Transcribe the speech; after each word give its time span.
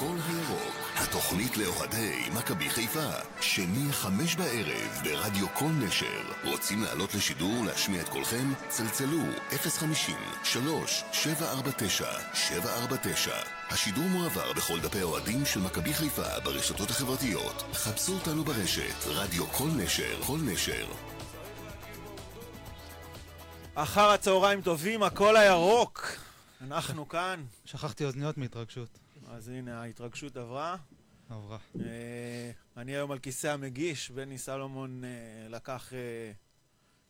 הכל 0.00 0.16
הירוק, 0.28 0.74
התוכנית 0.96 1.56
לאוהדי 1.56 2.28
מכבי 2.34 2.70
חיפה, 2.70 3.10
שני 3.40 3.92
חמש 3.92 4.34
בערב 4.34 5.00
ברדיו 5.04 5.46
כל 5.54 5.64
נשר. 5.64 6.22
רוצים 6.44 6.82
לעלות 6.82 7.14
לשידור 7.14 7.60
ולהשמיע 7.60 8.02
את 8.02 8.08
קולכם? 8.08 8.52
צלצלו 8.68 9.18
050 9.50 10.16
3 10.44 11.04
749 11.12 12.06
749 12.34 13.36
השידור 13.70 14.04
מועבר 14.04 14.52
בכל 14.52 14.80
דפי 14.80 15.00
האוהדים 15.00 15.46
של 15.46 15.60
מכבי 15.60 15.94
חיפה 15.94 16.40
ברשתות 16.44 16.90
החברתיות. 16.90 17.62
חפשו 17.72 18.14
אותנו 18.14 18.44
ברשת, 18.44 19.06
רדיו 19.06 19.46
כל 19.46 19.68
נשר, 19.76 20.22
כל 20.26 20.38
נשר. 20.44 20.86
אחר 23.74 24.10
הצהריים 24.10 24.62
טובים, 24.62 25.02
הכל 25.02 25.36
הירוק. 25.36 26.06
אנחנו 26.60 27.08
כאן. 27.08 27.44
שכחתי 27.64 28.04
אוזניות 28.04 28.38
מהתרגשות. 28.38 29.09
אז 29.32 29.48
הנה, 29.48 29.82
ההתרגשות 29.82 30.36
עברה. 30.36 30.76
עברה. 31.30 31.58
אה, 31.80 32.50
אני 32.76 32.96
היום 32.96 33.10
על 33.10 33.18
כיסא 33.18 33.46
המגיש, 33.46 34.10
בני 34.10 34.38
סלומון 34.38 35.04
אה, 35.04 35.48
לקח 35.48 35.92
אה, 35.92 36.32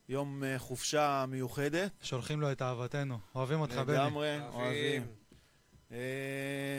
יום 0.08 0.42
חופשה 0.58 1.24
מיוחדת. 1.28 1.90
שולחים 2.02 2.40
לו 2.40 2.52
את 2.52 2.62
אהבתנו. 2.62 3.18
אוהבים 3.34 3.60
אותך, 3.60 3.74
בני. 3.74 3.96
לגמרי, 3.96 4.38
אוהבים. 4.52 5.06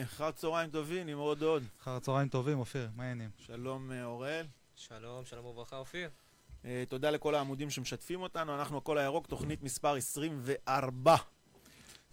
אחר 0.03 0.31
צהריים 0.31 0.69
טובים, 0.69 1.07
נמרוד 1.07 1.39
דוד. 1.39 1.63
אחר 1.81 1.99
צהריים 1.99 2.27
טובים, 2.27 2.59
אופיר, 2.59 2.89
מה 2.95 3.03
העניינים? 3.03 3.29
שלום 3.37 3.91
אוראל. 4.03 4.45
שלום, 4.75 5.25
שלום 5.25 5.45
וברכה, 5.45 5.77
אופיר. 5.77 6.09
תודה 6.89 7.09
לכל 7.09 7.35
העמודים 7.35 7.69
שמשתפים 7.69 8.21
אותנו, 8.21 8.55
אנחנו 8.55 8.77
הכל 8.77 8.97
הירוק, 8.97 9.27
תוכנית 9.27 9.63
מספר 9.63 9.95
24. 9.95 11.15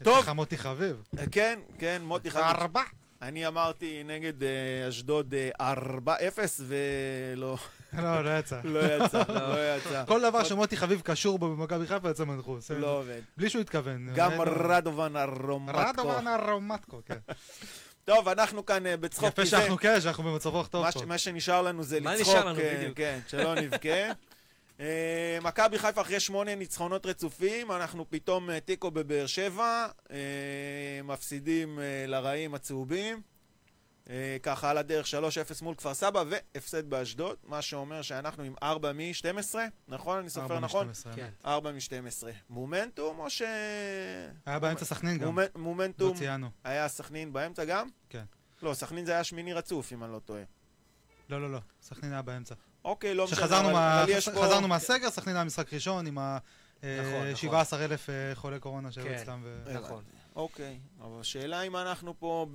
טוב. 0.03 0.19
יש 0.19 0.23
לך 0.23 0.29
מוטי 0.29 0.59
חביב. 0.59 1.03
כן, 1.31 1.61
כן, 1.79 2.03
מוטי 2.05 2.31
חביב. 2.31 2.45
ארבע. 2.45 2.83
אני 3.23 3.47
אמרתי 3.47 4.03
נגד 4.05 4.43
אה, 4.43 4.89
אשדוד 4.89 5.35
אה, 5.61 5.75
4-0 5.75 6.09
ולא 6.61 7.57
לא, 7.93 8.25
לא 8.25 8.39
יצא. 8.39 8.61
לא 8.75 8.81
יצא, 8.81 9.23
לא 9.29 9.55
יצא. 9.77 10.05
כל 10.07 10.21
דבר 10.21 10.45
שמוטי 10.45 10.77
חביב 10.77 11.01
קשור 11.01 11.39
בו 11.39 11.57
במכבי 11.57 11.87
חיפה 11.87 12.09
יוצא 12.09 12.25
מנחוס. 12.25 12.71
לא 12.71 12.99
עובד. 12.99 13.21
בלי 13.37 13.51
שהוא 13.51 13.61
התכוון. 13.61 14.09
גם 14.15 14.33
אה, 14.33 14.45
לא. 14.45 14.53
רדובן 14.75 15.17
הרומטקו. 15.17 15.79
רדובן 15.79 16.27
הרומטקו, 16.27 17.01
כן. 17.07 17.19
טוב, 18.05 18.29
אנחנו 18.29 18.67
כאן 18.67 18.87
אה, 18.87 18.97
בצחוק. 18.97 19.29
יפה 19.29 19.47
שאנחנו 19.47 19.77
כאלה, 19.77 20.01
שאנחנו 20.01 20.25
במצב 20.25 20.49
רוח 20.49 20.67
טוב 20.67 20.85
מה 20.85 20.93
פה. 20.93 21.07
מה 21.07 21.19
שנשאר 21.19 21.63
לנו 21.63 21.83
זה 21.83 22.01
מה 22.01 22.15
לצחוק. 22.15 22.35
נשאר 22.35 22.45
לנו 22.45 22.61
אה, 22.61 22.75
בדיוק? 22.79 22.97
כן, 22.97 23.19
שלא 23.29 23.55
נבכה. 23.55 24.13
אה, 24.81 25.39
מכבי 25.43 25.79
חיפה 25.79 26.01
אחרי 26.01 26.21
שמונה 26.21 26.55
ניצחונות 26.55 27.07
רצופים, 27.07 27.73
אנחנו 27.73 28.11
פתאום 28.11 28.51
אה, 28.51 28.61
תיקו 28.61 28.91
בבאר 28.91 29.27
שבע, 29.27 29.87
אה, 30.11 30.17
מפסידים 31.05 31.79
לרעים 32.07 32.55
הצהובים. 32.55 33.23
ככה 34.43 34.71
על 34.71 34.79
הדרך 34.79 35.07
3-0 35.07 35.11
מול 35.63 35.75
כפר 35.75 35.95
סבא 35.95 36.25
והפסד 36.31 36.91
באשדוד, 36.91 37.37
מה 37.45 37.63
שאומר 37.63 38.03
שאנחנו 38.03 38.43
עם 38.43 38.55
4 38.63 38.93
מ-12, 38.93 39.55
נכון? 39.89 40.19
אני 40.19 40.31
סופר 40.31 40.43
ארבע 40.55 40.61
נכון? 40.61 40.89
משתים 40.89 41.11
עשרה. 41.13 41.25
כן. 41.27 41.31
4 41.47 41.73
מ-12. 41.73 42.27
מומנטום 42.51 43.19
או 43.19 43.31
ש... 43.31 43.43
היה 44.47 44.59
באמצע 44.59 44.85
סכנין 44.85 45.19
גם. 45.19 45.39
מומנ- 45.39 45.59
מומנטום 45.59 46.13
לא 46.13 46.19
ציינו. 46.19 46.51
היה 46.65 46.89
סכנין 46.89 47.33
באמצע 47.33 47.65
גם? 47.65 47.89
כן. 48.09 48.25
לא, 48.63 48.75
סכנין 48.75 49.05
זה 49.07 49.13
היה 49.13 49.25
שמיני 49.25 49.53
רצוף, 49.53 49.93
אם 49.93 50.05
אני 50.05 50.13
לא 50.13 50.19
טועה. 50.19 50.43
לא, 51.29 51.41
לא, 51.43 51.53
לא. 51.53 51.59
סכנין 51.83 52.13
היה 52.13 52.23
באמצע. 52.23 52.55
אוקיי, 52.85 53.15
לא 53.15 53.25
משנה, 53.25 53.45
אבל- 53.45 53.73
מה- 53.73 54.03
אבל 54.03 54.11
יש 54.13 54.29
פה... 54.29 54.43
חזרנו 54.45 54.69
מהסגר, 54.69 55.11
סכנין 55.11 55.37
היה 55.37 55.45
משחק 55.45 55.75
ראשון 55.75 56.07
עם 56.07 56.19
ה... 56.19 56.39
אה, 56.85 56.99
נכון, 57.01 57.23
נכון. 57.23 57.37
17,000 57.37 58.11
אה, 58.11 58.35
חולי 58.35 58.59
קורונה 58.61 58.93
שהיו 58.93 59.07
כן. 59.07 59.15
אצלם. 59.15 59.41
ו-. 59.45 59.73
נכון. 59.73 60.03
אוקיי, 60.37 60.79
אבל 61.01 61.21
השאלה 61.21 61.63
אם 61.63 61.77
אנחנו 61.77 62.15
פה 62.19 62.47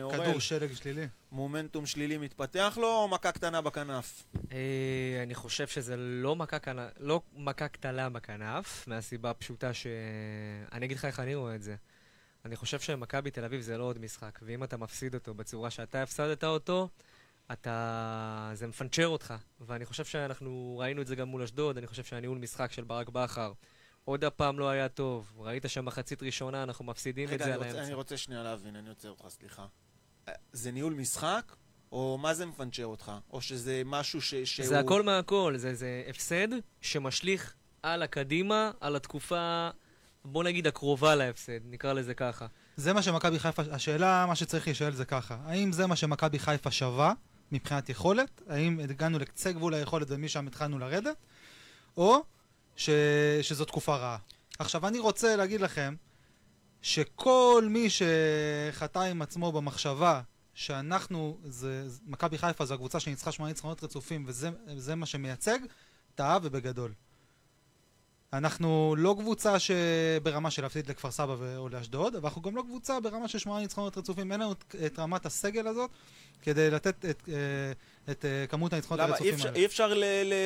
באורל, 0.00 0.24
כדור 0.26 0.40
שלג 0.40 0.74
שלילי. 0.74 1.06
מומנטום 1.32 1.86
שלילי 1.86 2.18
מתפתח 2.18 2.78
לו, 2.80 2.86
או 2.88 3.08
מכה 3.08 3.32
קטנה 3.32 3.60
בכנף? 3.60 4.22
אה, 4.52 4.58
אני 5.22 5.34
חושב 5.34 5.66
שזה 5.66 5.94
לא 5.96 6.36
מכה, 6.36 6.58
קנה, 6.58 6.88
לא 7.00 7.20
מכה 7.36 7.68
קטנה 7.68 8.08
בכנף, 8.08 8.84
מהסיבה 8.88 9.30
הפשוטה 9.30 9.74
ש... 9.74 9.86
אני 10.72 10.86
אגיד 10.86 10.96
לך 10.96 11.04
איך 11.04 11.20
אני 11.20 11.34
רואה 11.34 11.54
את 11.54 11.62
זה. 11.62 11.74
אני 12.44 12.56
חושב 12.56 12.80
שמכבי 12.80 13.30
תל 13.30 13.44
אביב 13.44 13.60
זה 13.60 13.78
לא 13.78 13.84
עוד 13.84 13.98
משחק, 13.98 14.38
ואם 14.42 14.64
אתה 14.64 14.76
מפסיד 14.76 15.14
אותו 15.14 15.34
בצורה 15.34 15.70
שאתה 15.70 16.02
הפסדת 16.02 16.44
אותו, 16.44 16.88
אתה... 17.52 18.50
זה 18.54 18.66
מפנצ'ר 18.66 19.06
אותך. 19.08 19.34
ואני 19.60 19.84
חושב 19.86 20.04
שאנחנו 20.04 20.76
ראינו 20.80 21.02
את 21.02 21.06
זה 21.06 21.16
גם 21.16 21.28
מול 21.28 21.42
אשדוד, 21.42 21.78
אני 21.78 21.86
חושב 21.86 22.04
שהניהול 22.04 22.38
משחק 22.38 22.72
של 22.72 22.84
ברק 22.84 23.08
בכר 23.08 23.52
עוד 24.04 24.24
הפעם 24.24 24.58
לא 24.58 24.68
היה 24.68 24.88
טוב. 24.88 25.32
ראית 25.38 25.64
שמחצית 25.68 26.22
ראשונה 26.22 26.62
אנחנו 26.62 26.84
מפסידים 26.84 27.28
את 27.28 27.32
רגע, 27.32 27.44
זה 27.44 27.50
אני 27.50 27.52
על 27.54 27.58
רוצה- 27.58 27.70
אני 27.70 27.78
האמצע. 27.80 27.94
רוצה 27.94 28.16
שנייה 28.16 28.42
להבין, 28.42 28.76
אני 28.76 28.88
עוצר 28.88 29.10
אותך, 29.10 29.24
סליחה. 29.28 29.66
אה, 30.28 30.32
זה 30.52 30.70
ניהול 30.72 30.92
משחק, 30.94 31.52
או 31.92 32.18
מה 32.22 32.34
זה 32.34 32.46
מפנצ'ר 32.46 32.86
אותך? 32.86 33.12
או 33.30 33.40
שזה 33.40 33.82
משהו 33.84 34.22
ש- 34.22 34.34
שהוא... 34.34 34.66
זה 34.66 34.78
הכל 34.80 35.02
מהכל, 35.02 35.54
זה, 35.56 35.74
זה 35.74 36.02
הפסד 36.08 36.48
שמשליך 36.80 37.54
על 37.82 38.02
הקדימה, 38.02 38.70
על 38.80 38.96
התקופה, 38.96 39.70
בוא 40.24 40.44
נגיד 40.44 40.66
הקרובה 40.66 41.14
להפסד, 41.14 41.60
נקרא 41.64 41.92
לזה 41.92 42.14
ככה. 42.14 42.46
זה 42.76 42.92
מה 42.92 43.02
שמכבי 43.02 43.38
חיפה, 43.38 43.62
השאלה, 43.70 44.24
מה 44.28 44.36
שצריך 44.36 44.66
להישאל 44.66 44.92
זה 44.94 45.04
ככה, 45.04 45.36
האם 45.44 45.72
זה 45.72 45.86
מה 45.86 45.96
שמכבי 45.96 46.38
חיפה 46.38 46.70
שווה 46.70 47.12
מבחינת 47.52 47.88
יכולת? 47.88 48.42
האם 48.48 48.80
הגענו 48.80 49.18
לקצה 49.18 49.52
גבול 49.52 49.74
היכולת 49.74 50.06
ומשם 50.10 50.46
התחלנו 50.46 50.78
לרדת? 50.78 51.16
או 51.96 52.22
ש... 52.76 52.90
שזו 53.42 53.64
תקופה 53.64 53.96
רעה. 53.96 54.18
עכשיו, 54.58 54.88
אני 54.88 54.98
רוצה 54.98 55.36
להגיד 55.36 55.60
לכם 55.60 55.94
שכל 56.82 57.64
מי 57.70 57.88
שחטא 57.90 58.98
עם 58.98 59.22
עצמו 59.22 59.52
במחשבה 59.52 60.20
שאנחנו, 60.54 61.38
זה, 61.44 61.86
מכבי 62.06 62.38
חיפה 62.38 62.64
זו 62.64 62.74
הקבוצה 62.74 63.00
שניצחה 63.00 63.32
שמונה 63.32 63.50
ניצחונות 63.50 63.84
רצופים 63.84 64.24
וזה 64.26 64.50
זה 64.76 64.94
מה 64.94 65.06
שמייצג, 65.06 65.58
טעה 66.14 66.38
ובגדול. 66.42 66.92
אנחנו 68.32 68.94
לא 68.98 69.16
קבוצה 69.18 69.54
שברמה 69.58 70.50
של 70.50 70.62
להפסיד 70.62 70.90
לכפר 70.90 71.10
סבא 71.10 71.56
או 71.56 71.68
לאשדוד, 71.68 72.16
אבל 72.16 72.24
אנחנו 72.28 72.42
גם 72.42 72.56
לא 72.56 72.62
קבוצה 72.62 73.00
ברמה 73.00 73.28
של 73.28 73.38
שמונה 73.38 73.60
ניצחונות 73.60 73.98
רצופים. 73.98 74.32
אין 74.32 74.40
לנו 74.40 74.52
את, 74.86 74.98
רמת 74.98 75.26
הסגל 75.26 75.66
הזאת 75.66 75.90
כדי 76.42 76.70
לתת 76.70 77.04
את, 77.04 77.22
אה, 77.28 77.32
את 78.12 78.24
אה, 78.24 78.46
כמות 78.46 78.72
הניצחונות 78.72 79.00
למה? 79.04 79.10
הרצופים 79.16 79.46
האלה. 79.46 79.56
אי 79.56 79.66
אפשר 79.66 79.92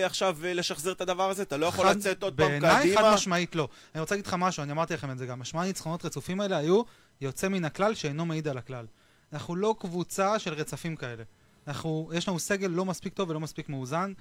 עכשיו 0.05 0.37
אה, 0.45 0.55
לשחזר 0.55 0.93
את 0.93 1.01
הדבר 1.01 1.31
הזה? 1.31 1.43
אתה 1.43 1.57
לא 1.57 1.67
יכול 1.67 1.85
חד- 1.89 1.97
לצאת 1.97 2.23
עוד 2.23 2.37
פעם 2.37 2.49
בעיניי 2.49 2.73
חד 2.95 3.01
קדימה? 3.01 3.15
משמעית 3.15 3.55
לא. 3.55 3.69
אני 3.95 4.01
רוצה 4.01 4.15
להגיד 4.15 4.27
לך 4.27 4.35
משהו, 4.39 4.63
אני 4.63 4.73
אמרתי 4.73 4.95
לכם 4.95 5.11
את 5.11 5.19
זה 5.19 5.27
גם. 5.27 5.43
השמונה 5.43 5.67
ניצחונות 5.67 6.05
רצופים 6.05 6.41
האלה 6.41 6.57
היו 6.57 6.83
יוצא 7.21 7.49
מן 7.49 7.65
הכלל 7.65 7.95
שאינו 7.95 8.27
מעיד 8.27 8.49
על 8.49 8.59
הכלל. 8.59 8.87
אנחנו 9.33 9.57
לא 9.57 9.75
קבוצה 9.79 10.39
של 10.39 10.55
רצפים 10.55 10.97
כאלה. 10.97 11.23
אנחנו, 11.69 12.11
יש 12.15 12.29
לנו 12.29 12.39
סגל 12.39 12.69
לא 12.69 12.85
מספיק 12.85 13.15
טוב 13.15 13.31
ולא 13.31 13.41
מספיק 13.41 13.69
מאוזן. 13.69 14.13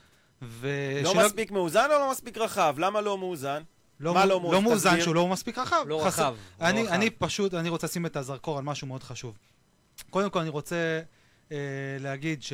ו... 0.45 0.67
לא 1.03 1.11
שלא- 1.13 1.25
מספיק 1.25 1.51
מאוזן 1.51 1.85
או 1.93 1.99
לא 1.99 2.11
מספיק 2.11 2.37
רחב? 2.37 2.75
למה 2.79 3.01
לא 3.01 3.17
מאוזן? 3.17 3.61
לא, 3.99 4.13
מה 4.13 4.25
מ- 4.25 4.29
לא 4.29 4.41
מאוזן? 4.41 4.55
לא 4.55 4.61
מאוזן. 4.61 5.01
שהוא 5.01 5.15
לא 5.15 5.27
מספיק 5.27 5.57
רחב. 5.57 5.83
לא 5.87 6.01
חסר- 6.05 6.07
רחב. 6.23 6.35
לא 6.61 6.65
אני, 6.69 6.83
רחב. 6.83 6.93
אני 6.93 7.09
פשוט, 7.09 7.53
אני 7.53 7.69
רוצה 7.69 7.87
לשים 7.87 8.05
את 8.05 8.15
הזרקור 8.15 8.57
על 8.57 8.63
משהו 8.63 8.87
מאוד 8.87 9.03
חשוב. 9.03 9.37
קודם 10.09 10.29
כל 10.29 10.39
אני 10.39 10.49
רוצה 10.49 11.01
אה, 11.51 11.57
להגיד 11.99 12.43
ש, 12.43 12.53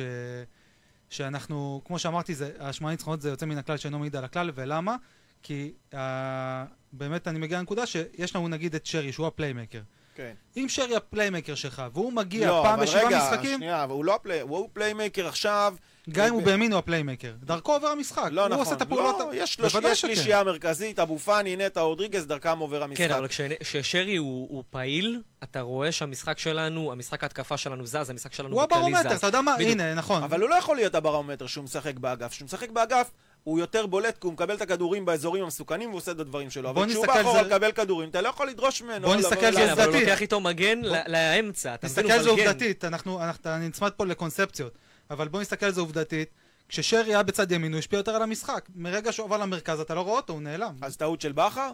שאנחנו, 1.10 1.80
כמו 1.84 1.98
שאמרתי, 1.98 2.34
זה, 2.34 2.50
השמונה 2.60 2.92
ניצחונות 2.92 3.20
זה 3.20 3.28
יוצא 3.28 3.46
מן 3.46 3.58
הכלל 3.58 3.76
שאינו 3.76 3.98
מעיד 3.98 4.16
על 4.16 4.24
הכלל, 4.24 4.50
ולמה? 4.54 4.96
כי 5.42 5.72
אה, 5.94 6.64
באמת 6.92 7.28
אני 7.28 7.38
מגיע 7.38 7.58
לנקודה 7.58 7.86
שיש 7.86 8.36
לנו 8.36 8.48
נגיד 8.48 8.74
את 8.74 8.86
שרי, 8.86 9.12
שהוא 9.12 9.26
הפליימקר. 9.26 9.80
כן. 10.14 10.32
אם 10.56 10.66
שרי 10.68 10.96
הפליימקר 10.96 11.54
שלך, 11.54 11.82
והוא 11.94 12.12
מגיע 12.12 12.48
לא, 12.48 12.60
פעם 12.64 12.74
אבל 12.74 12.82
בשבעה 12.82 13.04
רגע, 13.06 13.18
משחקים, 13.32 13.58
שנייה, 13.58 13.84
אבל 13.84 13.92
הוא 13.92 14.04
לא 14.04 14.14
הפליי... 14.14 14.40
הוא 14.40 14.68
פליימייקר 14.72 15.28
עכשיו. 15.28 15.74
גם 16.10 16.26
אם 16.26 16.32
הוא 16.34 16.42
בימין 16.42 16.72
הוא 16.72 16.78
הפליימקר. 16.78 17.32
דרכו 17.44 17.72
עובר 17.72 17.88
המשחק. 17.88 18.28
לא 18.32 18.40
הוא 18.40 18.48
נכון. 18.48 18.60
עושה 18.60 18.74
את 18.74 18.82
הפעולות... 18.82 19.16
לא, 19.18 19.30
יש. 19.34 19.60
שלישייה 19.94 20.44
מרכזית, 20.44 20.98
אבו 20.98 21.18
פאני, 21.18 21.56
נטע 21.56 21.80
רודריגז, 21.80 22.26
דרכם 22.26 22.58
עובר 22.58 22.82
המשחק. 22.82 23.06
כן, 23.08 23.14
אבל 23.14 23.28
כש- 23.28 23.40
כששרי 23.40 24.16
הוא, 24.16 24.48
הוא 24.50 24.64
פעיל, 24.70 25.22
אתה 25.42 25.60
רואה 25.60 25.92
שהמשחק 25.92 26.38
שלנו, 26.38 26.92
המשחק 26.92 27.22
ההתקפה 27.22 27.56
שלנו 27.56 27.86
זז, 27.86 28.10
המשחק 28.10 28.32
שלנו 28.32 28.54
הוא 28.60 28.64
בכללי 28.64 28.80
הברומטר. 28.80 29.14
אתה 29.16 29.26
יודע 29.26 29.40
מה? 29.40 29.54
בדיוק. 29.54 29.70
הנה, 29.70 29.94
נכון. 29.94 30.22
אבל 30.22 30.40
הוא 30.40 30.48
לא 30.50 30.54
יכול 30.54 30.76
להיות 30.76 30.94
הברומטר 30.94 31.46
שהוא 31.46 31.64
משחק 31.64 31.98
באגף. 31.98 32.30
כשהוא 32.30 32.46
משחק 32.46 32.70
באגף, 32.70 33.10
הוא 33.44 33.58
יותר 33.58 33.86
בולט 33.86 34.18
כי 34.18 34.26
הוא 34.26 34.32
מקבל 34.32 34.54
את 34.54 34.62
הכדורים 34.62 35.04
באזורים 35.04 35.44
המסוכנים 35.44 35.88
והוא 35.88 35.98
עושה 35.98 36.12
את 36.12 36.20
הדברים 36.20 36.50
שלו. 36.50 36.70
אבל 36.70 36.88
כשהוא 36.88 37.06
בא 37.06 37.20
אחורה 37.20 37.42
לקבל 37.42 37.72
כדורים, 37.72 38.08
אתה 38.08 38.20
לא 38.20 38.28
יכול 38.28 38.48
לדרוש 38.48 38.82
ממנו. 38.82 39.08
בוא 39.08 39.16
נסתכל 39.16 39.46
אליו. 39.46 39.52
זה 39.52 39.66
כן, 39.66 39.70
אבל 39.70 39.82
הוא 39.82 39.88
עובדתית. 39.88 40.08
לוקח 40.08 40.22
איתו 40.22 40.40
מגן 40.40 40.80
לאמצע, 41.06 41.74
אתה 41.74 41.86
מבין? 41.86 42.04
נסתכל 42.04 42.12
על 42.12 42.22
זה. 42.22 42.30
עובדתית, 42.30 42.84
אני 43.46 43.68
נצמד 43.68 43.90
פה 43.90 44.06
לקונספציות, 44.06 44.72
אבל 45.10 45.28
בוא 45.28 45.40
נסתכל 45.40 45.66
על 45.66 45.72
זה 45.72 45.80
עובדתית. 45.80 46.28
כששרי 46.68 47.14
היה 47.14 47.22
בצד 47.22 47.52
ימין 47.52 47.72
הוא 47.72 47.78
השפיע 47.78 47.96
יותר 47.96 48.16
על 48.16 48.22
המשחק. 48.22 48.68
מרגע 48.74 49.12
שהוא 49.12 49.26
עבר 49.26 49.36
למרכז 49.36 49.80
אתה 49.80 49.94
לא 49.94 50.00
רואה 50.00 50.16
אותו, 50.16 50.32
הוא 50.32 50.42
נעלם. 50.42 50.74
אז 50.82 50.96
טעות 50.96 51.20
של 51.20 51.32
בכר? 51.32 51.70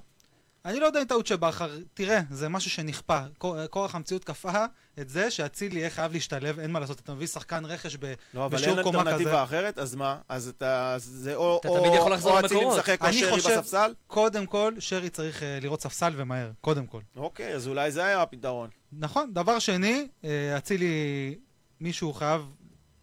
אני 0.66 0.80
לא 0.80 0.86
יודע 0.86 1.00
אם 1.00 1.06
טעות 1.06 1.26
של 1.26 1.36
בכר, 1.36 1.70
תראה, 1.94 2.20
זה 2.30 2.48
משהו 2.48 2.70
שנכפה. 2.70 3.20
כור- 3.38 3.66
כורח 3.66 3.94
המציאות 3.94 4.24
כפה 4.24 4.64
את 5.00 5.08
זה 5.08 5.30
שאצילי 5.30 5.78
יהיה 5.80 5.90
חייב 5.90 6.12
להשתלב, 6.12 6.58
אין 6.58 6.70
מה 6.70 6.80
לעשות, 6.80 7.00
אתה 7.00 7.14
מביא 7.14 7.26
שחקן 7.26 7.64
רכש 7.64 7.96
ב- 8.00 8.14
לא, 8.34 8.44
אבל 8.46 8.56
בשיעור 8.56 8.76
אין 8.78 8.84
קומה 8.84 9.00
כזה. 9.00 9.10
אלטרנטיבה 9.10 9.42
אחרת, 9.44 9.78
אז 9.78 9.94
מה? 9.94 10.18
אז 10.28 10.48
אתה... 10.48 10.94
זה 10.98 11.34
או 11.34 11.58
אתה 11.60 11.68
או- 11.68 11.78
תמיד 11.80 11.92
יכול 11.94 12.12
לחזור 12.12 12.32
או 12.32 12.44
אצילי 12.46 12.54
למקורות. 12.60 12.78
משחק 12.78 13.00
או 13.02 13.06
אני 13.06 13.20
שרי 13.20 13.30
חושב- 13.30 13.58
בספסל? 13.58 13.94
קודם 14.06 14.46
כל, 14.46 14.72
שרי 14.78 15.08
צריך 15.10 15.42
אה, 15.42 15.58
לראות 15.62 15.80
ספסל 15.80 16.12
ומהר, 16.16 16.50
קודם 16.60 16.86
כל. 16.86 17.00
אוקיי, 17.16 17.54
אז 17.54 17.68
אולי 17.68 17.90
זה 17.90 18.04
היה 18.04 18.22
הפתרון. 18.22 18.68
נכון. 18.92 19.32
דבר 19.32 19.58
שני, 19.58 20.08
אה, 20.24 20.56
אצילי, 20.58 21.34
מישהו 21.80 22.12
חייב 22.12 22.42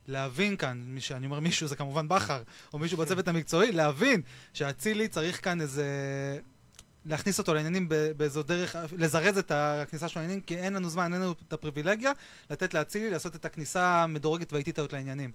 להבין 0.08 0.58
כאן, 0.58 0.84
מי 0.86 1.02
שאני 1.02 1.26
אומר 1.26 1.40
מישהו 1.40 1.68
זה 1.68 1.76
כמובן 1.76 2.08
בכר, 2.08 2.42
או 2.74 2.80
מישהו 2.80 2.98
בצוות 2.98 3.28
המקצועי, 3.28 3.72
להבין 3.72 4.22
שאצילי 4.54 5.08
צריך 5.08 5.44
כאן 5.44 5.62
איזה... 5.62 5.86
להכניס 7.06 7.40
אותו 7.40 7.54
לעניינים 7.54 7.90
באיזו 8.18 8.44
דרך, 8.44 8.76
לזרז 8.98 9.38
את 9.38 9.52
הכניסה 9.56 10.10
שלו 10.10 10.22
לעניינים, 10.22 10.44
כי 10.44 10.58
אין 10.58 10.74
לנו 10.74 10.90
זמן, 10.90 11.14
אין 11.14 11.22
לנו 11.22 11.36
את 11.48 11.54
הפריבילגיה 11.54 12.12
לתת 12.50 12.74
לאצילי 12.74 13.10
לעשות 13.10 13.36
את 13.36 13.46
הכניסה 13.46 14.04
המדורגת 14.04 14.54
והאיטית 14.54 14.80
הזאת 14.80 14.94
לעניינים. 14.94 15.32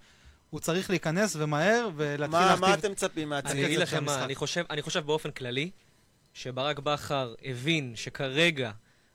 הוא 0.51 0.61
צריך 0.61 0.91
להיכנס 0.91 1.37
ומהר 1.39 1.91
ולהתחיל 1.97 2.41
מה, 2.41 2.57
מה 2.57 2.69
להכתיב... 2.69 2.85
אתם 2.85 2.93
מצפים 2.93 3.33
אני 3.33 3.43
מהצוות? 3.43 3.65
אגיד 3.65 3.77
של 3.77 3.83
לכם 3.83 4.05
מה. 4.05 4.25
אני 4.25 4.35
חושב, 4.35 4.65
אני 4.71 4.83
חושב 4.83 5.07
באופן 5.07 5.31
כללי, 5.31 5.71
שברק 6.35 6.79
בכר 6.79 7.35
הבין 7.45 7.93
שכרגע 7.97 8.71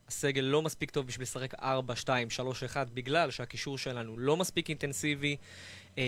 הסגל 0.07 0.41
לא 0.41 0.61
מספיק 0.61 0.91
טוב 0.91 1.07
בשביל 1.07 1.23
לשחק 1.23 1.53
4, 1.53 1.95
2, 1.95 2.29
3, 2.29 2.63
1, 2.63 2.89
בגלל 2.89 3.31
שהקישור 3.31 3.77
שלנו 3.77 4.19
לא 4.19 4.37
מספיק 4.37 4.69
אינטנסיבי, 4.69 5.37
אה, 5.97 6.03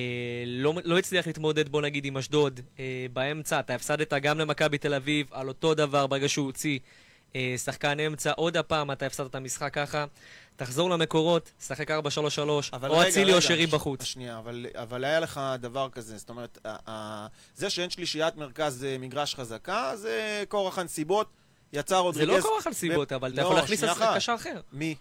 לא, 0.48 0.74
לא 0.84 0.98
הצליח 1.00 1.28
להתמודד, 1.28 1.70
בוא 1.70 1.82
נגיד, 1.82 2.06
עם 2.06 2.18
אשדוד. 2.18 2.60
אה, 2.80 3.06
באמצע 3.14 3.60
אתה 3.60 3.76
הפסדת 3.76 4.14
גם 4.14 4.40
למכבי 4.40 4.78
תל 4.78 4.94
אביב, 4.94 5.28
על 5.32 5.48
אותו 5.48 5.74
דבר 5.74 6.08
ברגע 6.08 6.30
שהוא 6.30 6.46
הוציא 6.46 6.80
אה, 7.36 7.56
שחקן 7.66 8.00
אמצע, 8.00 8.32
עוד 8.32 8.58
הפעם 8.58 8.92
אתה 8.92 9.06
הפסדת 9.06 9.30
את 9.30 9.36
המשחק 9.36 9.74
ככה. 9.74 10.06
תחזור 10.56 10.90
למקורות, 10.90 11.52
שחק 11.68 11.92
4-3-3, 11.92 11.94
אבל 12.74 12.90
או 12.90 13.04
אצילי 13.08 13.34
או 13.34 13.42
שרי 13.42 13.68
בחוץ. 13.68 14.04
שנייה, 14.04 14.38
אבל, 14.38 14.66
אבל 14.74 15.04
היה 15.04 15.20
לך 15.20 15.42
דבר 15.60 15.90
כזה, 15.92 16.18
זאת 16.18 16.30
אומרת, 16.30 16.58
ה- 16.66 16.76
ה- 16.92 17.28
זה 17.56 17.70
שאין 17.70 17.90
שלישיית 17.90 18.36
מרכז 18.36 18.84
אה, 18.84 18.98
מגרש 19.00 19.36
חזקה, 19.36 19.92
זה 19.96 20.44
כורח 20.48 20.80
הנסיבות. 20.80 21.28
יצר 21.74 21.98
רודריגז... 21.98 22.30
זה 22.32 22.38
לא 22.38 22.42
כורח 22.42 22.68
על 22.68 22.74
סיבות, 22.74 23.12
אבל 23.12 23.34
אתה 23.34 23.42
לא, 23.42 23.46
יכול 23.46 23.56
להכניס. 23.56 23.84
קשר 24.16 24.36
אחר. 24.36 24.62
מי? 24.74 24.96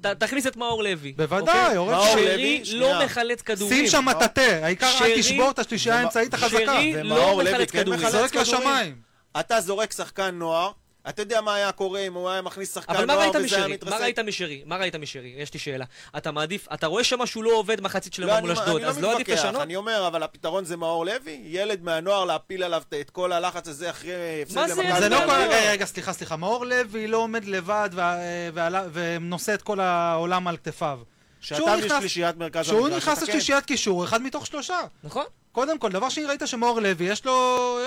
ת- 0.00 0.06
תכניס 0.06 0.46
את 0.46 0.56
מאור 0.56 0.82
לוי. 0.82 1.12
בוודאי, 1.12 1.56
אוקיי? 1.60 1.76
עורר 1.76 1.92
מאור 1.94 2.06
שרי, 2.12 2.24
לוי. 2.36 2.62
לא 2.74 3.04
מחלץ 3.04 3.42
כדורים. 3.42 3.76
שים 3.76 3.86
שם 3.88 4.04
מטאטא, 4.04 4.60
העיקר 4.62 4.90
אל 5.02 5.18
תשבור 5.18 5.50
את 5.50 5.58
השלישייה 5.58 5.98
האמצעית 5.98 6.34
החזקה. 6.34 6.56
שרי 6.66 7.02
לא 7.02 7.38
מחלץ 7.38 7.70
כן 7.70 7.78
כדורים. 7.82 8.00
מחלץ 8.00 8.12
זורק 8.12 8.30
כדורים? 8.30 8.48
לשמיים. 8.54 8.96
אתה 9.40 9.60
זורק 9.60 9.92
שחקן 9.92 10.34
נוער, 10.34 10.70
אתה 11.08 11.22
יודע 11.22 11.40
מה 11.40 11.54
היה 11.54 11.72
קורה 11.72 12.00
אם 12.00 12.14
הוא 12.14 12.30
היה 12.30 12.42
מכניס 12.42 12.74
שחקן 12.74 12.94
אבל 12.94 13.04
נוער 13.04 13.18
וזה 13.28 13.38
היה 13.38 13.44
משרי? 13.46 13.72
מתרסק? 13.74 13.92
מה 13.94 14.04
ראית 14.04 14.18
משרי? 14.18 14.62
מה 14.66 14.76
ראית 14.76 14.94
משרי? 14.96 15.34
יש 15.38 15.54
לי 15.54 15.60
שאלה. 15.60 15.84
אתה 16.16 16.32
מעדיף, 16.32 16.68
אתה 16.74 16.86
רואה 16.86 17.04
שמשהו 17.04 17.42
לא 17.42 17.50
עובד 17.54 17.80
מחצית 17.80 18.18
לא, 18.18 18.24
שלמה 18.26 18.38
אני, 18.38 18.46
מול 18.46 18.50
אשדוד, 18.58 18.80
אני 18.82 18.90
אז 18.90 18.98
לא 18.98 19.08
לא 19.08 19.14
עדיף 19.14 19.28
לשנות? 19.28 19.62
אני 19.62 19.76
אומר, 19.76 20.06
אבל 20.06 20.22
הפתרון 20.22 20.64
זה 20.64 20.76
מאור 20.76 21.06
לוי? 21.06 21.40
ילד 21.44 21.82
מהנוער 21.82 22.24
להפיל 22.24 22.62
עליו 22.62 22.82
את- 22.88 22.94
את 23.00 23.10
כל 23.10 23.32
הלחץ 23.32 23.68
הזה 23.68 23.90
אחרי 23.90 24.12
הפסד 24.42 24.54
מה 24.56 24.68
זה 24.68 24.74
למכבי 24.74 24.88
ילד 24.90 25.00
זה 25.02 25.08
לא 25.08 25.16
כל... 25.26 25.32
רגע, 25.32 25.70
רגע, 25.70 25.84
סליחה, 25.86 26.12
סליחה. 26.12 26.36
מאור 26.36 26.66
לוי 26.66 27.06
לא 27.06 27.16
עומד 27.16 27.44
לבד 27.44 27.90
וה- 27.92 28.18
ועלה- 28.54 28.84
ונושא 28.92 29.54
את 29.54 29.62
כל 29.62 29.80
העולם 29.80 30.48
על 30.48 30.56
כתפיו. 30.56 30.98
שאתה 31.40 31.76
נכנס- 31.76 31.92
בשלישיית 31.92 32.36
מרכז 32.36 32.64
כשהוא 32.64 32.80
המגרש, 32.86 33.02
נכנס 33.02 33.18
אתה 33.18 33.26
כן. 33.26 33.32
לשלישיית 33.32 33.64
קישור, 33.64 34.04
אחד 34.04 34.22
מתוך 34.22 34.46
שלושה. 34.46 34.78
נכון? 35.04 35.24
קודם 35.52 35.78
כל, 35.78 35.90
דבר 35.92 36.08
שני, 36.08 36.24
ראית 36.24 36.42
שמאור 36.46 36.80
לוי, 36.80 37.04
יש 37.06 37.24
לו... 37.24 37.32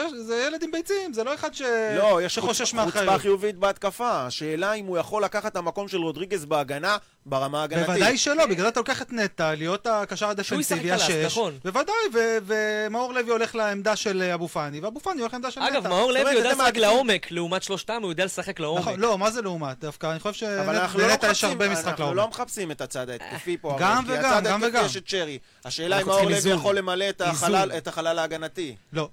יש- 0.06 0.14
זה 0.26 0.44
ילד 0.48 0.64
עם 0.64 0.72
ביצים, 0.72 1.14
זה 1.14 1.24
לא 1.24 1.34
אחד 1.34 1.54
ש... 1.54 1.62
לא, 1.98 2.20
יש 2.24 2.36
שחושש 2.36 2.62
חוצפה 2.62 2.86
מאחריות. 2.86 3.22
חיובית 3.22 3.56
בהתקפה. 3.58 4.26
השאלה 4.26 4.74
אם 4.74 4.86
הוא 4.86 4.98
יכול 4.98 5.24
לקחת 5.24 5.52
את 5.52 5.58
המקום 5.58 5.88
של 5.88 5.98
רודריגז 5.98 6.46
בהגנה 6.46 6.98
ברמה 7.26 7.62
ההגנתית. 7.62 7.88
בוודאי 7.88 8.18
שלא, 8.18 8.46
בגלל 8.46 8.62
זה 8.64 8.68
אתה 8.68 8.80
לוקח 8.80 9.02
את 9.02 9.14
נטע, 9.14 9.56
להיות 9.56 9.88
הקשר 9.88 10.30
הדפנסיבי, 10.30 10.92
השש. 10.92 11.12
נכון. 11.26 11.58
בוודאי, 11.64 11.96
ו- 12.14 12.38
ומאור 12.46 13.14
לוי 13.14 13.32
הולך 13.32 13.56
לעמדה 13.56 13.96
של 13.96 14.22
אבו 14.34 14.48
פאני, 14.48 14.80
ואבו 14.80 15.00
פאני 15.00 15.20
הולך 15.22 15.34
לעמדה 15.34 15.52
של 15.52 15.62
נטע. 15.62 15.72
אגב, 15.74 15.88
מאור 15.88 16.12
לוי 16.12 16.34
יודע 16.34 16.52
לשחק 16.54 16.78
לעומק, 16.78 17.32
לעומת 17.32 17.64
שלושתם 17.64 18.00
הוא 18.02 18.10
יודע 18.12 18.26
לשחק 18.26 18.60
לעומק. 18.60 18.82
נכון, 18.82 19.00
לא, 19.00 19.18
מה 19.18 19.32
זה 19.32 19.42
לעומת? 19.42 19.80
דווקא 19.80 20.12
אני 20.12 20.20
חושב 20.20 20.46
אבל 20.66 20.76
אנחנו 20.76 21.00
לא 21.00 21.06
שלנטע 21.08 21.28
יש 21.28 21.32
מחפשים, 21.32 21.50
הרבה 21.50 21.70
משחק 21.70 21.88
אנחנו 21.88 22.06
לא 22.06 22.16
לעומק. 22.16 22.34
מחפשים 22.34 22.72
את 22.72 22.82
הצד 22.82 23.10
ההתקפי 23.10 23.58
פה, 23.62 23.76
גם 23.80 23.98
הרי, 23.98 24.06
כי 24.08 24.20
וגם, 24.20 24.32
הצד 24.34 24.44
גם 24.48 24.64
ההתקפי 24.64 24.78
וגם. 24.78 24.86
יש 24.86 24.98
את 24.98 25.08
שרי. 25.08 25.40
השאלה 25.66 25.96
אם 25.96 26.00
אנחנו 26.00 26.08
מאור 26.12 26.20
צריכים 26.20 26.30
לוי 26.30 26.38
איזון. 26.38 26.54
יכול 26.60 26.78
למלא 26.78 27.10
את 27.10 27.22
החלל- 27.22 27.55
איזון. 27.64 27.78
את 27.78 27.88
החלל 27.88 28.20
ההגנתי. 28.20 28.76
לא. 28.94 29.10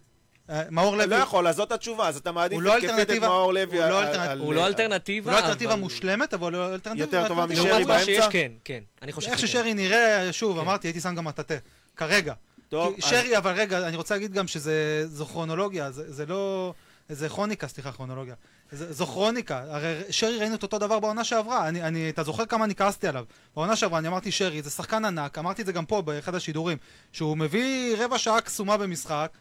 אה, 0.51 0.63
מאור 0.71 0.97
לוי... 0.97 1.07
לא 1.07 1.15
יכול, 1.17 1.49
אז 1.49 1.57
זאת 1.57 1.73
התשובה, 1.73 2.09
אז 2.09 2.17
אתה 2.17 2.33
מעדיף 2.33 2.55
הוא 2.57 2.63
לא 2.63 2.79
את 2.79 3.11
מאור 3.21 3.53
לוי 3.55 3.79
הוא 3.83 3.89
לא 3.89 4.01
על- 4.01 4.07
אלטרנט- 4.09 4.29
על- 4.29 4.39
הוא 4.39 4.55
לא 4.55 4.67
אלטרנטיבה, 4.67 5.31
הוא 5.31 5.39
לא 5.39 5.45
אלטרנטיבה 5.45 5.77
מושלמת, 5.77 6.35
אבל 6.35 6.55
הוא 6.55 6.65
אלטרנטיבה... 6.65 7.05
יותר 7.17 7.29
טובה. 7.29 7.47
משרי 7.47 7.69
לעומת 7.71 7.87
מה 7.87 7.99
שיש, 7.99 8.09
באמצע? 8.19 8.31
כן, 8.31 8.53
כן. 8.65 8.81
אני 9.03 9.13
חושב 9.13 9.31
איך 9.31 9.39
שכן. 9.39 9.47
ששרי 9.47 9.75
נראה, 9.75 10.33
שוב, 10.33 10.57
כן. 10.57 10.63
אמרתי, 10.63 10.89
הייתי 10.89 11.01
שם 11.01 11.15
גם 11.15 11.25
מטאטא. 11.25 11.57
כרגע. 11.97 12.35
טוב, 12.69 12.95
שרי, 13.01 13.37
אבל 13.39 13.53
רגע, 13.53 13.89
אני 13.89 13.97
רוצה 13.97 14.15
להגיד 14.15 14.33
גם 14.33 14.47
שזו 14.49 15.27
כרונולוגיה, 15.27 15.91
זה 15.91 16.13
זה 16.13 16.27
לא... 16.27 16.75
זה 17.09 17.29
כרוניקה, 17.29 17.69
סליחה, 17.69 17.93
כרונולוגיה. 17.93 18.35
זו 18.73 19.07
כרוניקה. 19.07 19.63
הרי 19.69 20.01
שרי 20.11 20.39
ראינו 20.39 20.55
את 20.55 20.63
אותו 20.63 20.79
דבר 20.79 21.01
בעונה 21.01 21.25
שעברה. 21.25 21.69
אני, 21.69 21.83
אני, 21.83 22.11
אתה 22.11 22.23
זוכר 22.23 22.47
כמה 22.47 22.65
אני 22.65 22.75
כעסתי 22.75 23.09
עליו. 23.09 23.25
בעונה 23.57 23.77
שעברה 23.77 23.99
אני 23.99 24.09
אמרתי 24.09 24.33
שרי, 24.33 24.63
זה 24.63 24.71
שחקן 24.71 25.05
ענק, 25.05 25.39
אמרתי 25.39 25.63
את 25.63 25.67
זה 25.67 25.73
גם 25.73 25.87
פה 25.87 26.03
באחד 26.03 26.35
השידורים, 26.35 26.79
שהוא 27.13 27.37
מביא 27.37 27.97
רבע 27.99 28.19
שעה 28.19 28.41
קסומה 28.41 28.77
במשחק, 28.77 29.33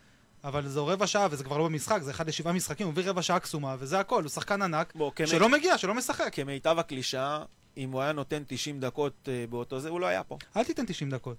אבל 0.43 0.67
זו 0.67 0.87
רבע 0.87 1.07
שעה, 1.07 1.27
וזה 1.31 1.43
כבר 1.43 1.57
לא 1.57 1.63
במשחק, 1.65 2.01
זה 2.01 2.11
אחד 2.11 2.27
לשבעה 2.27 2.53
משחקים, 2.53 2.87
הוא 2.87 2.91
מביא 2.91 3.09
רבע 3.09 3.21
שעה 3.21 3.39
קסומה, 3.39 3.75
וזה 3.79 3.99
הכל, 3.99 4.23
הוא 4.23 4.29
שחקן 4.29 4.61
ענק, 4.61 4.93
בוא, 4.95 5.11
כמי- 5.15 5.27
שלא 5.27 5.49
מגיע, 5.49 5.77
שלא 5.77 5.93
משחק. 5.93 6.29
כמיטב 6.31 6.75
הקלישאה, 6.79 7.43
אם 7.77 7.91
הוא 7.91 8.01
היה 8.01 8.11
נותן 8.11 8.43
90 8.47 8.79
דקות 8.79 9.13
אה, 9.31 9.45
באותו 9.49 9.79
זה, 9.79 9.89
הוא 9.89 9.99
לא 9.99 10.05
היה 10.05 10.23
פה. 10.23 10.37
אל 10.57 10.63
תיתן 10.63 10.85
90 10.87 11.09
דקות. 11.09 11.37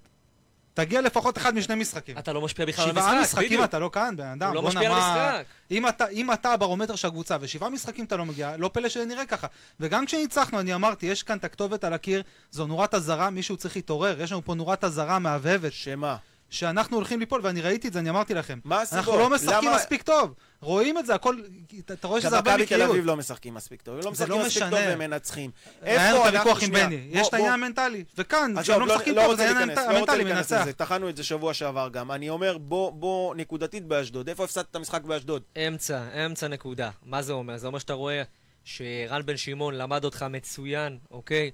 תגיע 0.75 1.01
לפחות 1.01 1.39
אחד 1.39 1.55
משני 1.55 1.75
משחקים. 1.75 2.19
אתה 2.19 2.33
לא 2.33 2.41
משפיע 2.41 2.67
בכלל 2.67 2.85
על 2.85 2.91
שבעה 2.91 3.11
המשחק, 3.11 3.23
משחקים 3.23 3.47
בדיוק. 3.47 3.65
אתה 3.65 3.79
לא 3.79 3.91
כאן, 3.93 4.17
בן 4.17 4.27
אדם. 4.27 4.49
הוא 4.49 4.55
לא 4.55 4.63
משפיע 4.63 4.91
על 4.91 5.01
המשחק. 5.01 5.45
אם 5.71 5.89
אתה, 5.89 6.09
אם 6.09 6.33
אתה 6.33 6.53
הברומטר 6.53 6.97
של 6.97 7.09
הקבוצה 7.09 7.37
ושבעה 7.41 7.71
משחקים 7.71 8.05
אתה 8.05 8.17
לא 8.17 8.25
מגיע, 8.25 8.57
לא 8.57 8.71
פלא 8.73 8.89
שנראה 8.89 9.27
ככה. 9.27 9.47
וגם 9.81 10.07
כשניצחנו, 10.07 10.61
אני 10.61 10.75
אמרתי, 10.75 11.07
יש 11.07 11.23
כאן 11.23 11.37
את 11.37 11.45
הכתובת 11.45 11.85
על 11.85 11.93
הקיר, 11.93 12.23
זו 12.51 12.67
נורת 12.67 12.95
אזהרה, 12.95 13.31
מישהו 13.31 13.57
צריך 13.57 13.77
להתעורר. 13.77 14.21
יש 14.21 14.33
לנו 14.33 14.45
פה 14.45 14.55
נורת 14.55 14.85
אזהרה 14.85 15.19
מהבהבת, 15.19 15.73
שמה? 15.73 16.17
שאנחנו 16.52 16.96
הולכים 16.96 17.20
ליפול, 17.20 17.40
ואני 17.44 17.60
ראיתי 17.60 17.88
את 17.88 17.93
זה, 17.93 17.99
אני 17.99 18.10
אמרתי 18.10 18.34
לכם. 18.34 18.58
מה 18.64 18.81
הסיבות? 18.81 18.99
אנחנו 18.99 19.19
לא 19.19 19.31
משחקים 19.31 19.69
למה- 19.69 19.76
מספיק 19.76 20.02
טוב. 20.02 20.34
רואים 20.60 20.99
את 20.99 21.06
זה, 21.06 21.14
הכל, 21.14 21.37
אתה- 21.78 21.94
אתה 21.94 22.08
רואה 22.08 22.20
גם 22.20 22.26
שזה 22.26 22.37
הרבה 22.37 22.50
מכבי 22.50 22.66
תל 22.66 22.75
מקריות. 22.75 22.90
אביב 22.90 23.04
לא 23.06 23.16
משחקים 23.16 23.54
מספיק 23.54 23.82
טוב. 23.82 23.94
הם 23.99 24.04
לא 24.04 24.10
משחקים 24.10 24.31
לא 24.32 24.38
מספיק 24.38 24.62
משנה. 24.62 24.70
טוב 24.70 24.88
והם 24.88 24.99
מנצחים. 24.99 25.50
היה 25.82 25.94
לנו 26.12 26.16
איפה 26.16 26.28
את 26.28 26.34
אנחנו... 26.34 26.49
הוויכוח 26.50 26.62
עם 26.62 26.69
שנייה, 26.69 26.87
בני, 26.87 26.96
בוא- 27.12 27.20
יש 27.20 27.28
את 27.28 27.34
העניין 27.34 27.52
המנטלי. 27.52 28.04
וכאן, 28.19 28.54
כשהם 28.62 28.81
לא 28.81 28.87
לא, 28.87 28.94
משחקים 28.94 29.14
לא 29.14 29.22
טוב, 29.22 29.34
זה 29.37 29.49
העניין 29.49 29.69
לא 29.69 29.81
המנטלי 29.96 30.25
להיכנס 30.25 30.52
מנצח. 30.52 30.62
לזה, 30.62 30.72
טחנו 30.72 31.08
את 31.08 31.16
זה 31.16 31.25
שבוע 31.25 31.54
שעבר 31.54 31.88
גם. 31.93 32.12
אני 32.12 32.28
אומר, 32.28 32.58
בוא, 32.58 32.93
בוא 32.93 33.34
נקודתית 33.34 33.84
באשדוד. 33.87 34.28
איפה 34.28 34.44
הפסדת 34.44 34.66
את 34.70 34.76
המשחק 34.76 35.02
באשדוד? 35.02 35.43
אמצע, 35.69 36.00
אמצע 36.26 36.49
נקודה. 36.49 36.90
מה 37.06 37.22
זה 37.22 37.32
אומר? 37.32 37.56
זה 37.56 37.66
אומר 37.66 37.78
שאתה 37.78 37.93
רואה 37.93 38.22
שרן 38.64 39.22
בן 39.25 39.37
שמעון 39.37 39.75
למד 39.75 40.04
אותך 40.04 40.26
מצוין, 40.31 40.99
אוקיי? 41.10 41.50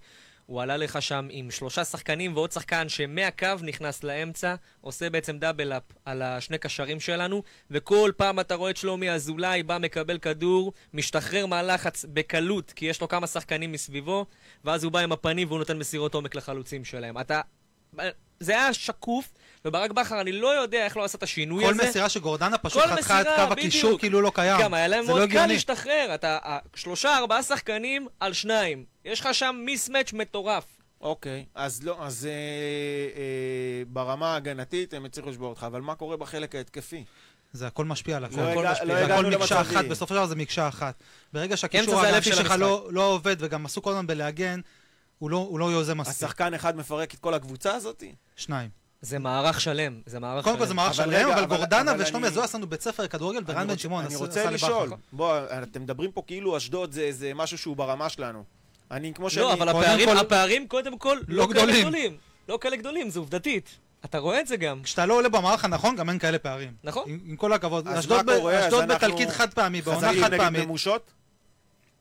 הוא 0.48 0.62
עלה 0.62 0.76
לך 0.76 1.02
שם 1.02 1.28
עם 1.30 1.50
שלושה 1.50 1.84
שחקנים 1.84 2.36
ועוד 2.36 2.52
שחקן 2.52 2.88
שמהקו 2.88 3.46
נכנס 3.62 4.04
לאמצע, 4.04 4.54
עושה 4.80 5.10
בעצם 5.10 5.38
דאבל 5.38 5.72
אפ 5.72 5.82
על 6.04 6.22
השני 6.22 6.58
קשרים 6.58 7.00
שלנו, 7.00 7.42
וכל 7.70 8.12
פעם 8.16 8.40
אתה 8.40 8.54
רואה 8.54 8.70
את 8.70 8.76
שלומי 8.76 9.10
אזולאי 9.10 9.62
בא, 9.62 9.78
מקבל 9.78 10.18
כדור, 10.18 10.72
משתחרר 10.94 11.46
מהלחץ 11.46 12.04
בקלות, 12.12 12.72
כי 12.72 12.86
יש 12.86 13.00
לו 13.00 13.08
כמה 13.08 13.26
שחקנים 13.26 13.72
מסביבו, 13.72 14.26
ואז 14.64 14.84
הוא 14.84 14.92
בא 14.92 14.98
עם 14.98 15.12
הפנים 15.12 15.48
והוא 15.48 15.58
נותן 15.58 15.78
מסירות 15.78 16.14
עומק 16.14 16.34
לחלוצים 16.34 16.84
שלהם. 16.84 17.18
אתה... 17.18 17.40
זה 18.40 18.52
היה 18.52 18.74
שקוף, 18.74 19.32
וברק 19.64 19.90
בכר, 19.90 20.20
אני 20.20 20.32
לא 20.32 20.48
יודע 20.48 20.84
איך 20.84 20.96
לא 20.96 21.04
עשה 21.04 21.18
את 21.18 21.22
השינוי 21.22 21.64
כל 21.64 21.70
הזה. 21.70 21.88
מסירה 21.88 22.08
שגורדנה 22.08 22.58
פשוט 22.58 22.82
כל 22.82 22.88
חתכה 22.88 23.20
את 23.20 23.26
קו 23.36 23.52
הקישור. 23.52 23.98
כאילו 23.98 24.20
לא 24.20 24.32
קיים. 24.34 24.60
גם 24.60 24.74
היה 24.74 24.88
להם 24.88 25.04
זה 25.04 25.12
לא 25.12 25.18
מאוד 25.18 25.28
קל 25.28 25.34
הגיוני. 25.36 25.52
להשתחרר. 25.54 26.10
אתה, 26.14 26.38
ה- 26.44 26.58
שלושה, 26.74 27.18
ארבעה 27.18 27.42
שחקנים 27.42 28.08
על 28.20 28.32
שניים. 28.32 28.84
יש 29.04 29.20
לך 29.20 29.28
שם 29.34 29.56
מיסמץ' 29.64 30.12
מטורף. 30.12 30.64
אוקיי, 31.00 31.44
אז 31.54 31.82
לא, 31.82 31.96
אז 32.06 32.26
אה, 32.26 32.30
אה, 33.20 33.22
ברמה 33.86 34.32
ההגנתית 34.34 34.94
הם 34.94 35.04
הצליחו 35.04 35.30
לשבור 35.30 35.48
אותך, 35.48 35.62
אבל 35.66 35.80
מה 35.80 35.94
קורה 35.94 36.16
בחלק 36.16 36.54
ההתקפי? 36.54 37.04
זה 37.52 37.66
הכל 37.66 37.84
משפיע 37.84 38.16
על 38.16 38.24
הכל. 38.24 38.36
לא 38.40 38.48
הכל 38.50 38.60
הגע- 38.66 38.72
משפיע. 38.72 38.86
לא 38.86 39.06
זה 39.06 39.14
הכל 39.14 39.26
מקשה. 39.26 39.60
אחת, 39.60 39.84
בסופו 39.84 40.14
של 40.14 40.20
דבר 40.20 40.26
זה 40.26 40.36
מקשה 40.36 40.68
אחת. 40.68 40.94
ברגע 41.32 41.56
שהקישור 41.56 42.00
ההגנתי 42.00 42.24
של 42.30 42.34
שלך. 42.36 42.54
לא, 42.58 42.88
לא 42.90 43.02
עובד, 43.06 43.36
וגם 43.38 43.66
עשו 43.66 43.82
כל 43.82 43.90
הזמן 43.90 44.06
בלהגן, 44.06 44.60
הוא 45.18 45.30
לא, 45.30 45.36
הוא 45.36 45.58
לא 45.58 45.72
יוזם 45.72 45.98
מספיק. 45.98 46.16
השחקן 46.16 46.54
אחד 46.54 46.76
מפרק 46.76 47.14
את 47.14 47.18
כל 47.18 47.34
הקבוצה 47.34 47.74
הזאת? 47.74 48.02
שניים. 48.36 48.70
זה 49.00 49.18
מערך 49.18 49.60
שלם. 49.60 50.00
זה 50.06 50.20
מערך 50.20 50.44
שלם. 50.44 50.52
קודם 50.52 50.58
כל 50.58 50.66
זה 50.66 50.74
מערך 50.74 50.98
אבל 51.00 51.04
שלם, 51.12 51.26
רגע, 51.28 51.34
אבל 51.38 51.44
גורדנה 51.44 51.92
ושלומי 51.98 52.22
אני- 52.24 52.30
אזולאי 52.32 52.44
עשינו 52.44 52.66
בית 52.66 52.82
ספר 52.82 53.02
לכדורגל, 53.02 53.40
ורן 53.46 53.56
אני 53.56 53.64
בן 53.66 53.70
רוצה- 53.70 53.82
שמעון 53.82 54.04
אני 54.04 54.16
רוצה 54.16 54.50
לשאול. 54.50 54.90
בוא, 55.12 55.38
אתם 55.62 55.82
מדברים 55.82 56.12
פה 56.12 56.22
כאילו 56.26 56.56
אשדוד 56.56 56.92
זה 56.92 57.12
זה 57.12 57.32
משהו 57.34 57.58
שהוא 57.58 57.76
ברמה 57.76 58.08
שלנו. 58.08 58.44
אני, 58.90 59.14
כמו 59.14 59.30
שאני... 59.30 59.42
לא, 59.42 59.52
אבל 59.52 59.68
הפערים, 59.68 60.08
כל- 60.08 60.16
הפערים 60.18 60.68
קודם 60.68 60.98
כל 60.98 61.18
לא 61.28 61.36
לא 61.36 61.42
כאלה 61.46 61.54
גדולים. 61.62 61.80
גדולים. 61.80 62.16
לא 62.48 62.58
כאלה 62.60 62.76
גדולים, 62.76 63.10
זה 63.10 63.18
עובדתית. 63.18 63.78
אתה 64.04 64.18
רואה 64.18 64.40
את 64.40 64.46
זה 64.46 64.56
גם. 64.56 64.82
כשאתה 64.82 65.06
לא 65.06 65.14
עולה 65.14 65.28
במערך 65.28 65.64
הנכון, 65.64 65.96
גם 65.96 66.08
אין 66.10 66.18
כאלה 66.18 66.38
פערים. 66.38 66.72
נכון. 66.84 67.02
עם 67.06 67.18
עם 67.26 67.36
כל 67.36 67.52
הכבוד. 67.52 67.88
אז 67.88 67.98
אשדוד? 67.98 68.30
אז 68.30 68.74
בתלכיד 68.88 69.28
חד 69.30 69.54
פעמי, 69.54 69.82
בעונה 69.82 70.08
חד 70.20 70.30
נגד 70.32 70.36
פעמית. 70.40 70.64
ממושות? 70.64 71.12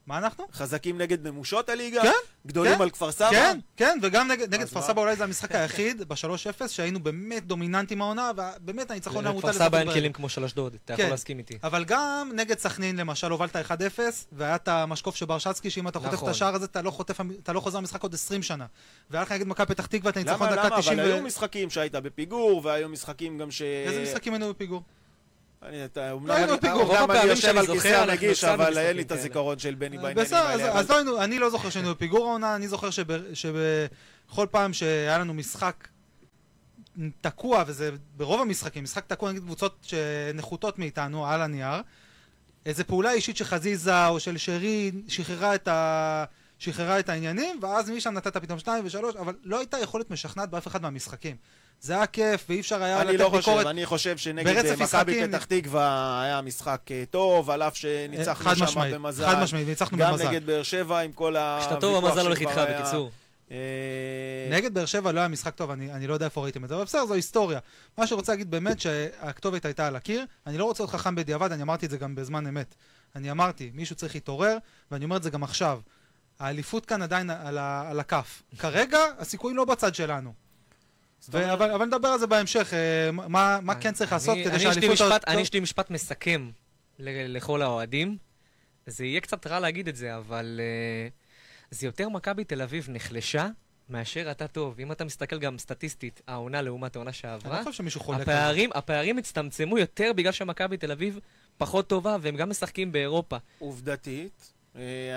מה 0.08 0.18
אנחנו? 0.18 0.46
חזקים 0.54 0.98
נגד 0.98 1.28
נמושות 1.28 1.70
הליגה? 1.70 2.02
כן, 2.02 2.12
גדולים 2.48 2.76
כן, 2.76 2.82
על 2.82 2.90
כפר 2.90 3.12
סבא? 3.12 3.30
כן, 3.30 3.60
כן, 3.78 4.00
וגם 4.02 4.28
נגד, 4.28 4.54
נגד 4.56 4.68
כפר? 4.68 4.82
סבא 4.82 5.02
אולי 5.02 5.16
זה 5.16 5.24
המשחק 5.24 5.52
היחיד 5.56 6.08
ב-3-0 6.08 6.68
שהיינו 6.68 7.00
באמת 7.00 7.48
דומיננטים 7.48 8.02
העונה, 8.02 8.32
ובאמת 8.38 8.92
הניצחון 8.92 9.26
היה 9.26 9.34
מוטל 9.34 9.48
לכפר 9.48 9.66
סבא 9.66 9.80
אין. 9.80 9.92
כלים 9.92 10.14
כמו 10.14 10.30
של 10.30 10.44
אשדוד, 10.44 10.76
אתה 10.86 10.96
כן. 10.96 11.02
יכול 11.02 11.12
להסכים 11.12 11.38
איתי. 11.38 11.58
אבל 11.64 11.86
גם 11.86 12.32
נגד 12.36 12.60
סכנין 12.60 12.96
למשל 12.98 13.32
הובלת 13.32 13.56
1-0, 13.56 13.60
והיה 14.32 14.56
את 14.56 14.68
המשקוף 14.68 15.16
של 15.16 15.26
ברשצקי, 15.26 15.70
שאם 15.70 15.88
אתה 15.88 16.00
חוטף 16.00 16.10
את 16.10 16.14
נכון. 16.14 16.30
השער 16.30 16.56
הזה, 16.56 16.66
אתה 16.66 16.82
לא, 16.82 16.92
חוטף, 16.92 17.18
אתה 17.44 17.54
לא 17.54 17.60
חוזר 17.60 17.80
למשחק 17.80 18.04
עוד 18.04 18.14
20 18.14 18.44
שנה. 18.44 18.66
והיה 19.10 19.24
לך 19.24 19.32
נגד 19.32 19.48
מכבי 19.48 19.66
פתח 19.66 19.86
תקווה 19.86 20.12
את 20.12 20.18
הניצחון 20.18 20.48
למה, 20.48 20.56
דקה 20.56 20.68
למה? 20.68 20.82
90 20.82 21.00
אבל 21.00 21.10
ו... 21.10 21.14
היו 21.14 21.24
משחקים 21.24 21.70
שהיית 21.70 21.96
בפיגור, 21.96 22.62
והיו 22.64 22.90
משחקים 22.90 23.38
גם 23.38 23.52
ש... 23.52 23.62
איזה 23.62 24.04
משחקים 24.04 24.34
היינו 24.34 24.50
בפיגור? 24.50 24.82
אני- 25.64 25.86
אתה- 25.86 26.12
אומנם 26.12 26.28
לא 26.30 26.36
אני-. 26.64 26.72
אומנם 26.72 27.12
אני 27.12 27.24
יושב 27.30 27.58
על 27.58 27.66
כיסא 27.66 27.88
הפסדנו 28.46 28.54
אבל 28.54 28.78
אין 28.78 28.96
לי 28.96 29.02
את. 29.02 29.12
הזיכרון 29.12 29.60
של 29.60 29.76
בני 29.76 29.98
בעניינים 29.98 30.16
בסדר, 30.26 30.38
אז, 30.40 30.60
האלה. 30.60 30.80
אז 30.80 30.90
לא 30.90 31.24
אני 31.24 31.40
לא 31.40 31.50
זוכר 31.50 31.70
שהיינו 31.70 31.92
בפיגור 31.96 32.28
העונה, 32.28 32.56
אני 32.56 32.68
זוכר 32.68 32.90
שב- 32.90 33.34
שבכל 33.34 34.48
פעם 34.52 34.74
שהיה 34.74 35.18
לנו 35.18 35.34
משחק 35.34 35.88
תקוע, 37.22 37.64
וזה 37.68 37.92
ברוב 38.18 38.42
המשחקים, 38.42 38.84
משחק 38.84 39.06
תקוע 39.08 39.32
נגד 39.32 39.42
קבוצות 39.42 39.78
שנחותות 39.82 40.80
מאיתנו 40.80 41.28
על 41.28 41.42
הנייר, 41.42 41.82
איזה 42.66 42.84
פעולה 42.84 43.12
אישית 43.12 43.38
של 43.38 43.46
חזיזה 43.46 44.08
או 44.08 44.20
של 44.20 44.38
שרי 44.38 44.92
שחררה 45.08 45.56
את, 45.56 45.68
ה... 45.68 46.24
שחררה 46.60 47.00
את 47.00 47.10
העניינים, 47.10 47.60
ואז 47.62 47.90
משם 47.90 48.14
נתת 48.14 48.38
פתאום 48.38 48.60
שתיים 48.60 48.86
ושלוש, 48.86 49.16
אבל 49.16 49.34
לא 49.44 49.58
הייתה 49.60 49.80
יכולת 49.80 50.12
משכנעת 50.12 50.50
באף 50.50 50.68
אחד 50.68 50.82
מהמשחקים. 50.82 51.36
זה 51.82 51.94
היה 51.94 52.06
כיף, 52.06 52.46
ואי 52.50 52.60
אפשר 52.60 52.84
היה 52.84 53.02
אני 53.02 53.10
לתת 53.10 53.20
לא 53.20 53.30
ביקורת. 53.30 53.44
חושב, 53.44 53.68
אני 53.68 53.86
חושב 53.86 54.18
שנגד 54.18 54.66
אה, 54.66 54.76
מכבי 54.76 55.28
פתח 55.28 55.46
תקווה 55.46 56.22
היה 56.24 56.42
משחק 56.42 56.82
אה, 56.92 57.04
טוב, 57.10 57.50
על 57.50 57.62
אף 57.62 57.76
שניצחנו 57.76 58.56
שם 58.56 58.64
משמעית, 58.64 58.94
במזל. 58.94 59.26
חד 59.26 59.44
משמעית, 59.44 59.68
ניצחנו 59.68 59.98
גם 59.98 60.12
במזל. 60.12 60.30
נגד 60.30 60.46
באר 60.46 60.64
שבע 60.64 61.00
עם 61.00 61.12
כל 61.12 61.32
כשאתה 61.32 61.76
הוויכוח 61.76 61.80
טוב 61.82 62.06
המזל 62.06 62.22
הולך 62.22 62.40
איתך. 62.40 62.62
בקיצור. 62.70 63.12
אה, 63.52 63.58
נגד 64.52 64.74
באר 64.74 64.86
שבע 64.86 65.12
לא 65.12 65.20
היה 65.20 65.28
משחק 65.28 65.56
טוב, 65.56 65.72
אני, 65.72 65.92
אני 65.92 66.08
לא 66.08 66.14
יודע 66.14 66.26
איפה 66.26 66.44
ראיתם 66.44 66.64
את 66.64 66.70
זה, 66.70 66.76
אבל 66.76 66.84
בסדר, 66.84 67.06
זו 67.06 67.14
היסטוריה. 67.14 67.60
מה 67.98 68.08
שרוצה 68.08 68.32
להגיד 68.32 68.52
באמת 68.52 68.80
שהכתובת 68.80 69.66
הייתה 69.66 69.88
על 69.88 69.96
הקיר, 69.96 70.26
אני 70.48 70.58
לא 70.58 70.66
רוצה 70.66 70.84
להיות 70.84 70.92
חכם 70.92 71.16
בדיעבד, 71.16 71.52
אני 71.52 71.62
אמרתי 71.62 71.86
את 71.86 71.92
זה 71.92 71.98
גם 71.98 72.16
בזמן 72.16 72.48
אמת. 72.48 72.76
אני 73.16 73.32
אמרתי, 73.32 73.72
מישהו 73.74 73.96
צריך 73.96 74.16
להתעורר, 74.16 74.58
ואני 74.92 75.06
אומר 75.06 75.18
את 75.18 75.24
זה 75.24 75.30
גם 75.30 75.44
עכשיו. 75.44 75.80
האליפות 76.40 76.86
כאן 76.86 77.02
עדיין 77.02 77.30
על, 77.30 77.58
ה, 77.58 77.90
על 77.90 78.00
הכף. 78.00 78.44
כרגע, 78.60 79.00
הסיכויים 79.18 79.58
לא 79.58 79.66
בצד 79.66 79.96
שלנו. 79.96 80.47
ו- 81.30 81.54
אבל, 81.54 81.72
אבל 81.72 81.86
נדבר 81.86 82.08
על 82.08 82.20
זה 82.20 82.28
בהמשך, 82.28 82.74
אה, 82.74 83.12
מה, 83.12 83.60
מה 83.62 83.76
כן 83.76 83.94
צריך 83.94 84.12
לעשות 84.12 84.36
אני- 84.36 84.44
כדי 84.44 84.54
אני, 84.54 84.60
שהאליפות... 84.60 85.24
אני 85.28 85.42
יש 85.42 85.54
לי 85.54 85.60
משפט 85.60 85.90
מסכם 85.90 86.50
ל- 87.00 87.38
לכל 87.38 87.62
האוהדים. 87.62 88.18
זה 88.86 89.06
יהיה 89.06 89.22
קצת 89.22 89.48
רע 89.48 89.60
להגיד 89.60 89.88
את 89.88 89.96
זה, 89.96 90.18
אבל 90.18 90.60
אה, 90.64 91.08
זה 91.72 91.86
יותר 91.88 92.10
מכבי 92.10 92.44
תל 92.44 92.62
אביב 92.62 92.88
נחלשה 92.90 93.48
מאשר 93.90 94.32
אתה 94.32 94.48
טוב. 94.48 94.80
אם 94.80 94.92
אתה 94.92 95.06
מסתכל 95.06 95.40
גם 95.40 95.58
סטטיסטית, 95.58 96.22
העונה 96.28 96.62
לעומת 96.62 96.96
העונה 96.96 97.10
אני 97.10 97.18
שעברה, 97.18 97.58
לא 97.60 97.64
חושב 97.64 97.78
שמישהו 97.78 98.02
חולק. 98.02 98.22
הפערים, 98.22 98.70
הפערים 98.74 99.18
הצטמצמו 99.18 99.78
יותר 99.78 100.12
בגלל 100.16 100.32
שמכבי 100.32 100.78
תל 100.78 100.92
אביב 100.92 101.20
פחות 101.58 101.88
טובה, 101.90 102.18
והם 102.22 102.36
גם 102.36 102.50
משחקים 102.50 102.92
באירופה. 102.92 103.38
עובדתית, 103.60 104.54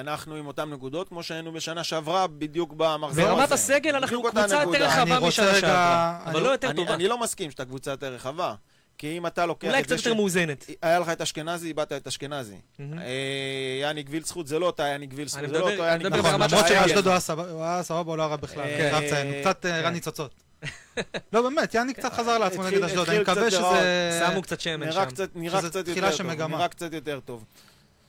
אנחנו 0.01 0.35
עם 0.35 0.47
אותן 0.47 0.71
נקודות, 0.71 1.09
כמו 1.09 1.23
שהיינו 1.23 1.53
בשנה 1.53 1.85
שעברה, 1.85 2.27
בדיוק 2.27 2.73
במחזור 2.77 3.25
הזה. 3.25 3.35
ברמת 3.35 3.53
הסגל 3.53 3.97
אנחנו 3.97 4.23
קבוצה 4.23 4.41
יותר. 4.63 4.85
רחבה 4.85 5.03
אני 5.03 5.17
רוצה 5.17 5.27
משנה 5.29 5.47
רגע- 5.47 5.61
שעברה, 5.61 6.19
אני- 6.25 6.33
אבל 6.33 6.43
לא 6.43 6.49
יותר 6.49 6.69
אני- 6.71 6.77
טובה. 6.77 6.95
אני 6.95 7.09
לא 7.09 7.19
מסכים 7.21 7.51
שאתה 7.51 7.65
קבוצה 7.65 7.91
יותר 7.91 8.15
רחבה. 8.15 8.55
כי 8.99 9.19
אם 9.19 9.27
אתה 9.27 9.47
לוקח 9.47 9.69
אולי 9.69 9.81
את 9.83 9.89
זה 9.89 9.95
קצת 9.97 10.07
יותר 10.07 10.17
מאוזנת. 10.17 10.67
היה 10.83 10.99
לך 10.99 11.09
את 11.09 11.21
אשכנזי, 11.21 11.69
איבדת 11.69 11.93
את 11.93 12.07
אשכנזי. 12.07 12.55
אה, 12.81 12.87
יניק 13.83 14.07
וילצחוט 14.11 14.47
זה 14.47 14.59
לא 14.59 14.67
אותה 14.67 14.89
יניק 14.89 15.11
וילצחוט, 15.15 15.39
אני 15.45 15.49
זה 15.49 15.59
לא 15.59 15.71
אותו 15.71 15.85
אני 15.85 15.95
יניק 15.95 16.07
מדבר 16.07 16.17
וילצחוט. 16.25 16.41
נכון, 16.41 16.59
למרות. 16.59 16.69
שאשדוד 16.89 17.07
הוא 17.07 17.13
היה 17.63 17.83
סבבה- 17.83 18.11
הוא 18.11 18.17
לא 18.17 18.23
רע 18.23 18.37
בכלל, 18.37 18.65
אה, 18.65 19.41
קצת 19.41 19.67
אה, 19.67 19.71
כן. 19.73 19.85
רע 19.85 19.91
ניצוצות. 19.91 20.35
לא 21.33 21.43
באמת, 21.43 21.75
יאני 21.75 21.95
קצת 21.95 22.13
חזר 22.13 22.39
לעצמו 22.39 22.63
נגד 22.63 22.83
אשדוד, 22.85 23.09
אני 23.11 23.19
מקווה. 23.19 23.51
שזה... 23.51 24.21
שמו 24.31 24.43
קצת 24.43 24.61
שמן 24.61 24.81
נראה 24.89 24.93
שם. 24.93 25.11
קצת, 25.11 25.29
נראה 25.35 25.61
קצת 26.69 26.93
יותר 26.93 27.21
טוב, 27.21 27.45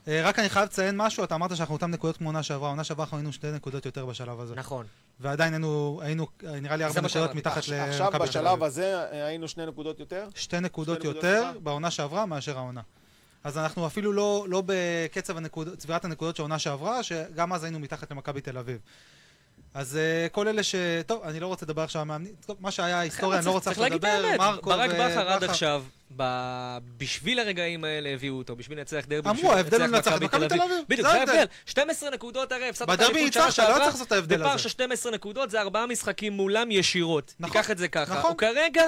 אה, 0.08 0.22
רק 0.24 0.40
אני 0.40 0.50
חייב 0.50 0.66
לציין 0.66 0.98
משהו, 0.98 1.24
אתה 1.24 1.36
אמרת 1.36 1.58
שאנחנו 1.58 1.76
אותם 1.76 1.92
נקודות 1.92 2.18
כמו 2.18 2.30
עונה 2.30 2.44
שעברה, 2.44 2.70
עונה 2.70 2.84
שעברה 2.84 3.04
אנחנו 3.04 3.18
היינו 3.18 3.34
שתי 3.34 3.52
נקודות 3.52 3.86
יותר 3.86 4.06
בשלב 4.06 4.40
הזה. 4.40 4.56
נכון. 4.56 4.86
ועדיין 5.20 5.54
היינו, 5.54 6.00
היינו, 6.04 6.28
אה, 6.46 6.60
נראה 6.60 6.76
לי 6.76 6.84
ארבע 6.84 7.02
נקודות. 7.02 7.36
מתחת 7.36 7.58
עכשיו 7.58 8.06
למכבי 8.06 8.20
תל 8.20 8.26
בשלב. 8.26 8.64
הזה 8.64 8.96
אה, 9.12 9.26
היינו 9.26 9.48
שני 9.48 9.66
נקודות 9.66 10.00
יותר. 10.00 10.28
שתי 10.36 10.60
נקודות 10.60 11.00
נקודות 11.00 11.16
יותר 11.16 11.44
יותר. 11.48 11.60
בעונה 11.60 11.92
שעברה 11.92 12.26
מאשר 12.26 12.58
העונה. 12.58 12.82
אז 13.44 13.58
אנחנו 13.58 13.88
אפילו 13.88 14.14
לא, 14.14 14.46
לא 14.50 14.64
בקצב 14.66 15.38
הנקוד, 15.38 15.76
צבירת 15.78 16.06
הנקודות 16.06 16.36
של 16.36 16.42
העונה 16.42 16.60
שעברה, 16.60 17.04
שגם 17.04 17.54
אז 17.54 17.64
היינו 17.64 17.80
מתחת 17.80 18.12
למכבי 18.12 18.42
תל 18.42 18.58
אביב. 18.58 18.80
אז 19.74 19.98
uh, 19.98 20.30
כל 20.30 20.48
אלה 20.48 20.64
ש... 20.64 20.76
טוב, 21.08 21.24
אני 21.24 21.40
לא 21.40 21.48
רוצה 21.48 21.66
לדבר 21.66 21.82
עכשיו 21.82 22.02
על 22.02 22.08
מאמנים, 22.08 22.34
טוב, 22.46 22.58
מה 22.60 22.72
שהיה 22.72 23.00
ההיסטוריה, 23.00 23.40
אני 23.40 23.46
לא 23.46 23.52
רוצה 23.52 23.74
צריך 23.74 23.78
עכשיו 23.78 23.90
להגיד 23.90 24.06
את 24.06 24.20
לדבר, 24.32 24.44
האמת, 24.46 24.64
ברק 24.64 24.90
בכר 24.92 25.30
עד. 25.30 25.44
עכשיו, 25.44 25.84
ב- 26.16 26.78
בשביל 26.98 27.40
הרגעים 27.40 27.84
האלה 27.84 28.10
הביאו 28.10 28.36
אותו, 28.38 28.56
בשביל 28.56 28.78
לנצח 28.78 29.06
דרבי, 29.08 29.30
אמרו, 29.30 29.54
ההבדל 29.54 29.82
הוא 29.82 29.88
לנצח 29.88 30.16
את 30.16 30.22
מכבי 30.22 30.48
תל 30.48 30.62
אביב. 30.62 30.78
בדיוק, 30.90 31.08
זה 31.08 31.14
ההבדל. 31.14 31.32
ההבדל. 31.32 31.46
12 31.66 32.10
נקודות 32.10 32.52
הרי, 32.52 32.70
הפסדת 32.70 32.90
את 32.90 32.94
בדרבי 32.94 33.20
האליפות 33.20 33.34
שנה 33.34 33.46
ניצחת, 33.46 33.60
לא 33.60 33.66
שעברה, 33.66 33.80
צריך 33.80 33.94
לעשות 33.94 34.08
את 34.08 34.12
ההבדל 34.12 34.38
בפער 34.38 34.52
הזה. 34.54 34.64
של 34.64 34.70
12 34.70 35.12
נקודות 35.12 35.50
זה 35.50 35.62
ארבעה 35.62 35.86
משחקים 35.88 36.34
מולם 36.34 36.72
ישירות. 36.72 37.34
נכון, 37.40 37.54
תיקח 37.54 37.72
את 37.72 37.78
זה 37.78 37.88
ככה. 37.88 38.16
נכון. 38.16 38.30
הוא 38.32 38.38
כרגע, 38.38 38.84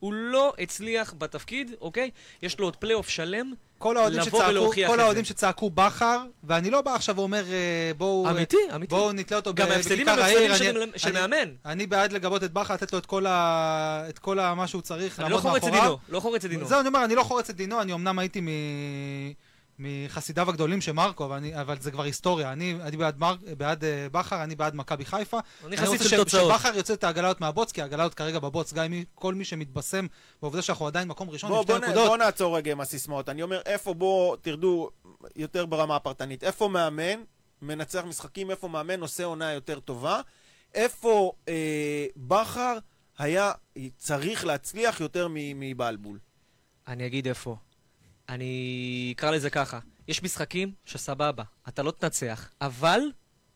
הוא 0.00 0.12
לא 0.12 0.52
הצליח 0.58 1.14
בתפקיד, 1.18 1.70
אוקיי? 1.80 2.10
יש 2.42 2.58
לו 2.58 2.66
עוד 2.66 2.76
פלייאוף 2.76 3.08
שלם. 3.08 3.52
כל 3.78 3.96
האוהדים 3.96 4.20
לבוא 4.20 4.30
שצעקו, 4.30 4.50
ולהוכיח 4.50 4.84
את 4.86 4.90
כל 4.90 4.96
זה. 4.96 5.02
האוהדים 5.02 5.24
שצעקו 5.24 5.70
בכר, 5.70 6.18
ואני 6.44 6.70
לא 6.70 6.80
בא 6.80 6.94
עכשיו 6.94 7.16
ואומר 7.16 7.44
אה, 7.52 7.90
בואו... 7.96 8.30
אמיתי, 8.30 8.56
אמיתי. 8.74 8.94
בואו 8.94 9.12
נתלה 9.12 9.36
אותו 9.36 9.54
גם 9.54 9.70
ההפסדים 9.70 10.08
העיר. 10.08 10.54
של- 10.96 11.12
מאמן. 11.12 11.48
אני 11.66 11.86
בעד 11.86 12.12
לגבות 12.12 12.44
את 12.44 12.52
בכר, 12.52 12.74
לתת 12.74 12.92
לו 12.92 12.98
את 12.98 13.06
כל 13.06 13.26
ה- 13.26 14.04
את 14.08 14.18
כל 14.18 14.38
מה 14.56 14.66
שהוא 14.66 14.82
צריך, 14.82 15.20
אני 15.20 15.30
לא 15.30 15.36
לעמוד 15.36 15.50
חורץ 15.50 15.64
את 15.64 15.70
מאחוריו. 15.70 15.84
דינו, 16.06 16.14
לא 16.16 16.20
חורץ 16.20 16.44
את 16.44 16.50
דינו. 16.50 16.64
זהו, 16.66 16.80
אני 16.80 16.88
אומר, 16.88 17.04
אני 17.04 17.14
לא 17.14 17.22
חורץ 17.22 17.50
את 17.50 17.56
דינו, 17.56 17.80
אני 17.82 17.92
אמנם 17.92 18.18
הייתי 18.18 18.40
מ... 18.40 18.48
מחסידיו 19.78 20.48
הגדולים 20.48 20.80
של 20.80 20.92
מרקו, 20.92 21.24
אבל, 21.24 21.36
אני, 21.36 21.60
אבל 21.60 21.80
זה 21.80 21.90
כבר 21.90 22.02
היסטוריה. 22.02 22.52
אני, 22.52 22.76
אני 22.82 22.96
בעד, 22.96 23.18
מר, 23.18 23.34
בעד 23.58 23.84
uh, 23.84 23.86
בכר, 24.12 24.42
אני 24.42 24.54
בעד 24.56 24.74
מכבי 24.74 25.04
חיפה. 25.04 25.38
אני 25.66 25.76
חסיד 25.76 25.88
רוצה 25.88 26.04
של 26.04 26.10
ש- 26.10 26.14
תוצאות. 26.14 26.52
שבכר 26.52 26.76
יוצא 26.76 26.94
את 26.94 27.04
העגלות 27.04 27.40
מהבוץ, 27.40 27.72
כי 27.72 27.82
העגלות 27.82 28.14
כרגע 28.14 28.38
בבוץ, 28.38 28.72
גם 28.72 28.92
אם 28.92 29.02
כל 29.14 29.34
מי 29.34 29.44
שמתבשם 29.44 30.06
בעובדה 30.42 30.62
שאנחנו 30.62 30.86
עדיין 30.86 31.08
מקום 31.08 31.30
ראשון 31.30 31.50
בוא, 31.50 31.58
עם 31.58 31.62
שתי 31.62 31.72
בוא, 31.72 31.78
נקודות. 31.78 32.06
בוא 32.08 32.16
נעצור 32.16 32.56
רגע 32.56 32.72
עם 32.72 32.80
הסיסמאות. 32.80 33.28
אני 33.28 33.42
אומר, 33.42 33.60
איפה 33.66 33.94
בוא 33.94 34.36
תרדו 34.36 34.90
יותר 35.36 35.66
ברמה 35.66 35.96
הפרטנית? 35.96 36.44
איפה 36.44 36.68
מאמן 36.68 37.20
מנצח 37.62 38.04
משחקים? 38.04 38.50
איפה 38.50 38.68
מאמן 38.68 39.00
עושה 39.00 39.24
עונה 39.24 39.52
יותר 39.52 39.80
טובה? 39.80 40.20
איפה 40.74 41.32
אה, 41.48 42.06
בכר 42.16 42.78
היה 43.18 43.52
צריך 43.96 44.44
להצליח 44.44 45.00
יותר 45.00 45.28
מבלבול? 45.30 46.18
אני 46.88 47.06
אגיד 47.06 47.28
איפה. 47.28 47.56
אני 48.28 49.12
אקרא 49.16 49.30
לזה 49.30 49.50
ככה. 49.50 49.78
יש 50.08 50.22
משחקים 50.22 50.72
שסבבה, 50.84 51.44
אתה 51.68 51.82
לא 51.82 51.90
תנצח, 51.90 52.50
אבל 52.60 53.00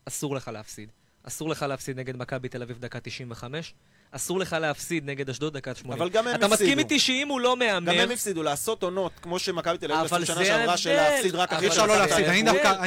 אסור 0.04 0.34
לך 0.36 0.48
להפסיד. 0.48 0.92
אסור 1.22 1.48
לך 1.48 1.62
להפסיד 1.62 1.98
נגד 1.98 2.16
מכבי 2.16 2.48
תל 2.48 2.62
אביב 2.62 2.78
דקה 2.78 3.00
95, 3.00 3.74
אסור 4.14 4.38
לך 4.40 4.56
להפסיד 4.60 5.10
נגד 5.10 5.30
אשדוד 5.30 5.52
דקה 5.56 5.74
80. 5.74 5.98
אבל 6.00 6.08
גם 6.10 6.26
הם 6.26 6.34
אתה 6.34 6.48
מסכים 6.48 6.66
הפסידו. 6.66 6.78
איתי 6.78 6.98
שאם 6.98 7.28
הוא 7.28 7.40
לא 7.40 7.56
מהמר... 7.56 7.92
גם 7.92 7.98
הם 7.98 8.10
הפסידו 8.10 8.42
לעשות 8.42 8.82
עונות, 8.82 9.12
כמו 9.22 9.38
שמכבי 9.38 9.78
תל 9.78 9.92
אביב 9.92 10.14
עשו 10.14 10.26
שנה 10.26 10.44
שעברה, 10.44 10.76
של. 10.76 10.92
להפסיד 10.96 11.34
רק 11.34 11.52
אחרי 11.52 11.64
אי 11.66 11.70
אפשר 11.70 11.86
לא 11.86 11.96
להפסיד, 11.98 12.24
אני. 12.24 12.42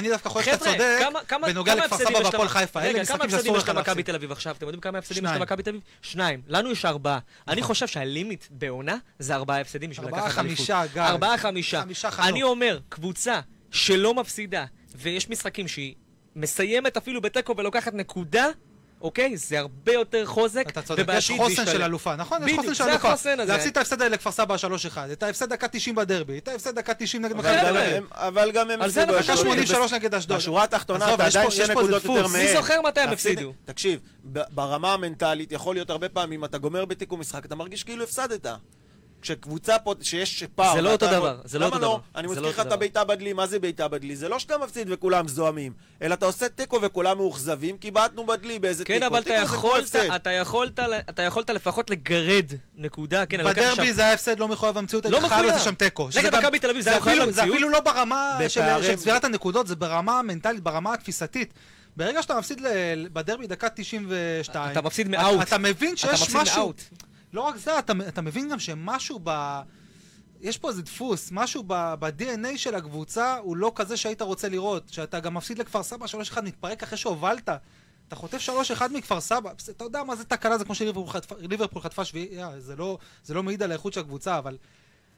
דווקא- 0.09 0.29
חושב 0.29 0.51
שאתה 0.51 0.65
צודק, 0.65 0.97
כמה- 0.99 1.19
כמה- 1.27 1.47
בנוגע 1.47 1.73
כמה 1.75 1.85
לכפר 1.85 1.97
סבא 1.97 2.17
והפועל 2.17 2.47
חיפה, 2.47 2.79
רגע, 2.81 3.05
כמה 3.05 3.23
הפסדים 3.23 3.55
יש 3.55 3.69
למכבי. 3.69 4.03
תל 4.03 4.15
אביב 4.15 4.31
עכשיו? 4.31 4.55
אתם 4.57 4.65
יודעים 4.65 4.81
כמה 4.81 4.97
הפסדים 4.97 5.25
יש. 5.25 5.31
למכבי 5.31 5.63
תל 5.63 5.69
אביב? 5.69 5.81
שניים. 6.01 6.41
לנו 6.47 6.71
יש 6.71 6.85
ארבעה. 6.85 7.19
אני 7.47 7.61
חושב 7.61 7.87
שהלימיט 7.87 8.45
בעונה 8.49 8.97
זה 9.19 9.35
ארבעה 9.35 9.61
הפסדים 9.61 9.89
בשביל 9.89 10.05
ארבעה 10.07 10.25
לקחת 10.25 10.39
אליפות. 10.39 10.57
חמישה, 10.57 10.83
גל. 10.93 11.01
ארבעה 11.01 11.37
חמישה. 11.37 11.83
אני 12.19 12.43
אומר, 12.43 12.79
קבוצה 12.89 13.39
שלא 13.71 14.13
מפסידה, 14.13 14.65
ויש 14.95 15.29
משחקים 15.29 15.67
שהיא 15.67 15.95
מסיימת 16.35 16.97
אפילו 16.97 17.21
בתיקו 17.21 17.57
ולוקחת 17.57 17.93
נקודה, 17.93 18.45
אוקיי? 19.01 19.37
זה 19.37 19.59
הרבה 19.59 19.93
יותר 19.93 20.25
חוזק, 20.25 20.65
אתה 20.69 20.81
צודק, 20.81 21.05
יש 21.13 21.31
חוסן 21.31 21.43
להשתלם. 21.43 21.65
של 21.65 21.83
אלופה, 21.83 22.15
נכון? 22.15 22.37
יש 22.37 22.43
בדיוק, 22.43 22.59
חוסן 22.59 22.73
של 22.73 22.83
זה 22.83 22.91
אלופה. 22.91 23.07
החוסן 23.07 23.39
הזה. 23.39 23.53
להפסיד 23.53 23.71
את 23.71 23.77
ההפסד 23.77 24.01
האלה 24.01 24.15
לכפר 24.15 24.31
סבא 24.31 24.55
3-1, 24.55 24.97
את 25.11 25.23
ההפסד 25.23 25.49
דקה 25.49 25.67
90 25.67 25.95
בדרבי, 25.95 26.37
את 26.37 26.47
ההפסד 26.47 26.75
דקה 26.75 26.93
90 26.93 27.25
נגד 27.25 27.35
מכבי 27.35 27.57
תל 27.61 27.77
אביב. 27.77 28.03
אבל 28.11 28.51
גם 28.51 28.71
הם 28.71 28.81
על 28.81 28.89
זה 28.89 29.03
הפסידו. 29.03 29.19
דקה 29.21 29.33
אשדוד. 29.33 29.45
83 29.45 29.93
נגד 29.93 30.15
אשדוד. 30.15 30.37
בשורה 30.37 30.63
התחתונה 30.63 31.13
אתה 31.13 31.25
עדיין 31.25 31.51
שתי 31.51 31.63
נקודות. 31.71 32.03
יותר 32.03 32.27
מהם. 32.27 32.41
מי 32.41 32.53
זוכר 32.53 32.81
מתי 32.81 32.99
הם 32.99 33.09
הפסידו? 33.09 33.53
תקשיב, 33.65 33.99
ברמה 34.23 34.93
המנטלית 34.93 35.51
יכול 35.51 35.75
להיות 35.75 35.89
הרבה 35.89 36.09
פעמים, 36.09 36.45
אתה 36.45 36.57
גומר 36.57 36.85
בתיקו 36.85 37.17
משחק, 37.17 37.45
אתה 37.45 37.55
מרגיש 37.55 37.83
כאילו 37.83 38.03
הפסדת. 38.03 38.47
כשקבוצה 39.25 39.79
פה, 39.79 39.93
שיש 40.01 40.43
פער... 40.55 40.75
זה 40.75 40.81
לא 40.81 40.91
אותו 40.91 41.07
דבר, 41.07 41.39
זה 41.45 41.59
לא 41.59 41.65
למה 41.65 41.75
אותו 41.75 41.85
לא? 41.85 41.91
דבר. 41.93 42.19
אני 42.19 42.27
זה 42.27 42.31
מזכיר 42.33 42.43
לא 42.43 42.49
לך 42.49 42.59
את 42.59 42.71
הביתה 42.71 43.03
בדלי, 43.03 43.33
מה 43.33 43.47
זה 43.47 43.59
ביתה 43.59 43.87
בדלי? 43.87 44.15
זה 44.15 44.29
לא 44.29 44.39
שאתה 44.39 44.57
מפסיד 44.57 44.87
וכולם 44.91 45.27
זועמים, 45.27 45.73
אלא 46.01 46.13
אתה 46.13 46.25
עושה 46.25 46.49
תיקו 46.49 46.79
וכולם 46.81 47.17
מאוכזבים, 47.17 47.77
כי 47.77 47.91
בעטנו 47.91 48.25
בדלי 48.25 48.59
באיזה 48.59 48.83
תיקו. 48.85 48.99
כן, 48.99 49.05
אבל 49.05 49.19
אתה 49.19 49.29
זה 49.29 49.35
יכולת, 49.35 49.83
הפסד. 49.83 50.11
אתה 50.15 50.31
יכולת, 50.31 50.79
אתה 51.09 51.21
יכולת 51.21 51.49
לפחות 51.49 51.89
לגרד 51.89 52.45
נקודה, 52.75 53.25
כן, 53.25 53.39
אני 53.39 53.47
לוקח 53.49 53.61
בדרבי 53.61 53.71
עכשיו- 53.81 53.93
זה 53.95 54.01
היה 54.01 54.13
הפסד 54.13 54.39
לא 54.39 54.47
מחויב 54.47 54.77
המציאות, 54.77 55.05
לא 55.05 55.21
מחויב. 55.21 55.45
לעשות 55.45 55.63
שם 55.63 55.75
תיקו. 55.75 56.09
נגד 56.17 56.35
מכבי 56.35 56.59
תל 56.59 56.69
אביב 56.69 56.81
זה 56.81 56.97
מחויב 56.97 57.17
זה 57.17 57.23
המציאות. 57.23 57.49
אפילו 57.49 57.69
לא 57.69 57.79
ברמה 57.79 58.37
של 58.49 58.95
צבירת 58.95 59.23
הנקודות, 59.23 59.67
זה 59.67 59.75
ברמה 59.75 60.19
המנטלית, 60.19 60.63
ברמה 60.63 60.93
התפיסתית. 60.93 61.53
ברגע 61.97 62.21
שאתה 62.21 62.39
מפסיד 62.39 62.61
בדרבי 63.13 63.47
דקה 63.47 63.67
92, 63.69 64.71
אתה 64.71 64.81
מפסיד 64.81 65.07
אתה- 65.13 65.17
מאאוט. 65.23 65.41
אתה 65.41 65.57
מבין 65.57 65.89
אתה 65.93 65.97
שיש 65.97 66.21
מפסיד 66.21 66.37
משהו, 66.41 66.55
מאאוט. 66.61 66.81
לא 67.35 67.41
רק 67.41 67.55
זה, 67.55 67.79
אתה, 67.79 67.93
אתה 68.07 68.21
מבין 68.21 68.49
גם 68.49 68.59
שמשהו 68.59 69.19
ב... 69.23 69.61
יש 70.41 70.57
פה 70.57 70.69
איזה 70.69 70.81
דפוס, 70.81 71.29
משהו 71.31 71.63
ב-DNA 71.67 72.57
של 72.57 72.75
הקבוצה 72.75 73.37
הוא 73.37 73.57
לא 73.57 73.71
כזה 73.75 73.97
שהיית 73.97 74.21
רוצה 74.21 74.49
לראות. 74.49 74.89
שאתה 74.89 75.19
גם 75.19 75.33
מפסיד 75.33 75.59
לכפר 75.59 75.83
סבא 75.83 76.05
3-1, 76.35 76.41
מתפרק 76.41 76.83
אחרי 76.83 76.97
שהובלת. 76.97 77.49
אתה 78.07 78.15
חוטף 78.15 78.37
3-1 78.79 78.81
מכפר 78.93 79.21
סבא, 79.21 79.51
אתה 79.69 79.83
יודע 79.83 80.03
מה 80.03 80.15
זה 80.15 80.23
תקלה, 80.25 80.57
זה 80.57 80.65
כמו 80.65 80.75
שליברפול 80.75 81.81
חטפה- 81.81 82.05
שביעייה, 82.05 82.59
זה 82.59 82.75
לא, 82.75 82.97
זה 83.23 83.33
לא 83.33 83.43
מעיד 83.43 83.63
על 83.63 83.71
האיכות 83.71 83.93
של 83.93 83.99
הקבוצה, 83.99 84.37
אבל, 84.37 84.57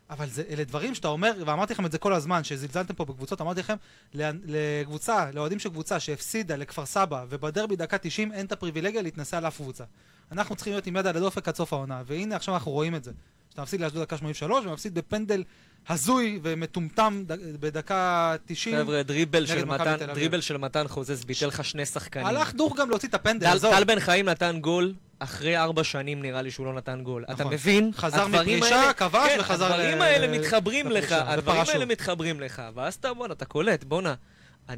אבל 0.09 0.29
זה, 0.29 0.43
אלה 0.49 0.63
דברים 0.63 0.95
שאתה 0.95 1.07
אומר, 1.07 1.43
ואמרתי 1.45 1.73
לכם 1.73 1.85
את 1.85 1.91
זה 1.91 1.97
כל 1.97 2.13
הזמן, 2.13 2.43
שזלזלתם 2.43 2.93
פה 2.93 3.05
בקבוצות, 3.05 3.41
אמרתי 3.41 3.59
לכם, 3.59 3.75
לקבוצה, 4.13 5.31
לאוהדים 5.33 5.59
של 5.59 5.69
קבוצה 5.69 5.99
שהפסידה 5.99 6.55
לכפר 6.55 6.85
סבא, 6.85 7.25
ובדרבי 7.29 7.75
דקה 7.75 7.97
90 7.97 8.31
אין 8.31 8.45
את 8.45 8.51
הפריבילגיה 8.51 9.01
להתנסה 9.01 9.37
על 9.37 9.47
אף 9.47 9.57
קבוצה. 9.57 9.83
אנחנו 10.31 10.55
צריכים 10.55 10.73
להיות 10.73 10.87
עם 10.87 10.95
יד 10.95 11.07
על 11.07 11.17
הדופק 11.17 11.47
עד 11.47 11.55
סוף 11.55 11.73
העונה, 11.73 12.01
והנה 12.05 12.35
עכשיו 12.35 12.53
אנחנו 12.53 12.71
רואים 12.71 12.95
את 12.95 13.03
זה. 13.03 13.11
שאתה 13.49 13.61
מפסיד 13.61 13.81
לאשדוד 13.81 14.03
דקה 14.03 14.17
83, 14.17 14.65
ומפסיד 14.65 14.93
בפנדל 14.93 15.43
הזוי 15.89 16.39
ומטומטם 16.43 17.23
בדקה 17.59 18.35
90. 18.45 18.75
חבר'ה, 18.77 19.03
דריבל 19.03 19.45
של 19.45 19.65
מתן. 19.65 19.95
דריבל 20.13 20.41
של 20.41 20.57
מתן 20.57 20.87
חוזז 20.87 21.25
ביטל 21.25 21.47
לך 21.47 21.63
שני 21.65 21.85
שחקנים. 21.85 22.25
הלך 22.25 22.53
דוך 22.53 22.77
גם 22.77 22.89
להוציא 22.89 23.09
את 23.09 23.13
הפנדל, 23.13 23.47
עזוב. 23.47 23.73
טל 23.75 23.83
בן 23.83 23.99
חיים 23.99 24.25
נתן 24.29 24.59
גול, 24.61 24.93
אחרי 25.19 25.57
ארבע 25.57 25.83
שנים 25.83 26.21
נראה 26.21 26.41
לי 26.41 26.51
שהוא 26.51 26.65
לא 26.65 26.73
נתן 26.73 27.03
גול. 27.03 27.23
אתה 27.23 27.33
נכון. 27.33 27.53
מבין? 27.53 27.91
חזר 27.95 28.27
מפרישה, 28.27 28.93
כבש 28.93 29.31
כן, 29.31 29.39
וחזר 29.39 29.73
הדברים 29.73 30.01
האלה 30.01 30.39
מתחברים 30.39 30.91
לך, 30.91 31.11
הדברים 31.11 31.61
האלה. 31.67 31.85
מתחברים 31.85 32.39
לך, 32.39 32.61
ואז 32.75 32.93
אתה, 32.93 33.13
בואנה, 33.13 33.33
אתה 33.33 33.45
קולט, 33.45 33.83
בואנה. 33.83 34.13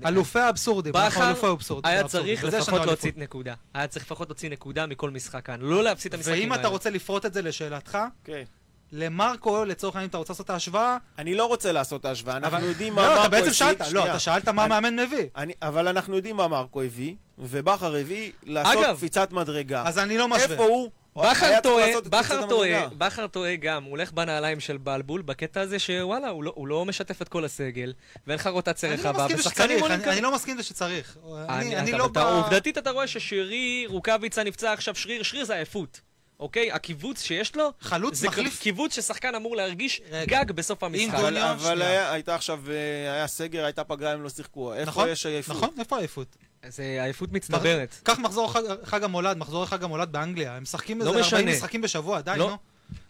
אלופי 0.05 0.39
האבסורדים, 0.39 0.96
אנחנו 0.96 1.24
אלופי 1.24 1.48
בכר. 1.48 1.79
היה. 1.84 2.03
צריך 2.08 2.43
לפחות 2.43 2.86
להוציא. 2.86 3.12
נקודה. 3.15 3.53
היה 3.74 3.88
צריך 3.88 4.05
לפחות 4.05 4.29
להוציא 4.29 4.50
נקודה 4.50 4.86
מכל 4.86 5.10
משחק 5.10 5.46
כאן. 5.46 5.62
לא 5.62 5.84
להפסיד 5.84 6.13
את 6.13 6.17
המשחקים 6.19 6.34
האלה. 6.41 6.51
ואם 6.53 6.60
אתה 6.60 6.67
רוצה 6.67 6.89
לפרוט 6.89 7.25
את 7.25 7.34
זה 7.34 7.41
לשאלתך, 7.41 7.98
כן. 8.24 8.43
למרקו, 8.91 9.65
לצורך 9.65 9.96
העניין, 9.96 10.10
אתה 10.10 10.17
רוצה 10.17 10.34
לעשות 10.34 10.46
את 10.46 10.50
ההשוואה, 10.50 10.98
אני 11.17 11.36
לא 11.36 11.46
רוצה 11.46 11.72
לעשות 11.72 12.01
את 12.01 12.05
ההשוואה, 12.05 12.38
אנחנו 12.38 12.65
יודעים 12.65 12.96
מה 12.96 13.01
לא, 13.01 13.08
מרקו 13.10 13.22
אתה 13.22 13.29
בעצם. 13.29 13.53
שאלת, 13.53 13.81
לא. 13.91 14.05
אתה 14.05 14.19
שאלת 14.19 14.48
מה 14.50 14.63
המאמן 14.63 14.96
מביא. 15.00 15.25
אני- 15.36 15.53
אבל 15.62 15.88
אנחנו 15.88 16.15
יודעים 16.15 16.36
מה 16.36 16.48
מרקו 16.48 16.81
הביא, 16.81 17.15
ובכר 17.38 17.96
הביא 17.96 18.31
לעשות 18.43 18.86
קפיצת 18.98 19.31
מדרגה. 19.31 19.84
אז 19.86 20.00
אני 20.00 20.17
לא 20.17 20.27
משווה. 20.27 20.51
איפה 20.51 20.63
הוא? 20.63 20.89
בכר 21.24 21.60
טועה, 21.64 21.88
בכר 22.10 22.46
טועה. 22.50 22.88
בכר 22.98 23.28
טועה 23.28 23.56
גם, 23.56 23.84
הוא 23.84 23.90
הולך 23.92 24.12
בנעליים 24.12 24.60
של 24.60 24.78
בלבול, 24.78 25.22
בקטע 25.22 25.62
הזה 25.62 25.80
שוואלה, 25.80 26.30
הוא 26.30 26.44
לא- 26.44 26.52
הוא 26.56 26.68
לא 26.68 26.86
משתף 26.86 27.22
את 27.22 27.30
כל 27.30 27.46
הסגל, 27.46 27.94
ואין 28.28 28.40
לך 28.40 28.48
רוטציה 28.48 28.90
לא 28.90 28.94
רחבה, 28.96 29.28
ושחקנים 29.38 29.80
עולים 29.80 29.96
אני- 29.96 30.04
כאן. 30.04 30.12
אני 30.14 30.22
לא 30.22 30.34
מסכים 30.36 30.58
לזה 30.58 30.64
שצריך. 30.68 31.18
אני 31.50 31.78
אני 31.78 31.92
לא 31.92 32.08
בא... 32.08 32.40
עובדתית 32.40 32.78
אתה 32.78 32.92
רואה 32.92 33.08
ששרי, 33.08 33.86
רוקאביצה 33.90 34.44
נפצע 34.44 34.74
עכשיו, 34.74 34.96
שריר, 34.96 35.24
שריר 35.24 35.46
זה 35.46 35.56
עייפות. 35.56 36.02
אוקיי? 36.40 36.72
הקיבוץ 36.72 37.24
שיש 37.24 37.56
לו, 37.56 37.72
חלוץ 37.82 38.16
זה 38.16 38.28
מחליף. 38.28 38.60
קיבוץ 38.60 38.96
ששחקן 38.96 39.36
אמור 39.36 39.56
להרגיש 39.56 40.02
רגע. 40.12 40.44
גג 40.44 40.52
בסוף 40.52 40.84
המשחק. 40.84 41.14
אבל- 41.14 41.38
אבל. 41.38 41.82
היה- 41.82 42.12
הייתה 42.12 42.36
עכשיו, 42.36 42.60
אה, 42.70 43.14
היה 43.14 43.28
סגר, 43.28 43.64
הייתה 43.66 43.84
פגרה, 43.84 44.12
הם 44.12 44.24
לא 44.24 44.30
שיחקו. 44.30 44.74
איפה 44.74 44.86
נכון, 44.92 45.10
יש 45.10 45.26
עייפות? 45.26 45.56
נכון, 45.56 45.70
איפה 45.80 45.96
העייפות? 45.96 46.36
זה 46.68 46.84
עייפות 47.04 47.32
מצטברת. 47.32 47.96
קח 48.04 48.20
מחזור 48.20 48.54
חג- 48.84 49.04
המולד, 49.04 49.38
מחזור 49.38 49.66
חג 49.66 49.84
המולד 49.84 50.12
באנגליה, 50.12 50.56
הם 50.56 50.63
משחקים 50.63 51.00
לא 51.01 51.08
איזה 51.18 51.20
40 51.24 51.46
משנה. 51.48 51.58
משחקים 51.58 51.82
בשבוע, 51.82 52.22
די, 52.22 52.34
לא. 52.38 52.50
נו. 52.50 52.58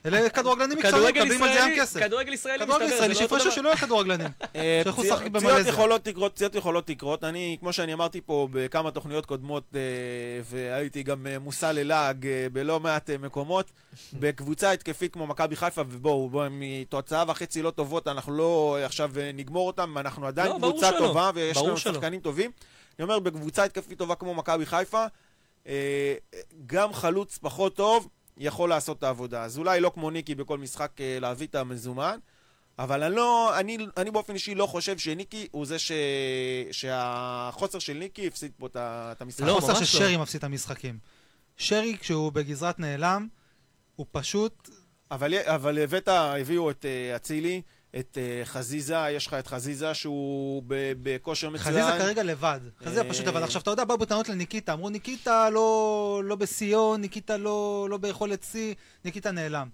אלה 0.05 0.29
כדורגלנים 0.29 0.77
מקצועיים, 0.77 1.15
מקבלים 1.15 1.43
על 1.43 1.49
זה 1.49 1.55
ים 1.55 1.59
ישראלי, 1.59 1.81
כסף. 1.81 1.99
כדורגל 1.99 2.33
ישראלי 2.33 2.65
כדורגל 2.65 2.85
ישראלי, 2.85 3.15
שיפרשו. 3.15 3.51
שלא 3.51 3.69
יהיו 3.69 3.77
כדורגלנים. 3.77 4.27
פציעות-. 5.63 5.67
יכולות 5.67 6.07
לקרות, 6.07 6.35
פציעות 6.35 6.55
יכולות 6.55 6.89
לקרות. 6.89 7.23
אני, 7.23 7.57
כמו 7.59 7.73
שאני 7.73 7.93
אמרתי 7.93 8.21
פה 8.21 8.47
בכמה 8.51 8.91
תוכניות 8.91 9.25
קודמות, 9.25 9.63
אה, 9.75 9.81
והייתי 10.43 11.03
גם 11.03 11.27
אה, 11.27 11.39
מושא 11.39 11.65
ללעג 11.65 12.27
אה, 12.27 12.47
בלא 12.53 12.79
מעט 12.79 13.09
מקומות, 13.09 13.71
בקבוצה 14.13 14.71
התקפית 14.71 15.13
כמו 15.13 15.27
מכבי 15.27 15.55
חיפה, 15.55 15.81
ובואו, 15.89 16.29
בואו, 16.29 16.49
מתוצאה 16.51 17.23
וחצי 17.27 17.61
לא 17.61 17.71
טובות, 17.71 18.07
אנחנו 18.07 18.33
לא 18.33 18.77
עכשיו 18.85 19.11
נגמור 19.33 19.67
אותם, 19.67 19.97
אנחנו 19.97 20.27
עדיין 20.27 20.51
לא, 20.51 20.57
קבוצה. 20.57 20.91
טובה, 20.97 21.31
ויש 21.33 21.57
לנו. 21.57 21.77
שחקנים 21.77 22.19
טובים. 22.19 22.51
אני 22.99 23.03
אומר, 23.03 23.19
בקבוצה 23.19 23.63
התקפית 23.63 23.97
טובה 23.97 24.15
כמו 24.15 24.33
מכבי 24.33 24.65
חיפה, 24.65 25.05
גם 26.65 26.93
חלוץ 26.93 27.37
פחות 27.37 27.75
טוב 27.75 28.07
יכול 28.39 28.69
לעשות 28.69 28.97
את 28.97 29.03
העבודה. 29.03 29.43
אז 29.43 29.57
אולי 29.57 29.79
לא 29.79 29.91
כמו 29.93 30.09
ניקי 30.09 30.35
בכל 30.35 30.57
משחק 30.57 30.91
אה, 30.99 31.17
להביא 31.19 31.47
את 31.47 31.55
המזומן, 31.55 32.17
אבל 32.79 33.03
אני, 33.03 33.15
לא, 33.15 33.59
אני, 33.59 33.77
אני 33.97 34.11
באופן 34.11 34.33
אישי 34.33 34.55
לא 34.55 34.65
חושב 34.65 34.97
שניקי 34.97 35.47
הוא 35.51 35.65
זה 35.65 35.79
ש, 35.79 35.91
שהחוסר 36.71 37.79
של 37.79 37.93
ניקי 37.93 38.27
הפסיד 38.27 38.51
פה 38.57 38.67
את 38.75 39.21
המשחק. 39.21 39.45
לא, 39.45 39.57
החוסר 39.57 39.83
של 39.83 40.11
לא. 40.11 40.21
מפסיד 40.21 40.37
את 40.37 40.43
המשחקים. 40.43 40.99
שרי, 41.57 41.97
כשהוא 41.99 42.31
בגזרת 42.31 42.79
נעלם, 42.79 43.27
הוא 43.95 44.05
פשוט... 44.11 44.69
אבל, 45.11 45.33
אבל 45.33 45.79
הבאת, 45.79 46.07
הביאו 46.07 46.71
את 46.71 46.85
אה, 46.85 47.15
אצילי, 47.15 47.61
את 47.99 48.17
אה, 48.21 48.45
חזיזה, 48.45 48.95
יש 49.11 49.27
לך 49.27 49.33
את 49.33 49.47
חזיזה 49.47 49.93
שהוא 49.93 50.63
בכושר 51.01 51.49
מצוין. 51.49 51.65
חזיזה 51.65 51.91
כרגע 52.03 52.23
לבד. 52.23 52.59
חזיזה 52.83 53.01
אה, 53.01 53.09
פשוט 53.09 53.27
לבד. 53.27 53.41
עכשיו, 53.41 53.61
אתה 53.61 53.71
יודע, 53.71 53.83
באו 53.83 53.97
בטענות 53.97 54.29
לניקיטה, 54.29 54.73
אמרו, 54.73 54.89
ניקיטה 54.89 55.49
לא, 55.49 56.21
לא 56.25 56.35
בשיאו, 56.35 56.97
ניקיטה 56.97 57.37
לא, 57.37 57.87
לא 57.89 57.97
ביכולת 57.97 58.43
שיא, 58.51 58.75
ניקיטה 59.05 59.31
נעלם. 59.31 59.69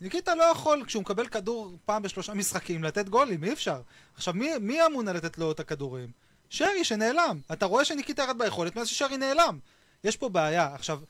ניקיטה 0.00 0.34
לא 0.34 0.42
יכול, 0.42 0.84
כשהוא 0.86 1.00
מקבל 1.00 1.26
כדור 1.26 1.76
פעם 1.84 2.02
בשלושה 2.02 2.34
משחקים, 2.34 2.84
לתת 2.84 3.08
גולים, 3.08 3.44
אי 3.44 3.52
אפשר. 3.52 3.80
עכשיו, 4.14 4.34
מי, 4.34 4.50
מי 4.60 4.86
אמון 4.86 5.08
על 5.08 5.16
לתת 5.16 5.38
לו 5.38 5.52
את 5.52 5.60
הכדורים? 5.60 6.10
שרי 6.50 6.84
שנעלם. 6.84 7.40
אתה 7.52 7.66
רואה 7.66 7.84
שניקיטה 7.84 8.22
ירד 8.22 8.38
ביכולת 8.38 8.76
מאז 8.76 8.88
ששרי 8.88 9.16
נעלם. 9.16 9.58
יש 10.04 10.16
פה 10.16 10.28
בעיה. 10.28 10.74
עכשיו, 10.74 11.00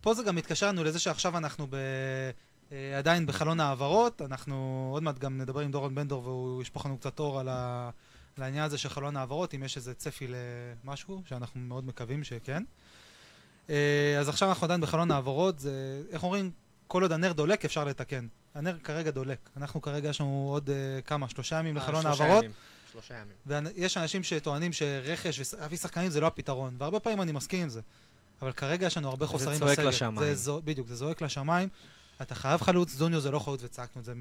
פה 0.00 0.14
זה 0.14 0.22
גם 0.22 0.36
מתקשר 0.36 0.68
לנו 0.68 0.84
לזה 0.84 0.98
שעכשיו 0.98 1.36
אנחנו 1.36 1.66
ב... 1.70 1.76
אה, 2.72 2.98
עדיין 2.98 3.26
בחלון 3.26 3.60
העברות, 3.60 4.22
אנחנו 4.22 4.88
עוד 4.92 5.02
מעט 5.02 5.18
גם 5.18 5.38
נדבר 5.38 5.60
עם 5.60 5.70
דורון 5.70 5.94
בן 5.94 6.08
דור 6.08 6.22
והוא 6.22 6.62
ישפוך 6.62 6.86
לנו 6.86 6.98
קצת 6.98 7.18
אור 7.18 7.40
על, 7.40 7.48
ה... 7.48 7.90
על 8.36 8.42
העניין 8.42 8.64
הזה 8.64 8.78
של 8.78 8.88
חלון 8.88 9.16
העברות, 9.16 9.54
אם 9.54 9.62
יש 9.62 9.76
איזה 9.76 9.94
צפי 9.94 10.26
למשהו, 10.28 11.22
שאנחנו 11.28 11.60
מאוד 11.60 11.86
מקווים 11.86 12.24
שכן. 12.24 12.62
אה, 13.70 14.16
אז 14.20 14.28
עכשיו 14.28 14.48
אנחנו 14.48 14.64
עדיין 14.64 14.80
בחלון 14.80 15.10
העברות, 15.10 15.58
זה, 15.58 16.02
איך 16.10 16.22
אומרים, 16.22 16.50
כל 16.86 17.02
עוד 17.02 17.12
הנר 17.12 17.32
דולק 17.32 17.64
אפשר 17.64 17.84
לתקן. 17.84 18.26
הנר 18.54 18.76
כרגע 18.84 19.10
דולק. 19.10 19.38
אנחנו 19.56 19.82
כרגע 19.82 20.08
יש 20.08 20.20
לנו 20.20 20.48
עוד 20.52 20.70
אה, 20.70 21.02
כמה, 21.02 21.28
שלושה 21.28 21.58
ימים 21.58 21.76
לחלון 21.76 22.02
שלושה 22.02 22.24
העברות, 22.24 22.44
ימים. 22.44 22.56
שלושה 22.92 23.14
ימים. 23.14 23.66
ויש 23.76 23.96
אנשים 23.96 24.22
שטוענים 24.22 24.72
שרכש 24.72 25.54
ולהביא 25.54 25.78
שחקנים 25.78 26.10
זה 26.10 26.20
לא 26.20 26.26
הפתרון, 26.26 26.76
והרבה 26.78 27.00
פעמים 27.00 27.22
אני 27.22 27.32
מסכים 27.32 27.62
עם 27.62 27.68
זה. 27.68 27.80
אבל 28.42 28.52
כרגע 28.52 28.86
יש 28.86 28.96
לנו 28.96 29.08
הרבה 29.08 29.26
זה 29.26 29.32
חוסרים 29.32 29.58
צועק 29.58 29.78
בסגל. 29.78 29.88
לשמיים. 29.88 30.18
זה 30.18 30.34
זו, 30.34 30.60
בדיוק, 30.64 30.88
זה 30.88 30.94
זועק 30.94 31.22
לשמיים. 31.22 31.68
אתה 32.22 32.34
חייב 32.34 32.60
חלוץ, 32.60 32.92
זוניו 32.92 33.20
זה 33.20 33.30
לא 33.30 33.38
חלוץ, 33.38 33.60
וצעקנו 33.64 34.00
את 34.00 34.04
זה 34.04 34.12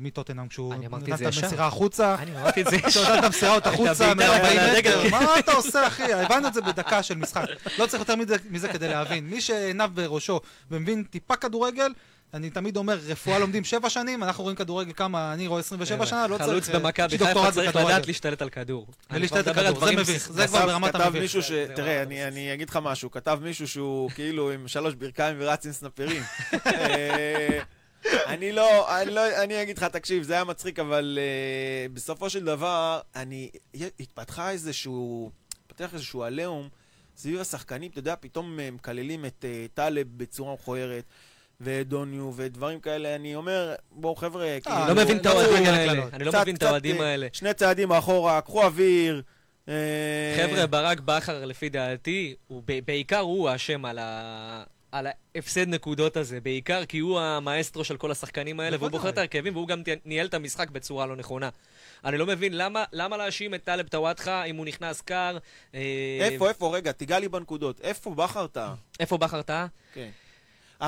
מטוטנאם 0.00 0.48
כשהוא 0.48 0.74
נתן 0.74 1.14
את 1.14 1.20
ישר. 1.20 1.44
המסירה 1.44 1.66
החוצה. 1.66 2.14
אני 2.18 2.36
אמרתי 2.36 2.60
את 2.62 2.66
זה. 2.70 2.80
כשהוא 2.88 3.04
נתן 3.04 3.18
את 3.18 3.24
המסירה 3.24 3.52
עוד 3.52 3.66
החוצה 3.66 4.10
הבעיטה 4.10 4.14
מ-40 4.14 4.46
על 4.46 4.58
הדגל. 4.58 5.06
מטר, 5.06 5.10
מה 5.26 5.38
אתה 5.38 5.52
עושה 5.52 5.86
אחי? 5.86 6.12
הבנו 6.12 6.48
את 6.48 6.54
זה 6.54 6.60
בדקה 6.60 7.02
של 7.02 7.14
משחק. 7.14 7.44
לא 7.78 7.86
צריך 7.86 8.00
יותר 8.00 8.14
מזה 8.50 8.68
כדי 8.68 8.88
להבין. 8.88 9.26
מי 9.26 9.40
שעיניו 9.40 9.90
בראשו 9.94 10.40
ומבין 10.70 11.04
טיפה 11.10 11.36
כדורגל, 11.36 11.92
אני 12.34 12.50
תמיד 12.50 12.76
אומר, 12.76 12.98
רפואה 13.06 13.38
לומדים 13.38 13.64
שבע 13.64 13.90
שנים, 13.90 14.22
אנחנו 14.22 14.42
רואים 14.42 14.56
כדורגל 14.56 14.92
כמה, 14.92 15.32
אני 15.32 15.46
רואה 15.46 15.60
27 15.60 16.06
שנה, 16.06 16.26
לא 16.26 16.36
צריך... 16.36 16.50
חלוץ 16.50 16.68
אה, 16.68 16.78
במכבי 16.78 17.18
חיפה 17.18 17.52
צריך. 17.52 17.76
לדעת 17.76 18.06
להשתלט 18.06 18.42
על 18.42 18.50
כדור. 18.50 18.86
כבר 19.08 19.16
על 19.48 19.54
כדור, 19.54 19.86
זה 19.86 19.92
מביך, 19.92 20.32
זה 20.32 20.46
כבר 20.46 20.58
כתב- 20.58 20.66
ברמת 20.66 20.94
כתב 20.94 21.00
המביך. 21.00 21.36
תראה, 21.74 22.02
אני, 22.02 22.54
אגיד 22.54 22.68
לך 22.68 22.78
משהו, 22.82 23.10
כתב 23.10 23.38
מישהו 23.42 23.68
שהוא 23.68 24.10
כאילו 24.16 24.50
עם 24.50 24.68
שלוש 24.68 24.94
ברכיים 24.94 25.36
ורץ 25.38 25.66
עם 25.66 25.72
סנפירים. 25.72 26.22
אה, 26.66 27.60
אני 28.06 28.52
לא, 28.52 29.00
אני 29.00 29.10
לא, 29.10 29.42
אני 29.42 29.62
אגיד 29.62 29.78
לך, 29.78 29.84
תקשיב, 29.84 30.22
זה 30.22 30.32
היה 30.32 30.44
מצחיק, 30.44 30.78
אבל 30.78 31.18
uh, 31.18 31.92
בסופו 31.94 32.30
של 32.30 32.44
דבר, 32.44 33.00
אני, 33.16 33.50
התפתחה 34.00 34.50
איזשהו, 34.50 35.30
התפתח 35.66 35.94
איזשהו 35.94 36.22
עליהום 36.22 36.68
סביב 37.16 37.40
השחקנים, 37.40 37.90
אתה 37.90 37.98
יודע, 37.98 38.14
פתאום 38.20 38.60
אה, 38.60 38.70
מקללים 38.70 39.24
את 39.24 39.44
uh, 39.44 39.76
טלב 39.76 40.06
בצורה 40.16 40.54
מכוערת. 40.54 41.04
ודוניו 41.60 42.32
ודברים 42.36 42.80
כאלה, 42.80 43.14
אני 43.14 43.34
אומר, 43.34 43.74
בואו 43.92 44.16
חבר'ה, 44.16 44.58
כאילו... 44.62 44.76
אני 44.76 44.88
לא 44.88 45.02
מבין 45.04 45.16
את 45.16 45.26
האוהדים 45.26 45.64
האלה. 45.64 46.02
אני 46.12 46.24
לא 46.24 46.32
מבין 46.40 46.56
את 46.56 46.62
האוהדים 46.62 47.00
אה, 47.00 47.06
האלה. 47.06 47.26
שני 47.32 47.54
צעדים 47.54 47.88
מאחורה, 47.88 48.40
קחו 48.40 48.64
אוויר. 48.64 49.22
אה, 49.68 49.74
חבר'ה, 50.36 50.66
ברק 50.66 51.00
בכר, 51.00 51.44
לפי 51.44 51.68
דעתי, 51.68 52.34
בעיקר 52.84 53.18
הוא 53.18 53.48
האשם 53.48 53.84
על 53.84 53.98
ה... 53.98 54.62
על 54.92 55.06
ההפסד 55.34 55.68
נקודות 55.68 56.16
הזה, 56.16 56.40
בעיקר 56.40 56.84
כי 56.84 56.98
הוא 56.98 57.20
המאסטרו 57.20 57.84
של 57.84 57.96
כל 57.96 58.10
השחקנים 58.10 58.60
האלה, 58.60 58.76
והוא. 58.80 58.90
בוחר 58.90 59.08
את 59.08 59.18
ההרכבים, 59.18 59.54
והוא 59.54 59.68
גם 59.68 59.82
ניהל 60.04 60.26
את 60.26 60.34
המשחק 60.34 60.70
בצורה 60.70 61.06
לא 61.06 61.16
נכונה. 61.16 61.48
אני 62.04 62.18
לא 62.18 62.26
מבין 62.26 62.56
למה, 62.56 62.84
למה 62.92 63.16
להאשים 63.16 63.54
את 63.54 63.64
טלב 63.64 63.88
טוואטחה 63.88 64.44
אם 64.44 64.56
הוא 64.56 64.66
נכנס 64.66 65.00
קר. 65.00 65.38
אה, 65.74 65.80
איפה, 66.20 66.48
איפה, 66.48 66.76
רגע, 66.76 66.92
תיגע 66.92 67.18
לי 67.18 67.28
בנקודות. 67.28 67.80
איפה 67.80 68.14
בכר 68.14 68.46
טעה? 68.46 68.74
איפה 69.00 69.18
בכר 69.18 69.42
טעה? 69.42 69.66
כן. 69.94 70.10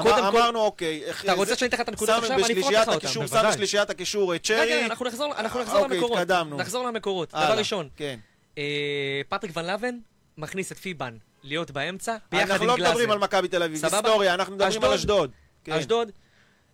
קודם 0.02 0.14
אמר- 0.14 0.30
כל- 0.30 0.38
אמרנו, 0.38 0.58
אוקיי, 0.60 1.02
אתה 1.24 1.32
רוצה 1.32 1.56
שאני 1.56 1.68
אתן 1.68 1.76
לך 1.76 1.80
את 1.80 1.88
הנקודות 1.88 2.18
עכשיו? 2.22 2.32
אני 2.36 2.42
אפרוט 2.60 2.72
לך 2.74 2.88
אותן. 2.88 2.96
הקישור, 2.96 3.26
שם. 3.26 3.48
בשלישיית 3.48 3.90
הקישור 3.90 4.34
את 4.34 4.44
שרי. 4.44 4.60
רגע, 4.60 4.86
אנחנו 4.86 5.06
נחזור, 5.06 5.34
אנחנו 5.36 5.60
נחזור 5.62 5.78
אוקיי, 5.82 5.96
למקורות. 5.96 6.18
התקדמנו. 6.18 6.56
נחזור 6.56 6.86
למקורות. 6.86 7.34
הלאה, 7.34 7.46
דבר 7.46 7.58
ראשון, 7.58 7.88
כן. 7.96 8.18
אה, 8.58 8.62
פטריק 9.28 9.56
ון 9.56 9.64
לבן 9.66 9.94
מכניס 10.38 10.72
את 10.72 10.78
פיבן 10.78 11.16
להיות 11.42 11.70
באמצע, 11.70 12.16
ביחד 12.32 12.50
אנחנו 12.50 12.64
עם 12.64 12.68
לא 12.70 12.76
גלאזר. 12.76 12.90
מדברים 12.90 13.10
על 13.10 13.18
מכבי 13.18 13.48
תל 13.48 13.62
אביב, 13.62 13.76
סבבה? 13.78 13.96
היסטוריה, 13.96 14.34
אנחנו 14.34 14.54
מדברים 14.54 14.70
אשדוד. 14.72 14.88
על 14.90 14.94
אשדוד. 14.94 15.30
כן. 15.64 15.72
אשדוד, 15.72 16.10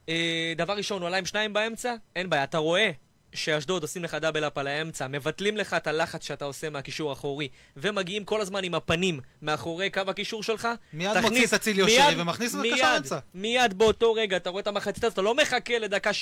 אה, 0.09 0.52
דבר 0.57 0.72
ראשון, 0.76 1.02
הוא 1.02 1.07
עלה 1.09 1.16
עם 1.16 1.24
שניים 1.26 1.52
באמצע, 1.52 1.94
אין 2.16 2.31
בעיה. 2.31 2.44
אתה 2.44 2.59
רואה 2.59 2.90
שאשדוד 3.34 3.82
עושים 3.82 4.04
לך 4.04 4.14
דאבל 4.14 4.44
אפ 4.46 4.58
על 4.58 4.66
האמצע, 4.66 5.06
מבטלים 5.08 5.56
לך 5.56 5.74
את 5.74 5.86
הלחץ 5.86 6.24
שאתה 6.26 6.44
עושה 6.44 6.70
מהקישור 6.70 7.10
האחורי, 7.10 7.48
ומגיעים 7.76 8.24
כל 8.24 8.40
הזמן 8.40 8.64
עם 8.64 8.74
הפנים 8.74 9.20
מאחורי 9.42 9.90
קו 9.90 10.00
הקישור 10.08 10.42
שלך. 10.42 10.68
מיד 10.92 11.10
תכניס- 11.14 11.24
מוציא 11.24 11.46
את 11.46 11.54
אצילי 11.54 11.82
או 11.82 11.86
מיד- 11.86 12.02
שרי 12.12 12.20
ומכניס 12.22 12.54
את 12.54 12.60
הקשר 12.72 12.86
האמצע. 12.86 13.18
מיד 13.34 13.78
באותו 13.78 14.12
רגע, 14.12 14.36
אתה 14.36 14.50
רואה 14.50 14.60
את 14.62 14.66
המחצית 14.66 15.04
הזאת, 15.04 15.14
אתה 15.14 15.22
לא 15.22 15.34
מחכה 15.34 15.78
לדקה 15.78 16.10
60-70 16.12 16.14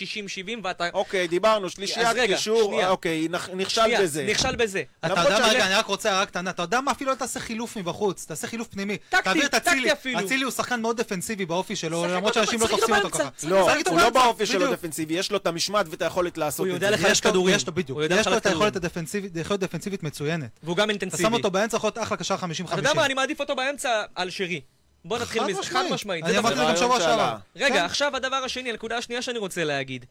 ואתה... 0.65 0.89
אוקיי, 0.95 1.29
דיברנו, 1.29 1.71
שלישיית 1.71 2.17
קישור, 2.27 2.71
שנייה. 2.73 2.89
אוקיי, 2.91 3.29
נכ- 3.33 3.55
נכשל 3.55 3.81
שנייה, 3.83 4.03
בזה. 4.03 4.27
נכשל 4.31 4.57
בזה. 4.57 4.83
אתה 5.07 5.21
יודע 5.21 5.39
מה, 5.41 5.49
רגע, 5.49 5.67
אני 5.67 5.75
רק 5.75 5.87
רוצה 5.87 6.11
הערה 6.13 6.27
קטנה. 6.27 6.51
אתה 6.51 6.63
יודע 6.63 6.81
מה, 6.81 6.91
אפילו 6.93 7.11
אל 7.11 7.17
תעשה 7.17 7.41
חילוף 7.41 7.77
מבחוץ, 7.77 8.25
תעשה 8.25 8.47
חילוף 8.47 8.69
פנימי. 8.69 8.97
טקטי, 9.09 9.23
תעביר 9.25 9.47
את 9.47 9.51
טקטי 9.51 9.71
אצילי. 9.71 9.93
אפילו. 9.93 10.21
אצילי 10.21 10.43
הוא 10.45 10.53
שחקן 10.53 10.81
מאוד 10.81 10.97
דפנסיבי 10.97 11.47
באופי 11.47 11.77
שלו, 11.77 12.03
שחק 12.03 12.11
למרות 12.11 12.37
אותו- 12.37 12.47
שאנשים 12.47 12.61
לא 12.61 12.67
שחק 12.67 12.77
תופסים 12.77 12.95
אותו 12.95 13.07
אותו 13.07 13.19
באמצע. 13.19 13.31
ככה. 13.39 13.49
לא, 13.49 13.67
שחק 13.69 13.77
איתו 13.79 13.91
הוא 13.91 13.99
לא 13.99 14.05
באמצע, 14.11 14.25
באופי 14.27 14.47
שלו 14.47 14.61
בדיוק. 14.61 14.73
דפנסיבי, 14.75 15.15
יש 15.15 15.31
לו 15.31 15.37
את 15.37 15.47
המשמעת 15.47 15.87
ואת 15.91 16.03
היכולת 16.03 16.39
לעשות 16.39 16.67
הוא 16.67 16.77
את 16.77 16.83
יודע 16.83 16.91
זה. 16.91 16.96
לו- 17.03 17.31
כדורים. 17.31 17.57
יש 17.57 17.67
לו 17.67 17.73
בדיוק, 17.75 17.99
יש 18.11 18.27
לו 18.27 18.37
את 18.37 18.47
היכולת. 18.47 18.77
הדפנסיבית, 18.77 19.37
יכולת 19.37 19.61
דפנסיבית 19.61 20.03
מצוינת. 20.03 20.51
והוא 20.63 20.77
גם 20.77 20.85
אתה 20.85 20.91
אינטנסיבי. 20.93 21.23
שם 21.23 21.33
אותו 21.33 21.51
באמצע, 21.51 21.77
יכול 21.77 21.89
להיות 21.89 21.99
אחלה 21.99 22.17
קשר 22.17 22.37
50-50. 22.37 22.65
אתה 22.65 22.79
יודע 22.79 22.95
מה, 22.95 23.07
אני 23.07 23.15
מעדיף 23.15 23.41
אותו 23.41 23.57
באמצע 23.57 24.05
על 24.15 24.31
שרי. 24.31 24.61
בוא 25.05 25.19
נתחיל 25.19 25.45
מזה, 25.45 25.63
חד 25.63 25.85
משמעית. 25.91 26.25
אני 26.25 26.33
זה 26.33 26.39
אמרתי 26.39 26.57
זה 26.57 26.63
גם 26.63 26.77
שבוע. 26.77 27.01
שעבר. 27.01 27.37
רגע, 27.57 27.75
כן. 27.75 27.85
עכשיו 27.85 28.17
הדבר 28.17 28.37
השני, 28.37 28.71
הנקודה 28.71 28.97
השנייה 28.97 29.23
שאני 29.23 29.39
רוצה 29.39 29.65
להגיד. 29.65 30.05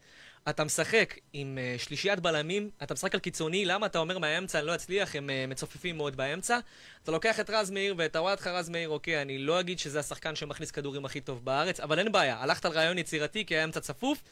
אתה 0.48 0.64
משחק 0.64 1.14
עם 1.32 1.58
uh, 1.78 1.82
שלישיית 1.82 2.20
בלמים, 2.20 2.70
אתה 2.82 2.94
משחק 2.94 3.14
על 3.14 3.20
קיצוני, 3.20 3.64
למה 3.64 3.86
אתה 3.86 3.98
אומר 3.98 4.18
מהאמצע, 4.18 4.58
אני 4.58 4.66
לא 4.66 4.74
אצליח, 4.74 5.16
הם 5.16 5.30
uh, 5.30 5.50
מצופפים 5.50 5.96
מאוד 5.96 6.16
באמצע. 6.16 6.58
אתה 7.02 7.12
לוקח 7.12 7.40
את 7.40 7.50
רז 7.50 7.70
מאיר 7.70 7.94
ואת 7.98 8.16
הוואטחה 8.16 8.50
רז 8.50 8.68
מאיר, 8.68 8.88
אוקיי, 8.88 9.22
אני 9.22 9.38
לא 9.38 9.60
אגיד 9.60 9.78
שזה 9.78 10.00
השחקן 10.00 10.34
שמכניס 10.34 10.70
כדורים 10.70 11.04
הכי 11.04 11.20
טוב 11.20 11.44
בארץ, 11.44 11.80
אבל 11.80 11.98
אין 11.98 12.12
בעיה, 12.12 12.36
הלכת 12.40 12.64
על 12.64 12.72
רעיון 12.72 12.98
יצירתי 12.98 13.44
כי 13.46 13.54
היה 13.54 13.64
אמצע 13.64 13.80
צפוף. 13.80 14.22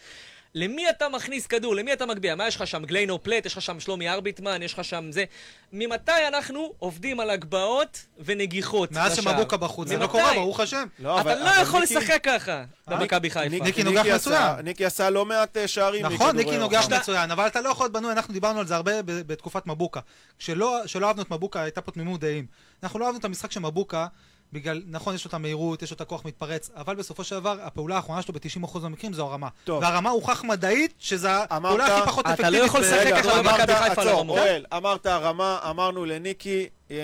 למי 0.54 0.90
אתה 0.90 1.08
מכניס 1.08 1.46
כדור? 1.46 1.74
למי 1.76 1.92
אתה 1.92 2.06
מגביה? 2.06 2.34
מה 2.34 2.48
יש 2.48 2.56
לך 2.56 2.66
שם? 2.66 2.84
גליינו 2.84 3.22
פלט? 3.22 3.46
יש 3.46 3.52
לך 3.54 3.62
שם 3.62 3.80
שלומי 3.80 4.08
ארביטמן? 4.08 4.62
יש 4.62 4.72
לך 4.72 4.84
שם 4.84 5.12
זה? 5.12 5.24
ממתי 5.72 6.12
אנחנו 6.28 6.72
עובדים 6.78 7.20
על 7.20 7.30
הגבהות 7.30 8.06
ונגיחות 8.18 8.92
מאז? 8.92 9.16
שמבוקה 9.16 9.56
בחוץ, 9.56 9.88
זה 9.88 9.96
לא? 9.98 10.06
קורה, 10.06 10.34
ברוך 10.34 10.60
השם. 10.60 10.86
לא, 10.98 11.20
אתה 11.20 11.34
לא 11.34 11.48
יכול 11.50 11.82
לשחק 11.82 12.20
ככה 12.22 12.64
במכבי 12.88 13.30
חיפה. 13.30 13.48
ניקי- 13.64 13.82
נוגח 13.82 14.04
מצוין. 14.14 14.52
ניקי 14.64 14.84
עשה 14.84 15.10
לא 15.10 15.24
מעט 15.26 15.56
אה, 15.56 15.68
שערים 15.68 16.06
נכון, 16.06 16.36
ניקי 16.36 16.56
נוגח. 16.58 16.88
מצוין, 16.92 17.30
אבל 17.30 17.46
אתה 17.46 17.60
לא 17.60 17.68
יכול 17.68 17.84
להיות 17.84 17.92
בנוי, 17.92 18.12
אנחנו 18.12 18.34
דיברנו 18.34 18.60
על 18.60 18.66
זה 18.66 18.76
הרבה 18.76 18.92
בתקופת 19.02 19.66
מבוקה. 19.66 20.00
כשלא 20.38 20.82
אהבנו 21.04 21.22
את 21.22 21.30
מבוקה, 21.30 21.62
הייתה 21.62 21.80
פה 21.80 21.92
תמימות 21.92 22.20
דעים. 22.20 22.46
אנחנו 22.82 22.98
לא 22.98 23.04
אהבנו 23.06 23.18
את 23.18 23.24
המשחק 23.24 23.52
של 23.52 23.60
מבוקה, 23.60 24.06
בגלל, 24.54 24.82
נכון, 24.86 25.14
יש 25.14 25.24
לו 25.24 25.28
את 25.28 25.34
המהירות, 25.34 25.82
יש 25.82 25.90
לו 25.90 25.94
את 25.94 26.00
הכוח 26.00 26.24
מתפרץ, 26.24 26.70
אבל 26.76 26.94
בסופו 26.96 27.24
של 27.24 27.34
דבר, 27.40 27.56
הפעולה 27.62 27.96
האחרונה 27.96 28.22
שלו 28.22 28.34
ב-90% 28.34 28.78
מהמקרים 28.82 29.12
זו 29.12 29.26
הרמה. 29.26 29.48
טוב. 29.64 29.82
והרמה 29.82 30.10
הוכח 30.10 30.44
מדעית, 30.44 30.94
שזו 30.98 31.28
הפעולה 31.50 31.86
הכי 31.86 32.06
פחות 32.06 32.26
אתה 32.26 32.50
לא 32.50 32.56
אפקטיבית. 32.56 32.66
יכול 32.66 32.80
לשחק 32.80 33.22
ככה 33.24 33.40
אמרת- 33.40 33.60
במכבי 33.60 33.74
חיפה 33.74 33.92
עצור, 34.02 34.04
לרמות. 34.04 34.38
אוהל, 34.38 34.64
אמרת 34.76 35.06
רמה, 35.06 35.58
אמרנו 35.70 36.04
לניקי, 36.04 36.68
אה, 36.90 36.96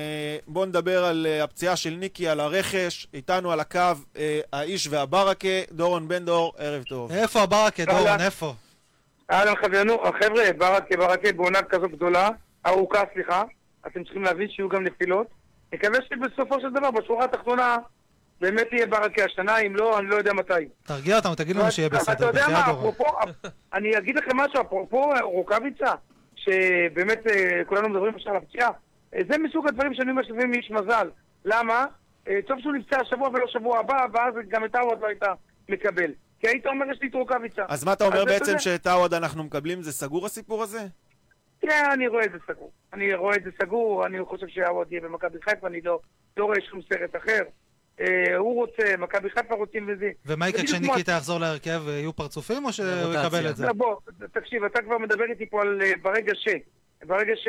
בוא 0.47 0.67
נדבר 0.67 1.05
על 1.05 1.27
אה, 1.31 1.45
הפציעה 1.45 1.77
של 1.77 1.91
ניקי, 1.91 2.29
על 2.29 2.41
הרכש, 2.41 3.07
איתנו 3.15 3.53
על 3.53 3.61
הקו, 3.61 3.81
אה, 4.17 4.41
האיש 4.53 4.89
והברקה, 4.91 5.49
דורון 5.73 6.09
בן 6.09 6.25
דור, 6.25 6.53
ערב 6.59 6.83
טוב. 6.83 7.13
איפה 7.13 7.43
הברקה, 7.43 7.85
דורון. 7.85 8.21
איפה? 8.21 8.55
אהלן 9.31 9.55
חבר'נו, 9.57 9.99
חבר'ה, 10.21 10.53
ברכה, 10.59 10.97
ברכה 10.99 11.33
בעונה 11.37 11.63
כזו 11.63 11.89
גדולה, 11.89 12.29
ארוכה, 12.67 13.03
סליחה, 13.15 13.43
אתם 13.87 14.05
צריכים 14.05 14.23
להבין 14.23 14.49
שיהיו 14.51 14.69
גם 14.69 14.85
נפילות. 14.85 15.27
נקווה 15.73 15.99
שבסופו 16.09 16.61
של 16.61 16.71
דבר, 16.71 16.91
בשורה 16.91 17.25
התחתונה, 17.25 17.77
באמת 18.41 18.67
יהיה 18.73 18.87
ברכה 18.87 19.25
השנה, 19.25 19.59
אם 19.59 19.77
לא, 19.77 19.99
אני 19.99 20.07
לא 20.07 20.17
יודע 20.17 20.33
מתי. 20.33 20.69
תרגיע 20.83 21.17
אותנו, 21.17 21.35
תגיד 21.35 21.57
לנו 21.57 21.71
שיהיה 21.73 21.89
אבל 21.89 21.99
אתה 22.03 22.13
בסדר, 22.13 22.27
יודע 22.27 22.49
מה. 22.49 22.61
אפרופו, 22.71 23.05
אני 23.75 23.99
אגיד 23.99 24.17
לכם 24.17 24.37
משהו, 24.37 24.61
אפרופו 24.61 25.11
רוקאביצה, 25.23 25.93
שבאמת 26.37 27.27
אה, 27.27 27.65
כולנו 27.67 27.89
מדברים 27.89 28.15
עכשיו 28.15 28.33
על 28.33 28.39
הפציעה, 28.39 28.71
אה, 29.15 29.21
זה 29.31 29.39
מסוג 29.39 29.69
הדברים 29.69 29.95
שאני 29.95 30.11
אומר 30.11 30.23
שזה 30.23 30.47
מאיש 30.47 30.71
מזל. 30.71 31.09
למה? 31.45 31.87
אה, 32.29 32.39
טוב 32.47 32.61
שהוא 32.61 32.73
נפצע 32.73 33.01
השבוע 33.01 33.29
ולא 33.29 33.47
שבוע 33.47 33.79
הבא, 33.79 34.07
ואז 34.13 34.35
גם 34.49 34.65
את 34.65 34.75
האווד 34.75 35.01
לא 35.01 35.07
היית 35.07 35.23
מקבל. 35.69 36.11
כי 36.41 36.49
היית 36.49 36.67
אומר, 36.67 36.87
יש 36.93 36.99
לי 37.03 37.09
את 37.09 37.15
רוקאביצה. 37.15 37.63
אז 37.69 37.85
מה 37.85 37.93
אתה 37.93 38.05
אומר 38.05 38.25
בעצם 38.25 38.59
שאת 38.59 38.87
עווד 38.87 39.15
אנחנו 39.15 39.45
מקבלים? 39.45 39.83
זה 39.83 39.93
סגור 39.93 40.27
הסיפור 40.27 40.63
הזה? 40.63 40.87
כן, 41.61 41.85
אני 41.93 42.09
רואה 42.09 42.25
את 42.25 42.33
זה 42.33 42.39
סגור. 42.47 42.73
אני 42.93 43.15
רואה 43.15 43.37
את 43.37 43.45
זה 43.45 43.51
סגור, 43.63 44.07
אני 44.07 44.25
חושב 44.25 44.47
שהאווד 44.49 44.93
יהיה 44.93 45.01
במכבי 45.01 45.39
חיפה, 45.43 45.67
אני 45.67 45.81
לא, 45.81 46.01
לא 46.37 46.45
רואה 46.45 46.61
שום 46.71 46.81
סרט 46.93 47.17
אחר. 47.17 47.43
אה, 48.01 48.37
הוא 48.37 48.55
רוצה, 48.55 48.97
מכבי 48.99 49.31
חיפה 49.31 49.55
רוצים 49.55 49.89
וזה. 49.89 50.11
ומה 50.27 50.49
יקרה 50.49 50.65
כשניקיטה 50.65 51.13
יחזור 51.13 51.41
להרכב, 51.41 51.83
אה, 51.89 51.93
יהיו 51.93 52.13
פרצופים 52.13 52.65
או 52.65 52.73
שהוא. 52.73 52.87
יקבל 53.15 53.51
את 53.51 53.57
זה? 53.57 53.67
לא, 53.67 53.73
בוא, 53.73 53.97
תקשיב, 54.33 54.65
אתה 54.65 54.83
כבר 54.83 54.99
מדבר 54.99 55.25
איתי 55.31 55.47
פה 55.47 55.63
על 55.63 55.83
אה, 55.83 55.93
ברגע 56.03 56.33
ש... 56.35 56.49
ברגע 57.07 57.33
ש... 57.37 57.49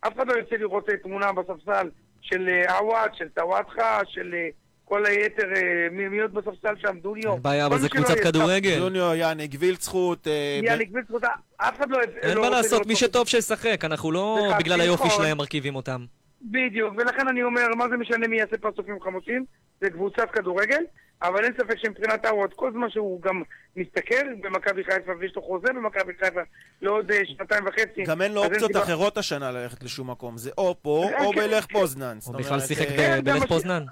אף 0.00 0.16
אחד 0.16 0.28
לא 0.28 0.32
יוצא 0.32 0.56
לראות 0.56 0.90
אה, 0.90 0.96
תמונה 0.96 1.32
בספסל 1.32 1.90
של 2.20 2.48
אה, 2.48 2.78
עווד, 2.78 3.14
של 3.14 3.28
טוואטחה, 3.28 4.00
של 4.06 4.34
אה, 4.34 4.48
כל 4.90 5.06
היתר, 5.06 5.54
אה, 5.56 5.88
מי 5.90 6.08
מי 6.08 6.20
עוד 6.20 6.34
בספסל 6.34 6.74
שם? 6.78 6.98
דוניו. 7.02 7.32
אין 7.32 7.42
בעיה, 7.42 7.66
אבל 7.66 7.78
זה 7.78 7.88
קבוצת 7.88 8.20
כדורגל. 8.20 8.78
ג'וניור, 8.80 9.14
יאניק, 9.14 9.50
וילצחוט, 9.58 10.26
אה, 10.26 10.60
יאניק 10.62 10.88
ויצחוט, 10.92 11.24
אף 11.56 11.78
אחד 11.78 11.90
לא... 11.90 11.98
אין 12.22 12.36
לא 12.36 12.42
מה 12.42 12.50
לעשות, 12.50 12.86
מי. 12.86 12.96
שטוב 12.96 13.28
שישחק, 13.28 13.84
אנחנו 13.84 14.12
לא 14.12 14.52
בגלל 14.58 14.80
היופי 14.80 15.04
נכון. 15.04 15.18
שלהם 15.24 15.36
מרכיבים 15.36 15.74
אותם. 15.74 16.04
בדיוק, 16.42 16.94
ולכן 16.98 17.28
אני 17.28 17.42
אומר, 17.42 17.68
מה 17.76 17.88
זה 17.88 17.96
משנה 17.96 18.28
מי 18.28 18.38
יעשה 18.38 18.56
פרצופים 18.56 19.00
חמושים? 19.00 19.44
זה 19.80 19.90
קבוצת 19.90 20.30
כדורגל, 20.32 20.82
אבל 21.22 21.44
אין 21.44 21.52
ספק 21.52 21.78
שמבחינת 21.78 22.24
האווד, 22.24 22.54
כל 22.54 22.72
זמן 22.72 22.90
שהוא 22.90 23.22
גם 23.22 23.42
מסתכל 23.76 24.26
במכבי 24.40 24.84
חיפה 24.84 25.12
ויש 25.20 25.32
לו 25.36 25.42
חוזה 25.42 25.68
במכבי 25.68 26.12
חיפה 26.24 26.40
לעוד 26.82 27.10
אה, 27.10 27.20
שנתיים 27.24 27.64
וחצי. 27.66 28.02
גם 28.04 28.22
אין 28.22 28.32
לו 28.32 28.44
אופציות 28.44 28.76
אחרות 28.76 29.18
השנה 29.18 29.50
ללכת 29.50 29.82
לשום 29.82 30.10
מקום. 30.10 30.36
זה 30.36 30.50
או 30.58 30.74
פה 30.82 31.06
כן, 31.10 31.24
או 31.24 31.32
כן, 31.32 31.40
בלך 31.40 31.64
כן. 31.64 31.72
פוזנן. 31.72 32.18
הוא 32.26 32.36
בכלל 32.36 32.60
שיחק 32.60 32.86
אה, 32.86 32.96
כן, 32.96 33.24
בלך 33.24 33.44
פוזנן. 33.44 33.82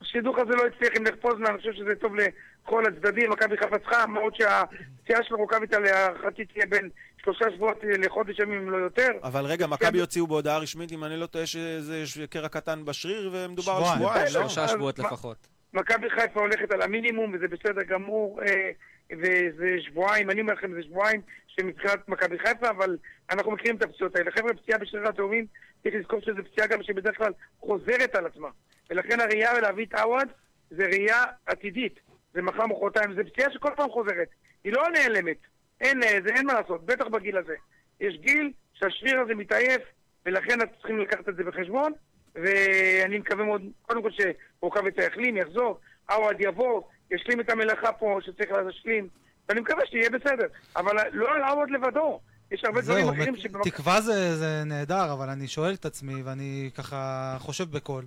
השידוך 0.00 0.38
הזה 0.38 0.54
לא 0.56 0.62
הצליח 0.66 0.90
עם 0.96 1.04
לך 1.04 1.14
פוזנן, 1.20 1.46
אני 1.46 1.58
חושב 1.58 1.72
שזה 1.72 1.94
טוב 2.00 2.12
לכל 2.16 2.86
הצדדים. 2.86 3.30
מכבי 3.30 3.56
חיפה 3.56 3.78
צריכה, 3.78 4.06
מאוד 4.06 4.34
שהפציעה 4.34 5.22
של 5.22 5.34
רוקאביצה 5.34 5.78
להערכתי 5.78 6.44
תהיה 6.44 6.66
בין 6.66 6.90
שלושה 7.22 7.44
שבועות 7.54 7.78
לחודש 7.98 8.38
ימים, 8.38 8.58
אם 8.58 8.70
לא 8.70 8.76
יותר. 8.76 9.08
אבל 9.22 9.44
רגע, 9.44 9.66
מכבי 9.66 9.92
כן. 9.92 9.98
הוציאו 9.98 10.26
בהודעה 10.26 10.58
רשמית, 10.58 10.92
אם 10.92 11.04
אני 11.04 11.16
לא 11.16 11.26
טועה, 11.26 11.46
שזה 11.46 11.98
יש 11.98 12.18
קרע 12.18 12.48
קטן 12.48 12.84
בשריר, 12.84 13.30
ומדובר 13.32 13.72
על 13.72 13.96
שבועיים. 13.96 14.24
לא? 14.24 14.28
שלושה 14.30 14.68
שבועות 14.68 14.98
לפחות. 14.98 15.46
מכבי 15.74 16.10
חיפה 16.10 16.40
הולכת 16.40 16.72
על 16.72 16.82
המינימום, 16.82 17.34
וזה 17.34 17.48
בסדר 17.48 17.82
גמור, 17.82 18.40
אה, 18.42 18.70
וזה 19.12 19.76
שבועיים, 19.80 20.30
אני 20.30 20.40
אומר 20.40 20.52
לכם, 20.52 20.72
זה 20.74 20.82
שבועיים 20.82 21.20
שמבחינת 21.60 22.08
מכבי 22.08 22.38
חיפה, 22.38 22.70
אבל 22.70 22.96
אנחנו 23.30 23.52
מכירים 23.52 23.76
את 23.76 23.82
הפציעות 23.82 24.16
האלה. 24.16 24.30
חבר'ה, 24.30 24.54
פציעה 24.54 24.78
בשרירי 24.78 25.08
התאומים, 25.08 25.46
צריך 25.82 25.94
לזכור 25.94 26.20
שזו 26.20 26.44
פציעה 26.52 26.66
גם 26.66 26.82
שבדרך 26.82 27.16
כלל 27.16 27.32
חוזרת 27.60 28.14
על 28.14 28.26
עצמה. 28.26 28.48
ולכן 28.90 29.20
הראייה 29.20 29.60
להביא 29.60 29.86
את 29.86 29.94
עווד 29.94 30.28
זה 30.70 30.84
ראייה 30.84 31.24
עתידית. 31.46 32.00
זה 32.34 32.42
מחר 32.42 32.66
מחרתיים, 32.66 33.14
זו 33.14 33.22
פציעה 33.32 33.50
שכל 33.50 33.70
פעם 33.76 33.90
חוזרת. 33.90 34.28
היא 34.64 34.72
לא 34.72 34.82
נעלמת. 34.92 35.36
אין, 35.80 36.02
אה, 36.02 36.18
זה, 36.24 36.34
אין 36.34 36.46
מה 36.46 36.52
לעשות, 36.54 36.86
בטח 36.86 37.06
בגיל 37.06 37.36
הזה. 37.36 37.54
יש 38.00 38.16
גיל 38.16 38.52
שהשריר 38.74 39.20
הזה 39.20 39.34
מתעייף, 39.34 39.82
ולכן 40.26 40.60
אתם 40.60 40.72
צריכים 40.78 40.98
לקחת 40.98 41.28
את 41.28 41.36
זה 41.36 41.44
בחשבון, 41.44 41.92
ואני 42.34 43.18
מקווה 43.18 43.44
מאוד, 43.44 43.62
קודם 43.82 44.02
כל 44.02 44.10
שרוקאביצה 44.10 45.02
יחלים, 45.02 45.36
יחזור, 45.36 45.78
עווד 46.10 46.36
יבוא, 46.40 46.82
ישלים 47.10 47.40
את 47.40 47.50
המלאכה 47.50 47.92
פה 47.92 48.18
שצריך 48.22 48.52
להשלים, 48.52 49.08
ואני 49.48 49.60
מקווה 49.60 49.82
שיהיה 49.90 50.10
בסדר. 50.10 50.46
אבל 50.76 50.92
לא 51.12 51.26
על 51.34 51.42
עווד 51.42 51.70
לבדו, 51.70 52.20
יש 52.50 52.64
הרבה 52.64 52.80
דברים 52.80 53.08
אחרים 53.08 53.32
מת- 53.34 53.40
שבמכבי... 53.40 53.70
תקווה 53.70 54.00
זה 54.00 54.36
זה 54.36 54.62
נהדר, 54.66 55.12
אבל 55.12 55.28
אני 55.30 55.48
שואל 55.48 55.74
את 55.74 55.84
עצמי, 55.86 56.22
ואני 56.22 56.70
ככה 56.74 57.36
חושב 57.40 57.70
בקול. 57.70 58.04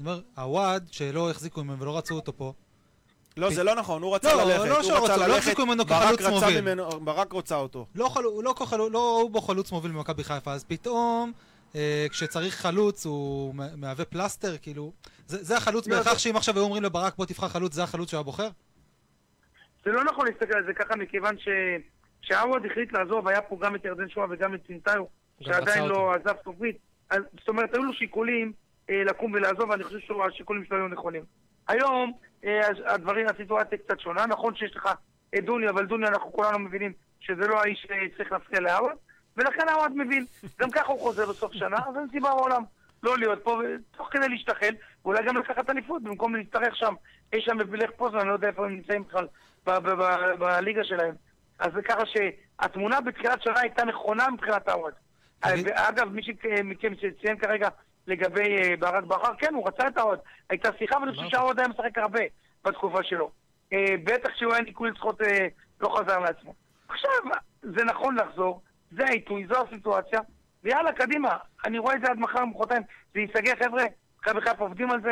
אני 0.00 0.08
אומר, 0.08 0.20
הוואד, 0.36 0.88
שלא 0.90 1.30
החזיקו 1.30 1.64
ממנו 1.64 1.80
ולא 1.80 1.98
רצו 1.98 2.14
אותו 2.14 2.36
פה, 2.36 2.52
לא, 3.36 3.50
זה 3.50 3.64
לא 3.64 3.74
נכון, 3.74 4.02
הוא 4.02 4.14
רצה 4.14 4.34
לא, 4.34 4.42
ללכת. 4.44 4.68
לא 4.68 4.74
הוא 4.76 4.82
שלא 4.82 5.04
רצה 5.04 5.16
לא 5.16 5.26
ללכת, 5.26 5.38
החזיקו 5.38 5.66
ממנו 5.66 5.84
ברק 5.84 6.02
כחלוץ 6.02 6.20
רצה 6.20 6.30
מוביל. 6.30 6.60
ממנו- 6.60 7.00
ברק 7.00 7.32
רוצה 7.32 7.56
אותו. 7.56 7.86
לא, 7.94 8.10
לא, 8.16 8.90
לא 8.90 9.18
ראו 9.18 9.28
בו 9.28 9.40
חלוץ 9.40 9.72
מוביל 9.72 9.92
במכבי 9.92 10.24
חיפה, 10.24 10.52
אז 10.52 10.64
פתאום 10.64 11.32
אה, 11.74 12.06
כשצריך 12.10 12.54
חלוץ 12.60 13.06
הוא 13.06 13.54
מהווה 13.76 14.04
פלסטר, 14.04 14.56
כאילו... 14.62 14.92
זה, 15.26 15.44
זה 15.44 15.56
החלוץ 15.56 15.86
לא, 15.88 15.96
בהכרח 15.96 16.18
שאם 16.18 16.36
עכשיו 16.36 16.54
היו 16.54 16.64
אומרים 16.64 16.82
לברק 16.82 17.16
בוא 17.16 17.26
תבחר 17.26 17.48
חלוץ, 17.48 17.74
זה 17.74 17.82
החלוץ 17.82 18.10
שהוא 18.10 18.18
היה 18.18 18.22
בוחר? 18.24 18.48
זה 19.84 19.92
לא 19.92 20.04
נכון 20.04 20.26
להסתכל 20.26 20.56
על 20.56 20.64
זה 20.66 20.74
ככה, 20.74 20.96
מכיוון 20.96 21.38
ש... 21.38 21.48
כשעווד 22.22 22.66
החליט 22.66 22.92
לעזוב, 22.92 23.28
היה 23.28 23.42
פה 23.42 23.58
גם 23.60 23.74
את 23.74 23.84
ירדן 23.84 24.08
שואה 24.08 24.26
וגם 24.30 24.54
את 24.54 24.66
צינטאיו, 24.66 25.04
גם 25.04 25.06
שעדיין 25.40 25.84
לא 25.84 26.14
עזב 26.14 26.34
סופית. 26.44 26.76
זאת 27.10 27.48
אומרת, 27.48 27.74
היו 27.74 27.82
לו 27.82 27.92
שיקולים 27.92 28.52
אה, 28.90 29.04
לקום 29.04 29.32
ולעזוב, 29.32 29.70
ואני 29.70 29.84
חושב 29.84 29.98
שהשיקולים 29.98 30.64
שלו 30.64 30.76
היו 30.76 30.88
נכונים. 30.88 31.22
היום 31.68 32.12
אה, 32.44 32.60
הדברים, 32.86 33.26
הסיטואציה 33.28 33.78
קצת 33.78 34.00
שונה. 34.00 34.26
נכון 34.26 34.54
שיש 34.54 34.76
לך 34.76 34.88
את 35.38 35.44
דוני, 35.44 35.68
אבל 35.68 35.86
דוני, 35.86 36.08
אנחנו 36.08 36.32
כולנו 36.32 36.58
מבינים 36.58 36.92
שזה 37.20 37.46
לא 37.46 37.60
האיש 37.60 37.86
שצריך 38.12 38.32
להפריע 38.32 38.60
לעווד, 38.60 38.92
ולכן 39.36 39.68
עווד 39.68 39.92
מבין. 39.96 40.26
גם 40.60 40.70
ככה 40.70 40.92
הוא 40.92 41.00
חוזר 41.00 41.26
בסוף 41.30 41.52
שנה, 41.52 41.76
אז 41.76 41.96
אין 41.96 42.06
סיבה 42.10 42.30
בעולם 42.30 42.62
לא 43.02 43.18
להיות 43.18 43.44
פה, 43.44 43.60
תוך 43.96 44.08
כדי 44.10 44.28
להשתחל, 44.28 44.74
ואולי 45.04 45.24
גם 45.26 45.36
לקחת 45.36 45.70
אליפות, 45.70 46.02
במקום 46.02 46.36
להצטרך 46.36 46.76
שם, 46.76 46.94
אי 47.32 47.40
שם 47.40 47.58
בבילך 47.58 47.90
פוזן, 47.96 48.18
אני 48.18 48.28
לא 48.28 48.32
יודע 48.32 48.48
איפה 48.48 48.66
הם 48.66 48.72
נמצאים 48.72 49.02
בכלל 49.02 49.26
בליגה 50.38 50.84
שלהם. 50.84 51.14
אז 51.58 51.72
זה 51.74 51.82
ככה 51.82 52.02
שהתמונה 52.06 53.00
בתחילת 53.00 53.42
שנה 53.42 53.60
הייתה 53.60 53.84
נכונה 53.84 54.30
מבחינת. 54.30 54.68
תגיד- 55.40 55.66
ואגב, 55.66 56.08
מי 56.08 56.22
מכם 56.64 56.92
שציין 56.94 57.38
כרגע 57.38 57.68
לגבי 58.06 58.56
אה, 58.62 58.76
ברק 58.76 59.04
בכר, 59.04 59.34
כן, 59.38 59.54
הוא 59.54 59.68
רצה 59.68 59.86
את 59.88 59.98
העוד. 59.98 60.18
הייתה 60.50 60.68
שיחה, 60.78 60.98
ואני 60.98 61.12
חושב. 61.12 61.28
שהעוד 61.28 61.58
היה 61.58 61.68
משחק 61.68 61.98
הרבה 61.98 62.20
בתקופה 62.64 63.02
שלו. 63.02 63.30
אה, 63.72 63.94
בטח 64.04 64.30
כשהוא 64.30 64.52
היה 64.52 64.62
ניקוי 64.62 64.90
לצחות 64.90 65.22
אה, 65.22 65.46
לא 65.80 65.88
חזר 65.98 66.18
לעצמו. 66.18 66.54
עכשיו, 66.88 67.10
זה 67.62 67.84
נכון 67.84 68.16
לחזור, 68.16 68.62
זה 68.90 69.04
העיתוי, 69.04 69.46
זו 69.46 69.62
הסיטואציה, 69.66 70.20
ויאללה, 70.64 70.92
קדימה. 70.92 71.36
אני 71.64 71.78
רואה 71.78 71.94
את 71.94 72.00
זה 72.00 72.10
עד 72.10 72.18
מחר, 72.18 72.44
מחרתיים. 72.44 72.82
זה 73.14 73.20
ייסגר, 73.20 73.52
חבר'ה, 73.64 73.82
מכבי 74.20 74.40
חיפה 74.40 74.64
עובדים 74.64 74.90
על 74.90 75.00
זה, 75.02 75.10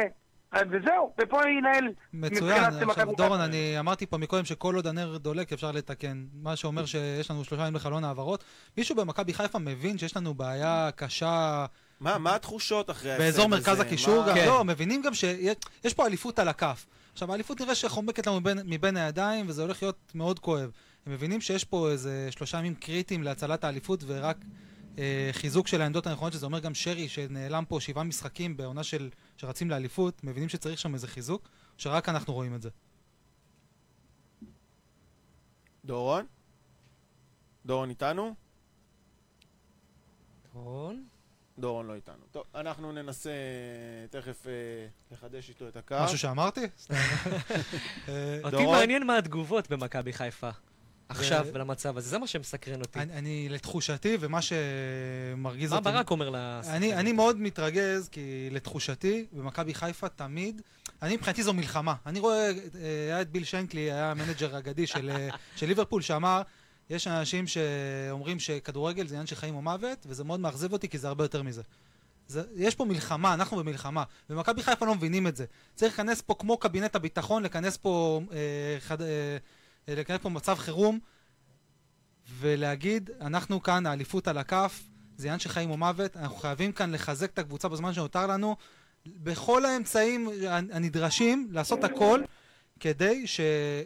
וזהו, 0.55 1.13
ופה 1.21 1.41
ינהל 1.59 1.85
מצוין. 2.13 2.65
עכשיו. 2.65 3.09
דורון, 3.17 3.41
אני 3.41 3.79
אמרתי 3.79 4.07
פה 4.07 4.17
מקודם 4.19 4.45
שכל 4.45 4.75
עוד 4.75 4.87
הנר 4.87 5.17
דולק 5.17 5.53
אפשר 5.53 5.73
לתקן. 5.73 6.25
מה 6.33 6.57
שאומר 6.57 6.87
שיש 6.87 7.31
לנו 7.31 7.45
שלושה 7.45 7.63
ימים 7.63 7.75
לחלון 7.75 8.05
העברות. 8.05 8.45
מישהו 8.77 8.97
במכבי 8.97 9.35
חיפה 9.35 9.59
מבין 9.59 9.99
שיש 9.99 10.17
לנו 10.17 10.35
בעיה 10.35 10.91
קשה 10.97 11.67
מה, 12.01 12.19
מה 12.19 12.35
התחושות 12.35 12.91
אחרי 12.91 13.11
ההפסד 13.11 13.25
באזור 13.25 13.45
הזה? 13.45 13.55
מרכז 13.57 13.81
הקישור? 13.81 14.21
מה- 14.21 14.29
גם 14.29 14.35
כן. 14.35 14.47
לא, 14.47 14.65
מבינים 14.65 15.03
גם 15.03 15.15
שיש 15.15 15.57
יש 15.85 15.95
פה 15.95 16.07
אליפות 16.07 16.39
על 16.39 16.49
הכף. 16.49 16.87
עכשיו, 17.13 17.33
האליפות 17.33 17.61
נראה 17.61 17.75
שחומקת 17.75 18.27
לנו 18.27 18.41
מבין, 18.41 18.59
מבין 18.65 18.97
הידיים, 18.97 19.49
וזה 19.49 19.63
הולך 19.63 19.83
להיות 19.83 19.99
מאוד 20.15 20.39
כואב. 20.39 20.71
הם 21.07 21.13
מבינים 21.13 21.41
שיש 21.41 21.65
פה 21.65 21.91
איזה 21.91 22.29
שלושה 22.31 22.59
ימים 22.59 22.75
קריטיים 22.75 23.23
להצלת 23.23 23.65
האליפות, 23.65 24.05
ורק 24.07 24.37
חיזוק 25.33 25.67
של 25.67 25.81
העמדות 25.81 26.07
הנכונות, 26.07 26.33
שזה 26.33 26.47
אומר 26.47 26.59
גם 26.59 26.75
שרי, 26.75 27.09
שנעלם 27.09 27.65
פה 27.69 27.81
שבעה 27.81 28.05
משחקים 28.05 28.57
בעונה 28.57 28.85
של, 28.85 29.11
שרצים 29.37 29.71
לאליפות, 29.71 30.25
מבינים 30.25 30.49
שצריך 30.49 30.79
שם 30.79 30.95
איזה 30.95 31.09
חיזוק, 31.09 31.49
שרק 31.77 32.09
אנחנו 32.09 32.35
רואים 32.35 32.55
את 32.55 32.63
זה. 32.63 32.71
דורון? 35.85 36.27
דורון 37.67 37.91
איתנו? 37.91 38.35
נכון. 40.49 41.05
דורון 41.59 41.87
לא 41.87 41.95
איתנו. 41.95 42.25
טוב, 42.31 42.45
אנחנו 42.55 42.93
ננסה 42.93 43.31
תכף 44.11 44.47
אה, 44.47 44.53
לחדש 45.11 45.49
איתו 45.49 45.69
את 45.69 45.77
הקו. 45.77 45.97
משהו 46.05 46.19
שאמרתי? 46.19 46.61
אה, 48.09 48.39
אותי 48.45 48.57
דורון? 48.57 48.79
מעניין 48.79 49.07
מה 49.07 49.19
התגובות 49.19 49.71
במכבי 49.71 50.13
חיפה. 50.13 50.51
עכשיו, 51.09 51.47
זה- 51.53 51.59
למצב 51.59 51.97
הזה, 51.99 52.09
זה 52.09 52.19
מה 52.19 52.27
שמסקרן 52.27 52.81
אותי. 52.81 52.99
אני, 52.99 53.13
אני, 53.13 53.49
לתחושתי, 53.49 54.17
ומה 54.21 54.39
שמרגיז 54.43 55.71
מה 55.71 55.77
אותי... 55.77 55.91
ברק 55.91 56.11
אומר 56.11 56.29
אני, 56.29 56.37
לשחקנים? 56.61 56.93
אני 56.99 57.13
מאוד 57.13 57.41
מתרגז, 57.41 58.09
כי 58.09 58.49
לתחושתי, 58.51 59.27
במכבי 59.33 59.75
חיפה 59.75 60.09
תמיד, 60.09 60.63
אני 61.03 61.17
מבחינתי 61.17 61.43
זו 61.43 61.55
מלחמה. 61.55 61.95
אני 62.07 62.21
רואה, 62.21 62.51
אה, 62.51 62.53
היה 63.07 63.21
את 63.21 63.31
ביל 63.31 63.45
שנקלי, 63.45 63.81
היה 63.81 64.11
המנג'ר 64.11 64.59
אגדי 64.59 64.87
של, 64.87 65.11
אה, 65.11 65.29
של 65.57 65.67
ליברפול, 65.67 66.03
שאמר, 66.03 66.43
יש 66.91 67.07
אנשים 67.07 67.45
שאומרים 67.47 68.41
שכדורגל 68.41 69.07
זה 69.07 69.15
עניין 69.15 69.27
של 69.27 69.37
חיים 69.37 69.55
או 69.55 69.63
מוות, 69.63 70.07
וזה 70.07 70.25
מאוד 70.25 70.41
מאכזב 70.41 70.73
אותי, 70.73 70.89
כי 70.89 70.99
זה 70.99 71.09
הרבה 71.09 71.25
יותר 71.25 71.43
מזה. 71.43 71.63
זה, 72.29 72.43
יש 72.57 72.75
פה 72.75 72.85
מלחמה, 72.85 73.35
אנחנו 73.35 73.57
במלחמה, 73.57 74.05
ומכבי 74.31 74.63
חיפה 74.63 74.87
לא 74.87 74.95
מבינים 74.95 75.27
את 75.27 75.37
זה. 75.37 75.45
צריך 75.75 75.95
לכנס 75.95 76.21
פה, 76.21 76.35
כמו 76.39 76.57
קבינט 76.57 76.97
הביטחון, 76.97 77.43
לכנס 77.43 77.77
פה, 77.77 78.21
אה, 78.33 78.37
חד, 78.81 79.03
אה, 79.03 79.07
אה, 79.89 79.95
לכנס 79.95 80.21
פה 80.23 80.29
מצב 80.29 80.55
חירום, 80.55 80.99
ולהגיד, 82.39 83.11
אנחנו 83.21 83.63
כאן, 83.63 83.87
האליפות 83.87 84.29
על 84.29 84.39
הכף, 84.39 84.83
זה 85.17 85.27
עניין 85.27 85.41
של 85.41 85.49
חיים 85.49 85.71
או 85.71 85.77
מוות, 85.77 86.17
אנחנו 86.17 86.37
חייבים 86.37 86.73
כאן 86.73 86.93
לחזק 86.95 87.31
את 87.33 87.39
הקבוצה 87.39 87.69
בזמן 87.69 87.95
שנותר 87.95 88.27
לנו, 88.27 88.57
בכל 89.07 89.65
האמצעים 89.65 90.29
הנדרשים, 90.49 91.49
לעשות 91.51 91.85
הכל 91.85 92.21
כדי 92.81 93.27
ש... 93.27 93.41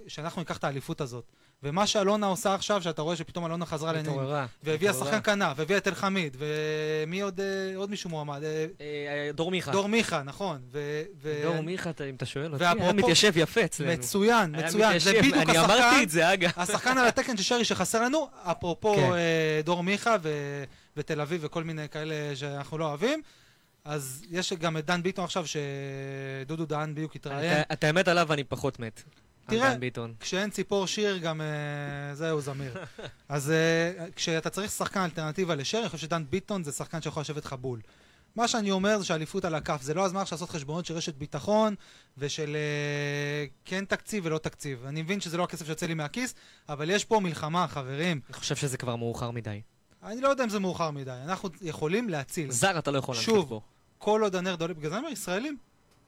שאנחנו 0.08 0.40
ניקח 0.40 0.56
את 0.56 0.64
האליפות 0.64 1.00
הזאת. 1.00 1.32
ומה 1.62 1.86
שאלונה 1.86 2.26
עושה 2.26 2.54
עכשיו, 2.54 2.82
שאתה 2.82 3.02
רואה 3.02 3.16
שפתאום 3.16 3.46
אלונה 3.46 3.66
חזרה 3.66 3.92
לעניינים, 3.92 4.20
התעוררה. 4.20 4.46
והביאה. 4.62 4.92
שחקן 4.92 5.20
כנף, 5.22 5.52
והביאה 5.56 5.78
את 5.78 5.88
אלחמיד, 5.88 6.36
ומי 6.38 7.20
עוד, 7.20 7.40
אה, 7.40 7.76
עוד 7.76 7.90
מישהו 7.90 8.10
מועמד? 8.10 8.42
אה, 8.44 8.66
אה, 8.80 9.30
דור 9.34 9.50
מיכה. 9.50 9.72
דור 9.72 9.88
מיכה, 9.88 10.22
נכון. 10.22 10.60
ו... 10.72 11.02
ו... 11.22 11.40
דור 11.42 11.60
מיכה, 11.60 11.90
אם 12.10 12.14
אתה 12.14 12.26
שואל 12.26 12.52
אותי, 12.52 12.64
היה 12.64 12.92
מתיישב 12.92 13.32
יפה 13.36 13.64
אצלנו. 13.64 13.92
מצוין, 13.92 14.54
מצוין. 14.64 14.98
זה 14.98 15.12
בדיוק 15.12 15.36
אני 15.36 15.58
אמרתי 15.58 15.72
השחקן, 15.72 16.02
את 16.02 16.10
זה, 16.10 16.32
אגב. 16.32 16.50
השחקן 16.56 16.98
על 16.98 17.06
התקן 17.06 17.36
של 17.36 17.42
שרי 17.42 17.64
שחסר 17.64 18.02
לנו, 18.02 18.28
אפרופו 18.42 18.96
כן. 18.96 19.10
דור 19.64 19.82
מיכה 19.82 20.16
ו... 20.22 20.28
ותל 20.96 21.20
אביב 21.20 21.40
וכל 21.44 21.64
מיני 21.64 21.88
כאלה 21.88 22.14
שאנחנו 22.36 22.78
לא 22.78 22.84
אוהבים. 22.84 23.22
אז 23.84 24.24
יש 24.30 24.52
גם 24.52 24.76
את 24.76 24.86
דן 24.86 25.02
ביטון 25.02 25.24
עכשיו, 25.24 25.44
שדודו 25.46 26.66
דהן 26.66 26.94
בדיוק 26.94 27.16
התראיין. 27.16 27.62
את 27.72 27.84
האמת 27.84 28.08
עליו 28.08 28.32
אני 28.32 28.44
פחות 28.44 28.80
מת. 28.80 29.02
תראה. 29.46 29.74
כשאין 30.20 30.50
ציפור 30.50 30.86
שיר, 30.86 31.18
גם 31.18 31.40
אה, 31.40 32.14
זהו 32.14 32.40
זמיר. 32.40 32.72
אז 33.28 33.50
אה, 33.50 34.06
כשאתה 34.16 34.50
צריך 34.50 34.70
שחקן 34.70 35.00
אלטרנטיבה 35.00 35.54
לשרי, 35.54 35.80
אני 35.80 35.88
חושב 35.88 36.06
שדן 36.06 36.24
ביטון 36.30 36.64
זה 36.64 36.72
שחקן 36.72 37.02
שיכול 37.02 37.20
לשבת 37.20 37.44
לך 37.44 37.52
בול. 37.52 37.80
מה 38.36 38.48
שאני 38.48 38.70
אומר 38.70 38.98
זה 38.98 39.04
שאליפות 39.04 39.44
על 39.44 39.54
הכף, 39.54 39.82
זה 39.82 39.94
לא 39.94 40.04
הזמן 40.04 40.20
עכשיו 40.20 40.36
לעשות 40.36 40.50
חשבונות 40.50 40.86
של 40.86 40.94
רשת 40.94 41.14
ביטחון 41.14 41.74
ושל 42.18 42.56
אה, 42.56 43.46
כן 43.64 43.84
תקציב 43.84 44.26
ולא 44.26 44.38
תקציב. 44.38 44.84
אני 44.86 45.02
מבין 45.02 45.20
שזה 45.20 45.36
לא 45.36 45.44
הכסף 45.44 45.66
שיוצא 45.66 45.86
לי 45.86 45.94
מהכיס, 45.94 46.34
אבל 46.68 46.90
יש 46.90 47.04
פה 47.04 47.20
מלחמה, 47.20 47.68
חברים. 47.68 48.20
אני 48.26 48.34
חושב 48.34 48.56
שזה 48.56 48.76
כבר 48.76 48.96
מאוחר 48.96 49.30
מדי. 49.30 49.60
אני 50.02 50.20
לא 50.20 50.28
יודע 50.28 50.44
אם 50.44 50.48
זה 50.48 50.58
מאוחר 50.58 50.90
מדי, 50.90 51.10
אנחנו 51.24 51.48
יכולים 51.62 52.08
להציל. 52.08 52.50
זר 52.50 52.78
אתה 52.78 52.90
לא 52.90 52.98
יכול 52.98 53.14
להמשיך 53.14 53.34
שוב. 53.34 53.48
בו. 53.48 53.62
כל 53.98 54.22
עוד 54.22 54.36
הנר 54.36 54.54
דולק, 54.54 54.76
בגלל 54.76 54.90
זה 54.90 54.96
אני 54.96 55.00
אומר 55.00 55.12
ישראלים. 55.12 55.56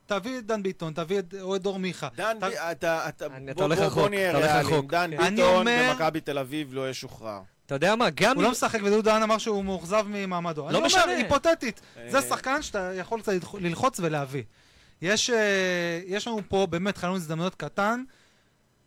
תביא 0.06 0.38
את 0.38 0.46
דן 0.46 0.62
ביטון, 0.62 0.92
תביא 0.92 1.18
את 1.18 1.34
או 1.40 1.56
את 1.56 1.62
דור 1.62 1.78
מיכה. 1.78 2.08
דן, 2.16 2.36
אתה- 2.38 2.48
בי- 2.48 2.54
אתה, 2.58 3.08
אתה, 3.08 3.26
אני- 3.26 3.50
אתה 3.50 3.68
בוא, 3.68 3.74
רחוק, 3.74 3.92
בוא 3.94 4.08
נהיה 4.08 4.30
אתה 4.30 4.38
הולך 4.38 4.50
ריאליים. 4.50 4.74
רחוק. 4.74 4.90
דן 4.90 5.10
כן. 5.16 5.30
ביטון 5.36 5.56
אומר- 5.60 5.90
במכבי 5.92 6.20
תל 6.20 6.38
אביב 6.38 6.74
לא 6.74 6.90
ישוחרר. 6.90 7.40
אתה 7.66 7.74
יודע 7.74 7.96
מה, 7.96 8.10
גם... 8.10 8.34
הוא 8.36 8.42
לא 8.42 8.50
משחק 8.50 8.78
ודודו 8.84 9.02
דהן 9.02 9.22
אמר 9.22 9.38
שהוא 9.38 9.64
מאוכזב 9.64 10.04
ממעמדו. 10.08 10.68
אני 10.68 10.76
אומר, 10.76 10.86
משנה. 10.86 11.04
היפותטית, 11.12 11.80
זה 12.08 12.16
אה, 12.18 12.22
שחקן 12.22 12.62
שאתה 12.62 12.92
יכול 12.94 13.20
קצת 13.20 13.32
ללח- 13.32 13.54
ללחוץ 13.54 14.00
ולהביא. 14.00 14.42
יש, 15.02 15.30
אה, 15.30 15.36
יש 16.06 16.26
לנו 16.28 16.40
פה 16.48 16.66
באמת 16.70 16.96
חלון 16.96 17.16
הזדמנויות 17.16 17.54
קטן, 17.54 18.02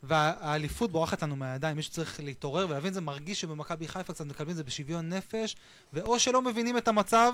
והאליפות 0.03 0.91
בורחת 0.91 1.23
לנו 1.23 1.35
מהידיים. 1.35 1.75
מישהו 1.75 1.93
צריך 1.93 2.19
להתעורר 2.23 2.65
ולהבין, 2.69 2.93
זה 2.93 3.01
מרגיש 3.01 3.41
שבמכבי 3.41 3.87
חיפה 3.87 4.13
קצת 4.13 4.25
מקבלים 4.25 4.51
את 4.51 4.55
זה 4.55 4.63
בשוויון 4.63 5.09
נפש, 5.09 5.55
ואו 5.93 6.19
שלא 6.19 6.41
מבינים 6.41 6.77
את 6.77 6.87
המצב, 6.87 7.31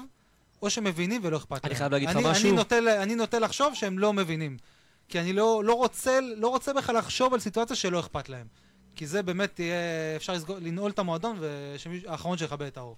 או 0.64 0.70
שמבינים 0.70 1.22
ולא 1.24 1.38
אכפת 1.38 1.52
להם. 1.52 1.60
אני 1.64 1.76
חייב 1.76 1.92
להגיד 1.92 2.10
לך 2.10 2.16
אני- 2.16 2.30
משהו. 2.30 2.50
אני 2.50 2.58
נוטה, 2.58 2.76
אני 3.04 3.16
נוטה 3.16 3.40
לחשוב 3.40 3.74
שהם 3.76 4.00
לא 4.00 4.14
מבינים. 4.14 4.58
כי 5.10 5.20
אני 5.20 5.34
לא, 5.34 5.62
לא, 5.66 5.74
רוצה, 5.74 6.20
לא 6.38 6.48
רוצה 6.48 6.74
בכלל 6.74 6.98
לחשוב 6.98 7.34
על 7.34 7.40
סיטואציה 7.40 7.76
שלא 7.76 8.00
אכפת 8.00 8.30
להם. 8.30 8.48
כי 8.96 9.08
זה 9.08 9.24
באמת 9.24 9.60
יהיה, 9.60 9.76
אפשר 10.16 10.34
לסגור, 10.34 10.58
לנעול 10.62 10.92
את 10.92 11.00
המועדון 11.00 11.38
ושהאחרון 11.40 12.38
שיכבה 12.38 12.68
את 12.68 12.78
האור. 12.78 12.96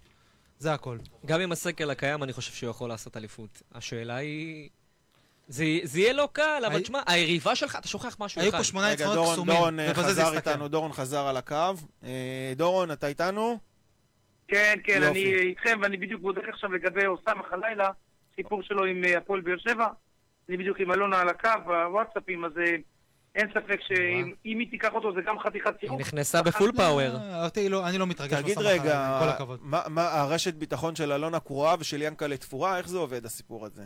זה 0.59 0.73
הכל. 0.73 0.97
גם 1.25 1.41
עם 1.41 1.51
הסקל 1.51 1.89
הקיים, 1.91 2.23
אני 2.23 2.33
חושב 2.33 2.53
שהוא 2.53 2.69
יכול 2.69 2.89
לעשות 2.89 3.17
אליפות. 3.17 3.61
השאלה 3.75 4.15
היא... 4.15 4.69
זה, 5.47 5.63
זה 5.83 5.99
יהיה 5.99 6.13
לא 6.13 6.29
קל, 6.33 6.63
אבל 6.67 6.75
הי- 6.75 6.81
תשמע, 6.83 7.01
היריבה 7.07 7.55
שלך, 7.55 7.75
אתה 7.75 7.87
שוכח 7.87 8.15
משהו 8.19 8.41
היו 8.41 8.49
אחד. 8.49 8.57
פה 8.57 8.63
שמונה 8.63 8.95
דורון, 8.95 9.31
קסומים, 9.33 9.55
דורון 9.55 9.79
אה, 9.79 9.91
ובזה 9.91 10.13
זה 10.13 10.21
חזר 10.21 10.33
יסתכם. 10.35 10.49
איתנו, 10.49 10.67
דורון 10.67 10.93
חזר 10.93 11.27
על 11.27 11.37
הקו. 11.37 11.55
אה, 12.03 12.53
דורון, 12.55 12.91
אתה 12.91 13.07
איתנו? 13.07 13.59
כן, 14.47 14.75
כן, 14.83 14.99
יופי. 15.03 15.07
אני 15.09 15.35
איתכם, 15.35 15.79
ואני 15.81 15.97
בדיוק 15.97 16.21
בודק 16.21 16.49
עכשיו 16.49 16.73
לגבי 16.73 17.05
אוסאמה 17.05 17.43
חלילה, 17.49 17.89
סיפור 18.35 18.63
שלו 18.63 18.85
עם 18.85 19.03
אה, 19.03 19.17
הפועל 19.17 19.41
באר 19.41 19.57
שבע. 19.57 19.87
אני 20.49 20.57
בדיוק 20.57 20.79
עם 20.79 20.91
אלונה 20.91 21.19
על 21.19 21.29
הקו, 21.29 21.49
בוואטסאפים, 21.65 22.45
אז 22.45 22.51
אה, 22.57 22.75
אין 23.35 23.47
ספק 23.49 23.79
שאם 23.87 24.33
אם 24.45 24.59
היא 24.59 24.69
תיקח 24.69 24.93
אותו 24.93 25.13
זה 25.13 25.21
גם 25.21 25.39
חתיכת 25.39 25.71
היא 25.71 25.79
סיבוב. 25.79 25.99
נכנסה 25.99 26.41
בפול 26.41 26.71
פאוור. 26.71 27.13
לא, 27.69 27.89
אני 27.89 27.97
לא 27.97 28.07
מתרגש 28.07 28.41
תגיד 28.41 28.57
רגע, 28.57 29.07
עם 29.07 29.23
כל 29.23 29.29
הכבוד. 29.29 29.59
מה, 29.63 29.81
מה, 29.89 30.01
הרשת 30.01 30.53
ביטחון 30.53 30.95
של 30.95 31.11
אלונה 31.11 31.39
קרואה 31.39 31.75
ושל 31.79 32.01
ינקלה 32.01 32.37
תפורה, 32.37 32.77
איך 32.77 32.87
זה 32.87 32.97
עובד 32.97 33.25
הסיפור 33.25 33.65
הזה? 33.65 33.83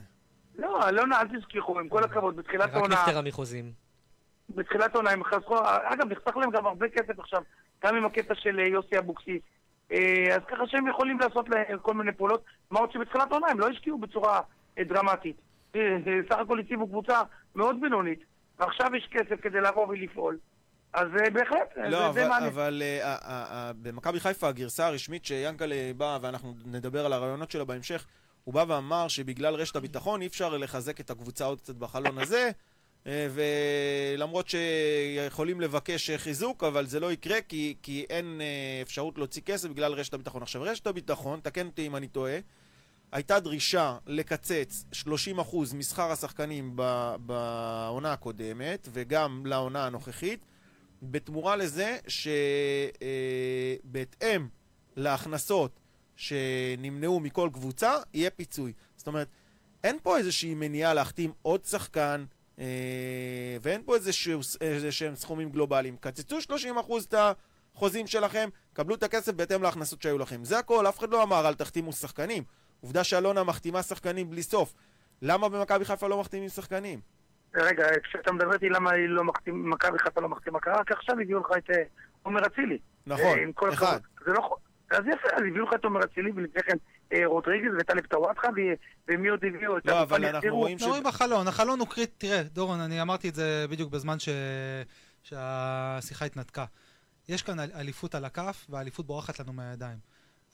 לא, 0.58 0.90
אלונה, 0.90 1.22
אל 1.22 1.40
תשכחו, 1.40 1.80
עם 1.80 1.90
כל 1.90 2.04
הכבוד, 2.04 2.36
בתחילת 2.36 2.70
רק 2.70 2.74
העונה, 2.74 2.96
נפטרה 2.96 3.22
מחוזים. 3.22 3.72
בתחילת 4.50 4.96
העונה 4.96 5.12
הם 5.12 5.24
חסכו, 5.24 5.56
אגב, 5.84 6.12
נחסך 6.12 6.38
להם 6.38 6.52
גם 6.52 6.66
הרבה 6.66 6.90
כסף 6.90 7.20
עכשיו, 7.20 7.42
גם 7.84 7.96
עם 7.96 8.06
הקטע 8.06 8.36
של 8.36 8.60
אה, 8.60 8.68
יוסי 8.68 8.98
אבוקסיס, 8.98 9.42
אז 10.36 10.42
ככה 10.48 10.64
שהם 10.68 10.88
יכולים 10.88 11.20
לעשות 11.20 11.50
להם 11.50 11.80
כל 11.82 11.94
מיני 11.94 12.12
פעולות, 12.14 12.42
מה 12.72 12.80
עוד 12.80 12.92
שבתחילת 12.92 13.32
העונה 13.32 13.48
הם 13.48 13.60
לא 13.60 13.68
השקיעו 13.70 13.98
בצורה 13.98 14.40
אה, 14.78 14.84
דרמטית. 14.84 15.36
אה, 15.76 15.82
אה, 15.82 15.98
סך 16.30 16.36
הכל 16.40 16.60
הציבו 16.60 16.88
קבוצה 16.88 17.22
מאוד 17.56 17.82
בינונית, 17.82 18.20
ועכשיו 18.60 18.88
יש 18.96 19.08
כסף 19.12 19.42
כדי 19.42 19.62
לבוא 19.62 19.88
ולפעול. 19.88 20.38
אז 20.94 21.08
אה, 21.24 21.30
בהחלט, 21.30 21.78
אה, 21.78 21.90
לא, 21.90 21.98
זה- 22.08 22.14
זה 22.14 22.22
אבל, 22.22 22.30
מעניין. 22.30 22.52
אבל 22.54 22.82
אה, 22.86 23.02
אה, 23.16 23.16
אה, 23.52 23.72
במכבי 23.82 24.20
חיפה 24.20 24.48
הגרסה 24.48 24.88
הרשמית 24.88 25.26
שיאנקל'ה 25.26 25.76
בא, 25.98 26.18
ואנחנו 26.22 26.54
נדבר 26.66 27.06
על 27.06 27.14
הרעיונות 27.14 27.52
שלה 27.52 27.66
בהמשך, 27.66 28.06
הוא 28.44 28.54
בא 28.54 28.66
ואמר 28.68 29.08
שבגלל 29.08 29.54
רשת 29.56 29.76
הביטחון 29.76 30.22
אי 30.22 30.28
אפשר 30.28 30.58
לחזק 30.58 31.00
את 31.00 31.10
הקבוצה 31.10 31.46
עוד 31.46 31.62
קצת 31.62 31.76
בחלון 31.76 32.18
הזה, 32.18 32.38
אה, 32.46 32.50
ולמרות 33.06 34.50
שיכולים 34.50 35.62
לבקש 35.62 36.10
אה, 36.10 36.18
חיזוק, 36.18 36.64
אבל 36.64 36.86
זה 36.86 37.00
לא 37.00 37.12
יקרה 37.12 37.42
כי, 37.42 37.76
כי 37.82 38.06
אין 38.10 38.42
אה, 38.42 38.80
אפשרות 38.82 39.18
להוציא 39.18 39.42
כסף 39.42 39.70
בגלל 39.70 39.94
רשת 39.94 40.14
הביטחון. 40.14 40.42
עכשיו, 40.42 40.62
רשת 40.62 40.88
הביטחון, 40.88 41.40
תקן 41.44 41.66
אותי 41.66 41.88
אם 41.88 41.96
אני 41.96 42.08
טועה, 42.08 42.38
הייתה 43.12 43.40
דרישה 43.40 43.98
לקצץ 44.08 44.86
30% 44.94 44.98
משכר 45.76 46.12
השחקנים 46.12 46.76
בעונה 47.20 48.14
הקודמת, 48.14 48.88
וגם 48.94 49.46
לעונה 49.46 49.86
הנוכחית, 49.86 50.46
בתמורה 51.02 51.56
לזה 51.56 51.98
שבהתאם 52.98 54.48
להכנסות 54.96 55.80
שנמנעו 56.16 57.20
מכל 57.20 57.50
קבוצה, 57.54 57.94
יהיה 58.14 58.30
פיצוי. 58.30 58.74
זאת 58.96 59.08
אומרת, 59.08 59.28
אין 59.84 59.98
פה 60.04 60.18
איזושהי 60.18 60.54
מניעה 60.54 60.94
להחתים 60.94 61.32
עוד 61.42 61.66
שחקן, 61.66 62.26
אה, 62.26 62.39
ואין 63.62 63.84
פה 63.86 63.96
איזשהו, 63.96 64.40
איזה 64.62 64.92
שהם 64.92 65.16
סכומים 65.16 65.50
גלובליים. 65.50 65.98
קצצו 65.98 66.38
30% 66.38 66.54
את 67.08 67.14
החוזים 67.76 68.08
שלכם, 68.08 68.50
קבלו 68.74 68.96
את 68.96 69.04
הכסף 69.04 69.34
בהתאם 69.34 69.64
להכנסות 69.64 70.02
שהיו 70.02 70.18
לכם. 70.18 70.44
זה 70.44 70.60
הכל, 70.60 70.88
אף 70.88 71.00
אחד 71.00 71.10
לא 71.10 71.24
אמר 71.24 71.48
אל 71.48 71.54
תחתימו 71.54 71.94
שחקנים. 71.94 72.44
עובדה 72.82 73.04
שאלונה 73.04 73.44
מחתימה 73.44 73.84
שחקנים 73.84 74.30
בלי 74.30 74.44
סוף. 74.44 74.74
למה 75.22 75.50
במכבי 75.50 75.86
חיפה 75.86 76.08
לא 76.08 76.20
מחתימים 76.20 76.50
שחקנים? 76.50 77.00
רגע, 77.56 77.88
כשאתה 78.04 78.32
מדבר 78.32 78.54
איתי 78.54 78.70
למה 78.70 78.92
היא 78.92 79.10
לא 79.10 79.24
מחתים, 79.24 79.70
מכבי 79.70 80.00
חיפה 80.00 80.22
לא 80.22 80.30
מחתימה 80.30 80.60
קרה, 80.60 80.80
רק 80.80 80.92
עכשיו 80.92 81.20
הביאו 81.20 81.40
לך 81.40 81.52
את 81.58 81.70
אה, 81.70 81.84
עומר 82.24 82.46
אצילי. 82.46 82.78
נכון, 83.08 83.40
אה, 83.64 83.74
אחד. 83.74 84.00
זה 84.26 84.32
לא... 84.32 84.56
אז 84.92 85.00
יפה, 85.08 85.28
אז 85.36 85.42
הביאו 85.48 85.66
לך 85.66 85.74
את 85.76 85.84
עומר 85.84 86.00
אצילי, 86.04 86.32
ולפני 86.36 86.62
כן 86.64 86.72
אה, 86.72 86.78
רודריגז 87.26 87.72
וטלב 87.80 88.06
טוואטחה, 88.06 88.48
ומי 89.08 89.30
עוד 89.30 89.40
הביאו? 89.46 89.78
את 89.78 89.86
לא, 89.86 90.02
אבו 90.02 90.16
אבל 90.16 90.26
אנחנו. 90.26 90.56
רואים 90.56 90.80
ש... 90.80 90.84
מדברים 90.84 91.04
בחלון, 91.04 91.48
החלון 91.48 91.80
הוא 91.80 91.88
קריט, 91.88 92.10
תראה, 92.18 92.44
דורון, 92.44 92.80
אני 92.80 93.02
אמרתי 93.02 93.30
את 93.30 93.36
זה 93.36 93.66
בדיוק 93.70 93.92
בזמן. 93.92 94.18
שהשיחה 95.24 96.26
התנתקה. 96.26 96.66
יש 97.30 97.42
כאן 97.44 97.60
אל- 97.60 97.72
אליפות 97.76 98.16
על 98.16 98.26
הכף, 98.26 98.66
והאליפות 98.70 99.06
בורחת 99.08 99.40
לנו 99.40 99.54
מהידיים. 99.54 99.98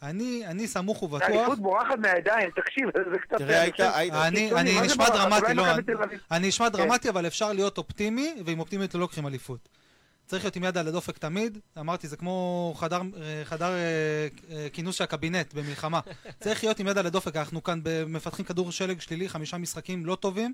אני, 0.04 0.44
אני 0.48 0.68
סמוך 0.68 1.04
ובטוח... 1.04 1.30
האליפות 1.30 1.60
בורחת 1.60 1.98
מהידיים, 2.00 2.50
תקשיב, 2.56 2.90
זה 3.14 3.20
קצת... 3.20 3.38
תראה, 3.38 3.62
היית- 3.62 3.80
היית- 3.80 4.14
אני, 4.14 4.50
זה 4.74 4.82
נשמע? 4.86 5.10
דרמטי, 5.10 5.54
לא. 5.54 5.66
אני 6.32 6.48
נשמע. 6.48 6.70
דרמטי, 6.70 7.10
אבל 7.10 7.28
אפשר 7.28 7.54
להיות 7.54 7.78
אופטימי, 7.78 8.36
ועם 8.46 8.60
אופטימיות 8.60 8.94
לא 8.96 9.00
לוקחים 9.02 9.28
אליפות. 9.28 9.70
צריך 10.28 10.44
להיות 10.44 10.56
עם 10.56 10.64
יד 10.64 10.78
על 10.78 10.88
הדופק 10.88 11.18
תמיד, 11.18 11.58
אמרתי, 11.80 12.08
זה 12.08 12.18
כמו 12.18 12.74
חדר, 12.78 13.02
אה, 13.22 13.42
חדר 13.46 13.70
אה, 13.70 13.78
אה, 14.52 14.68
כינוס 14.74 14.96
של 14.96 15.04
הקבינט 15.04 15.54
במלחמה. 15.54 16.00
צריך 16.44 16.64
להיות 16.64 16.80
עם 16.80 16.88
יד 16.88 16.98
על 16.98 17.06
הדופק, 17.06 17.36
אנחנו 17.36 17.64
כאן 17.64 17.82
מפתחים 18.08 18.46
כדור 18.46 18.72
שלג 18.72 19.02
שלילי, 19.02 19.30
חמישה 19.30 19.58
משחקים 19.58 20.06
לא 20.06 20.16
טובים, 20.16 20.54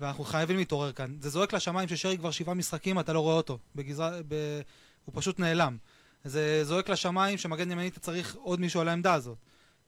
ואנחנו 0.00 0.24
חייבים 0.24 0.56
להתעורר 0.56 0.92
כאן. 0.92 1.16
זה 1.20 1.28
זועק 1.28 1.52
לשמיים 1.52 1.88
ששרי 1.88 2.18
כבר 2.18 2.30
שבעה 2.30 2.54
משחקים, 2.54 3.00
אתה 3.00 3.12
לא 3.12 3.20
רואה 3.20 3.34
אותו. 3.34 3.58
בגזרה, 3.74 4.10
ב... 4.28 4.34
הוא 5.04 5.12
פשוט 5.16 5.38
נעלם. 5.38 5.76
זה 6.24 6.64
זועק 6.64 6.88
לשמיים 6.88 7.38
שמגן 7.38 7.70
ימני 7.70 7.88
אתה 7.88 8.00
צריך 8.00 8.36
עוד 8.42 8.60
מישהו 8.60 8.80
על 8.80 8.88
העמדה 8.88 9.14
הזאת. 9.14 9.36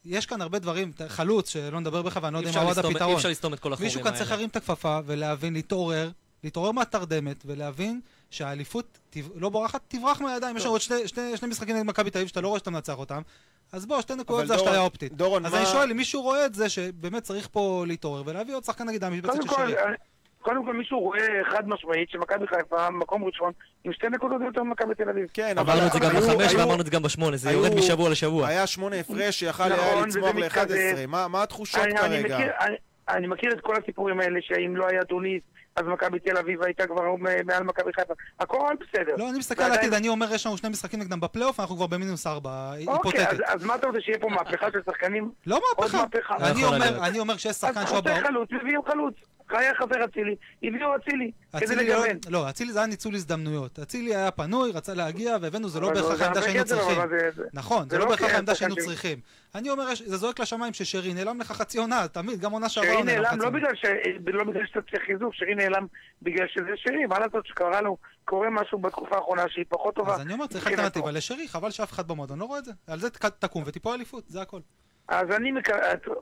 יש 0.05 0.27
כאן 0.27 0.41
הרבה 0.41 0.59
דברים, 0.59 0.93
חלוץ, 1.09 1.49
שלא 1.51 1.81
נדבר 1.81 2.03
בך, 2.03 2.19
ואני 2.23 2.35
לא 2.35 2.39
יודע 2.39 2.51
מה 2.53 2.61
עוד 2.61 2.71
לסתום- 2.71 2.87
אי 2.91 2.93
הפתרון. 2.93 3.17
אפשר 3.17 3.29
לסתום 3.29 3.55
את 3.55 3.61
כל 3.61 3.73
החורים 3.73 3.87
מישהו 3.87 4.01
האלה. 4.01 4.11
כאן 4.11 4.19
צריך 4.19 4.31
להרים 4.31 4.49
את 4.49 4.57
הכפפה 4.57 5.01
ולהבין, 5.07 5.55
להתעורר, 5.55 6.11
להתעורר 6.45 6.73
מהתרדמת 6.73 7.43
ולהבין 7.47 8.01
שהאליפות 8.33 8.99
תב- 9.11 9.29
לא 9.35 9.49
בורחת, 9.49 9.81
תברח 9.89 10.21
מהידיים. 10.21 10.57
יש 10.57 10.63
לנו 10.65 10.73
עוד 10.75 10.81
שני, 10.81 11.09
שני, 11.09 11.37
שני 11.37 11.49
משחקים 11.49 11.77
נגד 11.77 11.87
מכבי 11.87 12.11
תל 12.11 12.19
אביב 12.19 12.29
שאתה 12.29 12.41
לא 12.41 12.49
רואה 12.49 12.59
שאתה 12.59 12.71
מנצח 12.71 12.99
אותם, 12.99 13.23
אז 13.73 13.87
בוא, 13.87 14.01
שתי 14.01 14.15
נקודות 14.15 14.47
זה 14.47 14.55
השתיה 14.55 14.81
אופטית. 14.81 15.13
דורון, 15.13 15.47
אז 15.47 15.53
מה- 15.53 15.59
אני 15.59 15.67
שואל 15.67 15.91
אם 15.91 15.97
מישהו 15.97 16.23
רואה 16.23 16.47
את 16.47 16.55
זה 16.55 16.69
שבאמת 16.69 17.23
צריך 17.23 17.49
פה 17.53 17.85
להתעורר 17.87 18.23
ולהביא 18.27 18.55
עוד 18.55 18.65
שחקן 18.65 18.89
נגד 18.89 19.05
המשבצת 19.05 19.43
של 19.43 19.49
שרי. 19.49 19.77
אה, 19.77 19.83
קודם 20.43 20.65
כל 20.65 20.73
מישהו 20.75 21.01
רואה 21.01 21.19
חד 21.51 21.69
משמעית 21.69 22.11
שמכבי 22.11 22.47
חיפה 22.47 22.91
מקום 22.91 23.25
ראשון 23.25 23.53
עם 23.85 23.93
שתי 23.93 24.07
נקודות 24.09 24.41
יותר 24.47 24.63
ממכבי 24.63 24.95
תל 24.95 25.09
אביב. 25.09 25.27
כן, 25.35 25.59
אבל 25.59 25.73
אמרנו 25.73 25.87
את 25.87 25.93
זה 25.93 25.99
גם 25.99 26.11
בחמש 26.11 26.55
ואמרנו 26.55 26.81
את 26.81 26.87
זה 26.87 26.91
גם 26.93 27.03
בשמונה, 27.03 27.37
זה 27.37 27.51
יורד 27.51 27.75
משבוע 27.75 28.11
לשבוע. 28.11 28.49
היה 28.49 28.67
שמונה 28.67 28.97
הפרש 28.97 29.39
שיכל 29.39 29.63
נכון, 29.69 29.73
היה 29.85 29.97
וזה 29.97 30.07
לצמוח 30.07 30.35
ל-11. 30.35 30.47
מתקדם. 30.47 31.11
מה 31.11 31.43
התחושות 31.43 31.81
כרגע? 31.97 32.39
אני 33.09 33.27
מכיר 33.27 33.53
את 33.53 33.61
כל 33.61 33.75
הסיפורים 33.83 34.21
האלה 34.21 34.39
שאם 34.43 34.77
לא 34.77 34.87
היה 34.91 35.05
תוניס 35.05 35.43
אז 35.77 35.85
מכבי 35.87 36.19
תל 36.19 36.37
אביב 36.37 36.63
הייתה 36.63 36.87
כבר 36.87 37.15
מ- 37.17 37.47
מעל 37.47 37.63
מכבי 37.63 37.93
חיפה. 37.93 38.15
הכל 38.41 38.75
בסדר. 38.81 39.17
לא, 39.19 39.31
אני 39.31 39.39
מסתכל 39.39 39.63
על 39.63 39.73
העתיד, 39.73 39.95
אני 39.95 40.09
אומר 40.09 40.35
יש 40.35 40.47
לנו 40.47 40.57
שני 40.57 40.69
משחקים 40.69 41.01
נגדם 41.01 41.21
בפלייאוף, 41.21 41.61
אנחנו 41.61 41.77
כבר 41.77 41.87
במינוס 41.87 42.27
ארבע, 42.27 42.51
אוקיי, 42.87 43.21
אז, 43.21 43.27
היפותטית. 43.33 43.41
אז 43.49 43.65
מה 43.65 43.75
אתה 43.75 43.87
רוצה 43.87 44.01
שיהיה 44.01 44.19
פה 44.19 44.29
מהפכה 44.29 44.67
של 44.73 44.81
שחקנים? 44.87 45.31
לא 45.47 45.61
מהפכה. 45.79 45.99
לא 46.39 46.47
אני 46.51 46.65
אומר- 46.65 46.79
להיות. 46.79 47.03
אני 47.03 47.19
אומר 47.19 47.37
שיש 47.37 47.47
אז 47.47 47.57
שחקן 47.61 47.87
שהוא... 47.87 47.99
חסר 48.01 48.21
חלוץ, 48.27 48.49
מביאים 48.53 48.81
חלוץ. 48.87 49.15
היה 49.59 49.75
חסר 49.75 50.05
אצילי, 50.05 50.35
הביאו 50.63 50.97
אצילי. 50.97 51.31
כדי 51.61 51.77
לא- 51.77 51.83
לגוון. 51.83 52.17
לא, 52.29 52.49
אצילי 52.51 52.73
זה 52.73 52.79
היה 52.79 52.87
ניצול 52.89 53.15
הזדמנויות. 53.15 53.79
אצילי 53.79 54.15
היה 54.17 54.31
פנוי, 54.31 54.73
רצה 54.73 54.95
להגיע, 54.95 55.37
והבאנו, 55.43 55.69
זה 55.69 55.81
לא 55.81 55.89
בהכרח 55.93 56.21
העמדה 56.21 56.43
שהיינו 56.43 56.65
צריכים. 56.65 56.99
נכון, 57.53 57.89
זה 57.91 57.99
לא 57.99 58.05
לא 58.05 58.11
בהכרח 58.11 58.31
העמדה 58.35 58.55
שהיינו 58.55 58.77
צריכים. 58.77 59.19
אני 59.55 59.71
אומר, 59.71 59.85
זה 60.05 60.17
זועק 60.17 60.41
לשמיים 60.41 60.73
ששרי 60.73 61.15
נעלם 61.15 61.41
לך 61.41 61.53
חצי 61.53 61.79
עונה, 61.79 62.09
תמיד, 62.09 62.41
גם 62.41 62.53
עונה 62.53 62.69
שעברה 62.69 62.89
שרי 62.91 62.97
הוא 62.97 63.05
נעלם 63.05 63.23
נעלם 63.23 63.29
חצי 63.29 63.39
לא 63.39 63.47
עונה. 63.47 63.59
בגלל 63.59 63.75
ש... 63.75 63.85
לא 64.27 64.45
בגלל 64.45 64.67
שאתה 64.67 64.81
צריך 64.91 65.03
חיזוק, 65.07 65.35
שרי 65.35 65.55
נעלם 65.55 65.87
בגלל 66.23 66.47
שזה 66.49 66.71
שרי, 66.77 67.07
מה 67.07 67.19
לעשות 67.19 67.47
שקרה 67.47 67.81
לו, 67.81 67.97
קורה 68.25 68.51
משהו 68.51 68.79
בתקופה 68.79 69.17
האחרונה 69.17 69.43
שהיא 69.49 69.65
פחות 69.69 69.95
טובה. 69.95 70.15
אז 70.15 70.21
אני 70.21 70.33
אומר, 70.33 70.47
צריך. 70.47 70.67
אלטרנטיבה 70.67 71.11
לשרי, 71.11 71.49
חבל 71.49 71.71
שאף 71.71 71.93
אחד 71.93 72.09
במועדון 72.09 72.39
לא 72.39 72.45
רואה 72.45 72.59
את 72.59 72.65
זה. 72.65 72.73
על 72.87 73.01
זה 73.01 73.11
תק- 73.11 73.27
תקום 73.39 73.63
ותיפול 73.67 73.93
אליפות, 73.95 74.25
זה 74.29 74.43
הכל. 74.43 74.61
אז 75.09 75.31
אני, 75.31 75.53
מק... 75.53 75.69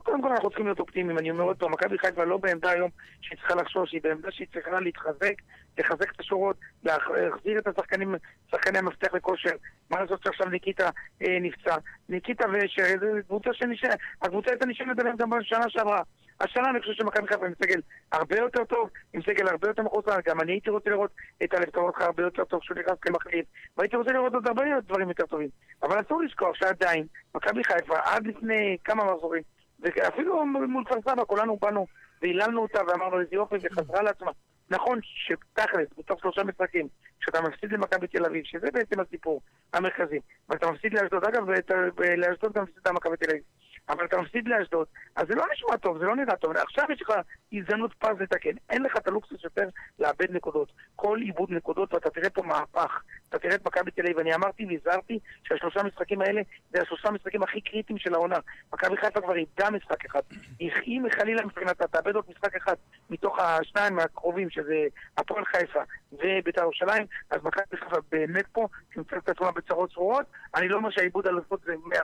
קודם 0.03 0.21
כל 0.21 0.31
אנחנו 0.31 0.49
צריכים 0.49 0.65
להיות 0.65 0.79
אופטימיים, 0.79 1.17
אני 1.19 1.31
אומר 1.31 1.43
עוד 1.43 1.57
פעם, 1.57 1.71
מכבי 1.71 1.97
חיפה 1.97 2.23
לא 2.23 2.37
בעמדה 2.37 2.69
היום 2.69 2.89
שהיא 3.21 3.37
צריכה 3.37 3.55
לחשוש, 3.55 3.91
היא 3.91 4.01
בעמדה 4.03 4.31
שהיא 4.31 4.47
צריכה 4.53 4.79
להתחזק, 4.79 5.33
לחזק 5.77 6.11
את 6.11 6.19
השורות, 6.19 6.55
להח- 6.83 7.09
להחזיר 7.09 7.59
את 7.59 7.67
השחקנים, 7.67 8.15
שחקני 8.51 8.79
המפתח 8.79 9.13
לכושר. 9.13 9.55
מה 9.89 10.01
לעשות 10.01 10.23
שעכשיו 10.23 10.47
ניקיטה 10.47 10.89
אה, 11.21 11.37
נפצע? 11.41 11.75
ניקיטה 12.09 12.45
ושרי, 12.49 12.93
זו 12.99 13.07
קבוצה 13.27 13.49
שנשארת, 13.53 13.97
הקבוצה 14.21 14.49
הייתה 14.51 14.65
נשארת 14.65 14.99
עליהם 14.99 15.15
גם 15.17 15.29
בשנה 15.29 15.69
שעברה. 15.69 16.01
השנה 16.43 16.69
אני 16.69 16.79
חושב 16.79 16.93
שמכבי 16.93 17.27
חיפה 17.27 17.45
עם 17.45 17.53
סגל 17.63 17.81
הרבה 18.11 18.37
יותר 18.37 18.63
טוב, 18.65 18.89
עם 19.13 19.21
סגל 19.21 19.47
הרבה 19.47 19.67
יותר 19.67 19.83
מחוסן, 19.83 20.19
גם 20.25 20.41
אני 20.41 20.51
הייתי 20.51 20.69
רוצה 20.69 20.89
לראות 20.89 21.11
את 21.43 21.53
הלב 21.53 21.69
טובתך 21.69 22.01
הרבה 22.01 22.23
יותר 22.23 22.43
טוב 22.45 22.59
כשהוא 22.59 22.77
נכנס 22.77 22.97
כמחליף, 23.01 23.45
והייתי 23.77 23.95
רוצה 23.95 24.11
לראות 24.11 24.33
עוד 24.33 24.47
הרבה 24.47 24.63
דברים 24.87 25.09
יותר 25.09 25.25
טובים. 25.25 25.49
אבל 25.83 25.99
אסור 26.01 26.21
לשכוח 26.21 26.55
שעדיין, 26.55 27.05
מכבי 27.35 27.63
חיפה 27.63 27.95
עד 28.03 28.27
לפני 28.27 28.77
כמה 28.83 29.03
מחזורים, 29.13 29.43
ואפילו 29.79 30.45
מול 30.45 30.85
כפר 30.85 31.01
סבא 31.01 31.23
כולנו 31.23 31.57
באנו 31.61 31.87
והיללנו 32.21 32.61
אותה 32.61 32.79
ואמרנו 32.87 33.19
איזה 33.19 33.35
יופי 33.35 33.55
וחזרה 33.63 34.01
לעצמה. 34.01 34.31
נכון 34.69 34.99
שתכלס, 35.03 35.87
בתוך 35.97 36.19
שלושה 36.21 36.43
משחקים, 36.43 36.87
כשאתה 37.21 37.41
מפסיד 37.41 37.71
למכבי 37.71 38.07
תל 38.07 38.25
אביב, 38.25 38.43
שזה 38.45 38.67
בעצם 38.73 38.99
הסיפור 38.99 39.41
המרכזי, 39.73 40.19
ואתה 40.49 40.71
מפסיד 40.71 40.93
לאשדוד, 40.93 41.25
אגב, 41.25 41.43
ואת- 41.47 41.71
לאשדוד 42.17 42.53
גם 42.53 42.63
מפסידה 42.63 42.91
מכבי 42.91 43.17
תל 43.17 43.29
אביב, 43.29 43.43
אבל 43.89 44.05
אתה 44.05 44.21
מפסיד 44.21 44.47
לאשדוד, 44.47 44.87
אז 45.15 45.27
זה 45.27 45.35
לא 45.35 45.45
נשמע 45.53 45.77
טוב, 45.77 45.97
זה 45.97 46.05
לא 46.05 46.15
נראה 46.15 46.35
טוב. 46.35 46.51
עכשיו 46.57 46.85
יש 46.89 47.01
לך 47.01 47.11
הזדמנות 47.53 47.93
פז 47.93 48.15
לתקן, 48.19 48.55
אין 48.69 48.83
לך 48.83 48.97
את 48.97 49.07
הלוקסוס 49.07 49.43
יותר 49.43 49.69
לאבד 49.99 50.31
נקודות. 50.31 50.71
כל 50.95 51.19
איבוד 51.21 51.51
נקודות, 51.51 51.93
ואתה 51.93 52.09
תראה 52.09 52.29
פה 52.29 52.41
מהפך. 52.43 53.01
אתה 53.29 53.39
תראה 53.39 53.55
את 53.55 53.65
מכבי 53.65 53.91
תל 53.91 54.01
אביב, 54.01 54.19
אני 54.19 54.35
אמרתי 54.35 54.65
והזהרתי 54.65 55.19
שהשלושה 55.43 55.83
משחקים 55.83 56.21
האלה 56.21 56.41
זה 56.69 56.81
השלושה 56.81 57.07
המשחקים 57.07 57.43
הכי 57.43 57.61
קריטיים 57.61 57.99
של 57.99 58.13
העונה. 58.13 58.37
מכבי 58.73 58.97
חיפה 58.97 59.21
כבר 59.21 59.35
איבדה 59.35 59.69
משחק 59.69 60.05
אחד. 60.05 60.21
אם 60.61 61.05
חלילה 61.19 61.45
מבחינתה 61.45 61.87
תאבד 61.87 62.15
עוד 62.15 62.25
משחק 62.29 62.55
אחד 62.55 62.75
מתוך 63.09 63.39
השניים 63.39 63.99
הקרובים, 63.99 64.49
שזה 64.49 64.85
הפועל 65.17 65.45
חיפה 65.45 65.79
ובית"ר 66.11 66.61
ירושלים, 66.61 67.05
אז 67.29 67.43
מכבי 67.43 67.77
חיפה 67.77 67.97
באמת 68.11 68.47
פה 68.51 68.67
תמצא 68.93 69.17
את 69.17 69.29
עצמה 69.29 69.51
בצרות 69.51 69.93
צרורות. 69.93 70.25
אני 70.55 70.67
לא 70.69 70.75
אומר 70.75 70.89
שהעיבוד 70.89 71.27
על 71.27 71.33
אלופות 71.33 71.61
זה 71.61 71.73
100%, 71.73 71.97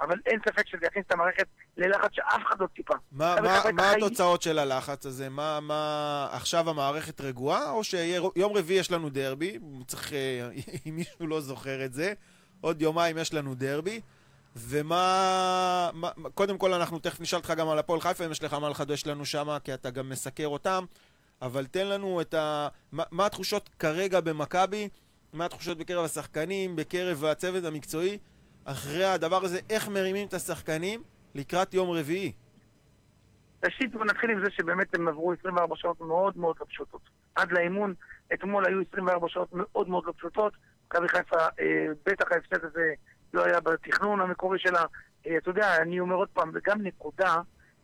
אבל 0.00 0.18
אין 0.26 0.40
ספק 0.48 0.66
שזה 0.66 0.86
יכניס 0.86 1.06
את 1.10 1.14
המערכת 1.14 1.46
ללחץ 1.76 2.08
שאף 2.12 2.40
אחד 2.48 2.56
לא 2.60 2.66
ציפה. 2.76 2.94
מה- 3.12 3.40
מה- 3.40 3.62
מה 3.72 3.90
התוצאות 3.90 4.42
של 4.42 4.58
הלחץ 4.58 5.06
הזה? 5.06 5.28
מה, 5.28 5.60
מה... 5.60 6.28
עכשיו 6.32 6.70
המערכת 6.70 7.20
רגועה, 7.20 7.70
או 7.70 7.84
שיום 7.84 8.56
רביעי 8.56 8.78
יש 8.80 8.90
לנו 8.90 9.10
דרבי, 9.10 9.58
צריך, 9.86 10.12
אה, 10.12 10.48
אם 10.86 10.96
מישהו 10.96 11.26
לא 11.26 11.40
זוכר 11.40 11.84
את 11.84 11.92
זה, 11.92 12.12
עוד 12.60 12.82
יומיים 12.82 13.18
יש 13.18 13.34
לנו 13.34 13.54
דרבי, 13.54 14.00
ומה... 14.56 15.90
מה, 15.92 16.10
מה- 16.16 16.30
קודם 16.30 16.58
כל 16.58 16.74
אנחנו 16.74 16.98
תכף 16.98 17.20
נשאל 17.20 17.38
אותך 17.38 17.50
גם 17.56 17.68
על 17.68 17.78
הפועל 17.78 18.00
חיפה, 18.00 18.26
אם 18.26 18.30
יש 18.30 18.42
לך 18.42 18.54
מה 18.54 18.68
לחדש 18.68 19.06
לנו 19.06 19.24
שם, 19.24 19.56
כי 19.64 19.74
אתה 19.74 19.90
גם 19.90 20.08
מסקר 20.08 20.46
אותם, 20.46 20.84
אבל 21.42 21.66
תן 21.66 21.86
לנו 21.86 22.20
את 22.20 22.34
ה... 22.34 22.68
מה, 22.92 23.02
מה 23.10 23.26
התחושות 23.26 23.70
כרגע 23.78 24.20
במכבי, 24.20 24.88
מה 25.32 25.44
התחושות 25.44 25.78
בקרב 25.78 26.04
השחקנים, 26.04 26.76
בקרב 26.76 27.24
הצוות 27.24 27.64
המקצועי, 27.64 28.18
אחרי 28.64 29.04
הדבר 29.04 29.44
הזה, 29.44 29.58
איך 29.70 29.88
מרימים 29.88 30.28
את 30.28 30.34
השחקנים 30.34 31.02
לקראת 31.34 31.74
יום 31.74 31.90
רביעי. 31.90 32.32
ראשית, 33.64 33.92
בוא 33.92 34.04
נתחיל 34.04 34.30
עם 34.30 34.44
זה 34.44 34.50
שבאמת 34.50 34.94
הם 34.94 35.08
עברו 35.08 35.32
24 35.32 35.76
שעות 35.76 36.00
מאוד 36.00 36.38
מאוד 36.38 36.56
לא 36.60 36.66
פשוטות. 36.68 37.00
עד 37.34 37.52
לאימון, 37.52 37.94
אתמול 38.34 38.66
היו 38.66 38.80
24 38.92 39.28
שעות 39.28 39.48
מאוד 39.52 39.88
מאוד 39.88 40.04
לא 40.06 40.12
פשוטות. 40.16 40.52
מכבי 40.86 41.08
חיפה, 41.08 41.36
אה, 41.36 41.86
בטח 42.06 42.32
ההפסד 42.32 42.64
הזה 42.64 42.92
לא 43.34 43.44
היה 43.44 43.60
בתכנון 43.60 44.20
המקורי 44.20 44.58
שלה. 44.58 44.84
אה, 45.26 45.36
אתה 45.36 45.50
יודע, 45.50 45.76
אני 45.76 46.00
אומר 46.00 46.14
עוד 46.14 46.28
פעם, 46.28 46.50
וגם 46.54 46.82
נקודה, 46.82 47.36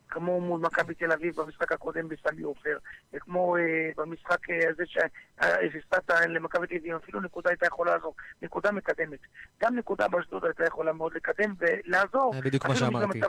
כמו 0.08 0.40
מול 0.40 0.60
מכבי 0.60 0.94
תל 0.94 1.12
אביב 1.12 1.36
במשחק 1.36 1.72
הקודם 1.72 2.08
בסמי 2.08 2.42
עופר, 2.42 2.78
וכמו 3.12 3.56
אה, 3.56 3.62
במשחק 3.96 4.50
אה, 4.50 4.56
הזה 4.70 4.84
שהפסדת 4.86 6.10
למכבי 6.28 6.66
תל 6.66 6.74
אביב, 6.76 6.94
אפילו 6.94 7.20
נקודה 7.20 7.50
הייתה 7.50 7.66
יכולה 7.66 7.94
לעזור, 7.94 8.14
נקודה 8.42 8.72
מקדמת. 8.72 9.18
גם 9.62 9.76
נקודה 9.76 10.08
באשדוד 10.08 10.44
הייתה 10.44 10.64
יכולה 10.64 10.92
מאוד 10.92 11.12
לקדם 11.14 11.54
ולעזור. 11.58 12.32
זה 12.34 12.40
בדיוק 12.40 12.66
מה 12.66 12.76
שאמרתי. 12.76 13.20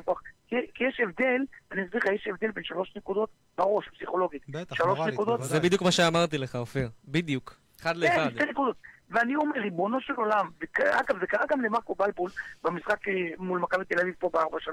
כי, 0.48 0.56
כי 0.74 0.84
יש 0.84 1.00
הבדל, 1.00 1.42
אני 1.72 1.84
אסביר 1.86 2.02
לך, 2.02 2.06
יש 2.16 2.28
הבדל 2.28 2.52
בין 2.52 2.64
שלוש 2.64 2.94
נקודות 2.98 3.30
בראש, 3.58 3.90
פסיכולוגית. 3.96 4.50
בטח, 4.50 4.82
נקודות, 4.82 5.40
בוודאי. 5.40 5.48
זה 5.48 5.60
בדיוק 5.60 5.82
מה 5.82 5.92
שאמרתי 5.92 6.38
לך, 6.38 6.56
אופיר. 6.56 6.90
בדיוק. 7.08 7.56
אחד 7.82 7.94
כן, 7.94 8.00
לאחד. 8.00 8.30
שתי 8.36 8.46
נקודות. 8.46 8.76
ואני 9.10 9.36
אומר, 9.36 9.60
ריבונו 9.62 10.01
של 10.01 10.14
עולם, 10.14 10.49
אגב, 10.80 11.20
זה 11.20 11.28
קרה 11.28 11.45
גם 11.49 11.62
למרקו 11.62 11.95
בלבול 11.95 12.32
במשחק 12.64 13.08
אה, 13.08 13.14
מול 13.38 13.60
מכבי 13.60 13.86
תל 13.86 13.99
אביב 13.99 14.14
פה 14.20 14.30
ב-4-3. 14.34 14.70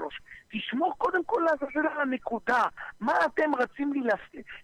תשמור 0.51 0.93
קודם 0.97 1.23
כל 1.25 1.41
לעזאזל 1.45 1.87
על 1.95 2.01
הנקודה. 2.01 2.63
מה 2.99 3.13
אתם 3.25 3.55
רצים 3.55 3.93
לי 3.93 3.99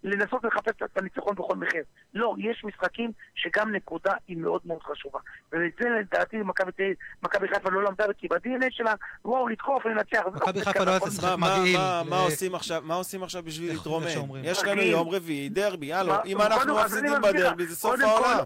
לנסות 0.03 0.43
לחפש 0.43 0.72
את 0.86 0.97
הניצחון 0.97 1.36
בכל 1.36 1.55
מחיר? 1.55 1.84
לא, 2.13 2.36
יש 2.38 2.63
משחקים 2.63 3.11
שגם 3.36 3.72
נקודה 3.76 4.13
היא 4.28 4.38
מאוד 4.38 4.61
מאוד 4.65 4.84
חשובה. 4.84 5.19
ואת 5.51 5.72
זה 5.82 5.89
לדעתי 5.89 6.38
מכבי 6.38 6.72
תל 6.72 6.84
אביב, 6.84 6.95
מכבי 7.24 7.47
חיפה 7.47 7.69
לא 7.69 7.84
למדה, 7.84 8.05
כי 8.17 8.28
ב-DNA 8.28 8.65
שלה, 8.69 8.93
וואו, 9.26 9.47
לתקוף 9.47 9.86
ולנצח. 9.86 10.22
זה 10.32 10.38
מכבי 10.38 10.59
לא 10.59 10.65
חיפה 10.65 10.84
לא 10.84 10.91
יודעת 10.91 11.01
מה, 11.01 11.07
לשחק 11.07 11.36
מה, 11.38 11.59
מגעיל. 11.59 11.78
מה, 12.09 12.19
עושים 12.24 12.55
עכשיו, 12.55 12.82
מה 12.86 12.93
עושים 12.95 13.24
עכשיו 13.24 13.43
בשביל 13.43 13.72
להתרומם? 13.72 14.05
יש 14.43 14.63
לנו. 14.63 14.82
יום 14.82 15.09
רביעי, 15.09 15.49
דרבי, 15.49 15.93
הלו, 15.93 16.09
מה- 16.13 16.22
אם 16.26 16.41
אנחנו 16.41 16.76
מפסידים 16.76 17.11
בדרבי 17.24 17.65
זה 17.65 17.76
סוף 17.76 17.95
העולם. 18.01 18.43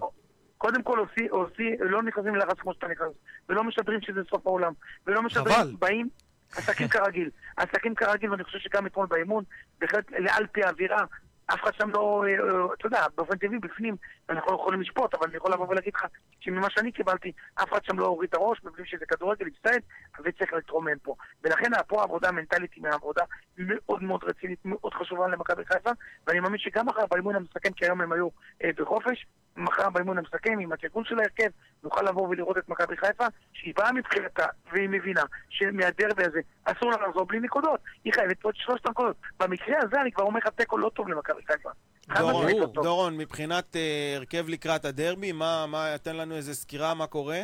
קודם 0.58 0.84
כל 0.84 0.99
עושים, 0.99 1.28
עושים, 1.30 1.76
לא 1.80 2.03
נכנסים 2.03 2.36
ללחץ 2.36 2.60
כמו 2.60 2.74
שאתה 2.74 2.88
נכנס, 2.88 3.12
ולא 3.49 3.64
משדרים 3.64 4.01
שזה 4.01 4.22
סוף 4.30 4.47
העולם, 4.47 4.74
ולא 5.08 5.22
משדרים, 5.22 5.56
חבל. 5.56 5.76
באים, 5.80 6.10
עסקים 6.51 6.88
כרגיל. 6.88 7.30
עסקים 7.58 7.95
כרגיל, 7.95 8.32
ואני 8.32 8.43
חושב 8.43 8.60
שגם 8.60 8.86
אתמול 8.86 9.08
באימון, 9.08 9.43
בהחלט 9.80 10.06
על 10.30 10.47
פי 10.47 10.64
האווירה, 10.64 11.06
אף 11.45 11.64
אחד 11.64 11.72
שם 11.74 11.89
לא, 11.89 12.24
אה, 12.28 12.74
אתה 12.74 12.88
יודע, 12.88 13.06
באופן 13.18 13.38
טבעי 13.38 13.60
בפנים, 13.60 13.95
אנחנו 14.30 14.51
לא 14.51 14.56
יכולים 14.56 14.82
לשפוט, 14.82 15.14
אבל 15.14 15.28
אני 15.28 15.38
יכול 15.38 15.53
לבוא 15.53 15.68
ולהגיד 15.70 15.93
לך 15.95 16.06
שממה 16.39 16.70
שאני 16.70 16.91
קיבלתי, 16.91 17.32
אף 17.56 17.72
אחד 17.72 17.84
שם 17.84 17.99
לא 17.99 18.06
הוריד 18.06 18.30
את 18.30 18.36
הראש, 18.36 18.60
מבינים 18.64 18.86
שזה 18.86 19.06
כדורגל, 19.06 19.45
הצטייד, 19.47 19.82
וצריך 20.24 20.53
להתרומם 20.53 20.97
פה. 21.03 21.16
ולכן 21.43 21.72
פה 21.88 22.01
העבודה 22.01 22.30
המנטלית 22.30 22.74
היא 22.74 22.84
עבודה 22.91 23.24
מאוד 23.58 24.03
מאוד 24.03 24.24
רצינית, 24.24 24.60
מאוד 24.66 24.93
חשובה 24.93 25.28
למכבי 25.28 25.66
חיפה, 25.66 25.89
ואני 26.28 26.39
מאמין 26.39 26.60
שגם 26.60 26.86
מחר 26.86 27.06
באימון 27.12 27.36
המסכם, 27.36 27.72
כי 27.72 27.86
היום 27.86 28.01
הם 28.01 28.12
היו 28.12 28.28
אה, 28.64 28.70
בחופש, 28.78 29.26
מחר 29.56 29.89
באימון 29.89 30.18
המסכם, 30.18 30.60
עם 30.60 30.72
התיקון 30.72 31.03
של 31.06 31.20
ההרכב, 31.20 31.49
נוכל 31.84 32.01
לבוא 32.01 32.28
ולראות 32.28 32.58
את 32.58 32.70
מכבי 32.70 32.97
חיפה, 32.97 33.26
שהיא 33.53 33.74
באה 33.78 33.91
מבחינתה, 33.91 34.45
והיא 34.72 34.89
מבינה 34.89 35.24
שמהדרבי 35.49 36.24
הזה 36.26 36.39
אסור 36.64 36.91
לה 36.91 37.08
לחזור 37.08 37.26
בלי 37.26 37.39
נקודות. 37.39 37.80
היא 38.03 38.14
חייבת 38.14 38.39
פה 38.41 38.49
את 38.49 38.56
שלושת 38.56 38.86
הנקודות. 38.86 39.16
במקרה 39.39 39.78
הזה 39.84 40.01
אני 40.01 40.12
כבר 40.12 40.24
אומר 40.24 40.39
לך 40.39 40.47
תיקו 40.47 40.78
לא 40.78 40.89
טוב 40.89 41.10
למכבי 41.10 41.41
חיפה. 41.47 41.70
דורון. 42.18 42.74
דורון, 42.74 43.18
מבחינת 43.18 43.76
אה, 43.76 44.14
הרכב 44.16 44.45
לקראת 44.49 44.86
הדרבי, 44.86 45.32
מה, 45.32 45.66
מה, 45.68 45.97
תן 46.03 46.16
לנו 46.16 46.36
איזה 46.36 46.53
סקירה 46.53 46.93
מה 46.93 47.08
קורה? 47.08 47.39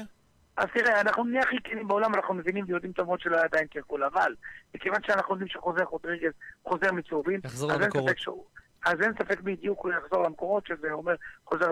אז 0.57 0.68
תראה, 0.74 1.01
אנחנו 1.01 1.24
נהיה 1.24 1.41
הכי 1.41 1.55
כנים 1.64 1.88
בעולם, 1.88 2.16
אנחנו 2.16 2.34
מבינים 2.34 2.66
ויודעים 2.68 2.93
טוב 2.93 3.05
מאוד 3.05 3.20
שלא 3.20 3.36
היה 3.36 3.45
עדיין 3.45 3.68
קרקול, 3.68 4.03
אבל 4.03 4.36
מכיוון 4.76 4.99
שאנחנו 5.07 5.34
יודעים 5.34 5.47
שחוזר 5.47 5.86
חודריגז 5.86 6.32
חוזר 6.68 6.91
מצהובים, 6.91 7.39
יחזור 7.43 7.72
אז 7.72 7.76
אין 7.76 7.84
למקורות. 7.84 8.12
אז 8.86 9.01
אין 9.01 9.11
ספק 9.19 9.41
בדיוק 9.41 9.79
הוא 9.84 9.91
יחזור 9.93 10.23
למקורות, 10.23 10.67
שזה 10.67 10.88
אומר 10.91 11.13
חוזר. 11.45 11.65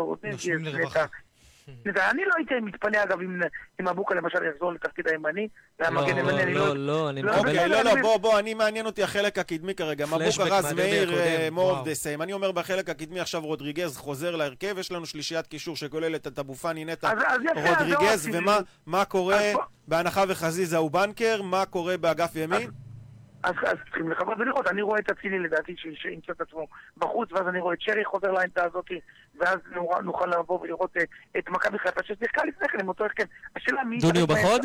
נטע. 1.85 2.09
אני 2.11 2.21
לא 2.25 2.31
הייתי 2.37 2.53
מתפלא 2.61 3.03
אגב 3.03 3.17
אם- 3.79 3.87
אבוקה 3.87 4.15
למשל 4.15 4.37
יחזור 4.53 4.73
לתפקיד 4.73 5.07
הימני, 5.07 5.47
והמגן 5.79 6.01
לא, 6.01 6.05
הימני, 6.17 6.43
אני 6.43 6.53
לא, 6.53 6.77
לא, 6.77 7.09
אני 7.09 7.21
לא, 7.21 7.31
מקבל... 7.33 7.39
אוקיי, 7.49 7.53
בסדר, 7.69 7.83
לא, 7.83 7.95
לא, 7.95 8.01
בוא, 8.01 8.17
בוא, 8.17 8.39
אני 8.39 8.53
מעניין 8.53 8.85
אותי 8.85 9.03
החלק 9.03 9.37
הקדמי 9.37 9.75
כרגע. 9.75 10.05
מבוקה 10.05 10.23
רז 10.43 10.73
מאיר, 10.73 11.11
וואו. 11.53 11.85
דה 11.85 11.93
סיים. 11.93 12.21
אני 12.21 12.33
אומר 12.33 12.51
בחלק 12.51 12.89
הקדמי 12.89 13.19
עכשיו 13.19 13.41
רודריגז 13.41 13.97
חוזר 13.97 14.35
להרכב, 14.35 14.75
יש 14.77 14.91
לנו 14.91 15.05
שלישיית 15.05 15.47
קישור 15.47 15.75
שכוללת 15.75 16.27
את 16.27 16.39
אבו 16.39 16.55
פאני, 16.55 16.85
נטע, 16.85 17.11
אז- 17.11 17.17
אז 17.27 17.41
אז 17.57 17.57
לא 17.63 17.69
רודריגז, 17.69 18.29
ומה 18.33 18.59
מה 18.85 19.05
קורה 19.05 19.35
אז 19.51 19.55
בהנחה 19.87 20.23
וחזיזה 20.27 20.77
הוא 20.77 20.91
בנקר, 20.91 21.41
מה 21.41 21.65
קורה 21.65 21.97
באגף 21.97 22.35
ימין? 22.35 22.69
אז, 23.43 23.53
אז 23.65 23.77
צריכים 23.85 24.11
לחכות 24.11 24.37
ולראות, 24.39 24.67
אני 24.67 24.81
רואה 24.81 24.99
את 24.99 25.11
אצילי 25.11 25.39
לדעתי 25.39 25.75
שימצא 25.95 26.31
את 26.31 26.41
עצמו 26.41 26.67
בחוץ, 26.97 27.31
ואז 27.31 27.47
אני 27.47 27.59
רואה 27.59 27.73
את 27.73 27.81
שרי 27.81 28.05
חוזר 28.05 28.31
לעמדה 28.31 28.63
הזאת, 28.65 28.85
ואז 29.39 29.57
נוכל, 29.75 30.01
נוכל 30.01 30.27
לבוא 30.27 30.59
ולראות 30.61 30.97
אה, 30.97 31.03
את 31.37 31.49
מכבי 31.49 31.79
חיפה 31.79 32.03
ששיחקה 32.03 32.45
לפני 32.45 32.67
כן 32.67 32.79
עם 32.79 32.87
אותו 32.87 33.03
הרכב. 33.03 33.23
השאלה 33.55 33.83
מי... 33.83 33.97
דוני 33.97 34.19
הוא 34.19 34.29
בחוד? 34.29 34.61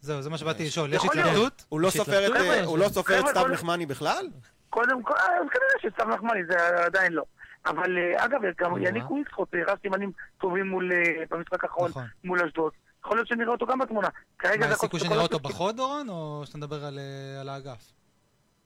זהו, 0.00 0.22
זה 0.22 0.30
מה 0.30 0.38
שבאתי 0.38 0.64
לשאול. 0.64 0.92
יש. 0.92 1.04
התלבטות? 1.04 1.64
הוא 1.68 1.80
לא 1.80 1.90
סופר 1.90 2.26
את? 2.26 2.36
אה, 2.36 2.64
לא 2.78 2.88
סופר 2.88 3.20
את 3.20 3.26
סתיו 3.26 3.48
נחמני 3.48 3.86
בכלל? 3.86 4.26
קודם 4.70 5.02
כל, 5.02 5.14
אה, 5.14 5.24
אז 5.24 5.46
כנראה 5.50 5.90
שסתיו 5.90 6.08
נחמני, 6.08 6.44
זה 6.44 6.84
עדיין 6.84 7.12
לא. 7.12 7.24
אבל 7.66 7.98
אה, 7.98 8.24
אגב, 8.24 8.40
גם 8.58 8.72
או-אה. 8.72 8.82
יניק 8.82 9.10
ווילסקוט 9.10 9.54
הרס 9.54 9.78
סימנים 9.82 10.12
טובים 10.38 10.66
מול, 10.66 10.92
אה, 10.92 11.24
במשחק 11.30 11.64
האחרון 11.64 11.90
נכון. 11.90 12.04
מול 12.24 12.44
אשדוד. 12.44 12.72
יכול 13.06 13.16
להיות 13.18 13.28
שנראה 13.28 13.52
אותו 13.52 13.66
גם 13.66 13.78
בתמונה. 13.78 14.08
כרגע 14.38 14.66
מה, 14.66 14.72
הסיכוי 14.72 15.00
שנראה 15.00 15.22
אותו 15.22 15.38
בחוד, 15.38 15.76
דורון, 15.76 16.08
או 16.08 16.42
שאתה 16.46 16.58
מדבר 16.58 16.84
על, 16.84 16.98
אה, 16.98 17.40
על 17.40 17.48
האגף? 17.48 17.92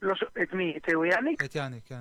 לא 0.03 0.15
ש- 0.15 0.25
את 0.43 0.53
מי? 0.53 0.75
את 0.77 0.89
אה, 0.89 1.19
יניק? 1.19 1.45
את 1.45 1.55
יאניק, 1.55 1.83
כן. 1.87 2.01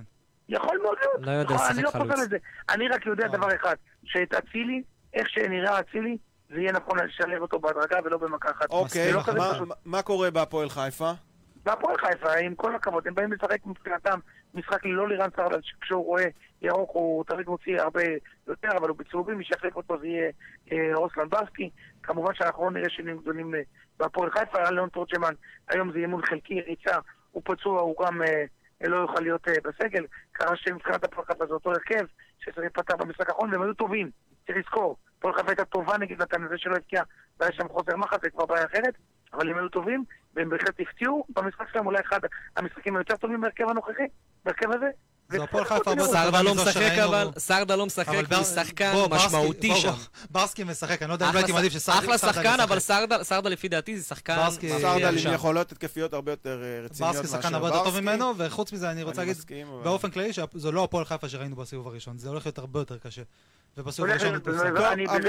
יכול 0.49 0.77
מאוד 0.83 0.97
להיות. 1.01 1.27
לא 1.27 1.31
יודע 1.31 1.53
נכון, 1.55 1.67
אני 1.71 1.81
לא. 1.83 1.89
חוזר 1.89 2.13
לזה. 2.23 2.37
אני 2.69 2.87
רק 2.87 3.05
יודע 3.05 3.23
אה. 3.23 3.29
דבר 3.31 3.55
אחד, 3.55 3.75
שאת 4.03 4.33
אצילי, 4.33 4.83
איך 5.13 5.29
שנראה 5.29 5.79
אצילי, 5.79 6.17
זה 6.49 6.55
יהיה 6.55 6.71
נכון 6.71 6.99
לשלב 6.99 7.41
אותו 7.41 7.59
בהדרגה 7.59 7.97
ולא 8.05 8.17
במכה 8.17 8.51
אחת. 8.51 8.69
אוקיי, 8.69 9.11
לא 9.13 9.21
כזה 9.25 9.37
מה- 9.85 10.01
קורה 10.01 10.31
בהפועל 10.31 10.69
חיפה? 10.69 11.11
והפועל 11.65 11.95
חיפה, 11.97 12.33
עם 12.33 12.55
כל 12.55 12.75
הכבוד, 12.75 13.07
הם 13.07 13.15
באים 13.15 13.31
לשחק 13.33 13.65
מבחינתם 13.65 14.19
משחק 14.53 14.85
ללא 14.85 15.07
לירן 15.07 15.29
סרדל, 15.35 15.59
שכשהוא 15.61 16.05
רואה 16.05 16.25
ירוק 16.61 16.89
הוא 16.93 17.23
תמיד 17.23 17.47
מוציא 17.47 17.81
הרבה 17.81 18.01
יותר, 18.47 18.69
אבל 18.77 18.89
הוא 18.89 18.97
בצהובים, 18.97 19.37
מי 19.37 19.43
שיחליף 19.43 19.75
אותו 19.75 19.99
זה 19.99 20.07
יהיה 20.07 20.31
אה, 20.71 20.95
רוסלן 20.95 21.29
ברסקי. 21.29 21.69
כמובן 22.03 22.33
שאנחנו 22.33 22.63
לא 22.63 22.71
נראה 22.71 22.89
שינויים 22.89 23.17
גדולים 23.17 23.55
אה, 23.55 23.61
בהפועל 23.99 24.31
חיפה, 24.31 24.69
אלון 24.69 24.89
תורג'מן, 24.89 25.33
היום 25.69 25.91
זה 25.91 25.97
אימון 25.99 26.25
חלקי, 26.25 26.61
ריצה, 26.61 26.97
הוא 27.31 27.41
פצוע, 27.45 27.81
הוא 27.81 27.95
גם 28.05 28.21
אה, 28.21 28.43
לא 28.81 28.97
יוכל 28.97 29.19
להיות 29.19 29.47
אה, 29.47 29.53
בסגל. 29.63 30.05
קרה 30.31 30.55
שמבחינת 30.55 31.03
הפועל 31.03 31.25
חיפה 31.27 31.45
זה 31.45 31.53
אותו 31.53 31.69
הרכב, 31.71 32.05
שצריך 32.39 32.71
פתח 32.73 32.95
במשחק 32.95 33.29
האחרון, 33.29 33.51
והם 33.51 33.61
היו 33.61 33.73
טובים, 33.73 34.09
צריך 34.45 34.57
לזכור. 34.57 34.97
הפועל 35.17 35.33
חיפה 35.33 35.49
הייתה 35.49 35.65
טובה 35.65 35.97
נגד 35.97 36.21
נתן, 36.21 36.47
זה 36.47 36.57
שלא 36.57 36.75
הבקיע, 36.75 37.03
והיה 37.39 37.51
שם 37.51 37.67
חוזר 37.67 37.95
מחץ, 37.97 38.21
זה 38.21 38.29
כבר 38.29 38.45
בעיה 38.45 38.65
אחרת, 38.65 38.93
אבל 39.33 39.49
הם 39.49 39.57
היו 39.57 39.69
טובים, 39.69 40.03
והם 40.35 40.49
בהחלט 40.49 40.75
הפתיעו 40.79 41.23
במשחק 41.35 41.65
שלהם, 41.73 41.85
אולי 41.85 41.99
אחד 42.09 42.19
המשחקים 42.57 42.95
היותר 42.95 43.15
טובים 43.15 43.41
בהרכב 43.41 43.63
הנוכחי, 43.69 44.03
בהרכב 44.45 44.71
הזה. 44.71 44.85
זה 45.31 45.43
הפועל 45.43 45.63
חיפה 45.65 45.89
הרבה 45.91 46.03
סרדה 46.03 46.41
לא 46.41 46.55
משחק 46.55 46.91
אבל, 47.03 47.29
סרדה 47.37 47.75
לא 47.75 47.85
משחק, 47.85 48.07
אבל 48.09 48.35
הוא 48.35 48.43
שחקן 48.43 48.93
ברסקי- 49.09 49.25
משמעותי 49.25 49.75
שם. 49.75 49.93
ברסקי 50.29 50.63
משחק, 50.63 51.01
אני 51.01 51.09
לא 51.09 51.13
יודע 51.13 51.29
אם 51.29 51.35
הייתי 51.35 51.51
מעדיף 51.51 51.73
שסרדה 51.73 51.99
אחלה 51.99 52.17
סרדה 52.17 52.33
שחקן. 52.33 52.59
אבל 52.59 52.79
סרדה- 52.79 53.23
סרדה 53.23 53.49
לפי 53.49 53.67
דעתי 53.67 53.97
זה 53.99 54.03
שחקן... 54.05 54.35
ברסקי- 54.37 54.71
אה, 54.71 54.79
סרדל 54.79 55.17
שם. 55.17 55.29
עם 55.29 55.35
יכולות 55.35 55.71
התקפיות 55.71 56.13
הרבה 56.13 56.31
יותר 56.31 56.63
אה, 56.63 56.81
רציניות 56.85 57.15
ברסקי 57.15 57.27
מאשר 57.31 57.41
שחקן 57.41 57.53
הרבה 57.55 57.67
יותר 57.67 57.77
טוב 57.77 57.85
ברסקי. 57.93 58.01
ממנו, 58.01 58.33
וחוץ 58.37 58.73
מזה 58.73 58.91
אני 58.91 59.03
רוצה 59.03 59.21
להגיד 59.21 59.37
באופן 59.83 60.09
כללי 60.11 60.33
שזו 60.33 60.71
לא 60.71 60.83
הפועל 60.83 61.05
חיפה 61.05 61.29
שראינו 61.29 61.55
בסיבוב 61.55 61.87
הראשון, 61.87 62.17
זה 62.17 62.29
הולך 62.29 62.45
להיות 62.45 62.57
הרבה 62.57 62.79
יותר 62.79 62.97
קשה. 62.97 63.21
ובסיבוב 63.77 64.09
הראשון 64.09 64.35
הוא 64.35 64.43
פורסם. 64.43 64.75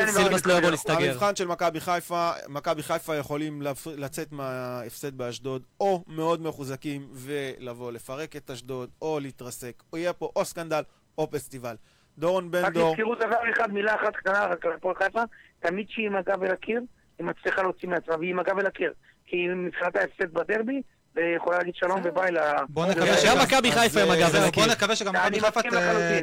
סילבס 0.07 0.47
לא 0.47 0.53
יבוא. 0.53 0.71
להסתגר. 0.71 1.11
המבחן 1.11 1.37
של 1.37 1.47
מכבי 1.47 1.81
חיפה, 1.81 2.31
מכבי 2.49 2.83
חיפה 2.83 3.17
יכולים 3.17 3.63
לצאת 3.97 4.33
מההפסד 4.33 5.15
באשדוד, 5.19 5.63
או 5.81 6.05
מאוד 6.07 6.43
מחוזקים 6.43 7.09
ולבוא 7.13 7.93
לפרק 7.93 8.37
את 8.37 8.51
אשדוד, 8.51 8.91
או 9.03 9.21
להתרסק, 9.21 9.83
או 9.93 9.99
יהיה 9.99 10.13
פה 10.13 10.33
או 10.37 10.45
סקנדל 10.45 10.83
או 11.19 11.31
פסטיבל. 11.31 11.75
דורון 12.19 12.51
בן 12.51 12.65
רק 12.65 12.73
דור, 12.73 12.95
תזכרו 12.95 13.15
דבר 13.15 13.37
אחד, 13.53 13.73
מילה 13.73 13.95
אחת 13.95 14.17
קטנה 14.17 14.47
רק 14.47 14.67
על 14.67 14.73
הפועל 14.73 14.95
חיפה, 14.95 15.23
תמיד 15.61 15.87
שהיא 15.91 16.07
עם 16.07 16.17
הגב 16.17 16.43
אל 16.43 16.51
הקיר, 16.51 16.81
היא 17.19 17.27
מצליחה 17.27 17.63
להוציא 17.63 17.89
מעצמה, 17.89 18.17
והיא 18.17 18.31
עם 18.31 18.39
הגב 18.39 18.59
אל 18.59 18.67
הקיר. 18.67 18.93
כי 19.27 19.37
היא 19.37 19.51
מבחינתה 19.51 20.01
הפסד 20.01 20.33
בדרבי, 20.33 20.83
ויכולה 21.17 21.59
להגיד 21.59 21.75
שלום 21.75 22.01
וביי 22.05 22.33
ל... 22.33 22.39
בוא 22.69 22.85
אוקיי, 22.85 22.97
נקווה 22.97 23.17
גם 23.17 23.21
שגם... 23.23 23.43
מכבי 23.43 23.73
חיפה 23.73 24.03
עם 24.03 24.11
אז, 24.11 24.17
הגב 24.17 24.35
אל 24.35 24.43
הקיר. 24.43 24.65
בוא 24.65 24.73
נקווה 24.73 24.97
שגם 24.97 25.15
מכבי 25.15 25.41
חיפה. 25.41 25.61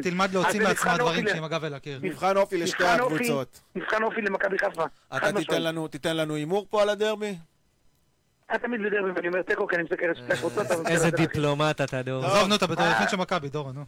תלמד 0.03 0.33
להוציא 0.33 0.51
זה 0.51 0.67
מעצמה 0.67 0.97
דברים 0.97 1.25
עם 1.37 1.43
הגב 1.43 1.63
אל 1.63 1.73
הקיר. 1.73 1.99
מבחן 2.01 2.37
אופי 2.37 2.57
לשתי 2.57 2.83
הקבוצות. 2.85 3.59
מבחן 3.75 4.03
אופי 4.03 4.21
למכבי 4.21 4.57
חיפה. 4.59 4.85
אתה 5.17 5.31
תיתן. 5.91 6.17
לנו, 6.17 6.35
הימור 6.35 6.67
פה 6.69 6.81
על 6.81 6.89
הדרבי? 6.89 7.35
את 8.55 8.61
תמיד 8.61 8.81
בדרבי 8.81 9.11
ואני 9.15 9.27
אומר 9.27 9.41
תיקו, 9.41 9.67
כי 9.67 9.75
אני 9.75 9.83
מסתכל 9.83 10.05
על 10.05 10.15
שתי 10.15 10.33
הקבוצות. 10.33 10.87
איזה. 10.87 11.11
דיפלומט 11.11 11.81
אתה, 11.81 12.01
דור. 12.01 12.21
טוב. 12.21 12.31
עזוב, 12.31 12.47
נו, 12.47 12.55
אתה 12.55 12.67
בתור 12.67 12.85
אה. 12.85 12.91
יחיד 12.91 13.09
של 13.09 13.17
מכבי, 13.17 13.49
דורון, 13.49 13.75
נו. 13.75 13.83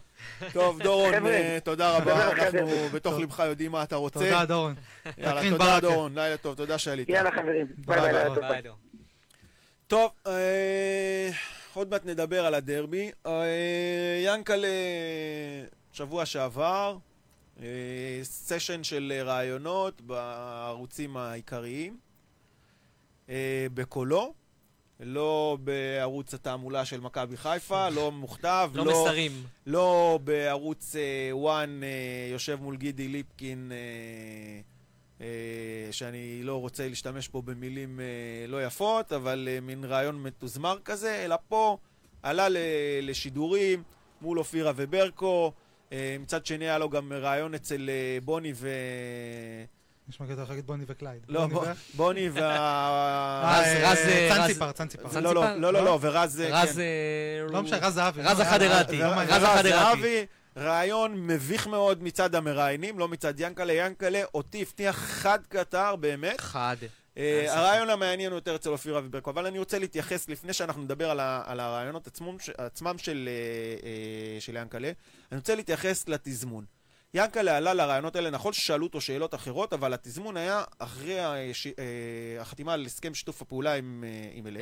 טוב, 0.52 0.82
דורון, 0.82 1.26
אה, 1.26 1.58
תודה 1.64 1.96
רבה, 1.96 2.30
אנחנו. 2.32 2.88
בתוך. 2.92 3.18
ליבך 3.18 3.38
יודעים 3.38 3.72
מה 3.72 3.82
אתה 3.82 3.96
רוצה. 3.96 4.18
תודה, 4.18 4.44
דורון. 4.44 4.74
יאללה, 5.18 5.50
תודה. 5.50 5.80
דורון, 5.80 6.14
לילה 6.14 6.36
טוב, 6.36 6.54
תודה 6.54 6.78
שעלית. 6.78 7.08
יאללה 7.08 7.30
חברים, 7.30 7.66
ביי 7.86 8.00
ביי, 8.00 8.12
ביי, 8.12 8.12
לילה. 8.12 8.62
טוב. 8.62 8.89
טוב, 9.90 10.10
אה, 10.26 11.30
עוד 11.74 11.90
מעט 11.90 12.06
נדבר 12.06 12.46
על 12.46 12.54
הדרבי. 12.54 13.10
אה, 13.26 14.22
ינקלה, 14.24 14.68
שבוע 15.92 16.26
שעבר, 16.26 16.96
אה, 17.62 18.20
סשן 18.22 18.84
של 18.84 19.12
רעיונות 19.24 20.00
בערוצים 20.00 21.16
העיקריים, 21.16 21.96
אה, 23.28 23.66
בקולו, 23.74 24.34
לא 25.00 25.58
בערוץ 25.60 26.34
התעמולה 26.34 26.84
של 26.84 27.00
מכבי 27.00 27.36
חיפה, 27.36 27.88
לא 27.88 28.12
מוכתב, 28.12 28.70
לא 28.74 28.86
לא, 28.86 29.04
מסרים. 29.04 29.32
לא 29.66 30.18
בערוץ 30.24 30.96
1 30.96 31.68
יושב 32.32 32.58
מול 32.62 32.76
גידי 32.76 33.08
ליפקין, 33.08 33.72
אה, 33.72 34.60
שאני 35.90 36.40
לא 36.42 36.60
רוצה 36.60 36.88
להשתמש 36.88 37.28
פה 37.28 37.42
במילים 37.42 38.00
אה, 38.00 38.04
לא 38.48 38.64
יפות, 38.66 39.12
אבל 39.12 39.48
אה, 39.50 39.60
מין 39.60 39.84
רעיון 39.84 40.22
מתוזמר 40.22 40.76
כזה, 40.84 41.22
אלא 41.24 41.36
פה 41.48 41.76
עלה 42.22 42.46
לשידורים 43.02 43.82
מול 44.22 44.38
אופירה 44.38 44.72
וברקו. 44.76 45.52
אה, 45.92 46.16
מצד 46.20 46.46
שני 46.46 46.64
היה 46.64 46.78
לו 46.78 46.88
גם 46.90 47.12
רעיון 47.12 47.54
אצל 47.54 47.90
אה, 47.90 48.18
בוני 48.24 48.52
ו... 48.56 48.68
נשמע 50.08 50.26
יכול 50.32 50.44
להגיד 50.48 50.66
בוני 50.66 50.84
וקלייד. 50.86 51.22
לא, 51.28 51.48
בוני 51.94 52.26
אה, 52.26 52.32
וה... 52.32 53.60
רז- 53.60 53.66
אה, 53.66 54.28
אה, 54.28 54.28
צאנציפר, 54.34 54.72
צאנציפר. 54.72 55.20
לא, 55.20 55.34
לא, 55.58 55.72
לא, 55.72 55.98
ורז... 56.00 56.42
רז... 56.50 56.78
אה, 56.78 56.84
לא 57.50 57.62
משנה, 57.62 57.78
רז 57.78 57.94
זהבי. 57.94 58.22
רז 58.22 58.40
החדרתי. 58.40 59.02
רז 59.02 59.42
החדרתי. 59.42 60.26
רעיון 60.56 61.26
מביך 61.26 61.66
מאוד 61.66 62.02
מצד 62.02 62.34
המראיינים, 62.34 62.98
לא 62.98 63.08
מצד 63.08 63.40
ינקלה. 63.40 63.72
ינקלה 63.72 64.22
אותי 64.34 64.62
הבטיח 64.62 64.96
חד 64.96 65.38
קטר, 65.48 65.96
באמת. 65.96 66.40
חד. 66.40 66.76
ספק. 67.46 67.56
הרעיון 67.56 67.90
המעניין 67.90 68.30
הוא 68.32 68.36
יותר 68.36 68.56
אצל 68.56 68.70
אופירה 68.70 69.00
וברקו, 69.04 69.30
אבל 69.30 69.46
אני 69.46 69.58
רוצה 69.58 69.78
להתייחס, 69.78 70.28
לפני 70.28 70.52
שאנחנו 70.52 70.82
נדבר 70.82 71.10
על, 71.10 71.20
ה, 71.20 71.42
על 71.46 71.60
הרעיונות 71.60 72.06
עצמם, 72.06 72.38
ש- 72.38 72.50
עצמם 72.50 72.98
של, 72.98 73.28
אה, 73.28 73.32
אה, 74.34 74.40
של 74.40 74.56
ינקלה, 74.56 74.90
אני 75.32 75.38
רוצה 75.38 75.54
להתייחס 75.54 76.08
לתזמון. 76.08 76.64
ינקלה 77.14 77.56
עלה 77.56 77.74
לרעיונות 77.74 78.16
האלה, 78.16 78.30
נכון 78.30 78.52
ששאלו 78.52 78.86
אותו 78.86 79.00
שאלות 79.00 79.34
אחרות, 79.34 79.72
אבל 79.72 79.94
התזמון 79.94 80.36
היה 80.36 80.64
אחרי 80.78 81.20
הש, 81.20 81.66
החתימה 82.40 82.72
על 82.72 82.86
הסכם 82.86 83.14
שיתוף 83.14 83.42
הפעולה 83.42 83.74
עם, 83.74 84.04
עם 84.32 84.46
LA. 84.46 84.60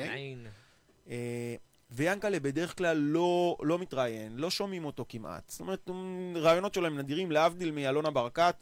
ויאנקלה 1.91 2.41
בדרך 2.41 2.79
כלל 2.79 2.97
לא, 2.97 3.57
לא 3.63 3.79
מתראיין, 3.79 4.33
לא 4.37 4.51
שומעים 4.51 4.85
אותו 4.85 5.05
כמעט. 5.09 5.43
זאת 5.49 5.61
אומרת, 5.61 5.91
רעיונות 6.37 6.75
שלו 6.75 6.87
הם 6.87 6.99
נדירים, 6.99 7.33
להבדיל 7.33 7.71
מאלונה 7.71 8.11
ברקת, 8.11 8.55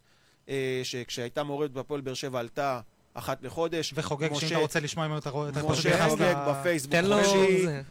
אה, 0.49 0.81
שכשהייתה 0.83 1.43
מעורבת 1.43 1.71
בהפועל 1.71 2.01
באר 2.01 2.13
שבע 2.13 2.39
עלתה 2.39 2.79
אחת 3.13 3.43
לחודש. 3.43 3.93
וחוגג, 3.95 4.33
שאם 4.33 4.47
אתה 4.47 4.57
רוצה 4.57 4.79
לשמוע 4.79 5.07
ממנו, 5.07 5.19
אתה 5.19 5.29
רואה... 5.29 5.49
שחוגג 5.75 6.23
ל- 6.23 6.49
בפייסבוק 6.51 6.91
תן 6.91 7.05
לו 7.05 7.17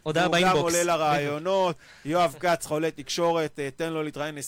הודעה 0.02 0.24
הוא 0.24 0.32
גם 0.32 0.42
באינבוקס. 0.42 0.62
עולה 0.62 0.82
לרעיונות, 0.84 1.76
יואב 2.04 2.36
כץ 2.40 2.66
חולה 2.66 2.90
תקשורת, 2.90 3.58
אה, 3.58 3.68
תן 3.76 3.92
לו 3.92 4.02
להתראיין 4.02 4.38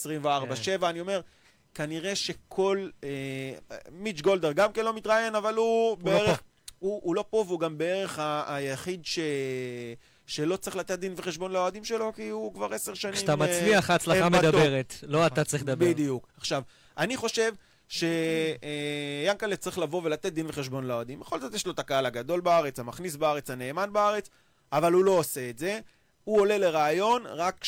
24-7, 0.80 0.84
אני 0.90 1.00
אומר, 1.00 1.20
כנראה 1.74 2.14
שכל... 2.16 2.88
אה, 3.04 3.78
מיץ' 3.92 4.20
גולדר 4.20 4.52
גם 4.52 4.72
כן 4.72 4.84
לא 4.84 4.94
מתראיין, 4.94 5.34
אבל 5.34 5.54
הוא 5.54 5.96
לא 5.98 6.04
בערך... 6.04 6.36
פה. 6.38 6.44
הוא, 6.78 7.14
לא 7.14 7.24
פה 7.30 7.44
והוא 7.46 7.60
גם 7.60 7.78
בערך 7.78 8.18
היחיד 8.46 9.06
ש... 9.06 9.18
שלא 10.28 10.56
צריך 10.56 10.76
לתת 10.76 10.98
דין 10.98 11.14
וחשבון 11.16 11.52
לאוהדים 11.52 11.84
שלו, 11.84 12.12
כי 12.16 12.28
הוא 12.28 12.54
כבר 12.54 12.74
עשר 12.74 12.94
שנים... 12.94 13.14
כשאתה 13.14 13.32
אה, 13.32 13.36
מצליח, 13.36 13.90
ההצלחה. 13.90 14.28
מדברת. 14.28 14.94
לא 15.02 15.26
אתה 15.26 15.44
צריך 15.44 15.62
לדבר. 15.62 15.86
בדיוק. 15.86 16.28
עכשיו, 16.36 16.62
אני 16.98 17.16
חושב 17.16 17.52
שיאנקל'ה 17.88 19.56
צריך 19.56 19.78
לבוא 19.78 20.00
ולתת 20.04 20.32
דין 20.32 20.46
וחשבון 20.48 20.86
לאוהדים. 20.86 21.20
בכל 21.20 21.40
זאת 21.40 21.54
יש 21.54 21.66
לו 21.66 21.72
את 21.72 21.78
הקהל 21.78 22.06
הגדול 22.06 22.40
בארץ, 22.40 22.78
המכניס 22.78 23.16
בארץ, 23.16 23.50
הנאמן 23.50 23.92
בארץ, 23.92 24.28
אבל 24.72 24.92
הוא 24.92 25.04
לא 25.04 25.10
עושה 25.10 25.50
את 25.50 25.58
זה. 25.58 25.80
הוא 26.24 26.40
עולה 26.40 26.58
לרעיון 26.58 27.26
רק 27.26 27.58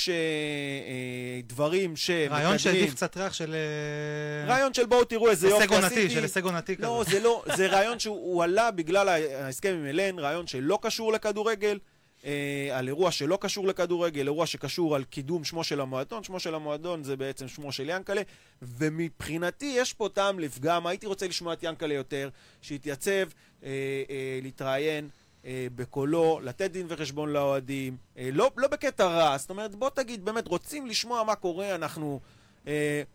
כשדברים 1.43 1.97
שמקדמים... 1.97 2.33
רעיון 2.33 2.59
שהעדיף 2.59 2.95
קצת 2.95 3.17
ריח 3.17 3.33
של... 3.33 3.55
אה, 3.55 4.55
רעיון 4.55 4.75
של 4.75 4.87
בואו 4.87 5.05
תראו 5.05 5.31
איזה 5.31 5.49
יופי 5.49 5.63
הישג 5.63 5.73
עונתי, 5.73 5.87
עשיתי. 5.87 6.11
של 6.11 6.23
הישג 6.23 6.45
עונתי 6.45 6.77
כזה. 6.77 6.87
לא, 6.87 7.05
זה 7.11 7.21
לא, 7.21 7.45
זה 7.57 7.67
רעיון 7.67 7.99
שהוא 7.99 8.17
הוא 8.17 8.45
עלה 8.45 8.71
בגלל 8.71 9.09
ההסכם 9.09 9.75
עם 9.75 9.87
אלן, 9.87 10.19
רעיון 10.19 10.47
שלא 10.47 10.79
קשור 10.83 11.13
לכדורגל, 11.13 11.79
אה, 12.25 12.69
על 12.73 12.89
אירוע 12.89 13.11
שלא 13.11 13.39
קשור 13.41 13.67
לכדורגל, 13.67 14.27
אירוע 14.27 14.47
שקשור 14.47 14.97
על 14.97 15.05
קידום 15.05 15.45
שמו 15.45 15.65
של 15.65 15.81
המועדון, 15.81 16.25
שמו 16.25 16.41
של 16.41 16.55
המועדון 16.55 17.05
זה 17.05 17.17
בעצם 17.17 17.49
שמו 17.49 17.73
של 17.73 17.89
ינקלה, 17.89 18.23
ומבחינתי 18.63 19.75
יש 19.77 19.93
פה 19.93 20.09
טעם 20.13 20.39
לפגם, 20.39 20.87
הייתי 20.87 21.07
רוצה 21.07 21.29
לשמוע 21.29 21.53
את 21.53 21.63
ינקלה 21.63 21.95
יותר, 21.95 22.29
שיתייצב, 22.63 23.29
אה, 23.65 23.69
אה, 24.11 24.39
להתראיין. 24.43 25.09
אה, 25.45 25.67
בקולו, 25.75 26.41
לתת 26.43 26.71
דין 26.71 26.87
וחשבון 26.89 27.29
לאוהדים, 27.33 27.97
אה, 28.19 28.29
לא, 28.33 28.51
לא 28.57 28.69
בקטע 28.69 29.07
רע, 29.07 29.39
זאת 29.39 29.51
אומרת, 29.51 29.75
בוא 29.75 29.91
תגיד, 29.91 30.25
באמת, 30.25 30.49
רוצים 30.49 30.87
לשמוע 30.87 31.25
מה 31.25 31.35
קורה, 31.35 31.75
אנחנו 31.75 32.21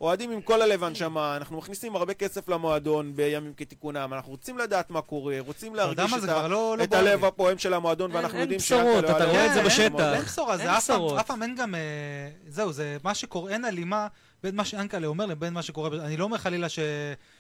אוהדים 0.01 0.31
עם 0.31 0.41
כל 0.41 0.61
הלב 0.61 0.83
הנשמה, 0.83 1.37
אנחנו 1.37 1.57
מכניסים 1.57 1.95
הרבה 1.95 2.13
כסף 2.13 2.49
למועדון 2.49 3.15
בימים 3.15 3.53
כתיקונם, 3.57 4.09
אנחנו 4.13 4.31
רוצים 4.31 4.57
לדעת 4.57 4.89
מה 4.89 5.01
קורה, 5.01 5.35
רוצים 5.39 5.73
אתה 5.75 5.83
להרגיש 5.83 6.13
את, 6.23 6.29
ה- 6.29 6.47
לא 6.47 6.75
לא 6.77 6.83
את 6.83 6.91
לי. 6.91 6.97
הלב 6.97 7.25
הפועם 7.25 7.57
של 7.57 7.73
המועדון, 7.73 8.09
אין- 8.11 8.15
ואנחנו 8.17 8.33
אין 8.37 8.41
יודעים 8.41 8.59
בשורות, 8.59 8.83
שיענקל'ה 8.85 9.15
אתה 9.17 9.23
אוהד 9.25 9.35
רואה 9.35 9.45
את 9.45 9.53
זה. 9.53 9.63
בשטח. 9.63 10.13
אין 10.13 10.21
בשורה, 10.23 10.53
אין 10.53 10.61
זה 10.63 10.77
אף 10.77 10.85
פעם- 10.87 10.95
בשורות. 10.97 11.19
אף 11.19 11.27
פעם 11.27 11.43
אין 11.43 11.55
גם... 11.55 11.75
אה, 11.75 11.79
זהו, 12.47 12.71
זה 12.71 12.97
מה 13.03 13.13
שקורה, 13.15 13.51
אין 13.51 13.65
הלימה 13.65 14.07
בין 14.43 14.55
מה 14.55 14.65
שיאנקל'ה 14.65 15.07
אומר 15.07 15.25
לבין 15.25 15.53
מה 15.53 15.61
שקורה... 15.61 15.89
אני 16.05 16.17
לא 16.17 16.23
אומר 16.23 16.37
חלילה 16.37 16.69
ש- 16.69 16.79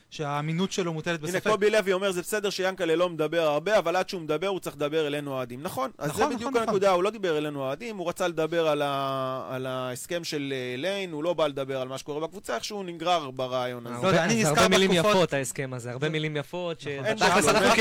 שהאמינות 0.09 0.71
שלו 0.71 0.93
מוטלת 0.93 1.19
הנה, 1.23 1.27
בספק. 1.31 1.49
קובי 1.51 1.69
לוי 1.69 1.93
אומר, 1.93 2.11
זה 2.11 2.21
בסדר 2.21 2.49
שיאנקל'ה 2.49 2.95
לא 2.95 3.09
מדבר 3.09 3.41
הרבה, 3.41 3.77
אבל 3.77 3.95
עד 3.95 4.09
שהוא 4.09 4.21
מדבר 4.21 4.47
הוא 4.47 4.59
צריך 4.59 4.75
לדבר 4.75 5.07
אלינו 5.07 5.31
האוהדים. 5.33 5.61
נכון, 5.63 5.91
אז 5.97 6.09
נכון, 6.09 6.29
זה 6.29 6.35
בדיוק 6.35 6.49
נכון, 6.51 6.61
הנקודה, 6.63 6.91
הוא 6.91 7.03
לא 7.03 7.09
דיבר 7.09 7.37
אלינו 7.37 7.63
האוהדים, 7.63 7.97
הוא 7.97 8.09
רצה 8.09 8.27
לדבר 8.27 8.67
על 8.67 8.81
ה- 8.81 9.47
על 9.51 9.65
ההסכם 9.65 10.23
של 10.23 10.53
אה, 10.55 10.75
ליין, 10.77 11.11
הוא 11.11 11.23
לא 11.23 11.33
בא 11.33 11.47
לדבר 11.47 11.81
על 11.81 11.87
מה 11.87 11.97
שקורה 11.97 12.27
בקבוצה, 12.27 12.55
איכשהו 12.55 12.83
נגרר 12.83 13.31
ברעיון 13.31 13.87
הזה. 13.87 14.01
לא 14.03 14.07
יודע, 14.07 14.23
אני 14.23 14.33
זה 14.33 14.39
נזכר 14.49 14.61
הרבה 14.63 14.77
מילים 14.77 14.91
בתקופות- 14.91 15.11
יפות 15.15 15.33
ההסכם 15.33 15.71
הזה, 15.73 15.91
הרבה 15.91 16.09
מילים 16.09 16.37
יפות. 16.37 16.87
אין 16.87 17.15
בזה, 17.15 17.25
אנחנו 17.25 17.71
לא 17.71 17.75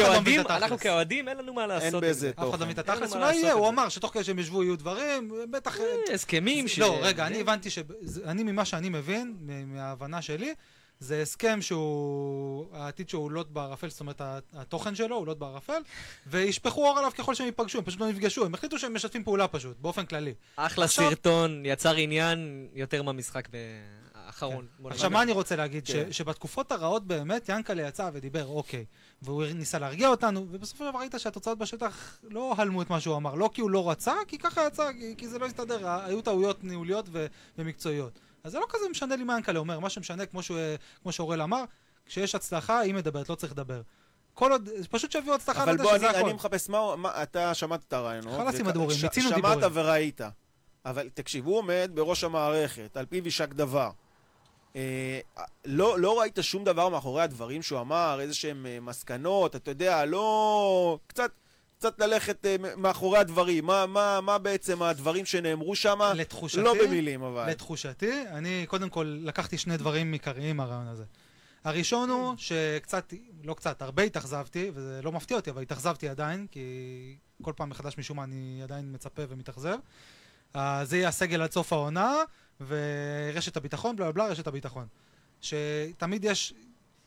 כאוהדים, 0.81 1.29
את 1.29 1.33
אין 1.33 1.39
לנו 1.39 1.55
מה 1.55 1.61
אין 1.63 1.69
לעשות 1.69 1.95
עם 1.95 2.01
בזה 2.11 2.13
זה. 2.21 2.31
אף 2.31 2.39
אחד 2.39 2.47
לא 2.47 2.51
תוכן. 2.53 2.65
מבין 2.65 2.79
את 2.79 2.89
אין 2.89 2.95
התכלס, 2.97 3.15
אולי 3.17 3.35
יהיה, 3.37 3.53
הוא. 3.53 3.69
אמר 3.69 3.89
שתוך 3.89 4.13
כדי 4.13 4.25
שהם 4.25 4.39
ישבו 4.39 4.63
יהיו 4.63 4.77
דברים, 4.77 5.33
בטח... 5.51 5.81
אה, 5.81 5.85
הסכמים 6.15 6.69
ש... 6.69 6.79
לא, 6.79 6.99
רגע, 7.03 7.27
אני 7.27 7.41
הבנתי 7.41 7.71
ש... 7.71 7.79
אני 8.25 8.43
ממה 8.43 8.65
שאני 8.65 8.89
מבין, 8.89 9.35
מ- 9.41 9.75
מההבנה 9.77 10.23
שלי, 10.23 10.55
זה 11.01 11.23
הסכם 11.23 11.59
שהוא... 11.63 12.67
העתיד 12.73 13.09
שהוא 13.09 13.31
לוט 13.31 13.51
בערפל, 13.51 13.89
זאת 13.91 14.01
אומרת, 14.01 14.21
התוכן 14.55 14.95
שלו 14.95 15.17
הוא 15.17 15.27
לוט 15.27 15.39
בערפל, 15.39 15.83
וישפכו 16.27 16.87
אור 16.89 16.99
עליו 16.99 17.11
ככל 17.19 17.35
שהם 17.35 17.47
ייפגשו, 17.47 17.79
הם 17.79 17.85
פשוט 17.85 18.01
לא 18.01 18.09
נפגשו, 18.09 18.45
הם 18.47 18.55
החליטו 18.55 18.79
שהם 18.79 18.95
משתפים 18.95 19.25
פעולה 19.25 19.49
פשוט, 19.49 19.77
באופן 19.81 20.07
כללי. 20.07 20.35
אחלה 20.57 20.85
עכשיו- 20.85 21.09
סרטון, 21.09 21.63
יצר 21.67 21.95
עניין 21.95 22.69
יותר 22.75 23.03
מהמשחק 23.03 23.49
האחרון. 24.15 24.67
בוא 24.79 24.91
עכשיו. 24.91 25.11
מה 25.11 25.23
אני 25.23 25.33
רוצה 25.33 25.57
להגיד? 25.57 25.87
ש- 25.87 25.91
כן. 25.93 26.13
שבתקופות 26.13 26.73
הרעות 26.73 27.07
באמת, 27.07 27.49
ינקלה 27.49 27.89
יצא 27.89 28.11
ודיבר, 28.13 28.47
אוקיי, 28.47 28.85
והוא 29.23 29.45
ניסה 29.55 29.79
להרגיע 29.79 30.09
אותנו, 30.09 30.47
ובסופו 30.51 30.85
של 30.85 30.91
דבר 30.91 30.99
ראית 30.99 31.15
שהתוצאות 31.19 31.59
בשטח 31.59 32.19
לא 32.23 32.55
הלמו 32.59 32.83
את 32.83 32.91
מה 32.91 33.01
שהוא 33.01 33.17
אמר, 33.17 33.35
לא 33.35 33.51
כי 33.55 33.61
הוא 33.61 33.71
לא 33.71 33.91
רצה, 33.91 34.15
כי 34.29 34.39
ככה 34.39 34.67
יצא, 34.67 34.93
כי- 34.93 35.15
כי 35.19 35.29
זה 35.29 35.39
לא 35.39 35.47
הסתדר, 35.47 35.89
היו 35.89 36.21
טעויות 36.23 36.65
ניהוליות 36.65 37.07
ו- 37.13 37.27
ומקצועיות. 37.59 38.19
אז 38.45 38.53
זה 38.53 38.59
לא 38.59 38.67
כזה 38.69 38.85
משנה 38.91 39.17
לי 39.17 39.25
מה 39.25 39.37
ינקלה 39.37 39.59
אומר, 39.59 39.79
מה 39.81 39.91
שמשנה, 39.91 40.27
כמו 40.27 40.43
שהוא- 40.43 40.59
כמו 41.03 41.13
שאורל 41.13 41.43
אמר, 41.43 41.65
כשיש 42.07 42.35
הצלחה, 42.35 42.79
היא 42.81 42.95
מדברת, 42.95 43.29
לא 43.29 43.35
צריך 43.35 43.53
לדבר. 43.53 43.81
כל 44.35 44.53
עוד, 44.53 44.69
פשוט 44.91 45.13
שיביאו 45.13 45.35
הצלחה, 45.35 45.63
אבל 45.63 45.77
בוא, 45.77 45.97
אני. 45.97 46.09
אני 46.09 46.33
מחפש 46.33 46.69
מה, 46.69 46.97
מה... 46.97 47.23
אתה 47.23 47.55
שמעת 47.55 47.81
את 47.89 47.93
הרעיונות. 47.93 48.41
חלאס 48.41 48.55
עם 48.61 48.67
וכ- 48.67 48.69
הדיבורים, 48.69 48.99
מיצינו 49.03 49.29
שמעת 49.29 49.35
דיבורים. 49.59 49.71
וראית. 49.73 50.21
אבל 50.85 51.09
תקשיב, 51.15 51.47
הוא 51.47 51.59
עומד 51.59 51.91
בראש 51.95 52.25
המערכת, 52.25 52.97
על 52.97 53.07
פיו 53.07 53.25
יישק 53.25 53.49
דבר. 53.53 53.91
אה, 54.77 55.21
לא, 55.65 55.99
לא 55.99 56.21
ראית 56.21 56.39
שום 56.41 56.65
דבר 56.65 56.89
מאחורי 56.89 57.23
הדברים 57.23 57.63
שהוא 57.63 57.81
אמר, 57.81 58.19
איזה 58.21 58.35
שהם 58.35 58.67
אה, 58.67 58.79
מסקנות, 58.81 59.57
אתה 59.57 59.71
יודע, 59.71 60.05
לא... 60.05 60.99
קצת, 61.07 61.31
קצת 61.85 62.01
ללכת 62.01 62.47
אה, 62.47 62.57
מאחורי 62.77 63.19
הדברים. 63.19 63.67
מה, 63.67 63.87
מה, 63.87 64.21
מה 64.21 64.39
בעצם 64.39 64.83
הדברים 64.83 65.25
שנאמרו 65.25 65.77
שם? 65.77 65.99
לתחושתי, 66.15 66.61
לא 66.61 66.75
במילים, 66.85 67.23
אבל. 67.23 67.51
לתחושתי, 67.51 68.23
אני 68.29 68.65
קודם 68.69 68.89
כל 68.89 69.19
לקחתי 69.23 69.59
שני 69.59 69.77
דברים 69.77 70.13
עיקריים 70.13 70.57
מהרעיון 70.57 70.87
הזה. 70.87 71.05
הראשון 71.65 72.11
הוא 72.11 72.35
שקצת, 72.37 73.13
לא 73.45 73.55
קצת, 73.55 73.83
הרבה 73.83 74.03
התאכזבתי, 74.03 74.71
וזה 74.75 75.01
לא 75.03 75.13
מפתיע 75.13 75.37
אותי, 75.37 75.51
אבל 75.51 75.63
התאכזבתי 75.63 76.09
עדיין, 76.09 76.47
כי 76.51 76.61
כל 77.43 77.53
פעם 77.57 77.71
מחדש 77.71 77.99
משום 77.99 78.17
מה 78.17 78.25
אני 78.25 78.61
עדיין 78.63 78.93
מצפה 78.95 79.23
ומתאכזב. 79.29 79.77
אה, 80.57 80.85
זה 80.85 80.97
יהיה 80.97 81.09
הסגל 81.09 81.43
עד 81.43 81.53
סוף 81.53 81.73
העונה, 81.73 82.15
ורשת 82.67 83.57
הביטחון, 83.57 83.97
בלה 83.97 84.13
בלה, 84.13 84.27
רשת 84.27 84.47
הביטחון. 84.47 84.87
שתמיד 85.41 86.25
יש, 86.25 86.55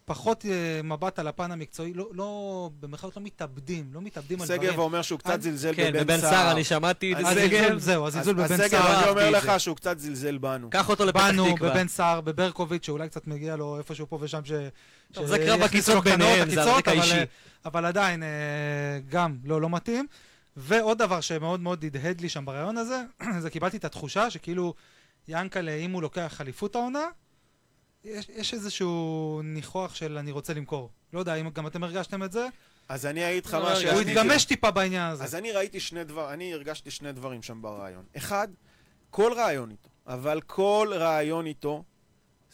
פחות 0.07 0.45
אה, 0.45 0.51
מבט 0.83 1.19
על 1.19 1.27
הפן 1.27 1.51
המקצועי, 1.51 1.93
לא, 1.93 2.07
לא 2.13 2.29
במרכאות 2.79 3.17
לא 3.17 3.23
מתאבדים, 3.23 3.89
לא 3.93 4.01
מתאבדים 4.01 4.41
על 4.41 4.47
דברים. 4.47 4.61
שגב 4.71 4.79
אומר 4.79 5.01
שהוא 5.01 5.19
קצת 5.19 5.29
אני- 5.33 5.41
זלזל 5.41 5.73
כן, 5.75 5.89
בבן 5.93 6.03
בבן 6.03 6.19
סער. 6.21 6.51
אני 6.51 6.63
שמעתי 6.63 7.13
את 7.13 7.17
אז 7.25 7.37
שגב. 7.37 7.77
זהו, 7.77 8.07
הזלזול 8.07 8.41
אז- 8.41 8.51
בבן 8.51 8.61
אז 8.61 8.71
סער. 8.71 8.99
אני 9.01 9.09
אומר 9.09 9.29
לך 9.29 9.43
זה. 9.45 9.59
שהוא 9.59 9.75
קצת 9.75 9.99
זלזל 9.99 10.37
בנו. 10.37 10.69
קח 10.69 10.89
אותו 10.89 11.05
לפתח 11.05 11.19
בנו, 11.31 11.55
תקווה. 11.55 11.69
בבן 11.71 11.87
סער, 11.87 12.21
בברקוביץ', 12.21 12.85
שאולי 12.85 13.09
קצת 13.09 13.27
מגיע 13.27 13.55
לו 13.55 13.77
איפשהו 13.77 14.09
פה 14.09 14.17
ושם, 14.21 14.39
ש... 14.45 14.51
טוב, 15.13 15.25
ש- 15.25 15.29
זה 15.29 15.37
קרב 15.37 15.59
קנאות, 16.03 16.03
ביניהם, 16.03 16.49
זה 16.49 16.61
על 16.61 16.67
עקיצות, 16.67 16.77
רקע 16.77 16.91
אבל, 16.91 17.01
אישי. 17.01 17.17
אה, 17.17 17.23
אבל 17.65 17.85
עדיין, 17.85 18.23
אה, 18.23 18.29
גם 19.09 19.37
לא, 19.45 19.61
לא 19.61 19.69
מתאים. 19.69 20.07
ועוד 20.57 20.97
דבר 20.97 21.21
שמאוד 21.21 21.59
מאוד 21.59 21.83
הדהד 21.85 22.21
לי 22.21 22.29
שם 22.29 22.45
ברעיון 22.45 22.77
הזה, 22.77 23.03
זה 23.43 23.49
קיבלתי 23.49 23.77
את 23.77 23.85
התחושה 23.85 24.29
שכאילו 24.29 24.73
ינקלה, 25.27 25.71
אם 25.75 25.91
הוא 25.91 26.01
לוקח 26.01 26.41
אליפות 26.41 26.75
העונה, 26.75 27.03
יש, 28.07 28.29
יש 28.29 28.53
איזשהו 28.53 29.41
ניחוח 29.43 29.95
של 29.95 30.17
אני 30.17 30.31
רוצה 30.31 30.53
למכור. 30.53 30.89
לא 31.13 31.19
יודע, 31.19 31.35
אם 31.35 31.49
גם 31.49 31.67
אתם 31.67 31.83
הרגשתם 31.83 32.23
את 32.23 32.31
זה? 32.31 32.47
אז 32.89 33.05
אני 33.05 33.29
אגיד 33.31 33.45
לך 33.45 33.53
לא, 33.53 33.63
מה 33.63 33.73
רגע, 33.73 33.93
הוא. 33.93 34.01
התגמש 34.01 34.45
טיפה 34.45 34.71
בעניין 34.71 35.11
הזה. 35.11 35.23
אז 35.23 35.35
אני 35.35 35.51
ראיתי 35.51 35.79
שני 35.79 36.03
דברים, 36.03 36.33
אני 36.33 36.53
הרגשתי 36.53 36.91
שני 36.91 37.11
דברים 37.11 37.43
שם 37.43 37.61
ברעיון. 37.61 38.05
אחד, 38.17 38.47
כל 39.09 39.33
רעיון 39.35 39.71
איתו, 39.71 39.89
אבל 40.07 40.41
כל 40.41 40.93
רעיון 40.95 41.45
איתו 41.45 41.83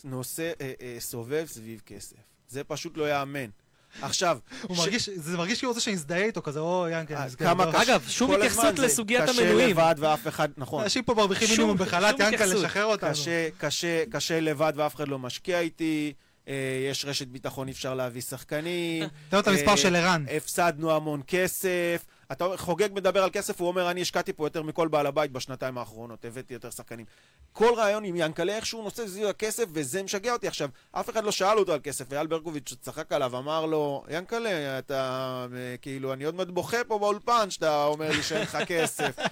נושא, 0.03 0.51
אה, 0.61 0.73
אה, 0.81 0.95
סובב 0.99 1.45
סביב 1.45 1.81
כסף. 1.85 2.17
זה 2.47 2.63
פשוט 2.63 2.97
לא 2.97 3.03
ייאמן. 3.03 3.49
עכשיו, 4.01 4.37
הוא 4.61 4.75
ש- 4.75 4.79
מרגיש, 4.79 5.09
זה 5.15 5.37
מרגיש 5.37 5.57
כאילו 5.59 5.71
רוצה 5.71 5.81
שנזדהה 5.81 6.23
איתו 6.23 6.41
כזה, 6.41 6.59
או 6.59 6.87
ינקלה, 6.91 7.17
אה, 7.23 7.29
כמה. 7.29 7.71
קשה- 7.71 7.81
אגב, 7.81 8.03
שום 8.07 8.31
התייחסות 8.31 8.79
לסוגיית 8.79 9.29
קשה 9.29 9.41
המנויים. 9.41 9.69
לבד 9.69 9.95
ואף 9.97 10.27
אחד, 10.27 10.49
נכון. 10.57 10.83
אנשים 10.83 11.03
פה 11.03 11.13
מרוויחים 11.13 11.47
מינימום 11.49 11.77
בחל"ת, 11.77 11.89
שום 12.17 12.21
ינקלה, 12.21 12.27
התייחסות. 12.27 12.61
שחרר 12.69 12.85
אותנו. 12.85 13.09
קשה, 13.11 13.47
קשה, 13.57 14.03
קשה 14.11 14.39
לבד 14.39 14.73
ואף 14.75 14.95
אחד 14.95 15.07
לא 15.07 15.19
משקיע 15.19 15.59
איתי. 15.59 16.13
אה, 16.47 16.53
יש 16.91 17.05
רשת 17.05 17.27
ביטחון, 17.27 17.67
אי 17.67 17.73
אפשר 17.73 17.93
להביא 17.95 18.21
שחקנים. 18.21 19.03
תן 19.29 19.37
לו 19.37 19.39
את 19.39 19.47
המספר 19.47 19.71
אה, 19.71 19.77
של 19.77 19.95
ערן. 19.95 20.25
הפסדנו 20.37 20.95
המון 20.95 21.21
כסף. 21.27 22.05
אתה 22.31 22.45
חוגג 22.57 22.89
מדבר 22.93 23.23
על 23.23 23.29
כסף, 23.33 23.59
הוא 23.61 23.67
אומר, 23.67 23.91
אני 23.91 24.01
השקעתי 24.01 24.33
פה 24.33 24.45
יותר 24.45 24.63
מכל 24.63 24.87
בעל 24.87 25.05
הבית 25.07 25.31
בשנתיים 25.31 25.77
האחרונות, 25.77 26.25
הבאתי 26.25 26.53
יותר 26.53 26.69
שחקנים. 26.69 27.05
כל 27.53 27.73
רעיון 27.77 28.03
עם 28.03 28.15
ינקלה, 28.15 28.55
איכשהו 28.55 28.83
נושא 28.83 29.07
סביב 29.07 29.27
הכסף, 29.27 29.63
וזה 29.73 30.03
משגע 30.03 30.33
אותי. 30.33 30.47
עכשיו, 30.47 30.69
אף 30.91 31.09
אחד 31.09 31.23
לא 31.23 31.31
שאל 31.31 31.57
אותו 31.57 31.73
על 31.73 31.79
כסף, 31.83 32.05
ואייל 32.09 32.27
ברקוביץ' 32.27 32.73
צחק 32.81 33.11
עליו, 33.11 33.37
אמר 33.37 33.65
לו, 33.65 34.03
ינקלה, 34.09 34.79
אתה, 34.79 34.99
אה, 35.55 35.75
כאילו, 35.81 36.13
אני 36.13 36.23
עוד 36.23 36.35
מעט 36.35 36.47
בוכה 36.47 36.77
פה 36.87 36.99
באולפן, 36.99 37.49
שאתה 37.49 37.85
אומר 37.85 38.09
לי 38.09 38.23
שאין 38.23 38.41
לך 38.41 38.57
כסף. 38.67 39.15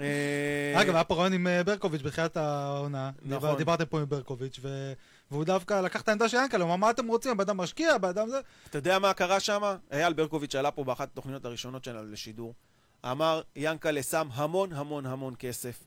אה, 0.00 0.80
אגב, 0.82 0.94
היה 0.94 1.04
פה 1.04 1.14
רעיון 1.14 1.32
עם 1.32 1.46
אה, 1.46 1.64
ברקוביץ' 1.64 2.02
בתחילת 2.02 2.36
העונה. 2.36 3.10
נכון. 3.22 3.28
דיבר- 3.40 3.54
דיברתם 3.56 3.84
פה 3.84 3.98
עם 4.00 4.08
ברקוביץ', 4.08 4.58
ו- 4.62 4.92
והוא 5.30 5.44
דווקא 5.44 5.80
לקח 5.80 6.00
את 6.00 6.08
העמדה 6.08 6.28
של 6.28 6.36
ינקלה, 6.36 6.64
הוא 6.64 6.68
אמר, 6.68 6.76
מה 6.76 6.90
אתם 6.90 7.06
רוצים? 7.06 7.32
הבן 7.32 7.40
אדם 7.40 7.56
משקיע, 7.56 7.94
הבן 7.94 8.08
אדם 8.08 8.28
זה... 8.28 8.40
אתה 8.70 8.78
יודע 8.78 8.98
מה 8.98 9.14
קרה 9.14 9.40
שם? 9.40 9.76
אייל 9.92 10.12
ברקוביץ' 10.12 10.54
עלה 10.54 10.70
פה 10.70 10.84
באחת 10.84 11.08
התוכניות 11.12 11.44
הראשונות 11.44 11.84
שלנו 11.84 12.12
לשידור. 12.12 12.54
אמר, 13.04 13.42
ינקלה 13.56 14.02
שם 14.02 14.28
המון 14.32 14.72
המון 14.72 15.06
המון 15.06 15.34
כסף. 15.38 15.84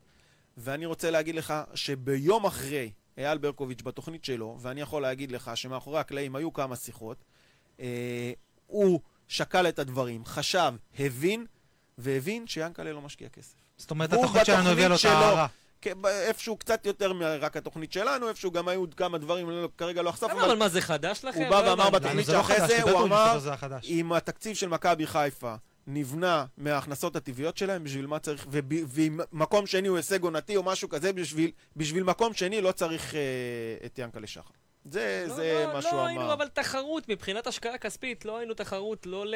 ואני 0.57 0.85
רוצה 0.85 1.11
להגיד 1.11 1.35
לך 1.35 1.53
שביום 1.73 2.45
אחרי 2.45 2.91
אייל 3.17 3.37
ברקוביץ' 3.37 3.81
בתוכנית 3.81 4.25
שלו, 4.25 4.57
ואני 4.61 4.81
יכול 4.81 5.01
להגיד 5.01 5.31
לך 5.31 5.51
שמאחורי 5.55 5.99
הקלעים 5.99 6.35
היו 6.35 6.53
כמה 6.53 6.75
שיחות, 6.75 7.23
אה, 7.79 8.31
הוא 8.67 8.99
שקל 9.27 9.67
את 9.69 9.79
הדברים, 9.79 10.25
חשב, 10.25 10.73
הבין, 10.99 11.45
והבין 11.97 12.47
שיאנקלה 12.47 12.93
לא 12.93 13.01
משקיע 13.01 13.29
כסף. 13.29 13.55
זאת 13.77 13.91
אומרת, 13.91 14.13
התוכנית 14.13 14.45
שלנו 14.45 14.69
הביאה 14.69 14.87
לו 14.87 14.95
את 14.95 15.05
ההערה. 15.05 15.47
איפשהו 16.07 16.57
קצת 16.57 16.85
יותר 16.85 17.13
מרק 17.13 17.57
התוכנית 17.57 17.91
שלנו, 17.93 18.29
איפשהו 18.29 18.51
גם 18.51 18.67
היו 18.67 18.85
כמה 18.97 19.17
דברים, 19.17 19.49
לא- 19.49 19.69
כרגע 19.77 20.01
לא 20.01 20.09
אחשוף, 20.09 20.31
למה, 20.31 20.45
אבל 20.45 20.55
מה, 20.55 20.69
זה 20.69 20.81
חדש 20.81 21.25
לכם? 21.25 21.39
הוא 21.41 21.49
בא 21.49 21.61
לא 21.65 21.69
ואמר 21.69 21.87
הבנתי. 21.87 22.05
בתוכנית 22.05 22.27
לא 22.27 22.33
שאחרי 22.33 22.67
זה 22.67 22.81
הוא 22.81 23.03
אמר. 23.03 23.39
אם 23.83 24.13
התקציב 24.13 24.55
של 24.55 24.67
מכבי 24.69 25.07
חיפה 25.07 25.55
נבנה 25.87 26.45
מההכנסות 26.57 27.15
הטבעיות 27.15 27.57
שלהם, 27.57 27.83
בשביל 27.83 28.07
מה 28.07 28.19
צריך, 28.19 28.45
וב- 28.49 28.63
ואם 28.87 29.19
מקום 29.31 29.67
שני 29.67 29.87
הוא 29.87 29.97
הישג 29.97 30.23
עונתי 30.23 30.55
או 30.55 30.63
משהו 30.63 30.89
כזה, 30.89 31.13
בשביל, 31.13 31.51
בשביל 31.75 32.03
מקום 32.03 32.33
שני 32.33 32.61
לא 32.61 32.71
צריך 32.71 33.15
אה, 33.15 33.19
את 33.85 33.99
ינקלה 33.99 34.27
שחר. 34.27 34.49
זה, 34.85 35.25
לא, 35.27 35.35
זה 35.35 35.65
לא, 35.67 35.73
מה 35.73 35.81
שהוא 35.81 35.93
לא 35.93 35.99
אמר. 35.99 36.07
היינו 36.07 36.33
אבל 36.33 36.47
תחרות, 36.47 37.09
מבחינת 37.09 37.47
השקעה 37.47 37.77
כספית, 37.77 38.25
לא 38.25 38.37
היינו 38.37 38.53
תחרות, 38.53 39.05
לא, 39.05 39.25
ל... 39.25 39.35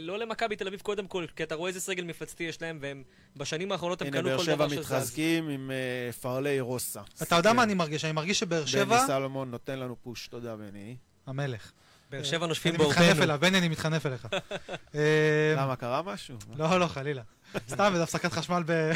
לא 0.00 0.18
למכבי 0.18 0.56
תל 0.56 0.66
אביב 0.66 0.80
קודם 0.80 1.06
כל, 1.06 1.26
כי 1.36 1.42
אתה 1.42 1.54
רואה 1.54 1.68
איזה 1.68 1.80
סגל 1.80 2.04
מפלצתי 2.04 2.44
יש 2.44 2.62
להם, 2.62 2.78
והם 2.80 3.02
בשנים 3.36 3.72
האחרונות 3.72 4.02
הם 4.02 4.08
הנה, 4.08 4.16
קנו 4.16 4.28
באר 4.28 4.38
כל 4.38 4.44
שבע 4.44 4.54
דבר 4.54 4.68
שזז. 4.68 4.78
מתחזקים 4.78 5.48
עם 5.48 5.70
אה, 5.70 6.12
פרלי 6.12 6.60
רוסה. 6.60 7.00
אתה 7.22 7.36
יודע 7.36 7.50
כן. 7.50 7.56
מה 7.56 7.62
אני 7.62 7.74
מרגיש? 7.74 8.04
אני 8.04 8.12
מרגיש 8.12 8.38
שבאר 8.40 8.60
בני 8.60 8.70
שבע, 8.70 9.06
סלומון 9.06 9.50
נותן 9.50 9.78
לנו 9.78 9.96
פוש, 10.02 10.28
תודה 10.28 10.56
בני. 10.56 10.96
המלך. 11.26 11.72
באר 12.10 12.22
שבע 12.22 12.46
נושפים 12.46 12.74
אני 12.74 12.86
מתחנף. 12.86 13.20
אליו, 13.22 13.38
בני, 13.40 13.58
אני 13.58 13.68
מתחנף 13.68 14.06
אליך. 14.06 14.28
אה, 14.94 15.54
למה, 15.56 15.76
קרה 15.76 16.02
משהו? 16.02 16.36
לא, 16.56 16.80
לא, 16.80 16.86
חלילה. 16.86 17.22
סתם, 17.68 17.90
איזה 17.92 18.02
הפסקת 18.02 18.32
חשמל 18.32 18.62
ב... 18.66 18.72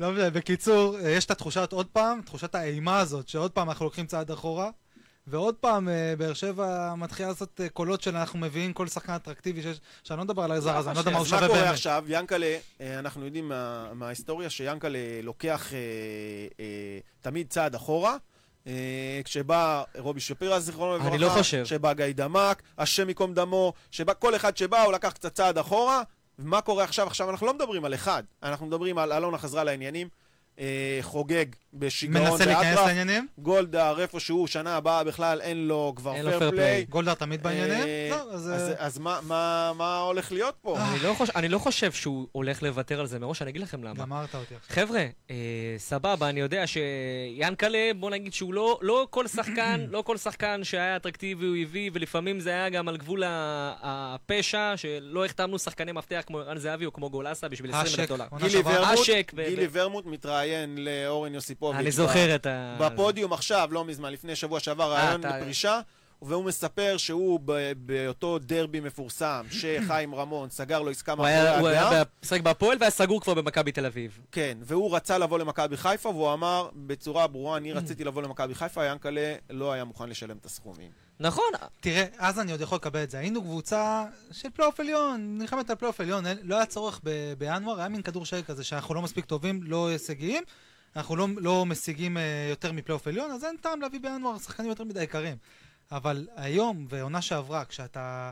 לא 0.00 0.12
משנה, 0.12 0.30
בקיצור, 0.30 0.98
אה, 0.98 1.10
יש 1.10 1.24
את 1.24 1.30
התחושת 1.30 1.72
עוד 1.72 1.86
פעם, 1.86 2.22
תחושת 2.22 2.54
האימה 2.54 2.98
הזאת, 2.98 3.28
שעוד 3.28 3.50
פעם 3.50 3.68
אנחנו 3.68 3.84
לוקחים 3.84 4.06
צעד 4.06 4.30
אחורה, 4.30 4.70
ועוד 5.26 5.54
פעם 5.54 5.88
אה, 5.88 6.14
באר 6.18 6.32
שבע 6.34 6.94
מתחילה 6.96 7.28
לעשות 7.28 7.60
אה, 7.60 7.68
קולות 7.68 8.02
של 8.02 8.16
אנחנו 8.16 8.38
מביאים 8.38 8.72
כל 8.72 8.88
שחקן 8.88 9.12
אטרקטיבי 9.12 9.62
שיש, 9.62 9.80
שאני 10.02 10.18
לא 10.18 10.24
מדבר 10.24 10.42
על 10.42 10.52
הזר 10.52 10.76
הזה, 10.76 10.90
אני 10.90 10.94
לא 10.94 11.00
יודע 11.00 11.10
מה 11.10 11.16
הוא 11.18 11.26
אז 11.26 11.32
מה 11.32 11.38
שווה 11.38 11.48
קורה 11.48 11.60
באמת. 11.60 11.72
עכשיו? 11.72 12.04
ינקלה, 12.08 12.56
אנחנו 12.80 13.24
יודעים 13.24 13.48
מה- 13.48 13.94
מההיסטוריה 13.94 14.50
שיאנקלה 14.50 14.98
לוקח 15.22 15.72
אה, 15.72 15.78
אה, 16.60 16.64
תמיד 17.20 17.46
צעד 17.50 17.74
אחורה. 17.74 18.16
כשבא 19.24 19.82
רובי 19.98 20.20
שפירא, 20.20 20.58
זיכרונו 20.58 20.94
לברכה, 20.94 21.08
אני 21.08 21.18
לא 21.18 21.28
חושב. 21.28 21.62
כשבא 21.64 21.92
גיא 21.92 22.04
דמק, 22.14 22.62
השם 22.78 23.08
ייקום 23.08 23.34
דמו, 23.34 23.72
שבא 23.90 24.12
כל 24.18 24.36
אחד 24.36 24.56
שבא, 24.56 24.82
הוא 24.82 24.92
לקח 24.92 25.10
קצת 25.12 25.34
צעד 25.34 25.58
אחורה. 25.58 26.02
ומה 26.38 26.60
קורה 26.60 26.84
עכשיו? 26.84 27.06
עכשיו 27.06 27.30
אנחנו 27.30 27.46
לא 27.46 27.54
מדברים 27.54 27.84
על 27.84 27.94
אחד, 27.94 28.22
אנחנו 28.42 28.66
מדברים 28.66 28.98
על 28.98 29.12
אלונה 29.12 29.38
חזרה 29.38 29.64
לעניינים, 29.64 30.08
אה, 30.58 30.64
חוגג 31.02 31.44
בשיגעון 31.74 32.22
מנסה 32.30 32.44
להיכנס 32.46 32.64
באטרף, 32.66 32.86
לעניינים, 32.86 33.26
גולדהר 33.38 34.00
איפשהו, 34.00 34.46
שנה 34.46 34.76
הבאה 34.76 35.04
בכלל 35.04 35.40
אין 35.40 35.68
לו 35.68 35.92
כבר 35.96 36.14
אין 36.14 36.24
לו 36.24 36.38
פייר 36.38 36.50
פליי. 36.50 36.84
גולדהר 36.88 37.14
תמיד 37.14 37.42
בעניינים, 37.42 37.72
אה, 37.82 38.08
זהו, 38.18 38.30
אז... 38.30 38.50
אז, 38.54 38.68
אה, 38.70 38.74
אז 38.78 38.98
מה, 38.98 39.18
מה, 39.22 39.72
מה 39.76 39.98
הולך 39.98 40.32
להיות 40.32 40.54
פה? 40.62 40.78
אני 40.80 40.98
לא 41.02 41.14
חוש- 41.18 41.30
אני 41.36 41.48
לא 41.48 41.58
חושב 41.58 41.92
שהוא 41.92 42.26
הולך 42.32 42.62
לוותר 42.62 43.00
על 43.00 43.06
זה 43.06 43.18
מראש, 43.18 43.42
אני 43.42 43.50
אגיד 43.50 43.62
לכם 43.62 43.84
למה. 43.84 43.94
גמרת 43.94 44.34
אותי 44.34 44.54
עכשיו. 44.54 44.74
חבר'ה, 44.86 45.04
אה, 45.30 45.34
סבבה, 45.78 46.28
אני 46.28 46.40
יודע 46.40 46.64
שיאנקלה, 46.66 47.90
בוא 47.96 48.10
נגיד 48.10 48.32
שהוא 48.32 48.54
לא, 48.54 48.78
לא 48.82 49.06
כל 49.10 49.26
שחקן, 49.28 49.86
לא 49.90 50.02
כל 50.02 50.16
שחקן 50.16 50.60
שהיה 50.64 50.96
אטרקטיבי 50.96 51.46
הוא 51.46 51.56
הביא, 51.62 51.90
ולפעמים 51.94 52.40
זה 52.40 52.50
היה 52.50 52.68
גם 52.68 52.88
על 52.88 52.96
גבול 52.96 53.22
ה- 53.26 53.74
הפשע, 53.82 54.72
שלא 54.76 55.24
החתמנו 55.24 55.58
שחקני 55.58 55.92
מפתח 55.92 56.22
כמו 56.26 56.38
ערן 56.38 56.58
זהבי 56.58 56.86
או 56.86 56.92
כמו 56.92 57.10
גולסה 57.10 57.48
בשביל 57.48 57.70
20 57.70 57.86
אלף 57.86 57.98
האשק, 57.98 58.08
דולר. 58.08 58.24
גילי. 58.48 58.62
ורמוט, 58.64 58.98
אשק 58.98 59.32
מתראיין 60.44 60.78
לאורן 60.78 61.34
יוסיפוביץ'. 61.34 61.80
אני 61.80 61.90
זוכר 61.90 62.34
את 62.34 62.46
ה... 62.46 62.76
בפודיום 62.80 63.32
עכשיו, 63.32 63.68
לא 63.72 63.84
מזמן, 63.84 64.12
לפני 64.12 64.36
שבוע 64.36 64.60
שעבר, 64.60 64.92
אה, 64.96 65.06
ראיון 65.06 65.20
לפרישה, 65.20 65.80
והוא 66.22 66.44
מספר 66.44 66.94
שהוא 66.96 67.40
באותו 67.76 68.38
דרבי 68.38 68.80
מפורסם, 68.80 69.46
שחיים 69.50 70.14
רמון 70.14 70.50
סגר 70.50 70.82
לו 70.82 70.90
עסקה 70.90 71.14
מאחורי 71.14 71.58
הוא 71.58 71.68
היה 71.68 71.88
הגב, 71.88 72.06
משחק 72.24 72.40
בהפועל 72.40 72.76
והיה 72.80 72.90
סגור 72.90 73.20
כבר 73.20 73.34
במכבי 73.34 73.72
תל 73.72 73.86
אביב. 73.86 74.18
כן, 74.32 74.58
והוא 74.62 74.96
רצה 74.96 75.18
לבוא 75.18 75.38
למכבי 75.38 75.76
חיפה, 75.76 76.08
והוא 76.08 76.32
אמר 76.32 76.68
בצורה 76.74 77.26
ברורה, 77.26 77.56
אני 77.56 77.72
רציתי 77.72 78.04
לבוא 78.04 78.22
למכבי 78.22 78.54
חיפה, 78.54 78.84
ינקלה 78.84 79.34
לא 79.50 79.72
היה 79.72 79.84
מוכן 79.84 80.08
לשלם 80.08 80.36
את 80.36 80.46
הסכומים. 80.46 80.90
נכון, 81.20 81.44
תראה, 81.80 82.04
אז 82.18 82.40
אני 82.40 82.52
עוד 82.52 82.60
יכול 82.60 82.76
לקבל 82.76 83.02
את 83.02 83.10
זה. 83.10 83.18
היינו 83.18 83.42
קבוצה 83.42 84.04
של 84.32 84.50
פלייאוף 84.50 84.80
עליון, 84.80 85.38
נלחמת 85.38 85.70
על 85.70 85.76
פלייאוף 85.76 86.00
עליון, 86.00 86.24
לא 86.42 86.56
היה 86.56 86.66
צורך 86.66 87.00
בינואר, 87.38 87.78
היה 87.78 87.88
מין 87.88 88.02
כדור 88.02 88.26
שלג 88.26 88.44
כזה 88.44 88.64
שאנחנו 88.64 88.94
לא 88.94 89.02
מספיק 89.02 89.24
טובים, 89.24 89.60
לא 89.62 89.88
הישגיים, 89.88 90.42
אנחנו 90.96 91.16
לא, 91.16 91.28
לא 91.36 91.66
משיגים 91.66 92.16
אה, 92.16 92.22
יותר 92.50 92.72
מפלייאוף 92.72 93.06
עליון, 93.06 93.30
אז 93.30 93.44
אין 93.44 93.56
טעם 93.60 93.80
להביא 93.80 94.00
בינואר 94.00 94.38
שחקנים 94.38 94.68
יותר 94.70 94.84
מדי 94.84 95.02
יקרים. 95.02 95.36
אבל 95.92 96.26
היום, 96.36 96.86
ועונה 96.88 97.22
שעברה, 97.22 97.64
כשאתה... 97.64 98.30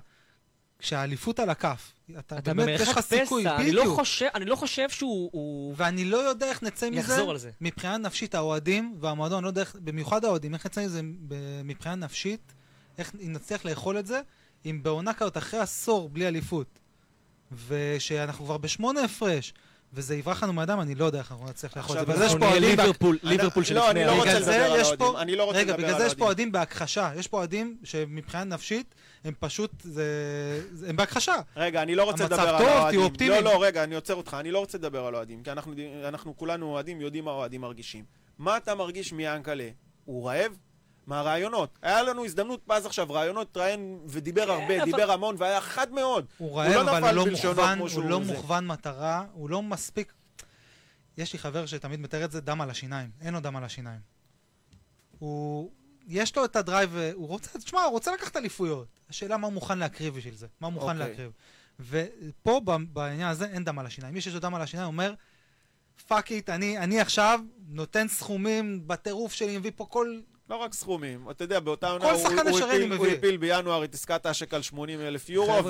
כשהאליפות 0.79 1.39
על 1.41 1.51
הכף, 1.51 1.93
אתה, 2.19 2.39
אתה 2.39 2.55
באמת, 2.55 2.81
יש 2.81 2.89
לך 2.89 3.01
סיכוי, 3.01 3.43
פסע, 3.45 3.57
אני 3.57 3.73
לא 3.73 3.83
בדיוק. 3.83 3.99
חושב- 3.99 4.29
אני 4.35 4.45
לא 4.45 4.57
חושב 4.57 4.89
שהוא... 4.91 5.31
הוא- 5.33 5.75
ואני 5.77 6.05
לא 6.05 6.17
יודע 6.17 6.47
איך 6.49 6.63
נצא 6.63 6.91
מזה, 6.91 7.21
על 7.31 7.39
זה. 7.39 7.51
מבחינה 7.61 7.97
נפשית, 7.97 8.35
האוהדים 8.35 8.97
והמועדון, 9.01 9.45
לא 9.45 9.49
יודע 9.49 9.61
איך, 9.61 9.77
במיוחד 9.81 10.25
האוהדים, 10.25 10.55
איך 10.55 10.67
נצא 10.67 10.85
מזה 10.85 11.01
מבחינה 11.65 11.95
נפשית, 11.95 12.53
איך 12.99 13.13
נצליח 13.21 13.65
לאכול 13.65 13.99
את 13.99 14.07
זה, 14.07 14.21
אם 14.67 14.81
בעונה 14.83 15.15
כזאת, 15.15 15.37
אחרי 15.37 15.61
עשור 15.61 16.09
בלי 16.09 16.29
אליפות, 16.29 16.79
ושאנחנו 17.69 18.45
כבר 18.45 18.59
בשמונה 18.59 19.01
הפרש, 19.05 19.55
וזה 19.95 20.17
יברח 20.17 20.43
לנו 20.43 20.53
מהדם, 20.53 20.81
אני 20.81 20.95
לא 20.95 21.05
יודע 21.05 21.19
איך 21.19 21.33
אנחנו 21.33 21.49
נצליח 21.49 21.77
לאכול 21.77 21.99
את 21.99 22.07
זה. 22.07 22.13
עכשיו, 22.13 22.15
בגלל 22.15 22.19
זה 22.19 22.25
יש 22.25 22.33
אנחנו 22.33 22.47
פה 22.47 22.59
נהיה 22.61 22.61
אוהדים... 22.61 22.77
בהק- 22.77 22.87
ליברפול, 22.87 23.19
ליברפול 23.23 23.63
לא, 23.73 23.91
אני 23.91 24.01
שלפני... 24.01 24.05
לא 24.05 24.11
הליגה. 24.11 24.17
רוצה 24.17 24.31
בגלל 24.31 24.43
זה 24.45 24.51
לדבר 24.59 24.65
על 24.75 24.81
האוהדים. 24.81 25.17
אני 25.17 25.37
לא 25.37 25.45
רוצה 25.45 25.59
רגע, 25.59 25.73
לדבר 25.73 25.83
בגלל 25.83 25.95
על 25.95 26.01
זה 26.01 26.07
יש 26.07 26.15
פה 26.15 26.25
האוהדים. 26.25 26.27
אוהדים 26.49 26.53
בהכחשה. 26.53 27.13
יש 27.17 27.29
פה 27.29 27.37
אוהדים 27.37 27.77
שמבחינה 27.85 28.45
נפשית, 28.45 28.95
הם 29.25 29.35
פשוט, 29.41 29.71
זה... 29.83 30.05
זה- 30.73 30.89
הם 30.89 30.97
בהכחשה. 30.97 31.35
רגע, 31.57 31.83
אני 31.83 31.95
לא 31.95 32.05
רוצה 32.05 32.25
המצב 32.25 32.35
לדבר 32.35 32.49
על 32.49 32.59
טוב, 32.59 32.67
תהיו 32.69 32.79
האוהדים. 32.79 33.01
אופטימיים. 33.01 33.45
לא, 33.45 33.53
לא, 33.55 33.63
רגע, 33.65 33.85
אני 33.85 33.95
עוצר 33.95 34.15
אותך, 34.15 34.37
אני 34.41 34.51
לא 34.51 34.59
רוצה 34.59 34.79
לדבר 34.79 35.05
על 35.07 35.15
האוהדים, 35.15 35.43
כי 35.43 35.51
אנחנו, 35.53 35.73
אנחנו 36.09 36.37
כולנו 36.37 36.67
אוהדים, 36.67 37.01
יודעים 37.01 37.25
מה 37.25 37.31
האוהדים 37.31 37.61
מרגישים. 37.61 38.05
מה 38.39 38.57
אתה 38.57 38.75
מרגיש 38.75 39.13
מיענקלה? 39.13 39.69
הוא 40.05 40.29
רעב? 40.29 40.53
מהרעיונות. 41.07 41.79
היה 41.83 42.03
לנו 42.03 42.25
הזדמנות 42.25 42.61
פז 42.67 42.87
עכשיו, 42.87 43.11
רעיונות, 43.11 43.49
התראיין 43.51 44.01
ודיבר 44.07 44.51
הרבה, 44.51 44.69
כן, 44.69 44.81
אבל- 44.81 44.85
דיבר 44.91 45.11
המון 45.11 45.35
והיה 45.39 45.61
חד 45.61 45.93
מאוד. 45.93 46.27
הוא 46.39 46.51
לא 46.51 46.57
רעב, 46.79 46.89
אבל 46.89 47.19
הוא 47.19 47.27
לא 47.27 47.33
מוכוון, 47.33 47.79
הוא 47.79 48.05
לא 48.05 48.21
זה. 48.25 48.33
מוכוון 48.33 48.67
מטרה, 48.67 49.25
הוא 49.33 49.51
לא 49.51 49.63
מספיק... 49.63 50.13
יש 51.19 51.33
לי 51.33 51.39
חבר 51.39 51.67
שתמיד 51.67 52.01
מתאר 52.01 52.25
את 52.25 52.31
זה, 52.33 52.41
דם 52.41 52.61
על 52.61 52.71
השיניים. 52.71 53.11
אין 53.21 53.35
לו 53.35 53.41
דם 53.41 53.57
על 53.57 53.65
השיניים. 53.65 54.01
הוא... 55.19 55.71
יש 56.07 56.37
לו 56.37 56.45
את 56.45 56.57
הדרייב, 56.57 56.97
הוא 57.15 57.29
רוצה, 57.29 57.59
תשמע, 57.59 57.83
הוא 57.83 57.91
רוצה 57.93 58.13
לקחת 58.15 58.37
אליפויות. 58.37 58.89
השאלה 59.11 59.37
מה 59.37 59.47
הוא 59.47 59.53
מוכן 59.55 59.79
להקריב 59.79 60.15
בשביל 60.15 60.35
זה. 60.35 60.47
מה 60.61 60.67
הוא 60.67 60.73
מוכן 60.75 60.87
אוקיי. 61.01 61.09
להקריב. 61.09 61.33
ופה, 61.81 62.61
ב- 62.65 62.77
בעניין 62.93 63.29
הזה, 63.29 63.47
אין 63.47 63.65
דם 63.65 63.79
על 63.79 63.87
השיניים. 63.87 64.15
מי 64.15 64.21
שיש 64.21 64.35
לו 64.35 64.41
דם 64.41 64.55
על 64.55 64.63
השיניים 64.63 64.87
אומר, 64.87 65.15
fuck 66.07 66.31
it, 66.33 66.51
אני, 66.51 66.79
אני 66.79 67.01
עכשיו 67.01 67.41
נותן 67.69 68.09
סכומים 68.09 68.89
בטירוף 68.89 69.33
שלי, 69.33 69.59
מביא 69.59 69.71
פה 69.77 69.87
כל... 69.87 70.21
לא 70.53 70.57
רק 70.57 70.75
סכומים, 70.75 71.27
אתה 71.31 71.45
יודע, 71.45 71.61
באותה 71.61 71.89
עונה 71.91 72.05
כל 72.05 72.11
הוא, 72.13 72.21
הוא, 72.51 72.61
הפיל, 72.61 72.93
הוא. 72.93 73.07
הפיל 73.07 73.37
בינואר 73.37 73.85
את 73.85 73.95
עסקת 73.95 74.27
האשק 74.27 74.55
על 74.55 74.63
80 74.63 75.01
אלף 75.01 75.31
יורו, 75.31 75.65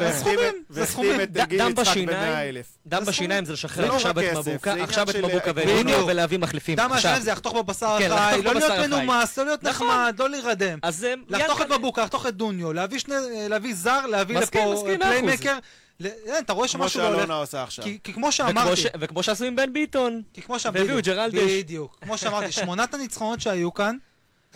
והחתים 0.71 1.21
את- 1.23 1.49
גיל 1.49 1.61
יצחק 1.61 1.75
בשיניים. 1.81 2.09
ב-100 2.09 2.39
אלף. 2.49 2.67
דם 2.87 3.03
בשיניים 3.07 3.45
זה 3.45 3.53
לשחרר 3.53 3.89
לא 3.89 3.95
עכשיו 3.97 4.21
את 4.21 4.37
מבוקה, 4.37 4.73
עכשיו 4.83 5.11
את 5.11 5.17
מבוקה. 5.17 5.51
ודוניו 5.55 6.07
ולהביא 6.07 6.39
מחליפים. 6.39 6.75
דם. 6.77 6.93
השיניים 6.93 7.23
זה 7.23 7.33
לחתוך 7.33 7.55
בבשר 7.55 7.97
כן, 7.99 8.13
החי, 8.13 8.43
לא 8.43 8.55
להיות 8.55 8.57
בבשר 8.57 8.73
החי. 8.73 8.87
מנומס, 8.87 9.39
לא 9.39 9.45
להיות 9.45 9.63
נכון. 9.65 9.87
נחמד, 9.87 10.15
לא 10.19 10.31
להירדם. 10.31 10.79
אה, 10.85 10.91
לחתוך 11.29 11.63
את 11.63 11.71
מבוקה, 11.73 12.03
לחתוך 12.03 12.27
את 12.27 12.35
דוניו, 12.35 12.73
להביא 12.73 13.75
זר, 13.75 14.07
להביא 14.07 14.39
לפה. 14.39 14.75
פליימקר. 15.01 15.59
אין, 16.05 16.15
אתה 16.45 16.53
רואה 16.53 16.69
כמו 16.69 16.89
שמשהו 16.89 17.01
לא 17.01 17.07
הולך. 17.07 17.19
שאלונה 17.19 17.35
עושה 17.35 17.63
עכשיו. 17.63 17.85
כי 17.85 17.99
כי 18.05 18.13
כמו 18.13 18.21
וכמו 18.21 18.33
שאמרתי, 18.33 18.77
ש- 18.77 18.87
וכמו 19.01 19.23
שעשו 19.23 19.45
עם 19.45 19.57
בן 19.57 19.73
ביטון. 19.73 20.23
כי 20.35 20.43
כמו 20.43 20.59
שאמרתי, 20.59 20.81
והביאו 20.81 20.99
את 20.99 21.05
ג'רלדש. 21.05 21.51
בדיוק. 21.51 21.99
כמו 22.03 22.19
שאמרתי, 22.19 22.53
שמונת 22.53 22.95
הניצחונות 22.95 23.41
שהיו 23.41 23.75
כאן, 23.75 23.97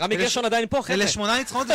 רמי 0.00 0.16
גרשון 0.16 0.44
עדיין 0.44 0.66
פה, 0.70 0.82
חבר'ה. 0.82 0.94
אלה 0.94 1.08
שמונה 1.08 1.38
ניצחונות, 1.38 1.66
זה 1.66 1.74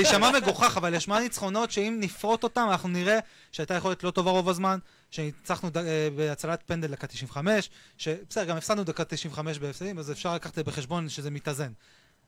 יישמע- 0.00 0.30
מגוחך, 0.32 0.76
אבל 0.76 0.88
אלה 0.88 1.00
שמונה 1.00 1.20
ניצחונות 1.20 1.70
שאם 1.70 1.96
נפרוט 2.00 2.42
אותם, 2.42 2.66
אנחנו 2.70 2.88
נראה 2.88 3.18
שהייתה 3.52 3.74
יכולת 3.74 4.04
לא 4.04 4.10
טובה 4.10 4.30
רוב 4.30 4.48
הזמן, 4.48 4.78
שניצחנו 5.10 5.70
אה, 5.76 6.08
בהצלת 6.16 6.62
פנדל 6.66 6.88
דקה 6.88 7.06
95, 7.06 7.70
שבסדר, 7.98 8.44
גם 8.44 8.56
הפסדנו 8.56 8.84
דקה 8.84 9.04
95 9.04 9.58
בהפסדים, 9.58 9.98
אז 9.98 10.10
אפשר 10.10 10.34
לקחת 10.34 10.58
את 10.58 10.64
בחשבון 10.64 11.08
שזה 11.08 11.30
מתאזן. 11.30 11.72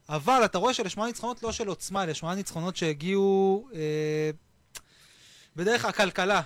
אבל 0.09 0.45
אתה 0.45 0.59
רואה 0.59 0.75
שאלה 0.75 0.89
שמונה 0.89 1.09
ניצחונות 1.09 1.43
לא 1.43 1.53
של 1.53 1.69
עוצמה, 1.69 2.03
אלה 2.03 2.15
שמונה 2.15 2.35
ניצחונות 2.35 2.77
שהגיעו 2.77 3.69
אה, 3.75 3.81
בדרך 5.57 5.85
הכלכלה. 5.85 6.43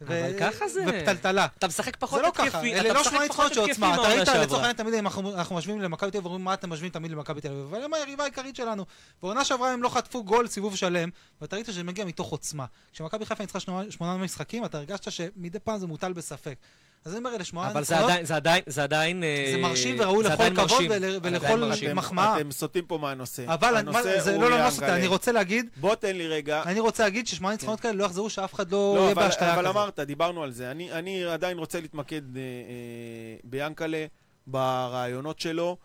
אבל 0.00 0.38
ככה 0.40 0.68
זה. 0.68 0.84
ופתלתלה. 0.88 1.46
אתה 1.58 1.66
משחק 1.68 1.96
פחות 1.96 2.18
זה 2.18 2.22
לא 2.22 2.28
התקפי. 2.28 2.48
ככה, 2.48 2.58
אתה 2.58 2.80
אלה 2.80 2.92
לא 2.92 3.04
שמונה 3.04 3.22
ניצחונות 3.22 3.54
של 3.54 3.60
עוצמה. 3.60 3.94
אתה 3.94 4.02
ראית. 4.02 4.28
לצורך 4.28 4.52
העניין 4.52 4.76
תמיד 4.76 4.94
אנחנו 4.94 5.56
משווים 5.56 5.80
למכבי 5.80 6.10
תל 6.10 6.16
אביב, 6.16 6.26
אומרים 6.26 6.44
מה 6.44 6.54
אתם 6.54 6.70
משווים 6.70 6.90
תמיד 6.90 7.10
למכבי 7.10 7.40
תל 7.40 7.48
אביב, 7.48 7.64
אבל 7.74 7.84
הם 7.84 7.94
היריבה 7.94 8.22
העיקרית 8.22 8.56
שלנו. 8.56 8.84
בעונה 9.22 9.44
שעברה 9.44 9.72
הם 9.72 9.82
לא 9.82 9.88
חטפו 9.88 10.24
גול 10.24 10.48
סיבוב 10.48 10.76
שלם, 10.76 11.08
ואתה 11.40 11.56
ראית 11.56 11.66
שזה 11.66 11.82
מגיע 11.82 12.04
מתוך 12.04 12.28
עוצמה. 12.28 12.64
כשמכבי 12.92 13.26
חיפה 13.26 13.42
ניצחה 13.42 13.60
שמונה 13.90 14.16
משחקים, 14.16 14.64
אתה 14.64 14.78
הרגשת 14.78 15.12
שמדי 15.12 15.58
פעם 15.58 15.78
זה 15.78 15.86
מוטל 15.86 16.12
בספק. 16.12 16.58
אז 17.06 17.12
אני 17.12 17.18
אומר, 17.18 17.34
אלה 17.34 17.44
שמונה 17.44 17.70
אבל 17.70 17.84
זה 17.84 17.98
עדיין, 17.98 18.24
זה 18.24 18.36
עדיין, 18.36 18.62
זה 18.66 18.82
עדיין... 18.82 19.24
אה, 19.24 19.50
זה 19.52 19.58
מרשים 19.58 19.96
וראוי 20.00 20.24
זה 20.24 20.30
לכל 20.30 20.54
כבוד 20.56 20.84
ולכל. 21.22 21.92
מחמאה. 21.94 22.36
אתם 22.36 22.50
סוטים 22.50 22.84
פה 22.86 22.98
מהנושא. 22.98 23.44
אבל 23.54 23.92
זה 24.18 24.38
לא, 24.38 24.50
לא, 24.50 24.64
לא 24.64 24.70
סוטה. 24.70 24.96
אני 24.96 25.06
רוצה 25.06 25.32
להגיד, 25.32 25.68
בוא 25.76 25.94
תן 25.94 26.16
לי 26.16 26.28
רגע. 26.28 26.62
אני 26.66 26.80
רוצה 26.80 27.04
להגיד 27.04 27.26
ששמונה 27.26 27.52
ניצחונות 27.54 27.80
כאלה 27.80 27.94
לא 27.94 28.04
יחזרו, 28.04 28.30
שאף 28.30 28.54
אחד 28.54 28.70
לא 28.72 28.94
לא, 28.96 29.00
יהיה 29.00 29.12
אבל, 29.12 29.22
בהשתיה 29.22 29.54
אבל 29.54 29.62
כזאת. 29.62 29.76
אמרת, 29.76 30.00
דיברנו 30.00 30.42
על 30.42 30.52
זה. 30.52 30.70
אני, 30.70 30.92
אני 30.92 31.24
עדיין 31.24 31.58
רוצה 31.58 31.80
להתמקד 31.80 32.36
אה, 32.36 32.42
אה, 32.42 33.36
ביאנקלה, 33.44 34.06
ברעיונות 34.46 35.40
שלו, 35.40 35.76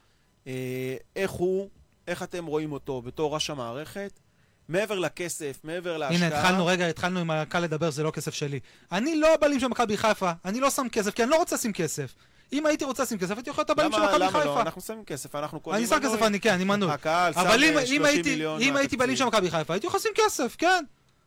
אה, 0.48 0.96
איך 1.16 1.32
הוא, 1.32 1.70
איך 2.08 2.24
אתם 2.24 2.46
רואים 2.46 2.72
אותו 2.72 3.02
בתור 3.02 3.34
ראש 3.34 3.50
המערכת, 3.50 4.20
מעבר 4.70 5.00
לכסף, 5.00 5.58
מעבר 5.64 5.98
להשקעה. 5.98 6.28
הנה, 6.28 6.38
התחלנו, 6.38 6.66
רגע, 6.66 6.88
התחלנו 6.88 7.20
עם 7.20 7.32
הקל 7.32 7.60
לדבר, 7.60 7.90
זה 7.92 8.04
לא 8.04 8.12
כסף 8.12 8.34
שלי. 8.34 8.60
אני 8.92 9.16
לא 9.16 9.34
הבעלים 9.34 9.60
של 9.60 9.68
מכבי 9.68 9.98
חיפה, 9.98 10.32
אני 10.46 10.60
לא 10.60 10.70
שם 10.70 10.88
כסף, 10.92 11.14
כי 11.14 11.24
אני 11.24 11.32
לא 11.32 11.36
רוצה 11.36 11.56
לשים 11.56 11.74
כסף. 11.74 12.14
אם 12.54 12.66
הייתי 12.66 12.86
רוצה 12.86 13.04
לשים 13.04 13.18
כסף, 13.18 13.36
הייתי 13.36 13.50
יכול 13.50 13.62
להיות 13.62 13.70
הבעלים 13.70 13.92
של 13.92 14.00
מכבי 14.02 14.16
למה 14.20 14.32
לא? 14.32 14.40
חיפה. 14.40 14.62
אנחנו 14.62 14.82
שמים 14.82 15.04
כסף, 15.06 15.36
אנחנו 15.36 15.60
קונים 15.60 15.80
אני 15.80 15.88
שם 15.88 16.00
כסף, 16.00 16.22
אני 16.22 16.40
כן, 16.40 16.54
אני 16.54 16.64
מנוי. 16.64 16.92
הקהל 16.92 17.34
שם 17.34 17.40
אבל 17.40 17.64
אם- 17.64 17.78
אה, 17.78 17.82
אם 17.82 17.86
30 17.88 18.06
הייתי- 18.06 18.30
מיליון 18.30 18.62
אם 18.62 18.76
הייתי 18.76 18.98
בעלים 18.98 19.16
של 19.16 19.26
מכבי 19.26 19.52
חיפה, 19.52 19.74
הייתי 19.74 19.88
יכול 19.88 19.98
לשים 19.98 20.12
כסף, 20.16 20.56
כן. 20.58 20.84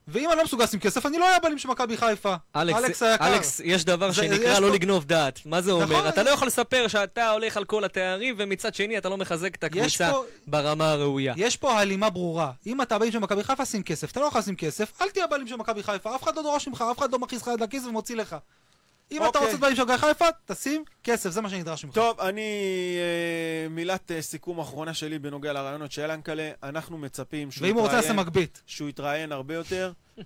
ואם 0.09 0.29
אני 0.31 0.39
לא 0.39 0.45
מסוגל 0.45 0.65
לשים 0.65 0.81
כסף, 0.81 1.07
אני 1.07 1.19
לא 1.19 1.25
אהיה 1.25 1.37
הבעלים 1.37 1.59
של 1.59 1.69
מכבי 1.69 1.97
חיפה. 1.97 2.35
אלכס 2.57 3.03
היקר. 3.03 3.27
אלכס, 3.35 3.61
יש 3.65 3.85
דבר 3.85 4.09
זה- 4.11 4.15
שנקרא 4.23 4.35
יש 4.53 4.59
לא 4.59 4.69
פה- 4.69 4.75
לגנוב 4.75 5.05
דעת. 5.05 5.41
מה 5.47 5.61
זה 5.63 5.73
אומר? 5.73 5.85
נכון. 5.97 6.09
אתה 6.09 6.23
לא 6.23 6.31
יכול 6.31 6.47
לספר 6.49 6.89
שאתה 6.89 7.31
הולך 7.31 7.57
על 7.57 7.65
כל 7.65 7.85
התארים, 7.85 8.35
ומצד 8.39 8.75
שני 8.75 8.99
אתה 8.99 9.09
לא 9.09 9.17
מחזק 9.17 9.55
את 9.55 9.65
הקבוצה 9.65 10.11
פה- 10.13 10.25
ברמה 10.47 10.91
הראויה. 10.93 11.35
יש 11.37 11.57
פה 11.57 11.79
הלימה 11.81 12.11
ברורה. 12.11 12.51
אם 12.67 12.83
אתה 12.83 12.95
הבעלים 12.97 13.13
של 13.13 13.19
מכבי 13.19 13.45
חיפה, 13.45 13.65
שים 13.65 13.83
כסף. 13.83 14.11
אתה 14.13 14.21
לא 14.21 14.27
יכול 14.27 14.39
לשים 14.41 14.57
כסף, 14.57 14.93
אל 15.03 15.11
תהיה 15.11 15.25
הבעלים 15.25 15.47
של 15.49 15.57
מכבי 15.57 15.83
חיפה. 15.83 16.15
אף 16.15 16.23
אחד 16.23 16.37
לא 16.37 16.43
דורש 16.43 16.69
ממך, 16.69 16.85
אף 16.93 16.99
אחד 16.99 17.13
לא 17.13 17.19
מכניס 17.19 17.43
לך 17.43 17.51
יד 17.55 17.61
לכיס 17.63 17.85
ומוציא 17.85 18.17
לך. 18.17 18.37
אם 19.15 19.23
אתה 19.23 19.27
אוקיי. 19.27 19.45
רוצה 19.45 19.57
בעלים 19.57 19.77
של 19.77 19.83
מכבי 19.85 19.99
חיפה, 19.99 20.25
תשים 20.45 20.85
כסף, 21.05 21.31
זה 21.31 21.41
מה 21.41 21.51
שנדרש 21.51 21.85
ממך. 21.85 21.95
טוב, 21.95 22.21
אני... 22.21 22.41
אה, 22.99 23.69
מילת 23.69 24.11
אה, 24.11 24.23
סיכום 24.23 24.59
אחרונה 24.61 24.95
שלי 24.95 25.19
בנוגע 25.19 25.53
לרעיונות 25.53 25.93
של 25.93 26.11
ינקלה, 26.11 26.51
אנחנו 26.63 26.99
מצפים 26.99 27.51
שהוא 27.51 27.67
ואם 27.67 27.75
הוא 27.75 27.83
רוצה, 27.83 27.93
יתראיין- 27.99 28.03
נעשה 28.17 28.23
מגבית. 28.23 28.63
שהוא 28.67 28.89
יתראיין 28.89 29.33
הרבה 29.33 29.55
יותר, 29.55 29.93
אה, 30.19 30.23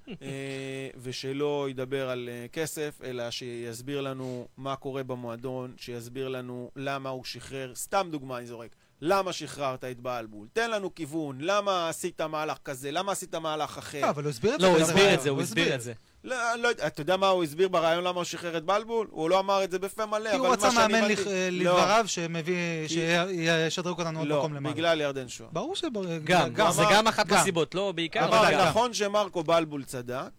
ושלא 1.03 1.67
ידבר 1.71 2.11
על 2.11 2.29
אה, 2.33 2.47
כסף, 2.53 2.99
אלא 3.05 3.31
שיסביר 3.31 4.01
לנו 4.01 4.49
מה 4.57 4.77
קורה 4.77 5.03
במועדון, 5.03 5.75
שיסביר 5.77 6.29
לנו 6.29 6.71
למה 6.77 7.09
הוא 7.09 7.25
שחרר, 7.25 7.73
סתם 7.75 8.09
דוגמה 8.11 8.39
אני 8.39 8.47
זורק, 8.47 8.71
למה 9.01 9.33
שחררת 9.33 9.85
את 9.85 10.01
בעלבול, 10.01 10.49
תן 10.53 10.71
לנו 10.71 10.95
כיוון, 10.95 11.39
למה 11.41 11.89
עשית 11.89 12.21
מהלך 12.21 12.57
כזה, 12.65 12.91
למה 12.91 13.13
עשית 13.13 13.35
מהלך 13.35 13.79
אחר. 13.79 14.01
לא, 14.01 14.11
אבל 14.11 14.23
הוא 14.23 14.31
הסביר 14.31 14.55
את 14.55 14.61
זה. 14.61 14.67
לא, 14.67 14.73
הוא. 14.73 14.81
הסביר 14.83 15.15
את 15.15 15.21
זה, 15.21 15.31
הוא 15.31 15.43
הסביר 15.43 15.75
את 15.75 15.81
זה. 15.81 15.93
לא, 16.25 16.37
לא 16.59 16.71
אתה 16.71 17.01
יודע 17.01 17.17
מה 17.17 17.29
הוא 17.29 17.45
הסביר 17.45 17.69
ברעיון 17.69 18.05
למה 18.05 18.17
הוא 18.17 18.25
שחרר 18.25 18.57
את 18.57 18.65
בלבול? 18.65 19.07
הוא 19.11 19.31
לא 19.31 19.39
אמר 19.39 19.65
את 19.65 19.71
זה 19.71 19.79
בפה 19.79 20.07
מלא, 20.07 20.31
כי 20.31 20.37
הוא 20.37 20.47
רצה 20.49 20.71
מאמן 20.73 21.01
לא, 21.01 21.09
לדבריו 21.51 22.05
שמביא, 22.09 22.89
כי- 22.89 22.95
שישדרג 22.95 23.99
אותנו 23.99 24.19
עוד 24.19 24.29
לא, 24.29 24.39
מקום 24.39 24.55
למעלה. 24.55 24.75
בגלל 24.75 25.01
ירדן 25.01 25.29
שואה. 25.29 25.49
ברור 25.53 25.77
שבר... 25.77 26.19
גם, 26.25 26.51
הוא 26.61 26.71
זה 26.71 26.83
גם 26.93 27.07
אחת 27.07 27.27
גם. 27.27 27.37
מהסיבות, 27.37 27.75
לא 27.75 27.93
בעיקר, 27.93 28.25
אבל 28.25 28.53
גם. 28.53 28.69
נכון 28.69 28.95
שמרקו 28.95 29.45
בלבול 29.45 29.85
צדק, 29.85 30.31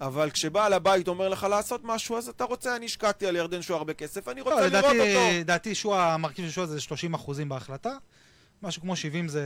אבל 0.00 0.30
כשבעל 0.30 0.72
הבית 0.72 1.08
אומר 1.08 1.28
לך 1.28 1.46
לעשות 1.50 1.80
משהו, 1.84 2.16
אז 2.18 2.28
אתה 2.28 2.44
רוצה, 2.44 2.76
אני 2.76 2.86
השקעתי 2.86 3.26
על 3.26 3.36
ירדן 3.36 3.62
שואה 3.62 3.78
הרבה 3.78 3.94
כסף, 3.94 4.28
אני 4.28 4.40
לא, 4.40 4.44
רוצה 4.44 4.56
לראות 4.56 4.72
לדעתי, 4.72 5.16
אותו. 5.16 5.38
לדעתי 5.38 5.74
שועה, 5.74 6.14
המרכיב 6.14 6.44
של 6.44 6.50
שועה 6.50 6.66
זה 6.66 6.80
30 6.80 7.14
אחוזים 7.14 7.48
בהחלטה. 7.48 7.96
משהו 8.62 8.82
כמו 8.82 8.96
70 8.96 9.28
זה... 9.28 9.42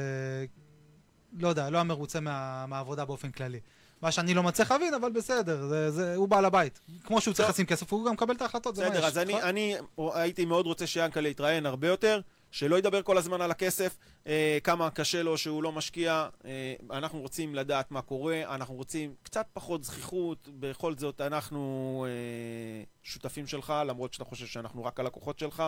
לא 1.39 1.49
יודע, 1.49 1.71
לא 1.71 1.79
המרוצה 1.79 2.21
מה, 2.21 2.66
מהעבודה 2.66 3.05
באופן 3.05 3.31
כללי. 3.31 3.61
מה 4.03 4.12
שאני 4.12 4.34
לא 4.34 4.42
מצליח 4.42 4.70
להבין, 4.70 4.94
אבל 4.94 5.12
בסדר, 5.12 5.66
זה, 5.66 5.90
זה, 5.90 6.14
הוא 6.14 6.28
בעל 6.28 6.44
הבית. 6.44 6.80
כמו 7.05 7.20
שהוא 7.20 7.34
צריך. 7.34 7.48
לשים 7.48 7.66
כסף, 7.66 7.92
הוא 7.92 8.07
גם 8.07 8.12
מקבל 8.12 8.34
את 8.34 8.42
ההחלטות, 8.42 8.74
בסדר. 8.74 9.07
אז 9.07 9.18
אני, 9.18 9.32
נכון? 9.32 9.48
אני 9.48 9.76
הייתי 10.14 10.44
מאוד 10.44 10.66
רוצה 10.66 10.86
שיאנקל'ה 10.86 11.28
יתראיין 11.28 11.66
הרבה 11.66 11.88
יותר, 11.88 12.20
שלא 12.51 12.76
ידבר 12.76 13.03
כל 13.03 13.18
הזמן 13.18 13.40
על 13.40 13.51
הכסף, 13.51 13.96
אה, 14.26 14.59
כמה 14.64 14.90
קשה 14.90 15.22
לו 15.22 15.38
שהוא 15.38 15.62
לא 15.62 15.72
משקיע. 15.72 16.28
אה, 16.44 16.74
אנחנו 16.90 17.20
רוצים 17.20 17.55
לדעת 17.55 17.90
מה 17.90 18.03
קורה, 18.03 18.55
אנחנו 18.55 18.74
רוצים 18.74 19.14
קצת 19.22 19.46
פחות 19.53 19.84
זכיחות, 19.84 20.48
בכל 20.59 20.96
זאת 20.96 21.20
אנחנו 21.20 22.07
אה, 22.09 22.84
שותפים 23.03 23.46
שלך, 23.46 23.74
למרות 23.86 24.12
שאתה 24.12 24.24
חושב 24.24 24.46
שאנחנו 24.46 24.84
רק 24.84 25.01
הלקוחות 25.01 25.38
שלך. 25.38 25.62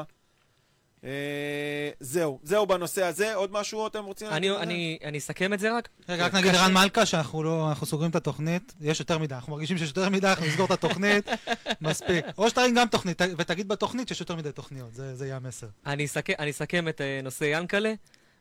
אה, 1.04 1.90
זהו, 2.00 2.38
זהו 2.42 2.66
בנושא 2.66 3.04
הזה. 3.04 3.34
עוד 3.34 3.52
משהו 3.52 3.86
אתם 3.86 4.04
רוצים 4.04 4.28
אני- 4.28 4.48
להגיד? 4.48 4.62
אני 4.62 4.98
אני 5.04 5.18
אסכם 5.18 5.52
את 5.52 5.60
זה 5.60 5.76
רק. 5.76 5.88
רגע, 6.08 6.26
רק 6.26 6.34
נגיד 6.34 6.52
לרן 6.54 6.72
מלכה 6.74 7.06
שאנחנו 7.06 7.42
לא, 7.42 7.72
סוגרים 7.84 8.10
את 8.10 8.16
התוכנית, 8.16 8.74
יש 8.80 9.00
יותר 9.00 9.18
מדי, 9.18 9.34
אנחנו 9.34 9.52
מרגישים 9.52 9.78
שיש 9.78 9.88
יותר 9.88 10.08
מדי, 10.08 10.26
אנחנו 10.26 10.46
נסגור 10.46 10.66
את 10.66 10.70
התוכנית, 10.70 11.28
מספיק. 11.80 12.24
או 12.38 12.50
שתרים 12.50 12.74
גם 12.74 12.86
תוכנית, 12.88 13.22
ותגיד 13.38 13.68
בתוכנית 13.68 14.08
שיש 14.08 14.20
יותר 14.20 14.36
מדי 14.36 14.52
תוכניות, 14.52 14.94
זה, 14.94 15.14
זה 15.16 15.26
יהיה 15.26 15.36
המסר. 15.36 15.66
אני 15.86 16.04
אסכם, 16.50 16.88
את 16.88 17.00
אה, 17.00 17.20
נושא 17.22 17.44
ינקלה 17.44 17.92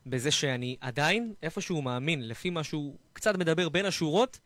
בזה 0.06 0.30
שאני 0.30 0.76
עדיין 0.80 1.34
איפשהו 1.42 1.82
מאמין, 1.82 2.28
לפי 2.28 2.50
מה 2.50 2.64
שהוא 2.64 2.96
קצת 3.12 3.36
מדבר 3.36 3.68
בין 3.68 3.86
השורות, 3.86 4.38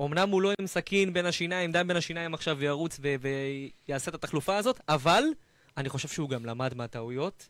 אמנם 0.00 0.30
הוא 0.30 0.42
לא 0.42 0.52
עם 0.60 0.66
סכין 0.66 1.12
בין 1.12 1.26
השיניים, 1.26 1.72
דם 1.72 1.88
בין 1.88 1.96
השיניים 1.96 2.34
עכשיו 2.34 2.64
ירוץ 2.64 3.00
ויעשה 3.88 4.08
את 4.10 4.14
התחלופה 4.14 4.56
הזאת, 4.56 4.80
אבל 4.88 5.24
אני 5.76 5.88
חושב 5.88 6.08
שהוא 6.08 6.28
גם 6.28 6.46
למד 6.46 6.74
מהטעויות, 6.74 7.48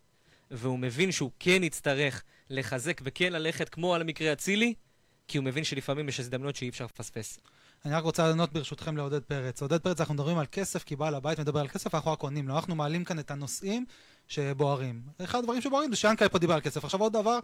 והוא 0.55 0.79
מבין 0.79 1.13
שהוא 1.13 1.31
כן 1.39 1.63
יצטרך 1.63 2.23
לחזק 2.51 3.01
וכן 3.05 3.33
ללכת 3.33 3.69
כמו 3.69 3.95
על 3.95 4.01
המקרה 4.01 4.33
אצילי, 4.33 4.75
כי 5.29 5.39
הוא 5.39 5.45
מבין 5.45 5.65
שלפעמים 5.65 6.09
יש 6.09 6.21
הזדמנויות 6.21 6.57
שאי 6.57 6.69
אפשר 6.69 6.85
לפספס. 6.85 7.39
אני 7.85 7.95
רק 7.95 8.05
רוצה 8.05 8.29
לענות 8.29 8.53
ברשותכם 8.53 8.97
לעודד 8.97 9.23
פרץ. 9.23 9.63
עודד 9.63 9.79
פרץ, 9.79 10.01
אנחנו 10.01 10.15
מדברים 10.15 10.39
על 10.39 10.47
כסף, 10.53 10.85
כי 10.85 10.97
בעל 10.97 11.15
הבית 11.15 11.41
מדבר 11.41 11.61
על 11.61 11.69
כסף, 11.69 11.95
אנחנו 11.95 12.13
רק 12.13 12.21
עונים 12.21 12.49
לו. 12.49 12.57
אנחנו 12.57 12.75
מעלים 12.75 13.05
כאן 13.05 13.19
את 13.19 13.31
הנושאים 13.31 13.85
שבוערים. 14.29 15.03
אחד 15.25 15.39
הדברים 15.39 15.61
שבוערים 15.61 15.91
זה 15.91 15.97
שיאנקל'ה 15.97 16.29
פה 16.29 16.39
דיבר 16.39 16.55
על 16.55 16.61
כסף. 16.61 16.85
עכשיו 16.85 17.01
עוד 17.01 17.13
דבר, 17.13 17.39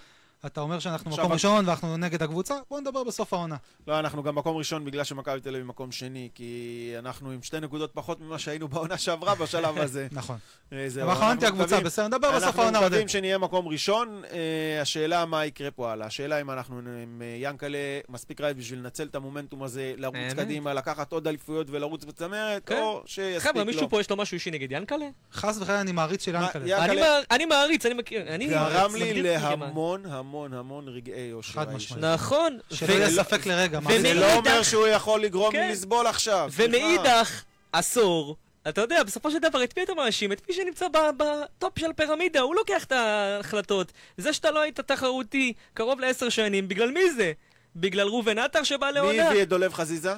אתה 0.46 0.60
אומר 0.60 0.78
שאנחנו 0.78 1.10
מקום 1.10 1.32
ראשון 1.32 1.66
ואנחנו 1.68 1.96
נגד 1.96 2.22
הקבוצה? 2.22 2.54
בוא 2.70 2.80
נדבר 2.80 3.04
בסוף 3.04 3.32
העונה. 3.32 3.56
לא, 3.86 3.98
אנחנו 3.98 4.22
גם 4.22 4.34
מקום 4.34 4.56
ראשון 4.56 4.84
בגלל 4.84 5.04
שמכבי 5.04 5.40
תל 5.40 5.54
אביב 5.54 5.66
מקום 5.66 5.92
שני, 5.92 6.28
כי 6.34 6.60
אנחנו 6.98 7.30
עם 7.30 7.42
שתי 7.42 7.60
נקודות 7.60 7.90
פחות 7.94 8.20
ממה 8.20 8.38
שהיינו 8.38 8.68
בעונה 8.68 8.98
שעברה 8.98 9.34
בשלב 9.34 9.78
הזה. 9.84 10.08
נכון. 10.12 10.36
אה, 10.72 10.86
אבל 11.02 11.10
אנחנו 11.10 11.30
אנטי 11.30 11.46
הקבוצה, 11.46 11.80
בסדר, 11.80 12.06
נדבר 12.08 12.30
בסוף 12.30 12.44
אנחנו 12.44 12.62
העונה 12.62 12.78
עודד. 12.78 12.88
מקווים 12.90 13.08
שנהיה 13.08 13.38
מקום 13.38 13.68
ראשון. 13.68 14.22
אה, 14.32 14.38
השאלה 14.82 15.24
מה 15.24 15.46
יקרה 15.46 15.70
פה 15.70 15.92
הלאה. 15.92 16.06
השאלה 16.06 16.40
אם 16.40 16.50
אנחנו 16.50 16.78
עם 16.78 17.22
אה, 17.24 17.36
ינקלה 17.40 17.78
מספיק 18.08 18.40
רעב 18.40 18.56
בשביל 18.56 18.78
לנצל 18.78 19.04
את 19.06 19.14
המומנטום 19.14 19.62
הזה, 19.62 19.94
לרוץ? 19.96 20.16
קדימה, 20.36 20.74
לקחת 20.74 21.12
עוד 21.12 21.26
אליפויות 21.28 21.66
ולרוץ 21.70 22.04
בצמרת, 22.04 22.62
כן. 22.68 22.80
או 22.80 23.02
שיספיק 23.06 23.50
חבר'ה, 23.50 23.60
לו. 23.60 23.66
מישהו 23.66 23.88
פה 23.88 24.00
יש 24.00 24.10
לו 24.10 24.16
משהו 24.16 24.34
אישי 24.34 24.50
נגד 24.50 24.72
ינקלה? 24.72 25.06
חס 25.32 25.58
וחלילה 25.60 25.80
אני 25.80 25.92
מעריץ 25.92 26.24
של 26.24 26.34
ינקלה. 26.34 26.84
אני 26.84 27.00
מער- 27.00 27.22
אני 27.30 27.44
מעריץ, 27.44 27.86
אני 27.86 27.94
מכיר. 27.94 28.22
גרם 28.48 28.94
לי. 28.96 29.22
להמון 29.22 30.06
המון 30.06 30.29
המון 30.34 30.88
רגעי 30.88 31.20
יושר. 31.20 31.52
חד 31.52 31.72
משמעית. 31.72 32.04
נכון. 32.04 32.58
שלא 32.72 32.92
יהיה 32.92 33.10
ספק 33.10 33.46
לרגע. 33.46 33.80
זה. 34.00 34.14
לא 34.14 34.34
אומר 34.34 34.62
שהוא 34.62 34.86
יכול 34.86 35.20
לגרום 35.22 35.52
כן. 35.52 35.66
לי 35.66 35.72
לסבול 35.72 36.06
עכשיו. 36.06 36.50
ומאידך, 36.56 37.42
עשור, 37.72 38.36
אתה 38.68 38.80
יודע, 38.80 39.02
בסופו 39.02 39.30
של 39.30 39.38
דבר, 39.38 39.64
את 39.64 39.78
מי 39.78 39.84
אתה 39.84 39.94
מאשים? 39.94 40.32
את 40.32 40.48
מי 40.48 40.54
שנמצא 40.54 40.88
ב- 40.88 41.10
בטופ 41.16 41.78
של 41.78 41.90
הפירמידה, 41.90 42.40
הוא 42.40 42.54
לוקח 42.54 42.84
את 42.84 42.92
ההחלטות. 42.92 43.92
זה 44.16 44.32
שאתה 44.32 44.50
לא 44.50 44.60
היית 44.60 44.80
תחרותי 44.80 45.52
קרוב 45.74 46.00
לעשר 46.00 46.28
שנים, 46.28 46.68
בגלל 46.68 46.90
מי 46.90 47.10
זה? 47.10 47.32
בגלל 47.76 48.08
ראובן 48.08 48.38
עטר 48.38 48.62
שבא 48.62 48.86
מי 48.86 48.92
לעונה? 48.92 49.28
הביא 49.28 49.42
את 49.42 49.48
דולב 49.48 49.72
חזיזה? 49.72 50.12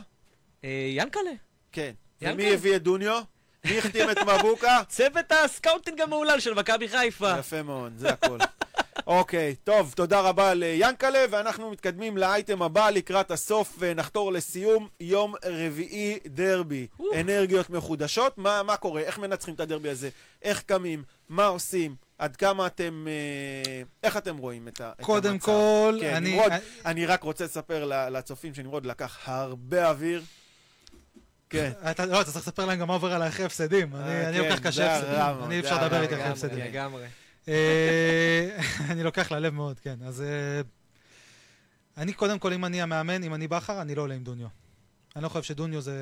אה, 0.64 0.86
ינקלה. 0.90 1.30
כן. 1.72 1.92
ומי 2.22 2.52
הביא 2.52 2.76
את 2.76 2.82
דוניו? 2.82 3.22
מי 3.64 3.78
החתים 3.78 4.10
את 4.10 4.18
מבוקה? 4.18 4.80
צוות 4.88 5.32
הסקאוטינג 5.44 6.00
המהולל 6.00 6.40
של 6.40 6.54
מכבי 6.54 6.88
חיפה. 6.88 7.38
יפה 7.38 7.62
מאוד, 7.62 7.92
זה 7.96 8.08
הכל. 8.08 8.38
אוקיי, 9.06 9.54
טוב, 9.64 9.92
תודה 9.96 10.20
רבה 10.20 10.54
ליאנקלה, 10.54 11.24
ואנחנו 11.30 11.70
מתקדמים 11.70 12.16
לאייטם 12.16 12.62
הבא 12.62 12.90
לקראת 12.90 13.30
הסוף, 13.30 13.76
ונחתור 13.78 14.32
לסיום 14.32 14.88
יום 15.00 15.34
רביעי 15.44 16.18
דרבי. 16.26 16.86
אנרגיות 17.20 17.70
מחודשות, 17.70 18.38
מה, 18.38 18.62
מה 18.62 18.76
קורה? 18.76 19.00
איך 19.00 19.18
מנצחים 19.18 19.54
את 19.54 19.60
הדרבי 19.60 19.88
הזה? 19.88 20.08
איך 20.42 20.62
קמים? 20.62 21.02
מה 21.28 21.46
עושים? 21.46 21.94
עד 22.18 22.36
כמה 22.36 22.66
אתם... 22.66 23.06
אה, 23.08 23.82
איך 24.02 24.16
אתם 24.16 24.36
רואים 24.36 24.68
את, 24.68 24.80
ה, 24.80 24.92
את 25.00 25.04
קודם 25.04 25.30
המצב? 25.30 25.46
כל, 25.46 25.98
כן, 26.00 26.14
אני... 26.14 26.32
נמרוד, 26.32 26.52
אני 26.86 27.06
רק 27.06 27.22
רוצה 27.22 27.44
לספר 27.44 28.08
לצופים 28.10 28.54
שנמרוד 28.54 28.86
לקח 28.86 29.18
הרבה 29.24 29.88
אוויר. 29.88 30.22
כן. 31.50 31.72
אתה, 31.90 32.06
לא, 32.06 32.20
אתה 32.20 32.32
צריך 32.32 32.46
לספר 32.46 32.64
להם 32.64 32.78
גם 32.78 32.88
מה 32.88 32.94
עובר 32.94 33.12
עליי 33.12 33.28
אחרי 33.28 33.44
הפסדים. 33.44 33.94
אני 33.96 34.02
אה, 34.02 34.28
אני 34.28 34.38
כן, 34.38 34.44
לוקח 34.44 34.58
קשה 34.58 34.96
הפסדים. 34.96 35.44
אני 35.44 35.54
אי 35.54 35.60
אפשר 35.60 35.84
לדבר 35.84 36.02
איתי. 36.02 36.14
אחרי 36.14 36.24
הפסדים. 36.24 36.64
לגמרי. 36.64 37.06
אה, 37.48 38.58
אני 38.90 39.02
לוקח 39.02 39.32
ללב 39.32 39.54
מאוד, 39.54 39.80
כן. 39.80 39.96
אז 40.06 40.22
אה, 40.22 40.60
אני 41.96 42.12
קודם 42.12 42.38
כל, 42.38 42.52
אם 42.52 42.64
אני 42.64 42.82
המאמן, 42.82 43.22
אם 43.22 43.34
אני 43.34 43.48
בכר, 43.48 43.82
אני 43.82 43.94
לא 43.94 44.02
עולה 44.02 44.14
עם 44.14 44.24
דוניו. 44.24 44.48
אני 45.16 45.24
לא 45.24 45.28
חושב 45.28 45.42
שדוניו 45.42 45.80
זה, 45.80 45.94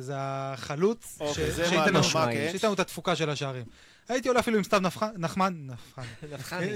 זה 0.00 0.14
החלוץ, 0.16 1.18
אוקיי, 1.20 1.52
כן? 1.52 2.50
שייתן 2.52 2.66
לנו 2.66 2.74
את 2.74 2.80
התפוקה 2.80 3.16
של 3.16 3.30
השערים. 3.30 3.64
הייתי 4.08 4.28
עולה 4.28 4.40
אפילו 4.40 4.56
עם 4.56 4.64
סתיו 4.64 4.80
נחמן, 4.80 5.14
נפחני. 5.18 6.06
נפחני. 6.32 6.72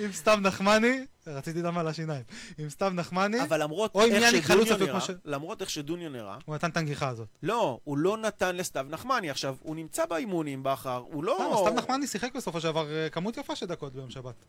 עם 0.00 0.12
סתיו 0.12 0.38
נחמני, 0.42 1.04
רציתי 1.26 1.62
דם 1.62 1.78
על 1.78 1.88
השיניים. 1.88 2.22
עם 2.58 2.70
סתיו 2.70 2.90
נחמני, 2.94 3.42
אבל 3.42 3.62
למרות 3.62 3.96
עם 3.96 4.02
איך 4.12 4.46
שדוניו 4.46 4.76
נראה, 4.76 4.98
למרות 5.24 5.60
איך 5.60 5.70
שדוניו 5.70 6.10
נראה, 6.10 6.38
הוא 6.44 6.54
נתן 6.54 6.70
את 6.70 6.76
הנגיחה 6.76 7.08
הזאת. 7.08 7.28
לא, 7.42 7.78
הוא 7.84 7.98
לא 7.98 8.16
נתן 8.16 8.56
לסתיו 8.56 8.86
נחמני. 8.90 9.30
עכשיו, 9.30 9.56
הוא 9.60 9.76
נמצא 9.76 10.06
באימונים, 10.06 10.62
בכר, 10.62 11.02
הוא 11.06 11.24
לא... 11.24 11.64
סתיו 11.66 11.74
נחמני 11.74 12.06
שיחק 12.06 12.36
בסופו 12.36 12.60
של 12.60 12.68
דבר 12.68 12.90
אה, 12.90 13.08
כמות 13.10 13.36
יפה 13.36 13.56
של 13.56 13.66
דקות 13.66 13.92
ביום 13.92 14.10
שבת. 14.10 14.44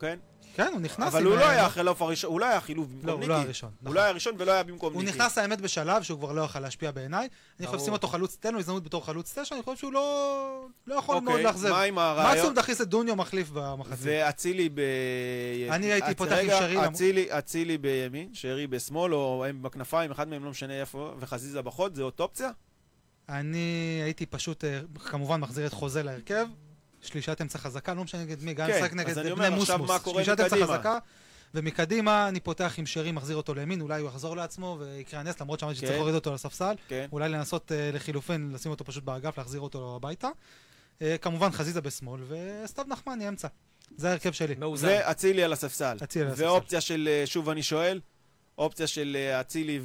כן? 0.00 0.18
כן, 0.56 0.70
הוא 0.72 0.80
נכנס 0.80 1.08
אבל 1.08 1.20
עם, 1.20 1.26
הוא 1.26 1.36
לא 1.36 1.44
אה, 1.44 1.50
היה 1.50 1.66
החילוף 1.66 2.02
הראשון, 2.02 2.30
הוא 2.30 2.40
לא 2.40 2.46
היה 2.46 2.60
חילוף 2.60 2.86
לא, 2.88 2.94
במקום 2.96 3.10
הוא 3.12 3.18
ניקי. 3.20 3.28
לא 3.28 3.34
היה 3.34 3.44
ראשון. 3.44 3.70
הוא 3.70 3.76
נכון. 3.82 3.94
לא 3.96 4.00
היה 4.00 4.10
ראשון 4.12 4.34
ולא 4.38 4.52
היה 4.52 4.62
במקום 4.62 4.94
הוא 4.94 5.02
ניקי. 5.02 5.18
נכנס 5.18 5.38
האמת 5.38 5.60
בשלב 5.60 6.02
שהוא 6.02 6.18
כבר 6.18 6.32
לא 6.32 6.42
יכל 6.42 6.60
להשפיע 6.60 6.90
בעיניי. 6.90 7.28
אני 7.60 7.66
חושב. 7.66 7.84
שים 7.84 7.92
אותו 7.92 8.08
חלוץ, 8.08 8.36
תן 8.40 8.52
לו 8.52 8.58
הזדמנות 8.58 8.82
בתור 8.84 9.06
חלוץ 9.06 9.38
תשע, 9.38 9.54
אני 9.54 9.62
חושב 9.62 9.76
שהוא 9.78 9.92
לא 9.92 10.66
לא 10.86 10.94
יכול 10.94 11.14
מאוד 11.20 11.28
אוקיי, 11.28 11.44
לאכזב. 11.44 11.68
מה 11.70 11.82
עם 11.82 11.94
מקסימום 11.94 11.98
הרעיון? 11.98 12.54
תכניס 12.54 12.80
את 12.80 12.88
דוניו 12.88 13.16
מחליף 13.16 13.50
במחצית. 13.52 13.98
ואצילי 14.02 14.68
ב... 14.68 14.80
אני 15.70 15.92
הייתי 15.92 16.14
פותח 16.14 16.32
עם 16.32 16.38
רגע, 16.38 16.58
שרי, 16.58 16.74
למ- 16.76 16.84
אצילי- 17.38 17.78
בימין, 17.78 18.28
שרי 18.32 18.66
בשמאל, 18.66 19.14
או 19.14 19.44
הם 19.48 19.62
בכנפיים, 19.62 20.10
אחד 20.10 20.28
מהם 20.28 20.44
לא 20.44 20.50
משנה 20.50 20.80
איפה, 20.80 21.14
וחזיזה 21.20 21.62
בחוד, 21.62 21.94
זה 21.94 22.02
עוד 22.02 22.12
אופציה? 22.20 22.50
אני 23.28 24.00
הייתי 24.04 24.26
פשוט, 24.26 24.64
אה, 24.64 24.80
כמובן, 25.04 25.40
מחזיר 25.40 25.66
את 25.66 25.72
חוזה 25.72 26.02
להרכב. 26.02 26.46
שלישת 27.06 27.40
אמצע 27.40 27.58
חזקה, 27.58 27.94
לא 27.94 28.04
משנה 28.04 28.22
נגד 28.22 28.42
מי, 28.42 28.54
גם 28.54 28.66
כן, 28.66 28.98
נגד 28.98 29.10
אז 29.10 29.18
אני 29.18 29.32
בני 29.32 29.48
אומר, 29.48 29.60
עכשיו 29.60 29.78
מוסמוס. 29.78 29.90
מה 29.90 29.98
קורה 29.98 30.24
שלישת 30.24 30.40
אמצע? 30.40 30.56
חזקה, 30.66 30.98
ומקדימה 31.54 32.28
אני 32.28 32.40
פותח 32.40 32.74
עם 32.78 32.86
שרי, 32.86 33.12
מחזיר 33.12 33.36
אותו 33.36 33.54
לימין, 33.54 33.80
אולי 33.80 34.00
הוא 34.00 34.08
יחזור 34.08 34.36
לעצמו 34.36 34.78
ויקרה 34.80 35.20
הנס, 35.20 35.40
למרות 35.40 35.60
שאמרתי 35.60 35.76
שצריך 35.76 35.90
כן. 35.92 35.96
להוריד 35.96 36.14
אותו 36.14 36.34
לספסל. 36.34 36.74
כן. 36.88 37.06
אולי 37.12 37.28
לנסות 37.28 37.72
אה, 37.72 37.90
לחילופין, 37.92 38.50
לשים 38.54 38.70
אותו 38.70 38.84
פשוט 38.84 39.04
באגף, 39.04 39.38
להחזיר 39.38 39.60
אותו 39.60 39.96
הביתה. 39.96 40.28
אה, 41.02 41.16
כמובן 41.18 41.50
חזיזה 41.50 41.80
בשמאל, 41.80 42.20
וסתיו 42.28 42.84
נחמני 42.88 43.28
אמצע. 43.28 43.48
זה 43.96 44.08
ההרכב 44.08 44.32
שלי. 44.32 44.54
מאוזן. 44.58 44.88
ואצילי 44.88 45.44
על 45.44 45.52
הספסל. 45.52 45.96
אצילי 46.02 46.24
על 46.24 46.30
הספסל. 46.30 46.44
ואופציה 46.44 46.80
של, 46.80 47.08
אה, 47.12 47.26
שוב 47.26 47.50
אני 47.50 47.62
שואל, 47.62 48.00
אופציה 48.58 48.86
של 48.86 49.16
אה, 49.20 49.40
אצילי 49.40 49.80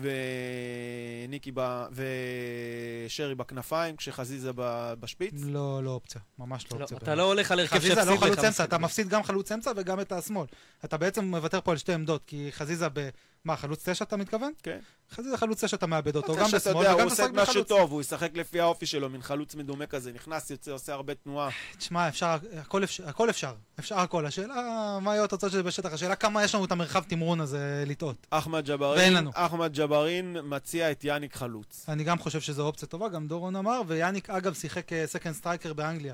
וניקי 1.26 1.52
ב... 1.54 1.86
ושרי 1.92 3.36
בכנפיים, 3.36 3.96
כשחזיזה 3.96 4.52
ב- 4.56 4.94
בשפיץ? 5.00 5.34
לא, 5.46 5.84
לא 5.84 5.90
אופציה, 5.90 6.22
ממש 6.40 6.66
לא 6.72 6.78
לא, 6.78 6.84
אופציה. 6.84 6.98
אתה 6.98 7.16
לא 7.16 7.24
הולך 7.24 7.52
על 7.52 7.60
הרכב 7.60 7.76
חזיזה 7.76 7.96
שהפסיד 7.96 8.10
לא 8.10 8.16
לך 8.16 8.24
חלוץ 8.24 8.44
אמצע. 8.44 8.64
אתה 8.64 8.78
מפסיד 8.78 9.10
גם 9.10 9.24
חלוץ 9.24 9.52
אמצע 9.52 9.72
וגם 9.76 10.00
את 10.00 10.12
השמאל. 10.12 10.46
אתה 10.86 10.98
בעצם 10.98 11.26
מוותר 11.26 11.62
פה 11.62 11.72
על 11.72 11.78
שתי 11.78 11.94
עמדות, 11.94 12.24
כי 12.28 12.48
חזיזה 12.52 12.88
ב... 12.94 13.10
מה, 13.46 13.58
חלוץ 13.58 13.90
תשע 13.90 14.06
אתה 14.06 14.18
מתכוון? 14.18 14.52
כן. 14.64 14.80
חזיזה 15.12 15.38
חלוץ 15.38 15.64
תשע 15.64 15.78
אתה 15.78 15.86
מאבד 15.86 16.16
אותו, 16.16 16.36
גם 16.36 16.46
בשמאל 16.46 16.76
יודע, 16.76 16.92
הוא 16.92 16.98
וגם 16.98 17.10
עושה 17.10 17.26
משהו. 17.34 17.64
טוב, 17.64 17.92
הוא 17.92 18.02
ישחק 18.02 18.30
לפי 18.38 18.60
האופי 18.60 18.86
שלו, 18.86 19.10
מין 19.10 19.22
חלוץ 19.22 19.56
מדומה 19.56 19.86
כזה, 19.86 20.12
נכנס, 20.14 20.50
יוצא, 20.52 20.72
עושה 20.72 20.94
הרבה 20.94 21.14
תנועה. 21.16 21.50
תשמע, 21.78 22.08
אפשר, 22.08 22.38
הכל 22.60 22.84
אפשר, 22.84 23.10
הכל 23.10 23.30
אפשר, 23.30 23.54
אפשר 23.80 24.00
הכל. 24.00 24.26
השאלה, 24.26 24.56
מה 25.02 25.14
יהיו 25.16 25.24
התוצאות 25.24 25.52
של 25.52 25.58
זה 25.58 25.64
בשטח? 25.64 25.94
השאלה 25.94 26.16
כמה 26.16 26.44
יש 26.44 26.56
לנו 26.56 26.66
את 26.66 26.72
המרחב 26.72 27.04
תמרון 27.04 27.42
הזה 27.42 27.84
לטעות. 27.88 28.28
אחמד 28.30 28.54
ואין 28.70 28.78
ג'בארין, 28.78 29.14
לנו. 29.14 29.32
אחמד 29.34 29.74
ג'בארין 29.78 30.38
מציע 30.44 30.92
את 30.92 31.04
יאניק 31.04 31.36
חלוץ. 31.36 31.86
אני 31.90 32.04
גם 32.04 32.20
חושב 32.20 32.42
שזו 32.42 32.66
אופציה 32.68 32.88
טובה, 32.88 33.10
גם 33.10 33.28
דורון 33.28 33.56
אמר, 33.56 33.82
ויאניק 33.88 34.30
אגב 34.30 34.54
שיחק 34.54 34.88
second 35.06 35.34
striker 35.34 35.74
באנגליה. 35.74 36.14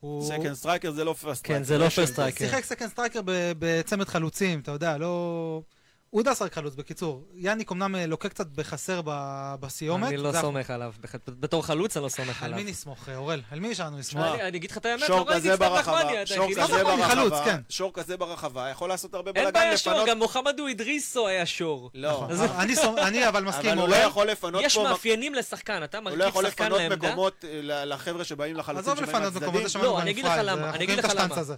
הוא- 0.00 0.28
סקנד 0.28 0.52
סטרייקר 0.52 0.90
זה 0.90 1.04
לא 1.04 1.12
פרסט 1.12 1.46
כן, 1.46 1.62
זה 1.62 1.78
לא 1.78 1.88
first 1.88 2.12
striker. 2.12 2.44
שיחק 2.44 2.64
second 2.64 2.88
striker 2.90 3.20
ב- 3.24 3.52
בצמד 3.58 4.08
חלוצים, 4.08 4.60
אתה 4.60 4.70
יודע, 4.72 4.98
לא... 4.98 5.62
הוא 6.16 6.20
יודע 6.20 6.30
לשחק 6.30 6.54
חלוץ, 6.54 6.74
בקיצור. 6.74 7.22
יאניק 7.34 7.72
אמנם 7.72 7.94
אה, 7.94 8.06
לוקה 8.06 8.28
קצת 8.28 8.46
בחסר 8.46 9.00
ב- 9.04 9.54
בסיומת. 9.60 10.08
אני 10.08 10.16
לא 10.16 10.32
זה- 10.32 10.40
סומך 10.40 10.70
עליו. 10.70 10.92
בתור 11.28 11.62
חלוץ 11.66 11.96
אני 11.96 12.04
לא 12.04 12.08
סומך 12.08 12.42
על 12.42 12.52
עליו. 12.52 12.64
מי 12.64 12.70
נסמוך, 12.70 13.08
אה, 13.08 13.16
אורל? 13.16 13.40
על 13.50 13.60
מי 13.60 13.70
לסמוך? 13.70 14.04
שמע, 14.04 14.34
אני 14.48 14.58
אגיד 14.58 14.70
לך 14.70 14.76
את 14.78 14.86
האמת, 14.86 15.06
שור 15.06 15.16
לא 15.18 15.24
ראיתי 15.24 15.40
כזה 15.40 15.54
סתם 15.56 15.64
ברחבה, 15.68 16.00
שור. 16.26 16.50
כזה 16.50 16.62
כן. 17.44 17.60
שור 17.68 17.92
כזה 17.92 18.16
ברחבה, 18.16 18.68
יכול 18.70 18.88
לעשות 18.88 19.14
הרבה 19.14 19.30
אין 19.30 19.44
בלאגן 19.44 19.52
בעיה 19.60 19.76
שור, 19.76 19.92
לפנות. 19.92 20.08
גם 20.08 20.18
מוחמדו 20.18 20.66
אידריסו 20.66 21.28
היה 21.28 21.46
שור. 21.46 21.90
לא, 21.94 22.26
נכון. 22.30 22.48
אני 22.98 23.28
אבל 23.28 23.44
מסכים, 23.44 23.70
אבל 23.70 23.78
הוא 23.80 23.88
לא 23.88 23.96
אורל. 23.96 24.06
יכול 24.08 24.26
לפנות 24.30 24.62
יש. 24.64 24.76
מאפיינים 24.78 25.34
לשחקן, 25.34 25.80
אתה 25.84 25.98
הוא 25.98 26.04
לא 26.04 26.10
מרכיב 26.16 26.28
יכול 26.28 26.46
שחקן 26.48 26.64
לפנות 26.64 26.80
לעמדה. 26.80 27.08
מקומות 27.08 27.44
אה, 27.44 27.84
לחבר'ה 27.84 28.24
שבאים 28.24 28.56
לחלוצים 28.56 28.92
עזוב 28.92 29.02
לפנות 29.04 29.22
מקומות, 29.22 29.32
זה 29.32 29.40
מהצדדים. 29.40 29.68
שמענו 29.68 29.92
גם 29.94 30.00
אני 30.00 30.10
עם 30.10 30.14
אגיד 30.14 30.24
לך 30.24 30.30
פרייז, 30.32 30.46
למה, 30.48 30.52
אנחנו 30.62 30.74
אני 30.76 30.84
אגיד 30.84 30.98
מכירים 30.98 30.98
את 30.98 31.04
לך 31.04 31.10
השטנץ 31.10 31.32
למה. 31.32 31.40
הזה. 31.40 31.54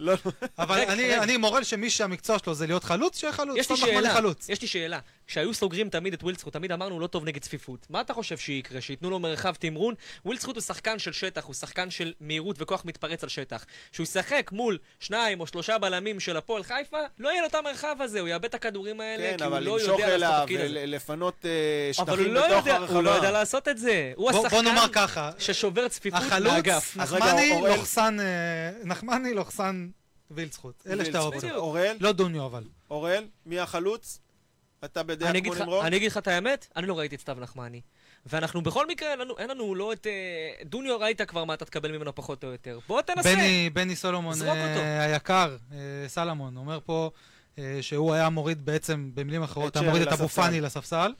אבל 0.59 0.79
רגע, 0.81 0.93
אני- 0.93 1.03
רגע. 1.13 1.23
אני 1.23 1.37
מורל 1.37 1.65
שמי 1.65 1.91
שהמקצוע 1.91 2.39
שלו 2.39 2.55
זה 2.55 2.67
להיות 2.67 2.85
חלוץ, 2.85 3.19
שיהיה 3.19 3.33
חלוץ. 3.33 3.57
יש 3.59 3.71
לי 3.71 3.77
שאלה. 3.77 4.13
יש 4.49 4.63
לי 4.63 4.69
שאלה. 4.69 4.99
כשהיו 5.27 5.55
סוגרים 5.55 5.89
תמיד 5.89 6.13
את 6.13 6.23
ווילדסקוט, 6.23 6.53
תמיד 6.53 6.73
אמרנו 6.73 6.95
הוא 6.95 7.01
לא 7.01 7.07
טוב 7.07 7.25
נגד 7.25 7.43
צפיפות. 7.43 7.87
מה 7.91 8.01
אתה 8.01 8.15
חושב 8.15 8.39
שיקרה? 8.39 8.81
שייתנו 8.81 9.11
לו 9.11 9.19
מרחב 9.19 9.55
תמרון? 9.55 9.95
ווילדסקוט 10.25 10.57
הוא 10.57 10.63
שחקן 10.63 10.99
של 10.99 11.13
שטח, 11.13 11.45
הוא 11.45 11.55
שחקן 11.55 11.91
של 11.91 12.13
מהירות 12.21 12.57
וכוח 12.59 12.85
מתפרץ 12.85 13.23
על 13.23 13.29
שטח. 13.29 13.65
כשהוא 13.93 14.05
ישחק 14.05 14.51
מול 14.53 14.79
שניים 15.01 15.41
או 15.41 15.47
שלושה 15.47 15.79
בלמים 15.79 16.21
של 16.21 16.37
הפועל 16.37 16.63
חיפה, 16.63 16.99
לא 17.19 17.29
יהיה 17.29 17.41
לו 17.43 17.47
את 17.49 17.55
המרחב 17.55 17.97
הזה, 18.01 18.21
הוא 18.21 18.29
יאבד 18.29 18.45
את 18.45 18.55
הכדורים 18.55 19.01
האלה, 19.01 19.31
כן, 19.31 19.37
כי 19.39 19.45
הוא 19.45 19.53
אבל 19.53 19.63
לא 19.63 19.79
למשוך 19.79 19.89
יודע 20.01 20.17
לעשות 20.17 20.17
את 20.17 20.23
אליו 20.23 20.39
התפקיד 20.41 20.61
הזה. 20.61 20.81
ולפנות 20.83 21.45
אבל 21.99 22.09
הוא 22.09 22.17
שטחים 22.17 22.35
לא 22.35 22.47
בתוך 22.47 22.67
יודע, 22.67 22.77
הוא 22.79 23.03
לא 23.03 23.11
יודע 23.11 23.13
הרחבה. 23.23 23.31
לעשות 23.31 23.69
את 23.69 23.79
זה. 23.79 24.13
הוא 24.17 24.33
בוא- 24.33 24.49
בוא 24.49 24.63
נאמר 24.63 24.79
השחקן 24.81 24.93
ככה, 24.93 25.31
ששובר 25.39 25.89
צפיפות 25.89 26.21
נחמני, 26.97 27.61
לוחסן, 27.77 28.17
אה, 28.21 28.25
נחמני, 28.85 29.35
לוחסן 29.35 29.89
וילצחוט. 30.31 30.83
אלה 30.87 31.05
שתי 31.05 31.17
האופציות. 31.17 31.53
אוראל, 31.57 31.97
לא 32.01 32.13
דוניו 32.13 32.47
אבל. 32.47 32.65
אוראל, 32.91 33.25
מי 33.47 33.59
החלוץ? 33.61 34.21
אתה 34.85 35.03
בדעה 35.03 35.31
אני 35.31 35.43
כמו 35.43 35.55
נמרוד? 35.55 35.85
אני 35.85 35.97
אגיד 35.97 36.11
לך 36.11 36.17
את 36.17 36.29
האמת, 36.29 36.67
אני 36.77 36.87
לא 36.87 36.99
ראיתי 36.99 37.15
את 37.15 37.21
סתיו 37.21 37.37
נחמני. 37.41 37.81
ואנחנו 38.27 38.63
בכל 38.63 38.87
מקרה, 38.87 39.11
אין 39.11 39.19
לנו, 39.19 39.39
אין 39.39 39.51
לנו 39.51 39.75
לא 39.75 39.93
את... 39.93 40.07
אה, 40.07 40.65
דוניו 40.65 41.01
ראית 41.01 41.23
כבר 41.23 41.45
מה 41.45 41.55
אתה 41.55 41.65
תקבל 41.65 41.97
ממנו 41.97 42.15
פחות 42.15 42.45
או 42.45 42.49
יותר. 42.49 42.79
בוא 42.89 43.03
תנסה. 43.03 43.35
בני, 43.35 43.71
בני 43.73 43.97
סולומון 43.97 44.43
אה. 44.43 45.05
היקר, 45.05 45.57
אה, 45.73 45.79
סלמון, 46.09 46.57
אומר 46.57 46.79
פה 46.85 47.11
אה, 47.59 47.79
שהוא 47.81 48.15
היה 48.15 48.29
מוריד 48.29 48.65
בעצם, 48.65 49.11
במילים 49.15 49.43
אחרות, 49.43 49.77
היה 49.77 49.89
מוריד 49.89 50.03
את 50.03 50.13
אבו 50.13 50.25
לספסל. 50.25 50.43
פאני 50.43 50.61
לספסל, 50.61 51.13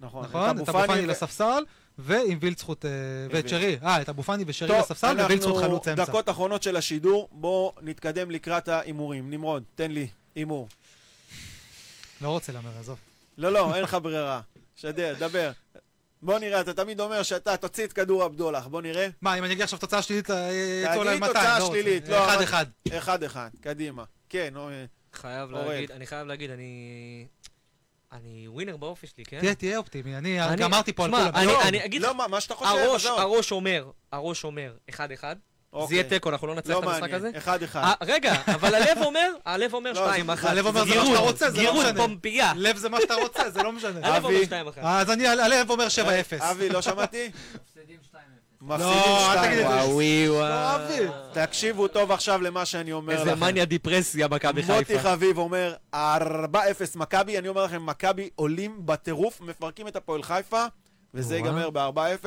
נכון, 0.00 0.24
נכון? 0.24 0.58
את 0.58 0.68
אבו 0.68 0.86
פאני 0.86 1.06
לספסל, 1.06 1.64
ועם 1.98 2.38
וילצחוט, 2.40 2.84
אה, 2.84 2.90
ואת. 3.30 3.48
שרי, 3.48 3.76
אה, 3.82 4.02
את 4.02 4.08
אבו 4.08 4.22
פאני 4.22 4.44
ושרי 4.46 4.68
טוב, 4.68 4.78
בספסל, 4.80 5.20
ווילצחוט 5.20 5.62
חלוץ 5.62 5.88
אנחנו 5.88 6.02
אמצע. 6.02 6.12
דקות 6.12 6.28
אחרונות 6.28 6.62
של 6.62 6.76
השידור, 6.76 7.28
בואו 7.32 7.72
נתקדם 7.82 8.30
לקראת 8.30 8.68
ההימורים. 8.68 9.30
נמרוד, 9.30 9.62
תן 9.74 9.90
לי 9.90 10.06
הימור. 10.34 10.68
לא 12.20 12.28
רוצה 12.28 12.52
להמר, 12.52 12.70
עזוב. 12.80 12.98
לא, 13.38 13.52
לא, 13.52 13.74
אין 13.74 13.82
לך 13.84 13.96
ברירה. 14.02 14.40
שדר, 14.76 15.14
דבר. 15.18 15.50
בוא 16.22 16.38
נראה, 16.38 16.60
אתה 16.60 16.74
תמיד 16.74 17.00
אומר 17.00 17.22
שאתה 17.22 17.56
תוציא 17.56 17.84
את 17.84 17.92
כדור 17.92 18.24
הבדולח. 18.24 18.66
בוא 18.66 18.82
נראה. 18.82 19.08
מה, 19.22 19.34
אם 19.38 19.44
אני 19.44 19.52
אגיד 19.52 19.62
עכשיו 19.62 19.78
תוצאה 19.78 20.02
שלילית, 20.02 20.30
אה, 20.30 20.50
יצאו 20.82 20.90
תגיד 20.92 21.00
עליי 21.00 21.18
200, 21.18 21.32
תוצאה 21.34 21.58
לא. 21.58 21.66
שלילית, 21.66 22.08
לא, 22.08 22.24
אחד 22.24 22.34
אבל- 22.34 22.44
אחד. 22.44 22.66
אחד-אחד, 22.92 23.48
קדימה. 23.60 24.04
כן, 24.28 24.54
אה, 24.56 24.84
חייב. 25.12 25.50
להגיד, 25.50 25.90
אני 25.90 26.06
חייב 26.06 26.26
להגיד, 26.26 26.50
אני... 26.50 27.26
אני 28.12 28.48
ווינר 28.48 28.76
באופי 28.76 29.06
שלי, 29.06 29.24
כן? 29.24 29.40
תהיה, 29.40 29.54
תהיה 29.54 29.78
אופטימי, 29.78 30.16
אני 30.16 30.38
גמרתי 30.56 30.92
פה 30.92 31.04
על 31.04 31.10
כולם. 31.10 31.30
לא, 32.00 32.12
לא, 32.14 32.28
מה- 32.28 32.40
שאתה 32.40 32.54
חושב, 32.54 32.70
הראש, 32.70 33.04
עזוב. 33.04 33.18
הראש 33.20 33.52
אומר, 33.52 33.90
הראש 34.12 34.44
אומר, 34.44 34.72
אחד 34.90 35.12
אחד. 35.12 35.36
זה 35.74 35.80
אוקיי. 35.80 35.94
יהיה 35.96 36.04
תיקו, 36.08 36.28
אנחנו 36.30 36.46
לא 36.46 36.54
נצליח 36.54 36.76
לא 36.76 36.82
את 36.82 36.86
המשחק 36.86 37.00
מעניין, 37.00 37.16
הזה. 37.26 37.30
אחד-אחד. 37.38 37.80
אה, 37.82 37.92
רגע, 38.02 38.34
אבל 38.46 38.74
הלב 38.74 38.98
אומר, 39.04 39.30
הלב 39.44 39.74
אומר 39.74 39.92
לא, 39.92 40.06
שתיים 40.06 40.30
אחת. 40.30 40.50
הלב 40.50 40.66
אומר, 40.66 40.84
זה 40.84 40.86
מה 40.86 40.92
גירוד, 40.94 41.06
שאתה 41.08 41.18
רוצה, 41.18 41.50
זה 41.50 41.56
לא 41.56 41.62
גירוד 41.62 41.86
משנה. 41.86 41.98
פומפייה. 42.00 42.52
לב 42.56 42.76
זה 42.76 42.88
מה 42.88 43.00
שאתה 43.00 43.14
רוצה, 43.14 43.50
זה 43.50 43.62
לא 43.62 43.72
משנה. 43.72 44.00
הלב 44.08 44.24
אומר. 44.24 44.44
שתיים 44.44 44.68
אחת. 44.68 44.78
אז 44.84 45.10
אני, 45.10 45.26
הלב 45.26 45.70
אומר 45.70 45.86
7-0. 45.86 46.42
אבי, 46.44 46.68
לא 46.68 46.82
שמעתי? 46.82 47.30
מפסידים 47.54 47.96
2-0. 48.12 48.16
מפסידים 48.62 48.88
לא, 48.96 49.32
אל 49.32 49.46
תגיד 49.46 49.58
את 49.58 49.64
שתיים. 49.64 49.68
זה. 49.68 49.84
וואוי 49.84 50.26
לא, 50.28 50.74
אבי. 50.76 51.06
תקשיבו 51.32 51.88
טוב 51.88 52.12
עכשיו 52.12 52.42
למה 52.42 52.64
שאני 52.64 52.92
אומר 52.92 53.12
לכם. 53.14 53.20
איזה 53.28 53.34
מניה 53.34 53.64
דיפרסיה 53.64 54.28
מכבי 54.28 54.62
מוטי 54.62 54.84
חיפה. 54.84 55.00
חביב 55.10 55.38
אומר, 55.38 55.74
4-0 55.94 55.96
מכבי, 56.94 57.38
אני 57.38 57.48
אומר 57.48 57.64
לכם, 57.64 57.86
מכבי 57.86 58.30
עולים 58.34 58.76
בטירוף, 58.86 59.40
מפרקים 59.40 59.88
את 59.88 59.96
הפועל 59.96 60.22
חיפה, 60.22 60.64
וזה. 61.14 61.36
ייגמר 61.36 61.70
ב-4-0. 61.70 62.26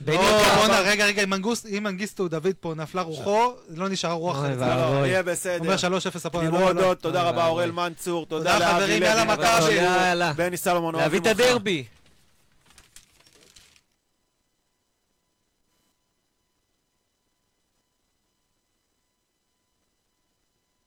בני 0.00 0.16
לא, 0.16 0.42
בואנה, 0.56 0.80
רגע, 0.80 1.06
רגע, 1.06 1.22
אם 1.68 1.82
מנגיסטו 1.82 2.28
דוד 2.28 2.52
פה 2.60 2.74
נפלה 2.76 3.02
רוחו, 3.02 3.52
לא 3.68 3.88
נשארה 3.88 4.12
רוח. 4.12 4.36
לא. 4.58 5.06
יהיה 5.06 5.22
בסדר. 5.22 5.58
אומר 5.58 5.76
3-0 5.76 5.78
הפועל. 6.24 6.46
נמרוד 6.48 6.94
תודה 6.94 7.22
רבה. 7.22 7.46
אורל 7.46 7.70
מנצור, 7.70 8.26
תודה 8.26 8.52
תודה, 8.52 8.58
לאבי 8.58 8.80
חברים, 8.84 9.00
לוי. 9.02 9.08
יאללה, 9.08 9.24
מכבי. 9.24 9.72
יאללה. 9.74 10.32
בני 10.32 10.56
סלומון, 10.56 10.94
להביא 10.94 11.20
את. 11.20 11.26
הדרבי. 11.26 11.84